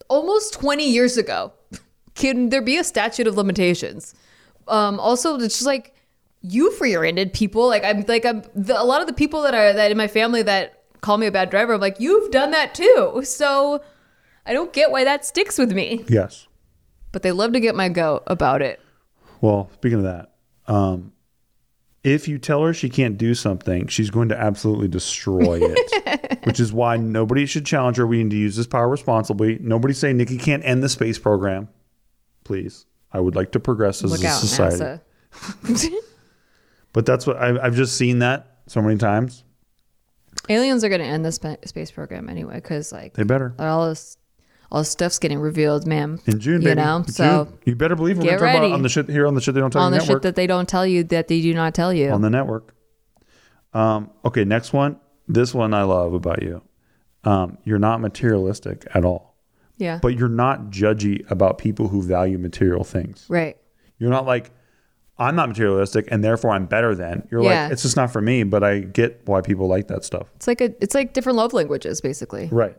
almost 0.08 0.54
20 0.54 0.88
years 0.88 1.16
ago. 1.16 1.52
Can 2.14 2.48
there 2.48 2.62
be 2.62 2.76
a 2.78 2.84
statute 2.84 3.26
of 3.26 3.36
limitations? 3.36 4.14
Um, 4.68 4.98
also, 4.98 5.36
it's 5.36 5.54
just 5.54 5.66
like 5.66 5.94
you've 6.42 6.80
rear-ended 6.80 7.32
people. 7.32 7.66
Like 7.68 7.84
I'm 7.84 8.04
like 8.06 8.24
I'm 8.24 8.42
the, 8.54 8.80
a 8.80 8.84
lot 8.84 9.00
of 9.00 9.06
the 9.06 9.12
people 9.12 9.42
that 9.42 9.54
are 9.54 9.72
that 9.72 9.90
in 9.90 9.96
my 9.96 10.08
family 10.08 10.42
that 10.42 10.82
call 11.00 11.18
me 11.18 11.26
a 11.26 11.32
bad 11.32 11.50
driver. 11.50 11.74
I'm 11.74 11.80
like, 11.80 12.00
you've 12.00 12.30
done 12.30 12.50
that 12.52 12.74
too. 12.74 13.22
So 13.34 13.82
I 14.46 14.52
don't 14.52 14.72
get 14.72 14.90
why 14.90 15.04
that 15.04 15.24
sticks 15.24 15.56
with 15.58 15.72
me. 15.72 16.04
Yes. 16.08 16.46
But 17.12 17.22
they 17.22 17.32
love 17.32 17.52
to 17.52 17.60
get 17.60 17.74
my 17.74 17.88
goat 17.88 18.22
about 18.26 18.60
it. 18.62 18.80
Well, 19.44 19.68
speaking 19.74 19.98
of 19.98 20.04
that, 20.04 20.32
um, 20.66 21.12
if 22.02 22.28
you 22.28 22.38
tell 22.38 22.62
her 22.62 22.72
she 22.72 22.88
can't 22.88 23.18
do 23.18 23.34
something, 23.34 23.88
she's 23.88 24.08
going 24.08 24.30
to 24.30 24.38
absolutely 24.40 24.88
destroy 24.88 25.58
it. 25.60 26.40
which 26.44 26.60
is 26.60 26.72
why 26.72 26.96
nobody 26.96 27.44
should 27.44 27.66
challenge 27.66 27.98
her. 27.98 28.06
We 28.06 28.22
need 28.22 28.30
to 28.30 28.36
use 28.38 28.56
this 28.56 28.66
power 28.66 28.88
responsibly. 28.88 29.58
Nobody 29.60 29.92
say 29.92 30.14
Nikki 30.14 30.38
can't 30.38 30.64
end 30.64 30.82
the 30.82 30.88
space 30.88 31.18
program. 31.18 31.68
Please. 32.44 32.86
I 33.12 33.20
would 33.20 33.36
like 33.36 33.52
to 33.52 33.60
progress 33.60 34.02
as 34.02 34.12
Look 34.12 34.24
a 34.24 34.28
out, 34.28 34.38
society. 34.40 35.02
But 36.94 37.04
that's 37.04 37.26
what 37.26 37.36
I, 37.36 37.60
I've 37.60 37.74
just 37.74 37.96
seen 37.98 38.20
that 38.20 38.58
so 38.68 38.80
many 38.80 38.96
times. 38.96 39.44
Aliens 40.48 40.84
are 40.84 40.88
going 40.88 41.00
to 41.00 41.06
end 41.06 41.24
the 41.24 41.32
spa- 41.32 41.56
space 41.66 41.90
program 41.90 42.30
anyway 42.30 42.54
because 42.54 42.92
like 42.92 43.12
They 43.14 43.24
better. 43.24 43.52
all 43.58 43.88
this 43.88 44.16
all 44.72 44.80
this 44.80 44.90
stuff's 44.90 45.18
getting 45.18 45.38
revealed, 45.38 45.86
man. 45.86 46.20
In 46.26 46.40
June, 46.40 46.62
you 46.62 46.68
baby. 46.68 46.80
know. 46.80 46.96
In 46.98 47.08
So 47.08 47.44
June. 47.44 47.58
you 47.64 47.76
better 47.76 47.94
believe 47.96 48.18
we're 48.18 48.24
going 48.24 48.38
to 48.38 48.44
talk 48.44 48.54
about 48.56 48.72
on 48.72 48.82
the 48.82 48.88
shit 48.88 49.08
here 49.08 49.26
on 49.26 49.34
the 49.34 49.40
shit 49.40 49.54
they 49.54 49.60
don't 49.60 49.70
tell 49.70 49.82
on 49.82 49.92
you 49.92 49.98
the 49.98 50.04
network. 50.04 50.16
shit 50.18 50.22
that 50.22 50.36
they 50.36 50.46
don't 50.46 50.68
tell 50.68 50.86
you 50.86 51.04
that 51.04 51.28
they 51.28 51.40
do 51.40 51.54
not 51.54 51.74
tell 51.74 51.92
you. 51.92 52.10
on 52.10 52.22
the 52.22 52.30
network. 52.30 52.74
Um, 53.72 54.10
okay, 54.24 54.44
next 54.44 54.72
one. 54.72 54.98
This 55.28 55.54
one 55.54 55.74
I 55.74 55.82
love 55.82 56.14
about 56.14 56.42
you. 56.42 56.62
Um, 57.24 57.58
you're 57.64 57.78
not 57.78 58.00
materialistic 58.00 58.86
at 58.94 59.04
all, 59.04 59.34
yeah. 59.78 59.98
but 60.02 60.08
you're 60.18 60.28
not 60.28 60.70
judgy 60.70 61.28
about 61.30 61.56
people 61.58 61.88
who 61.88 62.02
value 62.02 62.38
material 62.38 62.84
things. 62.84 63.26
right. 63.28 63.56
You're 63.98 64.10
not 64.10 64.26
like, 64.26 64.50
I'm 65.18 65.36
not 65.36 65.48
materialistic 65.48 66.08
and 66.10 66.22
therefore 66.22 66.50
I'm 66.50 66.66
better 66.66 66.94
than. 66.96 67.26
You're 67.30 67.42
Yeah. 67.44 67.62
like, 67.64 67.72
it's 67.72 67.82
just 67.82 67.96
not 67.96 68.10
for 68.12 68.20
me, 68.20 68.42
but 68.42 68.62
I 68.64 68.80
get 68.80 69.22
why 69.24 69.40
people 69.40 69.68
like 69.68 69.86
that 69.88 70.04
stuff. 70.04 70.26
It's 70.34 70.48
like 70.48 70.60
a 70.60 70.74
it's 70.82 70.94
like 70.96 71.12
different 71.14 71.36
love 71.36 71.52
languages 71.52 72.00
basically. 72.00 72.48
Right. 72.50 72.76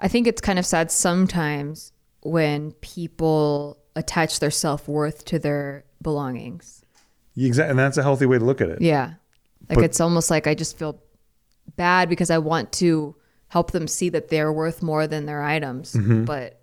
I 0.00 0.08
think 0.08 0.26
it's 0.26 0.40
kind 0.40 0.58
of 0.58 0.66
sad 0.66 0.90
sometimes 0.90 1.92
when 2.22 2.72
people 2.80 3.78
attach 3.96 4.40
their 4.40 4.50
self-worth 4.50 5.24
to 5.26 5.38
their 5.38 5.84
belongings. 6.02 6.84
Exactly. 7.36 7.70
And 7.70 7.78
that's 7.78 7.96
a 7.98 8.02
healthy 8.02 8.26
way 8.26 8.38
to 8.38 8.44
look 8.44 8.60
at 8.60 8.68
it. 8.70 8.80
Yeah. 8.80 9.14
Like 9.68 9.76
But- 9.76 9.84
it's 9.84 10.00
almost 10.00 10.30
like 10.30 10.46
I 10.46 10.54
just 10.54 10.76
feel 10.78 11.02
bad 11.76 12.08
because 12.08 12.30
I 12.30 12.38
want 12.38 12.72
to 12.72 13.14
help 13.48 13.70
them 13.72 13.86
see 13.88 14.08
that 14.10 14.28
they're 14.28 14.52
worth 14.52 14.82
more 14.82 15.06
than 15.06 15.26
their 15.26 15.42
items, 15.42 15.92
Mm-hmm. 15.94 16.24
but 16.24 16.60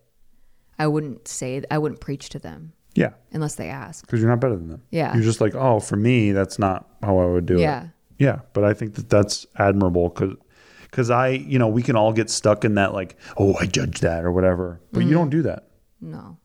I 0.80 0.88
wouldn't 0.88 1.28
say 1.28 1.64
I 1.72 1.78
wouldn't 1.78 2.02
preach 2.02 2.30
to 2.30 2.40
them 2.40 2.74
Yeah. 2.96 3.12
unless 3.34 3.56
they 3.56 3.70
ask. 3.70 4.06
Because 4.06 4.20
you're 4.22 4.30
not 4.30 4.40
better 4.40 4.56
than 4.56 4.68
them. 4.70 4.82
Yeah. 4.92 5.14
You're 5.14 5.24
just 5.24 5.42
like, 5.42 5.56
oh, 5.56 5.80
for 5.80 5.96
me, 5.96 6.32
that's 6.32 6.60
not 6.60 6.88
how 7.04 7.18
I 7.20 7.26
would 7.26 7.46
do 7.46 7.56
it. 7.58 7.62
Yeah. 7.62 7.88
Yeah, 8.20 8.40
but 8.54 8.64
I 8.64 8.74
think 8.74 8.96
that 8.96 9.10
that's 9.10 9.46
admirable 9.58 10.10
because 10.10 10.36
because 10.98 11.12
I 11.12 11.28
you 11.30 11.60
know 11.60 11.68
we 11.68 11.84
can 11.84 11.96
all 11.96 12.12
get 12.12 12.28
stuck 12.32 12.66
in 12.66 12.74
that 12.76 12.92
like 12.92 13.16
oh 13.38 13.56
I 13.62 13.68
judge 13.68 14.00
that 14.00 14.26
or 14.26 14.32
whatever, 14.32 14.82
but 14.92 15.02
Mm-hmm. 15.02 15.10
you 15.10 15.16
don't 15.16 15.30
do 15.30 15.42
that, 15.44 15.68
No. 16.02 16.38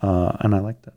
uh, 0.00 0.36
and 0.40 0.54
I 0.54 0.60
like 0.60 0.80
that. 0.82 0.94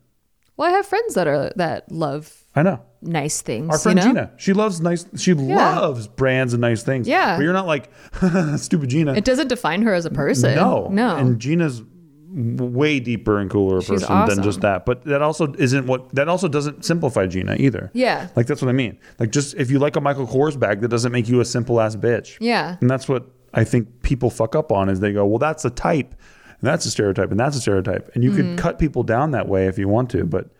Well, 0.56 0.68
I 0.68 0.76
have 0.76 0.86
friends 0.86 1.14
that 1.14 1.26
are 1.26 1.52
that 1.56 1.90
love 1.90 2.32
I 2.54 2.62
know 2.62 2.80
nice 3.02 3.40
things. 3.42 3.68
our 3.70 3.78
friend 3.78 3.98
you 3.98 4.04
know? 4.04 4.10
Gina, 4.12 4.32
she 4.36 4.52
loves 4.52 4.80
nice, 4.80 5.06
she 5.16 5.34
loves 5.34 6.06
brands 6.06 6.52
and 6.54 6.60
nice 6.60 6.84
things. 6.84 7.08
Yeah. 7.08 7.36
but 7.36 7.42
you're 7.42 7.52
not 7.52 7.66
like 7.66 7.90
stupid 8.56 8.90
Gina. 8.90 9.14
It 9.14 9.24
doesn't 9.24 9.48
define 9.48 9.82
her 9.82 9.92
as 9.94 10.06
a 10.06 10.10
person. 10.10 10.54
no, 10.54 10.86
No. 10.88 11.16
and 11.16 11.40
Gina's 11.40 11.82
way 12.30 13.00
deeper 13.00 13.38
and 13.38 13.50
cooler 13.50 13.80
She's 13.80 14.02
person 14.04 14.26
than 14.26 14.42
just 14.42 14.60
that. 14.60 14.84
But 14.86 15.04
that 15.04 15.22
also 15.22 15.52
isn't 15.54 15.86
what 15.86 16.14
that 16.14 16.28
also 16.28 16.48
doesn't 16.48 16.84
simplify 16.84 17.26
Gina 17.26 17.56
either. 17.58 17.90
Yeah. 17.94 18.28
like 18.36 18.46
that's 18.46 18.60
what 18.62 18.68
I 18.68 18.72
mean. 18.72 18.98
Like 19.18 19.30
just 19.30 19.54
if 19.54 19.70
you 19.70 19.78
like 19.78 19.96
a 19.96 20.00
Michael 20.00 20.26
Kors 20.26 20.58
bag, 20.58 20.80
that 20.82 20.88
doesn't 20.88 21.12
make 21.12 21.28
you 21.28 21.40
a 21.40 21.44
simple 21.44 21.80
ass 21.80 21.96
bitch. 21.96 22.36
Yeah. 22.40 22.76
And 22.80 22.90
that's 22.90 23.08
what 23.08 23.26
I 23.54 23.64
think 23.64 24.02
people 24.02 24.28
fuck 24.30 24.54
up 24.54 24.70
on 24.72 24.88
is 24.90 25.00
they 25.00 25.12
go, 25.12 25.24
well, 25.26 25.38
that's 25.38 25.64
a 25.64 25.70
type, 25.70 26.10
and 26.10 26.60
that's 26.68 26.84
a 26.84 26.90
stereotype, 26.90 27.30
and 27.30 27.40
that's 27.40 27.56
a 27.56 27.60
stereotype, 27.60 28.10
and 28.14 28.22
you 28.22 28.30
Mm-hmm. 28.30 28.50
could 28.56 28.58
cut 28.58 28.78
people 28.78 29.02
down 29.02 29.30
that 29.30 29.48
way 29.48 29.66
if 29.66 29.78
you 29.78 29.88
want 29.88 30.10
to, 30.10 30.24
but 30.24 30.50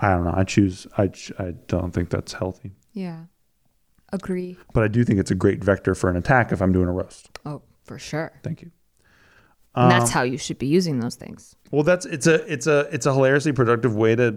I 0.00 0.10
don't 0.10 0.24
know. 0.24 0.34
I 0.36 0.42
choose. 0.44 0.86
I 0.98 1.10
I 1.38 1.54
don't 1.68 1.92
think 1.92 2.10
that's 2.10 2.32
healthy, 2.32 2.72
Yeah. 2.92 3.26
Agree. 4.12 4.56
but 4.72 4.82
I 4.84 4.88
do 4.88 5.04
think 5.04 5.18
it's 5.20 5.30
a 5.30 5.34
great 5.34 5.62
vector 5.62 5.94
for 5.94 6.08
an 6.10 6.16
attack 6.16 6.52
if 6.52 6.60
I'm 6.60 6.72
doing 6.72 6.88
a 6.88 6.92
roast. 6.92 7.28
Oh, 7.44 7.62
for 7.84 7.98
sure. 7.98 8.32
Thank 8.42 8.62
you. 8.62 8.70
And 9.76 9.92
Um, 9.92 9.98
that's 9.98 10.10
how 10.10 10.22
you 10.22 10.38
should 10.38 10.58
be 10.58 10.66
using 10.66 11.00
those 11.00 11.16
things. 11.16 11.54
Well, 11.70 11.82
that's 11.82 12.06
it's 12.06 12.26
a 12.26 12.36
it's 12.50 12.66
a 12.66 12.88
it's 12.92 13.04
a 13.06 13.12
hilariously 13.12 13.52
productive 13.52 13.94
way 13.94 14.16
to 14.16 14.32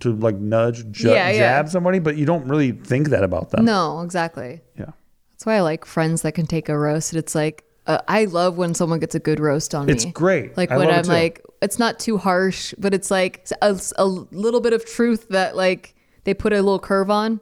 to 0.00 0.14
like 0.16 0.36
nudge 0.36 0.88
ju- 0.92 1.08
Yeah, 1.10 1.30
yeah. 1.30 1.38
jab 1.38 1.68
somebody, 1.68 1.98
but 1.98 2.16
you 2.16 2.24
don't 2.26 2.46
really 2.46 2.70
think 2.72 3.08
that 3.08 3.24
about 3.24 3.50
them. 3.50 3.64
No, 3.64 4.00
exactly. 4.02 4.60
Yeah. 4.78 4.92
That's 5.32 5.44
why 5.46 5.56
I 5.56 5.60
like 5.62 5.84
friends 5.84 6.22
that 6.22 6.32
can 6.32 6.46
take 6.46 6.68
a 6.68 6.78
roast. 6.78 7.14
It's 7.14 7.34
like, 7.34 7.64
uh, 7.88 7.98
I 8.06 8.26
love 8.26 8.56
when 8.56 8.74
someone 8.74 8.98
gets 9.00 9.14
a 9.14 9.20
good 9.20 9.40
roast 9.40 9.74
on 9.74 9.88
It's 9.88 10.04
me. 10.04 10.12
great. 10.12 10.56
Like 10.56 10.70
I 10.70 10.76
when 10.76 10.90
I'm 10.90 11.02
too. 11.04 11.10
like, 11.10 11.44
it's 11.62 11.78
not 11.78 11.98
too 11.98 12.16
harsh, 12.18 12.72
but 12.78 12.92
it's 12.94 13.10
like 13.10 13.48
a, 13.62 13.80
a 13.96 14.04
little 14.06 14.60
bit 14.60 14.72
of 14.74 14.84
truth 14.84 15.28
that 15.30 15.56
like 15.56 15.94
they 16.24 16.34
put 16.34 16.52
a 16.52 16.56
little 16.56 16.78
curve 16.78 17.10
on. 17.10 17.40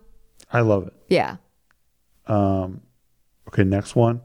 I 0.53 0.61
love 0.61 0.87
it. 0.87 0.95
Yeah. 1.09 1.37
Um, 2.26 2.80
okay, 3.49 3.64
next 3.64 3.95
one. 3.97 4.20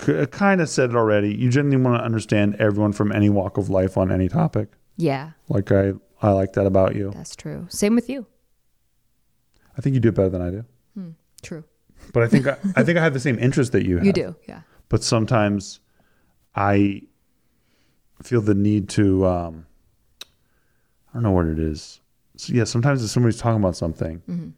C- 0.00 0.26
kind 0.26 0.60
of 0.60 0.68
said 0.68 0.90
it 0.90 0.96
already. 0.96 1.34
You 1.34 1.50
genuinely 1.50 1.84
want 1.90 2.00
to 2.00 2.04
understand 2.04 2.56
everyone 2.56 2.92
from 2.92 3.12
any 3.12 3.28
walk 3.28 3.58
of 3.58 3.68
life 3.70 3.96
on 3.98 4.10
any 4.10 4.28
topic. 4.28 4.68
Yeah, 4.96 5.30
Like 5.48 5.72
I, 5.72 5.92
I 6.22 6.30
like 6.32 6.52
that 6.54 6.66
about 6.66 6.94
you. 6.94 7.10
that's 7.14 7.34
true. 7.36 7.66
Same 7.70 7.94
with 7.94 8.08
you. 8.10 8.26
I 9.76 9.80
think 9.80 9.94
you 9.94 10.00
do 10.00 10.08
it 10.10 10.14
better 10.14 10.28
than 10.28 10.42
I 10.42 10.50
do. 10.50 10.64
True. 11.42 11.64
But 12.12 12.22
I 12.22 12.28
think 12.28 12.46
I, 12.46 12.56
I 12.76 12.82
think 12.84 12.98
I 12.98 13.02
have 13.04 13.14
the 13.14 13.20
same 13.20 13.38
interest 13.38 13.72
that 13.72 13.86
you 13.86 13.96
have. 13.96 14.04
You 14.04 14.12
do. 14.12 14.36
Yeah. 14.46 14.60
But 14.90 15.02
sometimes 15.02 15.80
I 16.54 17.02
feel 18.22 18.42
the 18.42 18.54
need 18.54 18.90
to. 18.90 19.26
Um, 19.26 19.66
I 20.22 21.14
don't 21.14 21.22
know 21.22 21.30
what 21.30 21.46
it 21.46 21.58
is. 21.58 22.00
So 22.36 22.52
yeah, 22.52 22.64
sometimes 22.64 23.02
if 23.02 23.10
somebody's 23.10 23.38
talking 23.38 23.58
about 23.60 23.74
something, 23.76 24.18
Mm-hmm. 24.28 24.48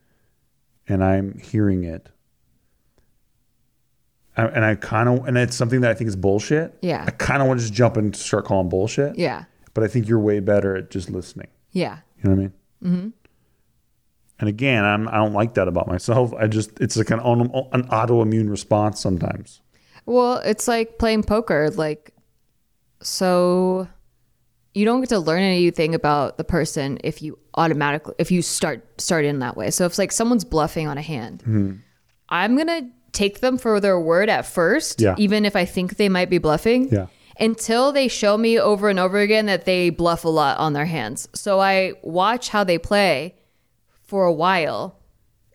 and 0.89 1.05
I'm 1.05 1.39
hearing 1.39 1.85
it, 1.85 2.09
I, 4.37 4.47
and 4.47 4.65
I 4.65 4.75
kind 4.77 5.09
of, 5.09 5.27
and 5.27 5.37
it's 5.37 5.57
something 5.57 5.83
that 5.83 5.91
I 5.91 5.95
think 5.95 6.09
is 6.09 6.17
bullshit. 6.17 6.77
Yeah. 6.81 7.05
I 7.07 7.11
kind 7.11 7.43
of 7.43 7.49
want 7.49 7.61
to 7.61 7.65
just 7.67 7.75
jump 7.75 7.97
and 7.97 8.17
start 8.17 8.45
calling 8.45 8.69
bullshit. 8.69 9.19
Yeah. 9.19 9.45
But 9.75 9.85
I 9.85 9.89
think 9.89 10.09
you're 10.09 10.19
way 10.19 10.41
better 10.41 10.77
at 10.77 10.91
just 10.91 11.11
listening. 11.11 11.49
Yeah. 11.73 11.99
You 12.19 12.25
know 12.25 12.31
what 12.31 12.37
I 12.37 12.41
mean? 12.41 12.53
Mm-hmm. 12.85 13.09
And 14.41 14.49
again, 14.49 14.85
I'm 14.85 15.07
I 15.09 15.19
don't 15.19 15.35
like 15.35 15.55
that 15.55 15.69
about 15.69 15.87
myself. 15.87 16.35
I 16.35 16.47
just 16.49 16.81
it's 16.81 16.97
like 16.97 17.11
an 17.11 17.21
an 17.21 17.49
autoimmune 17.89 18.51
response 18.51 19.01
sometimes. 19.01 19.61
Well, 20.05 20.39
it's 20.39 20.67
like 20.67 20.99
playing 20.99 21.23
poker. 21.23 21.71
Like, 21.71 22.13
so 23.03 23.87
you 24.75 24.85
don't 24.85 25.01
get 25.01 25.11
to 25.11 25.21
learn 25.21 25.43
anything 25.43 25.95
about 25.95 26.39
the 26.39 26.45
person 26.45 26.99
if 27.05 27.23
you 27.23 27.39
automatically 27.55 28.15
if 28.19 28.31
you 28.31 28.43
start 28.43 29.01
start 29.01 29.25
in 29.25 29.39
that 29.41 29.57
way. 29.57 29.71
So 29.71 29.85
if 29.85 29.97
like 29.97 30.11
someone's 30.11 30.45
bluffing 30.45 30.89
on 30.89 30.99
a 30.99 31.03
hand, 31.03 31.41
Mm-hmm. 31.41 31.77
I'm 32.29 32.57
gonna 32.57 32.91
take 33.13 33.41
them 33.41 33.59
for 33.59 33.79
their 33.81 33.99
word 34.01 34.29
at 34.29 34.47
first, 34.47 35.01
Yeah. 35.01 35.15
even 35.19 35.45
if 35.45 35.55
I 35.55 35.65
think 35.65 35.97
they 35.97 36.09
might 36.09 36.31
be 36.31 36.39
bluffing. 36.39 36.89
Yeah. 36.91 37.07
Until 37.39 37.93
they 37.93 38.09
show 38.09 38.37
me 38.37 38.59
over 38.59 38.89
and 38.89 38.99
over 38.99 39.19
again 39.19 39.47
that 39.47 39.65
they 39.65 39.91
bluff 39.91 40.25
a 40.25 40.29
lot 40.29 40.59
on 40.59 40.73
their 40.75 40.85
hands. 40.87 41.29
So 41.35 41.61
I 41.61 41.95
watch 42.03 42.51
how 42.51 42.63
they 42.65 42.79
play 42.79 43.35
for 44.03 44.25
a 44.25 44.33
while 44.33 44.99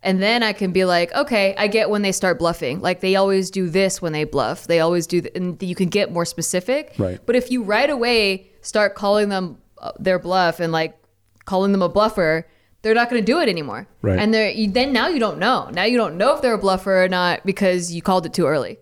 and 0.03 0.21
then 0.21 0.41
I 0.43 0.53
can 0.53 0.71
be 0.71 0.85
like, 0.85 1.13
okay, 1.13 1.55
I 1.57 1.67
get 1.67 1.89
when 1.89 2.01
they 2.01 2.11
start 2.11 2.39
bluffing. 2.39 2.79
Like 2.81 2.99
they 3.01 3.15
always 3.15 3.49
do 3.51 3.69
this 3.69 4.01
when 4.01 4.13
they 4.13 4.23
bluff. 4.23 4.67
They 4.67 4.79
always 4.79 5.05
do, 5.07 5.21
th- 5.21 5.33
and 5.35 5.61
you 5.61 5.75
can 5.75 5.89
get 5.89 6.11
more 6.11 6.25
specific. 6.25 6.93
Right. 6.97 7.19
But 7.25 7.35
if 7.35 7.51
you 7.51 7.63
right 7.63 7.89
away 7.89 8.49
start 8.61 8.95
calling 8.95 9.29
them 9.29 9.57
uh, 9.79 9.91
their 9.99 10.19
bluff 10.19 10.59
and 10.59 10.71
like 10.71 10.97
calling 11.45 11.71
them 11.71 11.81
a 11.81 11.89
bluffer, 11.89 12.43
they're 12.87 12.95
not 12.95 13.09
going 13.09 13.21
to 13.21 13.25
do 13.25 13.41
it 13.41 13.49
anymore. 13.49 13.85
Right. 14.01 14.17
And 14.17 14.33
they're 14.33 14.49
you, 14.49 14.71
then 14.71 14.93
now 14.93 15.09
you 15.09 15.19
don't 15.19 15.39
know. 15.39 15.69
Now 15.73 15.83
you 15.83 15.97
don't 15.97 16.15
know 16.15 16.33
if 16.33 16.41
they're 16.41 16.53
a 16.53 16.57
bluffer 16.57 17.03
or 17.03 17.09
not 17.09 17.45
because 17.45 17.93
you 17.93 18.01
called 18.01 18.25
it 18.25 18.33
too 18.33 18.45
early. 18.45 18.77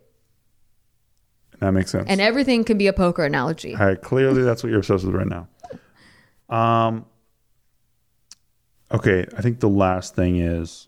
That 1.60 1.72
makes 1.72 1.90
sense. 1.90 2.06
And 2.08 2.22
everything 2.22 2.64
can 2.64 2.78
be 2.78 2.86
a 2.86 2.94
poker 2.94 3.26
analogy. 3.26 3.74
All 3.74 3.84
right, 3.84 4.00
clearly 4.00 4.44
that's 4.44 4.62
what 4.62 4.70
you're 4.70 4.80
obsessed 4.80 5.06
with 5.06 5.16
right 5.16 5.28
now. 5.28 5.48
Um. 6.56 7.08
Okay, 8.92 9.26
I 9.36 9.42
think 9.42 9.60
the 9.60 9.70
last 9.70 10.16
thing 10.16 10.38
is, 10.38 10.88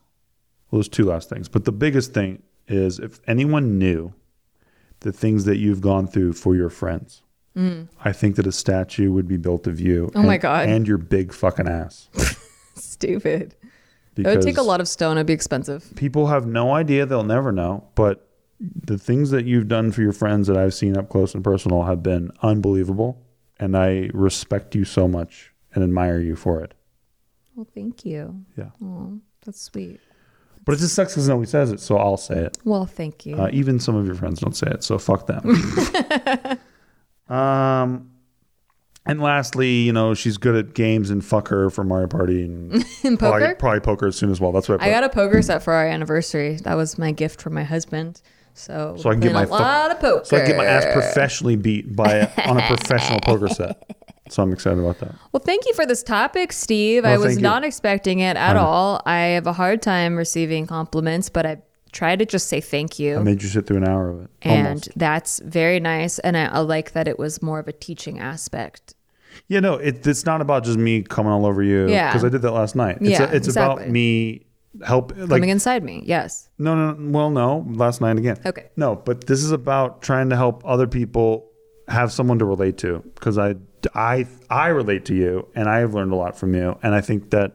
well, 0.69 0.77
there's 0.77 0.87
two 0.87 1.05
last 1.05 1.27
things, 1.27 1.49
but 1.49 1.65
the 1.65 1.71
biggest 1.71 2.13
thing 2.13 2.43
is 2.67 2.99
if 2.99 3.19
anyone 3.25 3.79
knew 3.79 4.13
the 4.99 5.11
things 5.11 5.45
that 5.45 5.57
you've 5.57 5.81
gone 5.81 6.07
through 6.07 6.33
for 6.33 6.55
your 6.55 6.69
friends, 6.69 7.23
I 7.57 8.11
think 8.11 8.35
that 8.35 8.45
a 8.45 8.51
statue 8.51 9.11
would 9.11 9.27
be 9.27 9.37
built 9.37 9.65
of 9.65 9.79
you. 9.79 10.11
Mm. 10.13 10.19
Oh 10.19 10.23
my 10.23 10.37
God. 10.37 10.69
And 10.69 10.87
your 10.87 10.99
big 10.99 11.33
fucking 11.33 11.67
ass. 11.67 12.07
Stupid. 12.77 13.55
It 14.15 14.25
would 14.25 14.41
take 14.41 14.57
a 14.57 14.63
lot 14.63 14.81
of 14.81 14.87
stone. 14.87 15.17
It'd 15.17 15.27
be 15.27 15.33
expensive. 15.33 15.93
people 15.95 16.27
have 16.27 16.47
no 16.47 16.73
idea; 16.73 17.05
they'll 17.05 17.23
never 17.23 17.51
know. 17.51 17.87
But 17.95 18.27
the 18.59 18.97
things 18.97 19.29
that 19.31 19.45
you've 19.45 19.67
done 19.67 19.91
for 19.91 20.01
your 20.01 20.13
friends 20.13 20.47
that 20.47 20.57
I've 20.57 20.73
seen 20.73 20.97
up 20.97 21.09
close 21.09 21.35
and 21.35 21.43
personal 21.43 21.83
have 21.83 22.01
been 22.01 22.31
unbelievable, 22.41 23.21
and 23.59 23.77
I 23.77 24.09
respect 24.13 24.73
you 24.73 24.85
so 24.85 25.07
much 25.07 25.53
and 25.73 25.83
admire 25.83 26.19
you 26.19 26.35
for 26.35 26.63
it. 26.63 26.73
Well, 27.55 27.67
thank 27.73 28.05
you. 28.05 28.43
Yeah. 28.57 28.69
Oh, 28.83 29.19
that's 29.45 29.61
sweet. 29.61 29.99
But 30.65 30.73
it 30.73 30.79
just 30.79 30.95
sucks 30.95 31.13
because 31.13 31.29
nobody 31.29 31.49
says 31.49 31.71
it, 31.71 31.79
so 31.79 31.97
I'll 31.97 32.17
say 32.17 32.45
it. 32.45 32.57
Well, 32.65 32.85
thank 32.85 33.25
you. 33.25 33.35
Uh, 33.35 33.49
even 33.53 33.79
some 33.79 33.95
of 33.95 34.05
your 34.05 34.15
friends 34.15 34.41
don't 34.41 34.55
say 34.55 34.67
it, 34.67 34.83
so 34.83 34.97
fuck 34.97 35.25
them. 35.25 36.59
um, 37.29 38.11
and 39.07 39.21
lastly, 39.21 39.69
you 39.81 39.93
know, 39.93 40.13
she's 40.13 40.37
good 40.37 40.55
at 40.55 40.73
games 40.73 41.09
and 41.09 41.23
fuck 41.23 41.47
her 41.49 41.69
for 41.69 41.83
Mario 41.83 42.07
Party 42.07 42.43
and 42.43 42.73
In 43.03 43.17
probably, 43.17 43.41
poker? 43.41 43.55
probably 43.55 43.79
poker 43.79 44.11
soon 44.11 44.29
as 44.31 44.39
well. 44.41 44.51
That's 44.51 44.67
what 44.69 44.81
I, 44.81 44.87
I 44.87 44.89
got 44.89 45.03
a 45.03 45.09
poker 45.09 45.41
set 45.41 45.63
for 45.63 45.73
our 45.73 45.85
anniversary. 45.87 46.55
That 46.57 46.75
was 46.75 46.97
my 46.97 47.11
gift 47.11 47.41
from 47.41 47.53
my 47.53 47.63
husband. 47.63 48.21
So, 48.53 48.95
So 48.97 49.09
I 49.09 49.13
can 49.13 49.21
get 49.21 49.33
my 49.33 49.43
a 49.43 49.47
lot 49.47 49.91
of 49.91 49.99
poker. 49.99 50.25
so 50.25 50.37
I 50.37 50.45
get 50.45 50.57
my 50.57 50.65
ass 50.65 50.85
professionally 50.91 51.55
beat 51.55 51.95
by 51.95 52.21
on 52.45 52.57
a 52.57 52.65
professional 52.67 53.19
poker 53.19 53.47
set. 53.47 53.83
So 54.29 54.43
I'm 54.43 54.51
excited 54.51 54.79
about 54.79 54.99
that. 54.99 55.15
Well, 55.31 55.39
thank 55.41 55.65
you 55.65 55.73
for 55.73 55.85
this 55.85 56.03
topic, 56.03 56.51
Steve. 56.51 57.03
Well, 57.05 57.13
I 57.13 57.17
was 57.17 57.37
not 57.37 57.63
expecting 57.63 58.19
it 58.19 58.35
at 58.35 58.53
know. 58.55 58.59
all. 58.59 59.01
I 59.05 59.19
have 59.19 59.47
a 59.47 59.53
hard 59.53 59.81
time 59.81 60.17
receiving 60.17 60.67
compliments, 60.67 61.29
but 61.29 61.45
I 61.45 61.61
try 61.93 62.17
to 62.17 62.25
just 62.25 62.47
say 62.47 62.59
thank 62.59 62.99
you. 62.99 63.15
I 63.15 63.23
made 63.23 63.41
you 63.41 63.47
sit 63.47 63.65
through 63.67 63.77
an 63.77 63.87
hour 63.87 64.09
of 64.09 64.21
it. 64.25 64.29
and 64.41 64.67
Almost. 64.67 64.91
that's 64.97 65.39
very 65.39 65.79
nice. 65.79 66.19
And 66.19 66.35
I, 66.35 66.47
I 66.47 66.59
like 66.59 66.91
that 66.91 67.07
it 67.07 67.17
was 67.17 67.41
more 67.41 67.59
of 67.59 67.69
a 67.69 67.71
teaching 67.71 68.19
aspect. 68.19 68.95
Yeah, 69.47 69.59
no, 69.59 69.75
it, 69.75 70.05
it's 70.05 70.25
not 70.25 70.41
about 70.41 70.63
just 70.63 70.77
me 70.77 71.03
coming 71.03 71.31
all 71.31 71.45
over 71.45 71.61
you. 71.63 71.87
Yeah. 71.89 72.09
Because 72.11 72.23
I 72.25 72.29
did 72.29 72.41
that 72.41 72.51
last 72.51 72.75
night. 72.75 72.97
It's, 73.01 73.09
Yeah, 73.09 73.29
it's 73.31 73.47
about 73.47 73.87
me 73.89 74.45
help 74.85 75.15
like 75.17 75.29
Coming 75.29 75.49
inside 75.49 75.83
me. 75.83 76.03
Yes. 76.05 76.49
No, 76.57 76.75
no, 76.75 76.93
no, 76.93 77.11
well, 77.17 77.29
no, 77.29 77.65
last 77.69 78.01
night 78.01 78.17
again. 78.17 78.37
Okay. 78.45 78.69
No, 78.75 78.95
but 78.95 79.25
this 79.27 79.43
is 79.43 79.51
about 79.51 80.01
trying 80.01 80.29
to 80.29 80.35
help 80.35 80.61
other 80.65 80.87
people 80.87 81.49
have 81.87 82.11
someone 82.11 82.37
to 82.39 82.45
relate 82.45 82.77
to 82.79 82.99
because 83.15 83.37
I, 83.37 83.55
I, 83.95 84.27
I 84.49 84.67
relate 84.67 85.05
to 85.05 85.15
you 85.15 85.47
and 85.55 85.69
I 85.69 85.77
have 85.79 85.93
learned 85.93 86.11
a 86.11 86.15
lot 86.15 86.37
from 86.37 86.53
you. 86.53 86.77
And 86.83 86.93
I 86.93 87.01
think 87.01 87.29
that 87.31 87.53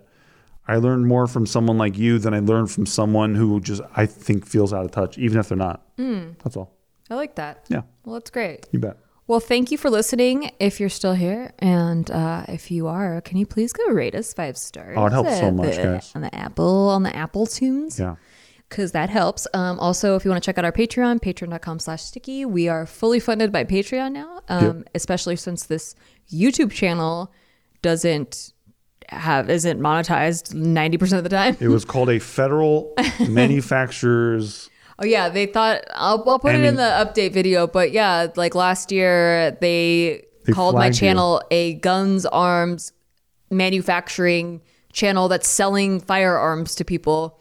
I 0.66 0.76
learned 0.76 1.06
more 1.06 1.26
from 1.26 1.44
someone 1.44 1.76
like 1.76 1.98
you 1.98 2.18
than 2.18 2.32
I 2.34 2.38
learned 2.38 2.70
from 2.70 2.86
someone 2.86 3.34
who 3.34 3.60
just, 3.60 3.82
I 3.94 4.06
think, 4.06 4.46
feels 4.46 4.72
out 4.72 4.84
of 4.84 4.90
touch, 4.92 5.18
even 5.18 5.38
if 5.38 5.48
they're 5.48 5.58
not. 5.58 5.82
Hmm. 5.98 6.30
That's 6.42 6.56
all. 6.56 6.74
I 7.10 7.14
like 7.16 7.34
that. 7.34 7.66
Yeah, 7.68 7.82
Well, 8.04 8.14
that's 8.14 8.30
great. 8.30 8.66
you 8.72 8.78
bet. 8.78 8.96
Well, 9.32 9.40
thank 9.40 9.70
you 9.70 9.78
for 9.78 9.88
listening. 9.88 10.50
If 10.60 10.78
you're 10.78 10.90
still 10.90 11.14
here, 11.14 11.54
and 11.58 12.10
uh, 12.10 12.44
if 12.48 12.70
you 12.70 12.86
are, 12.86 13.22
can 13.22 13.38
you 13.38 13.46
please 13.46 13.72
go 13.72 13.86
rate 13.86 14.14
us 14.14 14.34
five 14.34 14.58
stars? 14.58 14.94
Oh, 14.98 15.06
it 15.06 15.12
helps 15.12 15.38
so 15.38 15.50
much, 15.50 15.74
the- 15.76 15.82
guys. 15.84 16.12
On 16.14 16.20
the 16.20 16.34
Apple, 16.34 16.90
on 16.90 17.02
the 17.02 17.16
Apple 17.16 17.46
Tunes. 17.46 17.98
Yeah. 17.98 18.16
because 18.68 18.92
that 18.92 19.08
helps. 19.08 19.46
Um, 19.54 19.80
also, 19.80 20.16
if 20.16 20.26
you 20.26 20.30
want 20.30 20.42
to 20.42 20.46
check 20.46 20.58
out 20.58 20.66
our 20.66 20.70
Patreon, 20.72 21.22
patreon.com 21.22 21.78
slash 21.78 22.02
sticky, 22.02 22.44
we 22.44 22.68
are 22.68 22.84
fully 22.84 23.20
funded 23.20 23.50
by 23.50 23.64
Patreon 23.64 24.12
now, 24.12 24.42
um, 24.50 24.84
especially 24.94 25.36
since 25.36 25.64
this 25.64 25.94
YouTube 26.30 26.70
channel 26.70 27.32
doesn't 27.80 28.52
have 29.08 29.48
isn't 29.48 29.80
monetized 29.80 30.52
90% 30.52 31.16
of 31.16 31.24
the 31.24 31.30
time. 31.30 31.56
It 31.58 31.68
was 31.68 31.86
called 31.86 32.10
a 32.10 32.18
federal 32.18 32.92
manufacturers. 33.30 34.68
Oh 35.02 35.04
yeah, 35.04 35.28
they 35.28 35.46
thought 35.46 35.82
I'll, 35.94 36.22
I'll 36.28 36.38
put 36.38 36.52
I 36.54 36.58
it 36.58 36.64
in 36.64 36.76
the 36.76 36.82
update 36.82 37.32
video, 37.32 37.66
but 37.66 37.90
yeah, 37.90 38.28
like 38.36 38.54
last 38.54 38.92
year 38.92 39.50
they, 39.60 40.24
They 40.44 40.52
called 40.52 40.76
my 40.76 40.82
flagged 40.82 40.94
you. 40.96 41.00
channel 41.00 41.42
a 41.50 41.74
guns 41.74 42.24
arms 42.26 42.92
manufacturing 43.50 44.62
channel 44.92 45.28
that's 45.28 45.48
selling 45.48 45.98
firearms 45.98 46.76
to 46.76 46.84
people. 46.84 47.40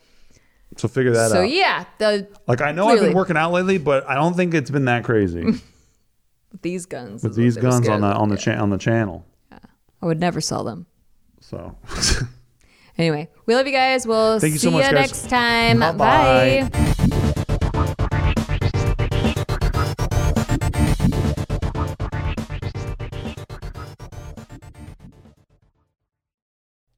So 0.78 0.88
figure 0.88 1.12
that 1.12 1.30
so 1.30 1.38
out. 1.38 1.39
So 1.39 1.41
yeah, 1.43 1.86
the 1.99 2.28
Like 2.47 2.62
I 2.62 2.72
know 2.72 2.88
I've 2.88 2.99
been 2.99 3.14
working 3.14 3.38
out 3.38 3.51
lately, 3.51 3.78
but 3.78 4.09
I 4.09 4.16
don't 4.16 4.34
think 4.36 4.55
it's 4.55 4.72
been 4.72 4.86
that 4.86 5.03
crazy 5.03 5.62
these 6.64 6.86
guns 6.88 7.22
with 7.24 7.36
these 7.36 7.57
guns 7.57 7.88
on 7.88 8.01
the 8.01 8.07
on 8.07 8.30
the 8.30 8.38
cha- 8.38 8.59
on 8.59 8.72
the 8.72 8.78
channel. 8.78 9.24
Yeah. 9.51 9.59
I 10.01 10.05
would 10.07 10.20
never 10.20 10.41
sell 10.41 10.64
them. 10.64 10.88
So 11.41 11.76
Anyway, 12.97 13.30
we 13.45 13.55
love 13.55 13.66
you 13.68 13.74
guys. 13.74 14.05
We'll 14.05 14.39
Thank 14.39 14.53
you 14.53 14.59
see 14.59 14.68
so 14.68 14.72
much, 14.72 14.86
you 14.86 14.91
guys. 14.91 15.09
next 15.09 15.30
time. 15.30 15.80
Bye-bye. 15.80 16.69
Bye. 16.72 16.88